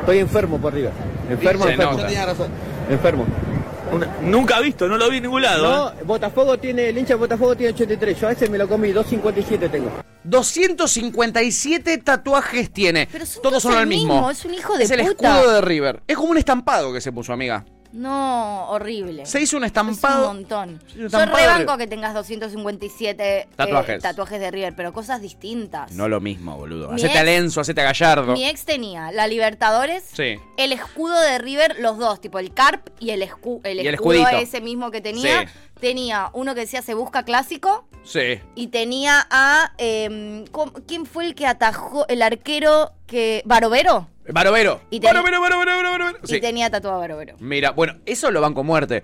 Estoy 0.00 0.18
enfermo 0.18 0.58
por 0.58 0.72
River. 0.72 0.92
Enfermo, 1.28 1.66
enfermo. 1.68 1.92
nota. 1.98 2.26
razón. 2.26 2.48
Enfermo. 2.88 3.26
Una- 3.92 4.08
nunca 4.22 4.58
visto, 4.60 4.88
no 4.88 4.96
lo 4.96 5.08
vi 5.10 5.18
en 5.18 5.24
ningún 5.24 5.42
lado. 5.42 5.62
No, 5.62 5.88
¿eh? 5.90 6.04
Botafogo 6.04 6.58
tiene, 6.58 6.88
el 6.88 6.98
hincha 6.98 7.14
de 7.14 7.20
Botafogo 7.20 7.54
tiene 7.54 7.72
83. 7.74 8.18
Yo 8.20 8.28
a 8.28 8.32
ese 8.32 8.48
me 8.48 8.58
lo 8.58 8.66
comí, 8.66 8.90
257 8.92 9.68
tengo. 9.68 9.90
257 10.24 11.98
tatuajes 11.98 12.72
tiene. 12.72 13.08
Pero 13.12 13.26
son 13.26 13.42
Todos 13.42 13.62
todos 13.62 13.74
son 13.74 13.82
el 13.82 13.86
mismo. 13.86 14.14
mismo, 14.14 14.30
es 14.30 14.44
un 14.44 14.54
hijo 14.54 14.76
de 14.76 14.84
Es 14.84 14.90
el 14.90 15.00
escudo 15.00 15.52
de 15.52 15.60
River. 15.60 16.02
Es 16.06 16.16
como 16.16 16.30
un 16.30 16.38
estampado 16.38 16.92
que 16.92 17.00
se 17.00 17.12
puso, 17.12 17.32
amiga. 17.32 17.64
No, 17.92 18.68
horrible. 18.68 19.26
Se 19.26 19.40
hizo 19.40 19.56
un 19.56 19.64
Es 19.64 19.68
estampado. 19.68 20.30
un 20.30 20.36
montón. 20.38 20.80
Un 20.96 21.08
Yo 21.08 21.24
rebanco 21.26 21.72
de- 21.76 21.78
que 21.84 21.86
tengas 21.86 22.14
257 22.14 23.38
eh, 23.40 23.48
Tatuajes. 23.56 24.02
tatuajes 24.02 24.40
de 24.40 24.50
River, 24.50 24.74
pero 24.76 24.92
cosas 24.92 25.20
distintas. 25.20 25.92
No 25.92 26.08
lo 26.08 26.20
mismo, 26.20 26.56
boludo. 26.56 26.88
Mi 26.90 26.96
Hacete 26.96 27.18
a 27.18 27.22
ex- 27.22 27.26
Lenzo, 27.30 27.60
hacete 27.60 27.80
a 27.80 27.84
Gallardo. 27.84 28.32
Mi 28.32 28.46
ex 28.46 28.64
tenía 28.64 29.12
la 29.12 29.26
Libertadores, 29.26 30.04
Sí. 30.12 30.36
el 30.56 30.72
escudo 30.72 31.20
de 31.20 31.38
River, 31.38 31.76
los 31.80 31.98
dos, 31.98 32.20
tipo 32.20 32.38
el 32.38 32.52
Carp 32.52 32.88
y 33.00 33.10
el, 33.10 33.22
escu- 33.22 33.60
el 33.64 33.78
Y 33.78 33.86
el 33.88 33.94
escudo 33.94 34.12
escudito. 34.14 34.38
ese 34.42 34.60
mismo 34.60 34.90
que 34.90 35.00
tenía. 35.00 35.42
Sí. 35.42 35.48
Tenía 35.80 36.30
uno 36.32 36.54
que 36.54 36.60
decía 36.62 36.82
se 36.82 36.94
busca 36.94 37.24
clásico 37.24 37.86
Sí. 38.02 38.40
y 38.54 38.68
tenía 38.68 39.26
a... 39.30 39.72
em, 39.78 40.46
¿cómo- 40.46 40.72
¿Quién 40.86 41.04
fue 41.06 41.26
el 41.26 41.34
que 41.34 41.46
atajó 41.46 42.06
el 42.08 42.22
arquero 42.22 42.92
que... 43.06 43.42
Barovero? 43.44 44.08
Barovero. 44.32 44.80
Y 44.90 45.00
tenía- 45.00 45.12
Barovero, 45.20 45.40
Barovero, 45.40 45.72
Barovero. 45.92 46.18
Y 46.24 46.26
Sí. 46.28 46.40
tenía 46.40 46.70
tatuado 46.70 46.96
a 46.96 47.00
Barovero. 47.00 47.36
Mira, 47.40 47.70
bueno, 47.72 47.96
eso 48.06 48.30
lo 48.30 48.40
banco 48.40 48.64
muerte. 48.64 49.02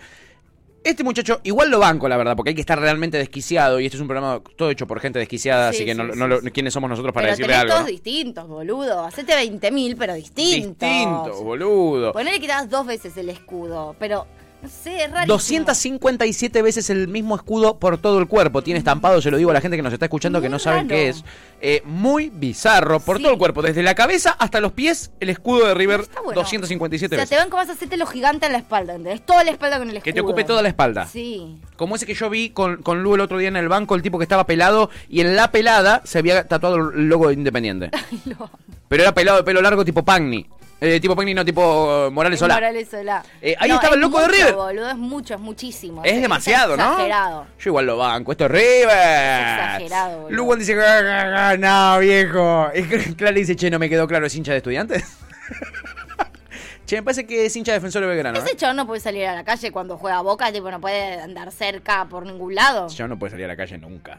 Este 0.85 1.05
muchacho, 1.05 1.41
igual 1.45 1.71
lo 1.71 1.79
banco, 1.79 2.09
la 2.09 2.17
verdad, 2.17 2.35
porque 2.35 2.49
hay 2.51 2.55
que 2.57 2.61
estar 2.61 2.77
realmente 2.81 3.17
desquiciado. 3.17 3.79
Y 3.79 3.87
este 3.87 3.97
es 3.99 4.01
un 4.01 4.09
programa 4.09 4.41
todo 4.57 4.69
hecho 4.71 4.87
por 4.89 4.99
gente 4.99 5.21
desquiciada, 5.21 5.71
Sí, 5.73 5.77
así 5.77 5.85
que 5.85 5.93
sí, 5.95 5.99
no, 6.17 6.27
lo-. 6.27 6.41
¿quiénes 6.53 6.73
somos 6.73 6.91
nosotros 6.91 7.13
para 7.15 7.27
pero 7.27 7.37
decirle 7.37 7.55
algo? 7.55 7.69
todos 7.73 7.83
no? 7.85 7.89
distintos, 7.91 8.49
boludo. 8.49 9.05
Hacete 9.05 9.33
20.000, 9.35 9.95
pero 9.97 10.15
distintos. 10.15 10.89
Distinto, 10.89 11.45
boludo. 11.45 12.13
Ponele 12.13 12.41
que 12.41 12.49
das 12.49 12.69
dos 12.69 12.85
veces 12.87 13.17
el 13.17 13.29
escudo, 13.29 13.95
pero 14.01 14.27
no 14.63 14.69
sé, 14.69 15.05
es 15.05 15.11
rarísimo. 15.11 15.27
257 15.35 16.63
veces 16.63 16.89
el 16.91 17.09
mismo 17.09 17.35
escudo 17.35 17.79
por 17.79 17.99
todo 17.99 18.19
el 18.19 18.29
cuerpo. 18.29 18.63
Tiene 18.63 18.79
estampado, 18.79 19.21
se 19.21 19.31
lo 19.31 19.37
digo 19.37 19.51
a 19.51 19.55
la 19.55 19.61
gente 19.61 19.77
que 19.77 19.83
nos 19.83 19.93
está 19.93 20.07
escuchando 20.07 20.41
que 20.41 20.49
no 20.49 20.59
saben 20.59 20.89
raro. 20.89 21.01
qué 21.01 21.09
es. 21.09 21.25
Eh, 21.61 21.83
muy 21.85 22.31
bizarro, 22.31 22.99
por 23.01 23.19
Sí. 23.19 23.23
todo 23.23 23.33
el 23.33 23.39
cuerpo, 23.39 23.63
desde 23.63 23.83
la 23.83 23.95
cabeza 23.95 24.31
hasta 24.39 24.61
los 24.61 24.73
pies, 24.73 25.13
el 25.21 25.31
escudo 25.31 25.67
de 25.69 25.75
River 25.75 26.01
Está 26.01 26.21
bueno. 26.21 26.41
257 26.41 27.15
O 27.15 27.17
sea, 27.17 27.23
veces. 27.23 27.31
te 27.31 27.37
van 27.37 27.51
como 27.51 27.61
vas 27.63 27.69
a 27.69 27.73
hacerte 27.73 27.97
lo 27.97 28.07
gigante 28.07 28.47
en 28.47 28.53
la 28.53 28.59
espalda, 28.59 28.95
¿entendés? 28.95 29.25
Toda 29.25 29.45
la 29.45 29.51
espalda 29.53 29.79
con 29.79 29.89
el 29.91 29.97
escudo. 29.97 30.05
Que 30.05 30.13
te 30.13 30.21
ocupe 30.21 30.45
toda 30.45 30.63
la 30.63 30.69
espalda. 30.69 31.07
Sí. 31.07 31.61
Como 31.77 31.95
ese 31.97 32.07
que 32.07 32.15
yo 32.15 32.31
vi 32.31 32.51
con, 32.51 32.83
con 32.83 33.03
Lu 33.03 33.15
el 33.15 33.21
otro 33.21 33.39
día 33.39 33.49
en 33.49 33.57
el 33.57 33.69
banco, 33.69 33.95
el 33.95 34.03
tipo 34.03 34.19
que 34.19 34.25
estaba 34.25 34.47
pelado 34.47 34.91
y 35.09 35.21
en 35.21 35.37
la 35.37 35.51
pelada 35.53 36.03
se 36.05 36.19
había 36.19 36.47
tatuado 36.49 36.77
el 36.91 37.09
logo 37.09 37.29
de 37.29 37.35
Independiente. 37.35 37.91
Pero 38.89 39.03
era 39.03 39.13
pelado 39.15 39.39
de 39.39 39.45
pelo 39.45 39.63
largo 39.63 39.85
tipo 39.85 40.05
Pagni. 40.05 40.47
Eh, 40.85 40.99
tipo 40.99 41.15
Pagni, 41.15 41.33
no 41.33 41.45
tipo 41.45 42.07
eh, 42.09 42.11
Morales 42.11 42.41
Solá. 42.41 42.55
Morales 42.55 42.89
Solá. 42.89 43.23
Eh, 43.41 43.55
ahí 43.57 43.69
No, 43.69 43.77
estaba 43.77 43.95
el 43.95 44.01
loco 44.01 44.19
de 44.21 44.27
River. 44.27 44.55
boludo, 44.55 44.91
es 44.91 44.97
mucho, 44.97 45.35
es 45.35 45.39
muchísimo. 45.41 46.03
Es 46.05 46.21
demasiado, 46.21 46.77
¿no? 46.77 46.91
exagerado. 46.91 47.47
Yo 47.61 47.71
igual 47.71 47.87
lo 47.87 47.97
banco. 47.99 48.33
Esto 48.33 48.47
es 48.47 48.51
River. 48.51 48.89
exagerado, 48.89 50.17
boludo. 50.23 50.31
Luego 50.37 50.57
dice, 50.57 50.75
"Ga, 50.75 51.01
ga, 51.03 51.25
ga, 51.29 51.57
no, 51.57 52.01
viejo. 52.01 52.69
Y 52.75 52.83
Clara 53.17 53.33
dice, 53.37 53.55
che, 53.55 53.71
no 53.71 53.79
me 53.79 53.89
quedó 53.89 54.09
claro, 54.09 54.27
¿es 54.27 54.35
hincha 54.35 54.51
de 54.51 54.59
estudiantes? 54.59 55.05
che, 56.87 56.97
me 56.97 57.03
parece 57.05 57.27
que 57.27 57.47
es 57.47 57.55
hincha 57.57 57.71
de 57.73 57.79
defensor 57.79 58.03
de 58.03 58.09
Belgrano. 58.09 58.39
Ese 58.39 58.51
¿eh? 58.53 58.57
chabón 58.57 58.77
no 58.77 58.87
puede 58.87 59.01
salir 59.01 59.27
a 59.27 59.35
la 59.37 59.45
calle 59.45 59.71
cuando 59.71 59.97
juega 59.97 60.19
a 60.19 60.23
Boca, 60.23 60.51
tipo, 60.53 60.69
no 60.71 60.81
puede 60.81 61.21
andar 61.21 61.53
cerca 61.53 62.07
por 62.07 62.27
ningún 62.27 62.55
lado. 62.57 62.89
Yo 62.89 63.07
no 63.07 63.19
puede 63.19 63.31
salir 63.31 63.45
a 63.45 63.49
la 63.49 63.57
calle 63.57 63.79
nunca. 63.79 64.19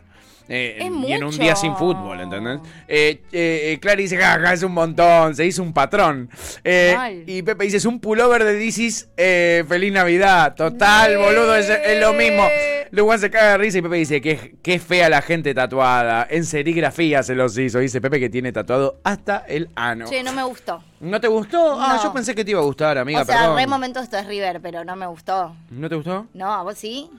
Eh, 0.50 0.78
Es 0.80 0.86
y 1.10 1.14
en 1.14 1.24
un 1.24 1.38
día 1.38 1.56
sin 1.56 1.76
fútbol, 1.76 2.20
¿entendés? 2.20 2.60
Eh, 2.88 3.22
eh, 3.32 3.72
eh, 3.74 3.80
Clara 3.82 3.98
dice, 3.98 4.18
jaja, 4.18 4.54
es 4.54 4.62
un 4.64 4.74
montón, 4.74 5.36
se 5.36 5.46
hizo 5.46 5.64
un 5.64 5.74
patrón. 5.74 6.30
Eh, 6.64 7.24
y 7.28 7.42
Pepe 7.44 7.64
dice, 7.66 7.78
es 7.78 7.86
un 7.86 8.00
pullover 8.00 8.44
de 8.44 8.54
Dicis, 8.56 9.08
eh, 9.18 9.64
feliz 9.68 9.94
Navidad. 9.94 10.56
Total, 10.56 11.18
boludo, 11.18 11.56
es, 11.56 11.70
es 11.70 12.00
lo 12.02 12.14
mismo. 12.14 12.44
Luego 12.92 13.18
se 13.18 13.32
caga 13.32 13.54
de 13.54 13.58
risa 13.58 13.78
y 13.80 13.82
Pepe 13.82 13.96
dice, 13.96 14.22
qué, 14.22 14.56
qué 14.62 14.80
fea 14.80 15.10
la 15.10 15.22
gente 15.22 15.54
tatuada. 15.56 16.28
En 16.30 16.46
serigrafía 16.46 17.24
se 17.24 17.34
los 17.36 17.58
hizo. 17.58 17.80
Dice 17.80 18.00
Pepe 18.02 18.20
que 18.20 18.30
tiene 18.30 18.52
tatuado 18.52 19.00
hasta 19.04 19.46
el 19.48 19.70
ano. 19.76 20.06
Che, 20.08 20.22
no 20.24 20.32
me 20.34 20.44
gustó. 20.44 20.84
¿No 21.00 21.20
te 21.20 21.28
gustó? 21.28 21.82
Ah, 21.82 21.96
No. 21.98 22.04
yo 22.04 22.14
pensé 22.14 22.36
que 22.36 22.46
te 22.46 22.52
iba 22.52 22.60
a 22.60 22.64
gustar, 22.64 22.98
amiga, 22.98 23.22
o 23.22 23.26
sea, 23.26 23.38
perdón. 23.40 23.58
re 23.58 23.66
momento 23.68 24.00
esto 24.00 24.18
es 24.18 24.28
River, 24.28 24.60
pero 24.62 24.84
no 24.84 24.96
me 24.96 25.08
gustó. 25.08 25.56
¿No 25.72 25.90
te 25.90 25.96
gustó? 25.96 26.28
No, 26.34 26.52
¿a 26.54 26.62
vos 26.64 26.78
sí? 26.78 27.10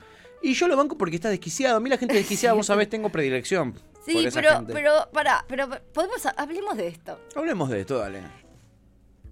Y 0.47 0.53
yo 0.55 0.69
lo 0.69 0.77
banco 0.77 0.99
porque 0.99 1.17
está 1.17 1.31
desquiciado. 1.31 1.77
A 1.77 1.81
mí 1.81 1.89
la 1.89 1.97
gente 1.97 2.15
desquiciada, 2.23 2.55
vos 2.55 2.67
sabés, 2.67 2.89
tengo 2.91 3.09
predilección. 3.09 3.75
Sí, 4.05 4.29
pero, 4.35 4.51
gente. 4.57 4.73
pero, 4.75 5.09
pará, 5.13 5.45
pero 5.49 5.69
podemos, 5.95 6.27
hablemos 6.37 6.77
de 6.77 6.89
esto. 6.89 7.19
Hablemos 7.35 7.71
de 7.71 7.81
esto, 7.81 7.99
dale. 7.99 8.21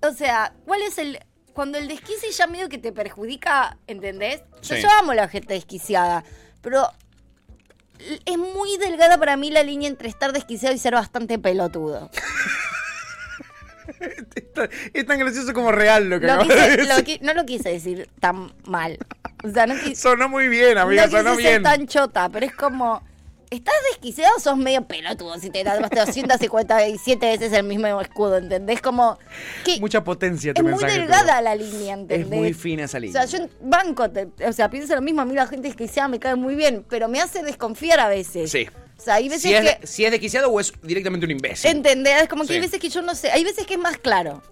O 0.00 0.12
sea, 0.12 0.54
¿cuál 0.64 0.80
es 0.82 0.96
el. 0.98 1.18
Cuando 1.52 1.76
el 1.76 1.86
desquicio 1.86 2.30
ya 2.30 2.46
medio 2.46 2.70
que 2.70 2.78
te 2.78 2.92
perjudica, 2.92 3.76
¿entendés? 3.86 4.42
Sí. 4.62 4.80
yo 4.80 4.88
amo 4.98 5.12
la 5.12 5.28
gente 5.28 5.52
desquiciada, 5.52 6.24
pero 6.62 6.88
es 8.24 8.38
muy 8.38 8.78
delgada 8.78 9.18
para 9.18 9.36
mí 9.36 9.50
la 9.50 9.62
línea 9.62 9.88
entre 9.90 10.08
estar 10.08 10.32
desquiciado 10.32 10.74
y 10.74 10.78
ser 10.78 10.94
bastante 10.94 11.38
pelotudo. 11.38 12.10
Es 14.94 15.06
tan 15.06 15.18
gracioso 15.18 15.52
como 15.52 15.72
real 15.72 16.08
lo 16.08 16.20
que 16.20 16.26
Lo 16.26 16.36
de 16.38 16.44
quise- 16.44 16.54
decir. 16.76 16.86
lo 16.88 16.94
qui- 17.04 17.20
no 17.20 17.34
lo 17.34 17.44
quise 17.44 17.68
decir 17.70 18.08
tan 18.20 18.52
mal. 18.64 18.98
O 19.44 19.50
sea, 19.50 19.66
no 19.66 19.74
quise, 19.74 19.96
Sonó 20.00 20.28
muy 20.28 20.48
bien, 20.48 20.78
amiga, 20.78 21.06
no 21.06 21.10
sonó 21.12 21.34
ser 21.34 21.42
bien. 21.44 21.62
tan 21.62 21.86
chota, 21.86 22.28
pero 22.28 22.46
es 22.46 22.54
como. 22.54 23.02
¿Estás 23.50 23.74
desquiciado 23.90 24.32
o 24.38 24.40
sos 24.40 24.56
medio 24.56 24.82
pelotudo 24.86 25.38
si 25.38 25.50
te 25.50 25.62
tatuaste 25.62 26.00
257 26.00 27.26
veces 27.26 27.52
el 27.52 27.64
mismo 27.64 28.00
escudo? 28.00 28.38
¿Entendés? 28.38 28.80
Como. 28.80 29.18
que 29.64 29.78
Mucha 29.78 30.02
potencia 30.02 30.54
tu 30.54 30.66
es 30.66 30.74
muy 30.74 30.84
delgada 30.90 31.40
la 31.42 31.54
línea, 31.54 31.92
¿entendés? 31.94 32.20
Es 32.20 32.28
muy 32.28 32.54
fina 32.54 32.84
esa 32.84 32.96
O 32.96 33.00
línea. 33.00 33.26
sea, 33.26 33.38
yo 33.38 33.44
en 33.44 33.50
banco, 33.60 34.10
te- 34.10 34.28
o 34.46 34.52
sea, 34.54 34.70
pienso 34.70 34.94
lo 34.94 35.02
mismo, 35.02 35.20
a 35.20 35.26
mí 35.26 35.34
la 35.34 35.46
gente 35.46 35.68
desquiciada 35.68 36.08
me 36.08 36.18
cae 36.18 36.34
muy 36.34 36.54
bien, 36.54 36.86
pero 36.88 37.08
me 37.08 37.20
hace 37.20 37.42
desconfiar 37.42 38.00
a 38.00 38.08
veces. 38.08 38.50
Sí. 38.50 38.66
O 38.98 39.02
sea, 39.04 39.16
hay 39.16 39.28
veces 39.28 39.42
Si 39.42 39.52
es, 39.54 39.76
que... 39.76 39.86
si 39.86 40.04
es 40.06 40.10
desquiciado 40.12 40.48
o 40.50 40.58
es 40.58 40.72
directamente 40.82 41.26
un 41.26 41.32
imbécil. 41.32 41.70
¿Entendés? 41.72 42.22
Es 42.22 42.28
como 42.30 42.42
que 42.44 42.48
Sí. 42.48 42.54
hay 42.54 42.60
veces 42.60 42.80
que 42.80 42.88
yo 42.88 43.02
no 43.02 43.14
sé, 43.14 43.30
hay 43.32 43.44
veces 43.44 43.66
que 43.66 43.74
es 43.74 43.80
más 43.80 43.98
claro. 43.98 44.42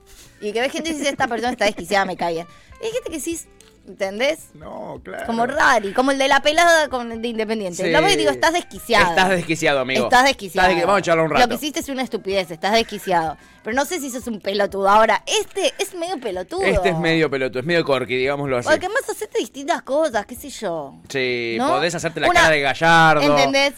Y 0.43 0.53
que 0.53 0.61
ves 0.61 0.72
gente 0.72 0.91
que 0.91 0.97
dice, 0.99 1.09
esta 1.09 1.26
persona 1.26 1.53
está 1.53 1.64
desquiciada, 1.64 2.05
me 2.05 2.16
cae 2.18 2.34
bien. 2.34 2.47
Y 2.82 2.86
hay 2.86 2.93
gente 2.93 3.11
que 3.11 3.20
sí, 3.20 3.41
¿entendés? 3.87 4.49
No, 4.55 5.01
claro. 5.05 5.26
Como 5.26 5.47
rari, 5.47 5.93
como 5.93 6.11
el 6.11 6.18
de 6.18 6.28
la 6.28 6.41
pelada 6.41 6.89
con 6.89 7.20
de 7.20 7.28
Independiente. 7.28 7.85
Sí. 7.85 7.91
Lo 7.91 8.01
que 8.03 8.16
digo, 8.16 8.31
estás 8.31 8.53
desquiciado. 8.53 9.11
Estás 9.11 9.28
desquiciado, 9.31 9.81
amigo. 9.81 10.05
Estás 10.05 10.24
desquiciado. 10.24 10.68
Estás 10.68 10.83
desqui- 10.83 10.87
Vamos 10.87 10.97
a 10.97 11.01
echarlo 11.01 11.22
un 11.24 11.31
Lo 11.31 11.37
rato. 11.37 11.49
que 11.49 11.55
hiciste 11.55 11.81
es 11.81 11.89
una 11.89 12.03
estupidez, 12.03 12.51
estás 12.51 12.72
desquiciado. 12.72 13.37
Pero 13.62 13.76
no 13.76 13.85
sé 13.85 14.01
si 14.01 14.11
sos 14.11 14.26
un 14.26 14.41
pelotudo. 14.41 14.89
Ahora, 14.89 15.22
este 15.26 15.74
es 15.78 15.95
medio 15.95 16.18
pelotudo. 16.18 16.62
Este 16.62 16.89
es 16.89 16.97
medio 16.99 17.28
pelotudo, 17.28 17.61
es 17.61 17.66
medio 17.66 17.85
corky, 17.85 18.16
digámoslo 18.16 18.57
así. 18.57 18.66
Porque 18.70 18.87
además 18.87 19.03
hacete 19.11 19.39
distintas 19.39 19.83
cosas, 19.83 20.24
qué 20.24 20.35
sé 20.35 20.49
yo. 20.49 20.95
Sí, 21.11 21.57
¿no? 21.59 21.68
podés 21.68 21.95
hacerte 21.95 22.20
la 22.20 22.28
Una- 22.31 22.41
cara 22.41 22.55
de 22.55 22.61
Gallardo. 22.62 23.20
¿Entendés? 23.22 23.74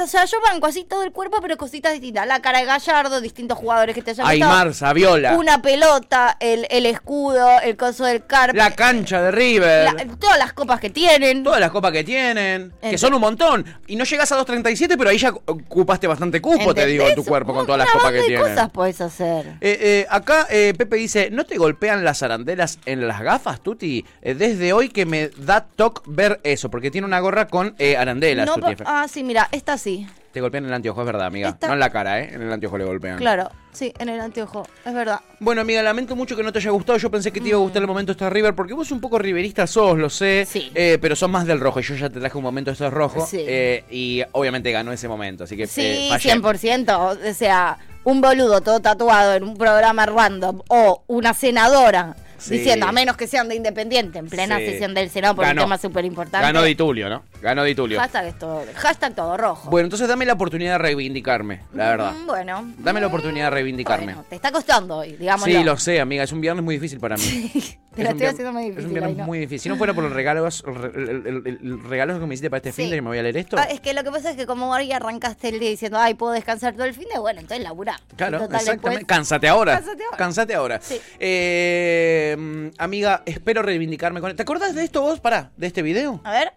O 0.00 0.06
sea, 0.06 0.24
yo 0.24 0.36
banco 0.40 0.66
así 0.66 0.84
todo 0.84 1.02
el 1.02 1.10
cuerpo, 1.10 1.38
pero 1.42 1.56
cositas 1.56 1.92
distintas. 1.94 2.28
La 2.28 2.40
cara 2.40 2.60
de 2.60 2.66
Gallardo, 2.66 3.20
distintos 3.20 3.58
jugadores 3.58 3.92
que 3.96 4.02
te 4.02 4.12
hayan. 4.12 4.24
Aymar, 4.24 4.72
Saviola. 4.72 5.34
Una 5.34 5.60
pelota, 5.62 6.36
el, 6.38 6.68
el 6.70 6.86
escudo, 6.86 7.58
el 7.60 7.76
coso 7.76 8.04
del 8.04 8.24
carp. 8.24 8.54
La 8.54 8.70
cancha 8.76 9.20
de 9.20 9.27
River. 9.30 9.92
la- 9.94 10.06
todas 10.16 10.38
las 10.38 10.52
copas 10.52 10.80
que 10.80 10.90
tienen. 10.90 11.42
Todas 11.44 11.60
las 11.60 11.70
copas 11.70 11.92
que 11.92 12.04
tienen, 12.04 12.72
que 12.80 12.98
son 12.98 13.14
un 13.14 13.20
montón. 13.20 13.64
Y 13.86 13.96
no 13.96 14.04
llegas 14.04 14.30
a 14.32 14.36
2.37, 14.38 14.96
pero 14.96 15.10
ahí 15.10 15.18
ya 15.18 15.30
ocupaste 15.46 16.06
bastante 16.06 16.40
cupo, 16.40 16.74
te 16.74 16.86
digo, 16.86 17.06
en 17.08 17.14
tu 17.14 17.24
cuerpo 17.24 17.54
con 17.54 17.66
todas 17.66 17.78
las 17.80 17.90
copas 17.90 18.12
que 18.12 18.18
de 18.18 18.26
tienen. 18.26 18.48
cosas 18.48 18.70
podés 18.70 19.00
hacer. 19.00 19.46
Eh, 19.60 19.78
eh, 19.80 20.06
acá 20.10 20.46
eh, 20.50 20.74
Pepe 20.76 20.96
dice, 20.96 21.30
¿no 21.30 21.44
te 21.44 21.56
golpean 21.58 22.04
las 22.04 22.22
arandelas 22.22 22.78
en 22.86 23.06
las 23.06 23.20
gafas, 23.22 23.60
Tuti? 23.60 24.04
Eh, 24.22 24.34
desde 24.34 24.72
hoy 24.72 24.88
que 24.88 25.06
me 25.06 25.28
da 25.36 25.64
toc 25.64 26.02
ver 26.06 26.40
eso, 26.44 26.70
porque 26.70 26.90
tiene 26.90 27.06
una 27.06 27.20
gorra 27.20 27.48
con 27.48 27.74
eh, 27.78 27.96
arandelas, 27.96 28.46
No, 28.46 28.54
Tuti. 28.54 28.82
ah, 28.86 29.06
sí, 29.08 29.22
mira, 29.24 29.48
esta 29.52 29.78
sí. 29.78 30.06
Te 30.38 30.42
golpean 30.42 30.62
en 30.62 30.68
el 30.70 30.74
anteojo, 30.74 31.00
es 31.00 31.06
verdad, 31.06 31.26
amiga. 31.26 31.48
Esta- 31.48 31.66
No 31.66 31.72
en 31.72 31.80
la 31.80 31.90
cara, 31.90 32.20
¿eh? 32.20 32.30
En 32.32 32.42
el 32.42 32.52
anteojo 32.52 32.78
le 32.78 32.84
golpean. 32.84 33.18
Claro, 33.18 33.50
sí, 33.72 33.92
en 33.98 34.08
el 34.08 34.20
anteojo. 34.20 34.64
Es 34.86 34.94
verdad. 34.94 35.18
Bueno, 35.40 35.62
amiga, 35.62 35.82
lamento 35.82 36.14
mucho 36.14 36.36
que 36.36 36.44
no 36.44 36.52
te 36.52 36.60
haya 36.60 36.70
gustado. 36.70 36.96
Yo 36.96 37.10
pensé 37.10 37.32
que 37.32 37.40
te 37.40 37.48
iba 37.48 37.58
a 37.58 37.60
gustar 37.60 37.82
el 37.82 37.88
momento 37.88 38.14
de 38.14 38.30
River, 38.30 38.54
porque 38.54 38.72
vos 38.72 38.92
un 38.92 39.00
poco 39.00 39.18
riverista 39.18 39.66
sos, 39.66 39.98
lo 39.98 40.08
sé. 40.08 40.46
Sí. 40.48 40.70
eh, 40.76 40.96
pero 41.00 41.16
sos 41.16 41.28
más 41.28 41.44
del 41.44 41.58
rojo. 41.58 41.80
Yo 41.80 41.96
ya 41.96 42.08
te 42.08 42.20
traje 42.20 42.38
un 42.38 42.44
momento 42.44 42.70
esto 42.70 42.86
es 42.86 42.92
rojo. 42.92 43.26
Sí. 43.26 43.44
eh, 43.48 43.82
y 43.90 44.22
obviamente 44.30 44.70
ganó 44.70 44.92
ese 44.92 45.08
momento, 45.08 45.42
así 45.42 45.56
que 45.56 45.66
Sí, 45.66 45.80
eh, 45.82 46.06
fallé. 46.10 46.30
100%. 46.34 46.96
O 47.30 47.34
sea, 47.34 47.78
un 48.04 48.20
boludo 48.20 48.60
todo 48.60 48.78
tatuado 48.78 49.34
en 49.34 49.42
un 49.42 49.56
programa 49.56 50.06
random 50.06 50.62
o 50.68 51.02
una 51.08 51.34
senadora 51.34 52.14
Sí. 52.38 52.58
diciendo, 52.58 52.86
a 52.86 52.92
menos 52.92 53.16
que 53.16 53.26
sean 53.26 53.48
de 53.48 53.54
Independiente, 53.56 54.18
en 54.18 54.28
plena 54.28 54.58
Sí. 54.58 54.66
sesión 54.66 54.94
del 54.94 55.10
Senado 55.10 55.34
por 55.34 55.44
Ganó. 55.44 55.62
un 55.62 55.66
tema 55.66 55.78
súper 55.78 56.04
importante. 56.04 56.46
Ganó 56.46 56.62
Di 56.62 56.74
Tulio, 56.74 57.08
¿no? 57.08 57.22
Ganó 57.42 57.64
Di 57.64 57.74
Tulio. 57.74 57.98
Hashtag, 58.00 58.26
es 58.26 58.38
todo, 58.38 58.64
hashtag 58.74 59.14
todo 59.14 59.36
rojo. 59.36 59.68
Bueno, 59.70 59.86
entonces 59.86 60.08
dame 60.08 60.24
la 60.24 60.32
oportunidad 60.34 60.72
de 60.72 60.78
reivindicarme, 60.78 61.62
la 61.74 61.90
verdad. 61.90 62.12
Mm, 62.12 62.26
bueno. 62.26 62.72
Dame 62.78 63.00
la 63.00 63.06
oportunidad 63.08 63.46
de 63.46 63.50
reivindicarme. 63.50 64.06
Bueno, 64.06 64.24
te 64.28 64.36
está 64.36 64.50
costando 64.52 64.96
hoy, 64.98 65.12
digámoslo. 65.16 65.52
Sí, 65.58 65.64
lo 65.64 65.76
sé, 65.76 66.00
amiga. 66.00 66.22
Es 66.24 66.32
un 66.32 66.40
viernes 66.40 66.64
muy 66.64 66.76
difícil 66.76 67.00
para 67.00 67.16
mí. 67.16 67.50
Te 67.98 68.02
Es 68.02 68.08
la 68.08 68.10
un 68.14 68.16
estoy 68.22 68.26
haciendo 68.28 68.52
muy 68.52 68.62
Es 68.62 68.68
un 68.68 68.74
difícil. 68.76 68.92
viernes 69.00 69.26
muy 69.26 69.38
difícil. 69.40 69.58
Si 69.60 69.68
no 69.68 69.76
fuera 69.76 69.92
por 69.92 70.04
los 70.04 70.12
regalos, 70.12 70.62
el, 70.94 71.08
el- 71.08 71.26
el- 71.26 71.58
el 71.62 71.82
regalo 71.84 72.20
que 72.20 72.26
me 72.26 72.34
hiciste 72.34 72.48
para 72.48 72.58
este 72.58 72.70
Sí. 72.70 72.82
fin 72.82 72.90
de 72.90 72.96
que 72.96 73.02
me 73.02 73.08
voy 73.08 73.18
a 73.18 73.22
leer 73.24 73.36
esto. 73.36 73.56
Ah, 73.58 73.64
es 73.64 73.80
que 73.80 73.92
lo 73.92 74.04
que 74.04 74.10
pasa 74.12 74.30
es 74.30 74.36
que 74.36 74.46
como 74.46 74.70
hoy 74.70 74.92
arrancaste 74.92 75.48
el 75.48 75.58
día 75.58 75.68
diciendo, 75.70 75.98
ay, 75.98 76.14
puedo 76.14 76.32
descansar 76.32 76.74
todo 76.74 76.84
el 76.84 76.94
fin 76.94 77.06
de, 77.12 77.18
bueno, 77.18 77.40
entonces 77.40 77.64
labura. 77.64 77.98
Claro, 78.16 78.38
Total, 78.38 78.54
exactamente. 78.60 78.88
después- 79.00 79.06
Cánsate 79.06 79.48
ahora. 79.48 79.72
Cánsate 79.74 80.04
ahora. 80.04 80.16
Cánsate 80.16 80.54
ahora. 80.54 80.80
Sí. 80.80 81.00
Eh, 81.18 82.70
amiga, 82.78 83.22
espero 83.26 83.62
reivindicarme 83.62 84.20
con. 84.20 84.34
¿Te 84.36 84.42
acordás 84.42 84.74
de 84.74 84.84
esto 84.84 85.02
vos? 85.02 85.18
Pará, 85.20 85.50
de 85.56 85.66
este 85.66 85.82
video. 85.82 86.20
A 86.24 86.30
ver, 86.32 86.52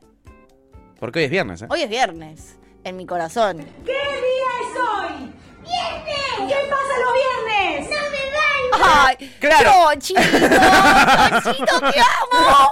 Porque 1.00 1.18
hoy 1.20 1.26
es 1.26 1.32
viernes, 1.32 1.62
¿eh? 1.64 1.68
hoy 1.70 1.82
es 1.82 1.90
viernes, 1.90 2.58
en 2.84 2.96
mi 2.98 3.06
corazón. 3.08 3.58
¿Qué 3.86 3.92
día 3.92 4.52
es 4.62 4.80
hoy? 4.80 5.34
¡Viernes! 5.64 6.21
¿Qué 6.38 6.56
pasa 6.70 6.94
los 7.04 7.14
viernes? 7.14 7.90
¡No 7.90 8.10
me 8.12 8.84
¡Ay! 8.84 9.36
Claro. 9.40 9.72
¡Chito! 10.00 10.22
¡Chito, 10.22 11.80
te 11.92 12.00
amo! 12.00 12.72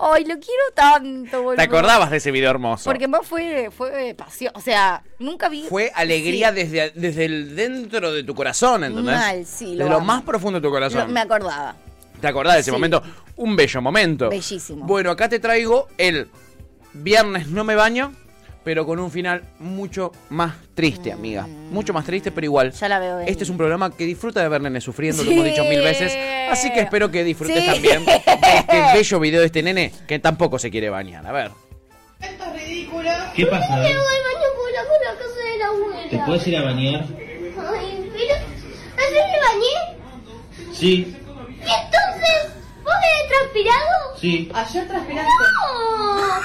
¡Ay, 0.00 0.24
lo 0.24 0.34
quiero 0.38 0.62
tanto, 0.74 1.42
boludo! 1.42 1.56
¿Te 1.56 1.62
acordabas 1.62 2.10
de 2.10 2.18
ese 2.18 2.30
video 2.30 2.50
hermoso? 2.50 2.84
Porque 2.84 3.08
más 3.08 3.26
fue, 3.26 3.70
fue 3.76 4.14
pasión. 4.16 4.52
O 4.54 4.60
sea, 4.60 5.02
nunca 5.18 5.48
vi. 5.48 5.64
Fue 5.68 5.90
alegría 5.94 6.50
Sí. 6.50 6.54
desde, 6.56 6.90
desde 6.94 7.24
el 7.24 7.56
dentro 7.56 8.12
de 8.12 8.22
tu 8.24 8.34
corazón, 8.34 8.84
¿entendés? 8.84 9.16
Mal, 9.16 9.46
sí, 9.46 9.74
lo 9.74 9.84
Desde 9.84 9.90
lo 9.90 10.00
más 10.00 10.22
profundo 10.22 10.58
de 10.58 10.62
tu 10.62 10.68
Lo- 10.68 10.72
corazón. 10.74 11.12
me 11.12 11.20
acordaba. 11.20 11.74
¿Te 12.20 12.26
acordás 12.28 12.54
de 12.54 12.60
ese 12.60 12.70
Sí. 12.70 12.72
momento? 12.72 13.02
Un 13.36 13.54
bello 13.56 13.80
momento. 13.82 14.28
Bellísimo. 14.28 14.84
Bueno, 14.86 15.10
acá 15.10 15.28
te 15.28 15.38
traigo 15.40 15.88
el 15.98 16.28
viernes 16.92 17.48
no 17.48 17.64
me 17.64 17.74
baño, 17.74 18.12
pero 18.64 18.84
con 18.86 18.98
un 18.98 19.10
final 19.10 19.42
mucho 19.58 20.12
más 20.30 20.54
triste, 20.74 21.12
amiga. 21.12 21.46
Mucho 21.70 21.92
más 21.92 22.04
triste, 22.04 22.30
pero 22.30 22.44
igual. 22.44 22.68
Mm. 22.68 22.72
Ya 22.80 22.88
la 22.88 22.98
veo 22.98 23.16
venir. 23.16 23.30
Este 23.30 23.44
es 23.44 23.50
un 23.50 23.56
programa 23.56 23.90
que 23.90 24.04
disfruta 24.04 24.42
de 24.42 24.48
ver 24.48 24.60
nenes 24.60 24.84
sufriendo, 24.84 25.22
lo 25.24 25.30
hemos 25.30 25.44
dicho 25.44 25.64
mil 25.64 25.80
veces. 25.80 26.16
Así 26.50 26.72
que 26.72 26.80
espero 26.80 27.10
que 27.10 27.24
disfrutes 27.24 27.62
Sí. 27.62 27.66
también 27.66 28.04
de 28.04 28.16
este 28.16 28.82
bello 28.94 29.20
video 29.20 29.40
de 29.40 29.46
este 29.46 29.62
nene 29.62 29.92
que 30.06 30.18
tampoco 30.18 30.58
se 30.58 30.70
quiere 30.70 30.90
bañar. 30.90 31.26
A 31.26 31.32
ver. 31.32 31.50
¿Qué 33.34 33.46
pasa? 33.46 33.76
Me 33.76 33.82
voy 33.82 33.90
al 33.90 33.94
baño 33.94 34.48
por 34.56 34.72
la, 34.72 35.14
casa 35.14 35.42
de 35.44 35.58
la 35.58 35.66
abuela. 35.66 36.10
¿Te 36.10 36.18
puedes 36.26 36.46
ir 36.48 36.56
a 36.56 36.62
bañar? 36.64 37.04
Ay, 37.06 38.10
pero... 38.12 38.34
¿Ayer 38.98 39.24
me 39.32 39.38
bañé? 39.46 40.72
Sí, 40.72 41.16
¿Y 41.46 41.60
entonces? 41.60 42.52
¿Vos 42.84 42.94
me 42.94 43.28
transpirado? 43.28 44.16
sí. 44.20 44.50
Ayer 44.52 44.88
transpiraste. 44.88 45.30
¡No! 45.30 46.40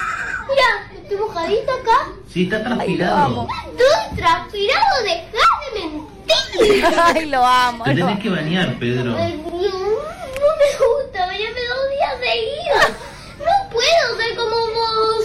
Mira, 0.48 0.93
estoy 1.04 1.18
mojadita 1.18 1.72
acá. 1.72 2.08
Sí, 2.32 2.44
está 2.44 2.62
transpirado. 2.64 3.46
Estoy 3.70 4.16
transpirado, 4.16 5.02
dejá 5.02 5.46
de 5.74 5.80
mentir. 5.80 6.84
Ay, 7.02 7.26
lo 7.26 7.44
amo. 7.44 7.84
Te 7.84 7.90
lo 7.90 7.96
tenés 7.96 8.12
amo. 8.12 8.22
que 8.22 8.30
bañar, 8.30 8.78
Pedro. 8.78 9.04
No, 9.04 9.18
no 9.18 9.18
me 9.20 10.70
gusta 10.78 11.26
bañarme 11.26 11.60
dos 11.68 11.90
días 11.90 12.14
seguidos. 12.20 12.90
No 13.38 13.52
puedo 13.70 14.16
ser 14.18 14.36
como 14.36 14.56
vos. 14.56 15.24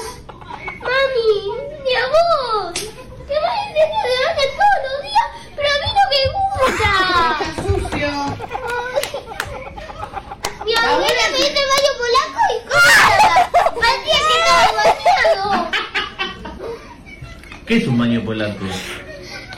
Mami, 0.81 1.31
ni 1.85 1.93
a 1.95 2.05
vos. 2.07 2.73
Te 2.73 3.35
vas 3.39 3.51
a 3.51 3.65
bañas 3.65 4.51
todos 4.59 4.79
los 4.85 4.97
días, 5.03 5.27
pero 5.55 5.67
a 5.69 5.77
mí 5.81 5.89
no 5.97 6.03
me 6.11 6.21
gusta. 6.35 6.89
sucio. 7.63 8.11
Mi 10.65 10.73
abuela 10.75 11.23
me 11.31 11.37
dice 11.37 11.61
baño 11.71 11.91
polaco 11.97 12.41
y 12.53 12.59
cosas. 12.67 13.41
Parecía 13.79 14.19
que 14.27 14.35
estaba 14.39 14.65
bañado. 14.83 15.69
¿Qué 17.69 17.77
es 17.77 17.85
un 17.85 17.99
baño 17.99 18.19
polaco? 18.25 18.65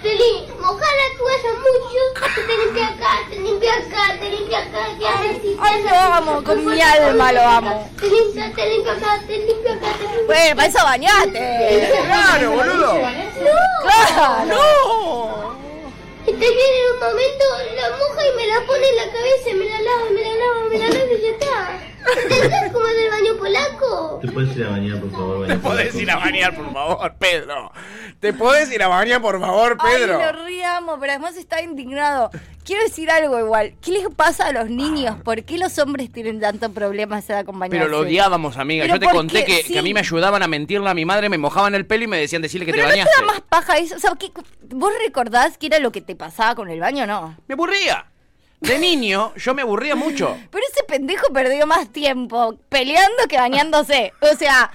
Tení, 0.03 0.45
mojar 0.59 0.93
la 0.99 1.17
toalla 1.17 1.51
mucho, 1.61 2.01
te 2.45 2.57
limpia 2.57 2.87
acá, 2.89 3.19
te 3.29 3.39
limpia 3.39 3.73
acá, 3.73 4.19
te 4.19 4.29
limpia 4.29 4.59
acá, 4.59 4.87
te 4.99 5.07
hace 5.07 5.29
así, 5.29 5.55
te 5.55 5.57
Ay, 5.61 5.83
lo 5.83 5.95
amo, 5.95 6.43
con 6.43 6.57
Te 6.57 6.71
mi 6.71 6.81
alma 6.81 7.31
lo 7.31 7.39
acá, 7.39 7.55
amo. 7.55 7.89
Te 7.97 8.07
limpia, 8.09 8.51
te 8.53 8.69
limpia 8.69 8.91
acá, 8.91 9.21
te 9.25 9.37
limpia 9.37 9.73
acá, 9.75 9.87
te 9.93 10.03
limpia 10.03 10.25
Bueno, 10.27 10.55
para 10.57 10.67
eso 10.67 10.83
bañate. 10.83 12.03
Claro, 12.05 12.51
boludo. 12.51 12.93
¡No! 12.95 13.55
¡Claro! 13.81 15.55
Y 16.27 16.33
te 16.33 16.33
viene 16.33 16.79
en 16.83 16.93
un 16.93 16.99
momento, 16.99 17.45
la 17.77 17.89
moja 17.95 18.27
y 18.27 18.35
me 18.35 18.47
la 18.47 18.59
pone 18.67 18.89
en 18.89 18.95
la 18.97 19.05
cabeza, 19.05 19.49
y 19.51 19.53
me 19.53 19.65
la 19.69 19.81
lava, 19.83 20.09
me 20.13 20.21
la 20.21 20.35
lava, 20.35 20.69
me 20.69 20.77
la 20.79 20.87
lava 20.89 21.13
y 21.13 21.21
ya 21.21 21.29
está. 21.29 21.90
¿Entendés 22.31 22.71
cómo 22.71 22.87
es 22.87 22.97
el 22.97 23.09
baño 23.09 23.37
polaco? 23.39 24.19
¿Te 24.21 24.31
puedes 24.31 24.55
ir 24.57 24.63
a 24.65 24.69
bañar, 24.69 24.99
por 24.99 25.11
favor, 25.11 25.39
baño 25.39 25.53
Te 25.53 25.59
podés 25.59 25.95
ir 25.95 26.11
a 26.11 26.15
bañar, 26.17 26.55
por 26.55 26.73
favor, 26.73 27.13
Pedro. 27.19 27.71
Te 28.19 28.33
podés 28.33 28.71
ir 28.71 28.83
a 28.83 28.87
bañar, 28.87 29.21
por 29.21 29.39
favor, 29.39 29.77
Pedro. 29.77 30.17
Ay, 30.19 30.25
lo 30.25 30.43
re 30.45 30.65
amo, 30.65 30.97
pero 30.99 31.13
además 31.13 31.35
está 31.37 31.61
indignado. 31.61 32.29
Quiero 32.63 32.83
decir 32.83 33.09
algo 33.09 33.39
igual. 33.39 33.73
¿Qué 33.81 33.91
les 33.91 34.07
pasa 34.15 34.47
a 34.47 34.51
los 34.53 34.69
niños? 34.69 35.17
¿Por 35.23 35.43
qué 35.43 35.57
los 35.57 35.77
hombres 35.79 36.11
tienen 36.11 36.39
tanto 36.39 36.71
problema 36.71 37.15
a 37.15 37.19
esa 37.19 37.33
edad 37.33 37.45
con 37.45 37.57
bañarse? 37.59 37.79
Pero 37.79 37.89
lo 37.89 37.99
odiábamos, 38.05 38.57
amiga. 38.57 38.83
Pero 38.83 38.95
Yo 38.95 38.99
te 38.99 39.05
¿por 39.07 39.15
conté 39.15 39.43
que, 39.45 39.63
Sí. 39.63 39.73
que 39.73 39.79
a 39.79 39.81
mí 39.81 39.93
me 39.93 40.01
ayudaban 40.01 40.43
a 40.43 40.47
mentirle 40.47 40.87
a 40.89 40.93
mi 40.93 41.03
madre, 41.03 41.27
me 41.29 41.39
mojaban 41.39 41.73
el 41.73 41.87
pelo 41.87 42.03
y 42.03 42.07
me 42.07 42.17
decían 42.19 42.41
decirle 42.43 42.65
que 42.67 42.71
Pero 42.73 42.83
te 42.83 42.89
no 42.89 42.93
te 42.93 42.99
bañaste. 42.99 43.21
da 43.21 43.27
más 43.27 43.41
paja 43.41 43.77
eso. 43.79 43.95
O 43.95 43.99
sea, 43.99 44.11
¿qué- 44.19 44.31
¿vos 44.69 44.93
recordás 45.03 45.57
qué 45.57 45.65
era 45.67 45.79
lo 45.79 45.91
que 45.91 46.01
te 46.01 46.15
pasaba 46.15 46.53
con 46.53 46.69
el 46.69 46.79
baño 46.79 47.03
o 47.05 47.07
no? 47.07 47.35
Me 47.47 47.53
aburría. 47.53 48.05
De 48.61 48.77
niño, 48.77 49.33
yo 49.35 49.55
me 49.55 49.63
aburría 49.63 49.95
mucho. 49.95 50.37
Pero 50.51 50.63
ese 50.71 50.83
pendejo 50.83 51.33
perdió 51.33 51.65
más 51.65 51.91
tiempo 51.91 52.57
peleando 52.69 53.27
que 53.27 53.37
bañándose. 53.37 54.13
O 54.21 54.37
sea, 54.37 54.71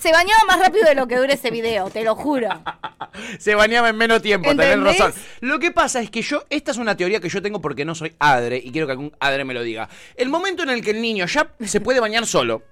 se 0.00 0.10
bañaba 0.10 0.42
más 0.46 0.58
rápido 0.58 0.86
de 0.86 0.94
lo 0.94 1.06
que 1.06 1.16
dura 1.16 1.34
ese 1.34 1.50
video, 1.50 1.90
te 1.90 2.02
lo 2.02 2.14
juro. 2.14 2.48
Se 3.38 3.54
bañaba 3.54 3.88
en 3.90 3.96
menos 3.96 4.20
tiempo, 4.20 4.50
tenés 4.50 4.80
razón. 4.80 5.12
Lo 5.40 5.58
que 5.58 5.70
pasa 5.70 6.00
es 6.00 6.10
que 6.10 6.22
yo, 6.22 6.44
esta 6.50 6.70
es 6.70 6.76
una 6.76 6.96
teoría 6.96 7.20
que 7.20 7.28
yo 7.28 7.40
tengo 7.40 7.60
porque 7.60 7.84
no 7.84 7.94
soy 7.94 8.14
adre 8.18 8.60
y 8.62 8.72
quiero 8.72 8.86
que 8.86 8.92
algún 8.92 9.16
adre 9.20 9.44
me 9.44 9.54
lo 9.54 9.62
diga. 9.62 9.88
El 10.16 10.28
momento 10.28 10.62
en 10.62 10.70
el 10.70 10.82
que 10.82 10.90
el 10.90 11.00
niño 11.00 11.26
ya 11.26 11.50
se 11.64 11.80
puede 11.80 12.00
bañar 12.00 12.26
solo, 12.26 12.62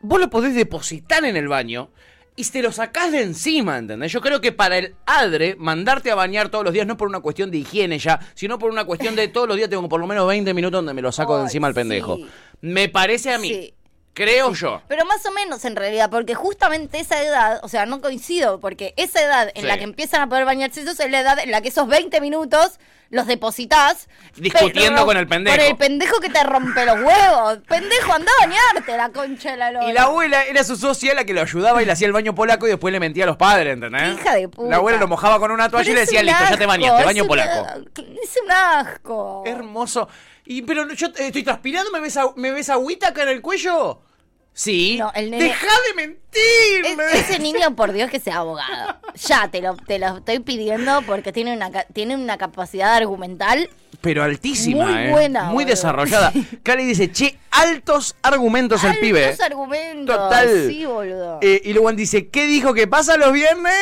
vos 0.00 0.20
lo 0.20 0.30
podés 0.30 0.54
depositar 0.54 1.24
en 1.24 1.36
el 1.36 1.48
baño 1.48 1.90
y 2.34 2.44
te 2.44 2.62
lo 2.62 2.72
sacás 2.72 3.12
de 3.12 3.22
encima, 3.22 3.78
¿entendés? 3.78 4.10
Yo 4.12 4.20
creo 4.20 4.40
que 4.40 4.52
para 4.52 4.78
el 4.78 4.94
adre, 5.04 5.56
mandarte 5.58 6.10
a 6.10 6.14
bañar 6.14 6.48
todos 6.48 6.64
los 6.64 6.72
días 6.72 6.86
no 6.86 6.94
es 6.94 6.98
por 6.98 7.08
una 7.08 7.20
cuestión 7.20 7.50
de 7.50 7.58
higiene 7.58 7.98
ya, 7.98 8.20
sino 8.34 8.58
por 8.58 8.70
una 8.70 8.84
cuestión 8.84 9.14
de 9.14 9.28
todos 9.28 9.46
los 9.46 9.56
días 9.56 9.68
tengo 9.68 9.88
por 9.88 10.00
lo 10.00 10.06
menos 10.06 10.26
20 10.26 10.54
minutos 10.54 10.78
donde 10.78 10.94
me 10.94 11.02
lo 11.02 11.12
saco 11.12 11.36
de 11.36 11.44
encima 11.44 11.66
al 11.66 11.74
pendejo. 11.74 12.18
Me 12.60 12.88
parece 12.88 13.32
a 13.32 13.38
mí. 13.38 13.48
Sí. 13.48 13.74
Creo 14.14 14.52
yo. 14.52 14.82
Pero 14.88 15.04
más 15.06 15.24
o 15.24 15.30
menos 15.30 15.64
en 15.64 15.74
realidad, 15.74 16.10
porque 16.10 16.34
justamente 16.34 17.00
esa 17.00 17.22
edad, 17.22 17.60
o 17.62 17.68
sea, 17.68 17.86
no 17.86 18.00
coincido, 18.00 18.60
porque 18.60 18.92
esa 18.96 19.22
edad 19.22 19.50
en 19.54 19.62
Sí. 19.62 19.66
la 19.66 19.78
que 19.78 19.84
empiezan 19.84 20.20
a 20.20 20.28
poder 20.28 20.44
bañarse, 20.44 20.82
eso 20.82 20.90
es 20.90 21.10
la 21.10 21.20
edad 21.20 21.38
en 21.38 21.50
la 21.50 21.62
que 21.62 21.68
esos 21.68 21.88
20 21.88 22.20
minutos 22.20 22.78
los 23.08 23.26
depositas. 23.26 24.08
Discutiendo 24.36 25.04
con 25.04 25.16
el 25.18 25.26
pendejo. 25.26 25.56
Por 25.56 25.64
el 25.66 25.76
pendejo 25.76 26.20
que 26.20 26.30
te 26.30 26.42
rompe 26.44 26.84
los 26.86 26.96
huevos. 26.96 27.58
Pendejo, 27.68 28.12
anda 28.12 28.32
a 28.40 28.46
bañarte, 28.46 28.96
la 28.96 29.10
concha 29.10 29.50
de 29.52 29.56
la 29.58 29.70
lora. 29.70 29.88
Y 29.88 29.92
la 29.92 30.04
abuela 30.04 30.44
era 30.44 30.64
su 30.64 30.76
socia 30.76 31.14
la 31.14 31.24
que 31.24 31.34
lo 31.34 31.42
ayudaba 31.42 31.82
y 31.82 31.86
le 31.86 31.92
hacía 31.92 32.06
el 32.06 32.14
baño 32.14 32.34
polaco 32.34 32.66
y 32.66 32.70
después 32.70 32.90
le 32.92 33.00
mentía 33.00 33.24
a 33.24 33.26
los 33.26 33.36
padres, 33.36 33.74
¿entendés? 33.74 34.14
Hija 34.18 34.34
de 34.34 34.48
puta. 34.48 34.68
La 34.70 34.76
abuela 34.76 34.98
lo 34.98 35.08
mojaba 35.08 35.38
con 35.38 35.50
una 35.50 35.68
toalla 35.68 35.84
Pero 35.84 35.92
y 35.92 35.94
le 35.94 36.00
decía, 36.00 36.22
listo, 36.22 36.44
ya 36.50 36.56
te 36.56 36.66
bañaste, 36.66 37.04
baño 37.04 37.26
polaco. 37.26 37.66
Es 38.22 38.38
un 38.42 38.50
asco. 38.50 39.42
Hermoso. 39.46 40.08
Y 40.44 40.62
pero 40.62 40.92
yo 40.92 41.08
estoy 41.16 41.42
transpirando, 41.42 41.90
¿me 41.92 42.00
ves, 42.00 42.16
a- 42.16 42.32
¿me 42.36 42.50
ves 42.50 42.68
agüita 42.68 43.08
acá 43.08 43.22
en 43.22 43.28
el 43.28 43.42
cuello? 43.42 44.02
Sí. 44.52 44.96
No, 44.98 45.10
el 45.14 45.30
nene- 45.30 45.44
¡Deja 45.44 45.66
de 45.88 45.94
mentir! 45.94 46.21
Es- 46.32 47.28
ese 47.30 47.38
niño, 47.38 47.74
por 47.76 47.92
Dios, 47.92 48.10
que 48.10 48.18
sea 48.20 48.38
abogado. 48.38 48.96
Ya, 49.26 49.48
te 49.48 49.60
lo, 49.60 49.76
te 49.76 49.98
lo 49.98 50.18
estoy 50.18 50.38
pidiendo 50.40 51.02
porque 51.02 51.32
tiene 51.32 51.54
una, 51.54 51.70
ca- 51.70 51.86
tiene 51.92 52.16
una 52.16 52.38
capacidad 52.38 52.94
argumental. 52.94 53.68
Pero 54.00 54.22
altísima, 54.24 54.86
Muy 54.86 54.98
¿eh? 55.02 55.10
buena, 55.10 55.44
Muy 55.44 55.54
boludo. 55.64 55.68
desarrollada. 55.70 56.32
Cali 56.62 56.84
dice, 56.84 57.12
che, 57.12 57.38
altos 57.50 58.16
argumentos 58.22 58.82
el 58.84 58.98
pibe. 58.98 59.26
Altos 59.26 59.40
argumentos. 59.46 60.16
Total. 60.16 60.66
Sí, 60.66 60.86
boludo. 60.86 61.38
Eh, 61.42 61.60
y 61.64 61.72
luego 61.74 61.92
dice, 61.92 62.28
¿qué 62.28 62.46
dijo 62.46 62.72
que 62.74 62.86
pasa 62.88 63.16
los 63.18 63.32
viernes? 63.32 63.74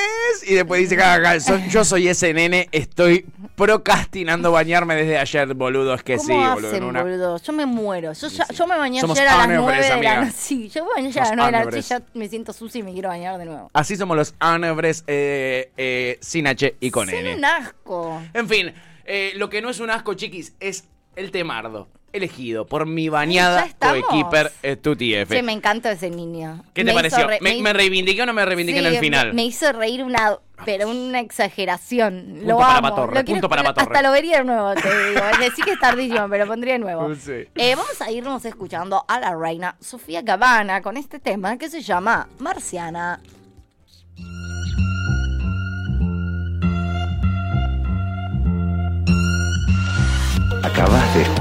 Y 0.47 0.55
después 0.55 0.81
dice, 0.81 1.01
"Ja, 1.01 1.21
ja, 1.23 1.39
so- 1.41 1.57
yo 1.71 1.85
soy 1.85 2.09
ese 2.09 2.35
nene, 2.35 2.69
estoy 2.73 3.25
procrastinando 3.55 4.51
bañarme 4.53 4.97
desde 4.97 5.17
ayer, 5.19 5.55
boludo. 5.55 5.95
Es 5.95 6.03
que 6.03 6.17
¿Cómo 6.17 6.27
sí, 6.29 6.35
boludo. 6.35 6.69
hacen, 6.69 6.83
en 6.83 6.85
una- 6.85 7.03
boludo? 7.03 7.39
Yo 7.39 7.53
me 7.53 7.65
muero. 7.67 8.13
Yo, 8.13 8.29
ya- 8.29 8.49
yo 8.49 8.67
me 8.67 8.77
bañé 8.77 9.01
Somos 9.01 9.17
ayer 9.17 9.29
a 9.29 9.37
las 9.37 9.45
ánebres, 9.45 9.65
9 9.65 9.83
de 9.83 9.89
la 9.89 9.95
amiga. 9.95 10.21
noche. 10.23 10.33
Sí, 10.41 10.69
yo 10.69 10.85
me 10.85 10.91
bañé 10.97 11.09
ayer 11.09 11.19
a 11.19 11.21
las 11.23 11.29
Somos 11.31 11.37
9 11.37 11.53
de 11.53 11.59
la 11.59 11.65
noche 11.71 11.79
y 11.79 11.83
ya 11.83 12.03
me 12.15 12.25
siento 12.41 12.53
sucia 12.55 12.79
y 12.79 12.83
me 12.83 12.93
quiero 12.93 13.11
bañar 13.11 13.39
de 13.39 13.45
nuevo. 13.45 13.71
Así 13.75 13.97
somos 13.97 14.17
los 14.17 14.35
ánebres 14.39 15.05
eh, 15.07 15.71
eh, 15.77 16.19
sin 16.21 16.47
H 16.47 16.77
y 16.81 16.91
con 16.91 17.11
N. 17.11 17.35
un 17.37 17.45
asco. 17.45 18.23
En 18.33 18.49
fin, 18.49 18.73
eh, 19.05 19.33
lo 19.37 19.51
que 19.51 19.61
no 19.61 19.69
es 19.69 19.79
un 19.81 19.91
asco, 19.91 20.15
chiquis, 20.15 20.55
es 20.59 20.85
el 21.17 21.31
temardo. 21.31 21.89
Elegido 22.13 22.67
por 22.67 22.87
mi 22.87 23.09
bañada 23.09 23.69
coequiper 23.79 24.51
eh, 24.65 24.75
Tuti 24.75 25.15
F. 25.15 25.37
Sí, 25.37 25.43
me 25.45 25.53
encanta 25.53 25.93
ese 25.93 26.11
niño. 26.11 26.65
¿Qué 26.75 26.83
te 26.83 26.91
Me 26.91 26.95
pareció? 26.95 27.25
re- 27.29 27.39
¿Me, 27.41 27.55
me- 27.55 27.63
me 27.63 27.73
reivindiqué 27.73 28.23
o 28.23 28.27
no 28.27 28.33
me 28.33 28.45
reivindiqué 28.45 28.81
en 28.81 28.87
el 28.87 28.99
final? 28.99 29.33
Me, 29.33 29.45
hizo 29.45 29.71
reír 29.71 30.03
una, 30.03 30.37
pero 30.65 30.91
una 30.91 31.21
exageración. 31.21 32.25
Punto 32.31 32.47
lo 32.49 32.59
para 32.59 32.79
amo. 32.79 32.89
Patorre, 32.89 33.15
Lo 33.15 33.25
quiero 33.25 33.35
punto 33.41 33.49
para 33.49 33.63
Patorre. 33.63 33.87
Hasta 33.87 34.03
lo 34.03 34.11
vería 34.13 34.39
de 34.39 34.45
nuevo, 34.45 34.75
te 34.75 35.09
digo. 35.09 35.21
Decí 35.39 35.63
que 35.63 35.71
es 35.71 35.79
tardísimo, 35.79 36.29
pero 36.29 36.47
lo 36.47 36.51
pondría 36.51 36.73
de 36.73 36.79
nuevo. 36.81 37.15
Sí. 37.15 37.47
Eh, 37.55 37.75
vamos 37.77 38.03
a 38.03 38.11
irnos 38.11 38.45
escuchando 38.45 39.05
a 39.07 39.21
la 39.21 39.37
reina 39.37 39.77
Sofía 39.79 40.25
Cabana 40.25 40.83
con 40.83 40.97
este 40.97 41.21
tema 41.21 41.59
que 41.59 41.71
se 41.71 41.81
llama 41.81 42.29
Marciana. 42.41 43.21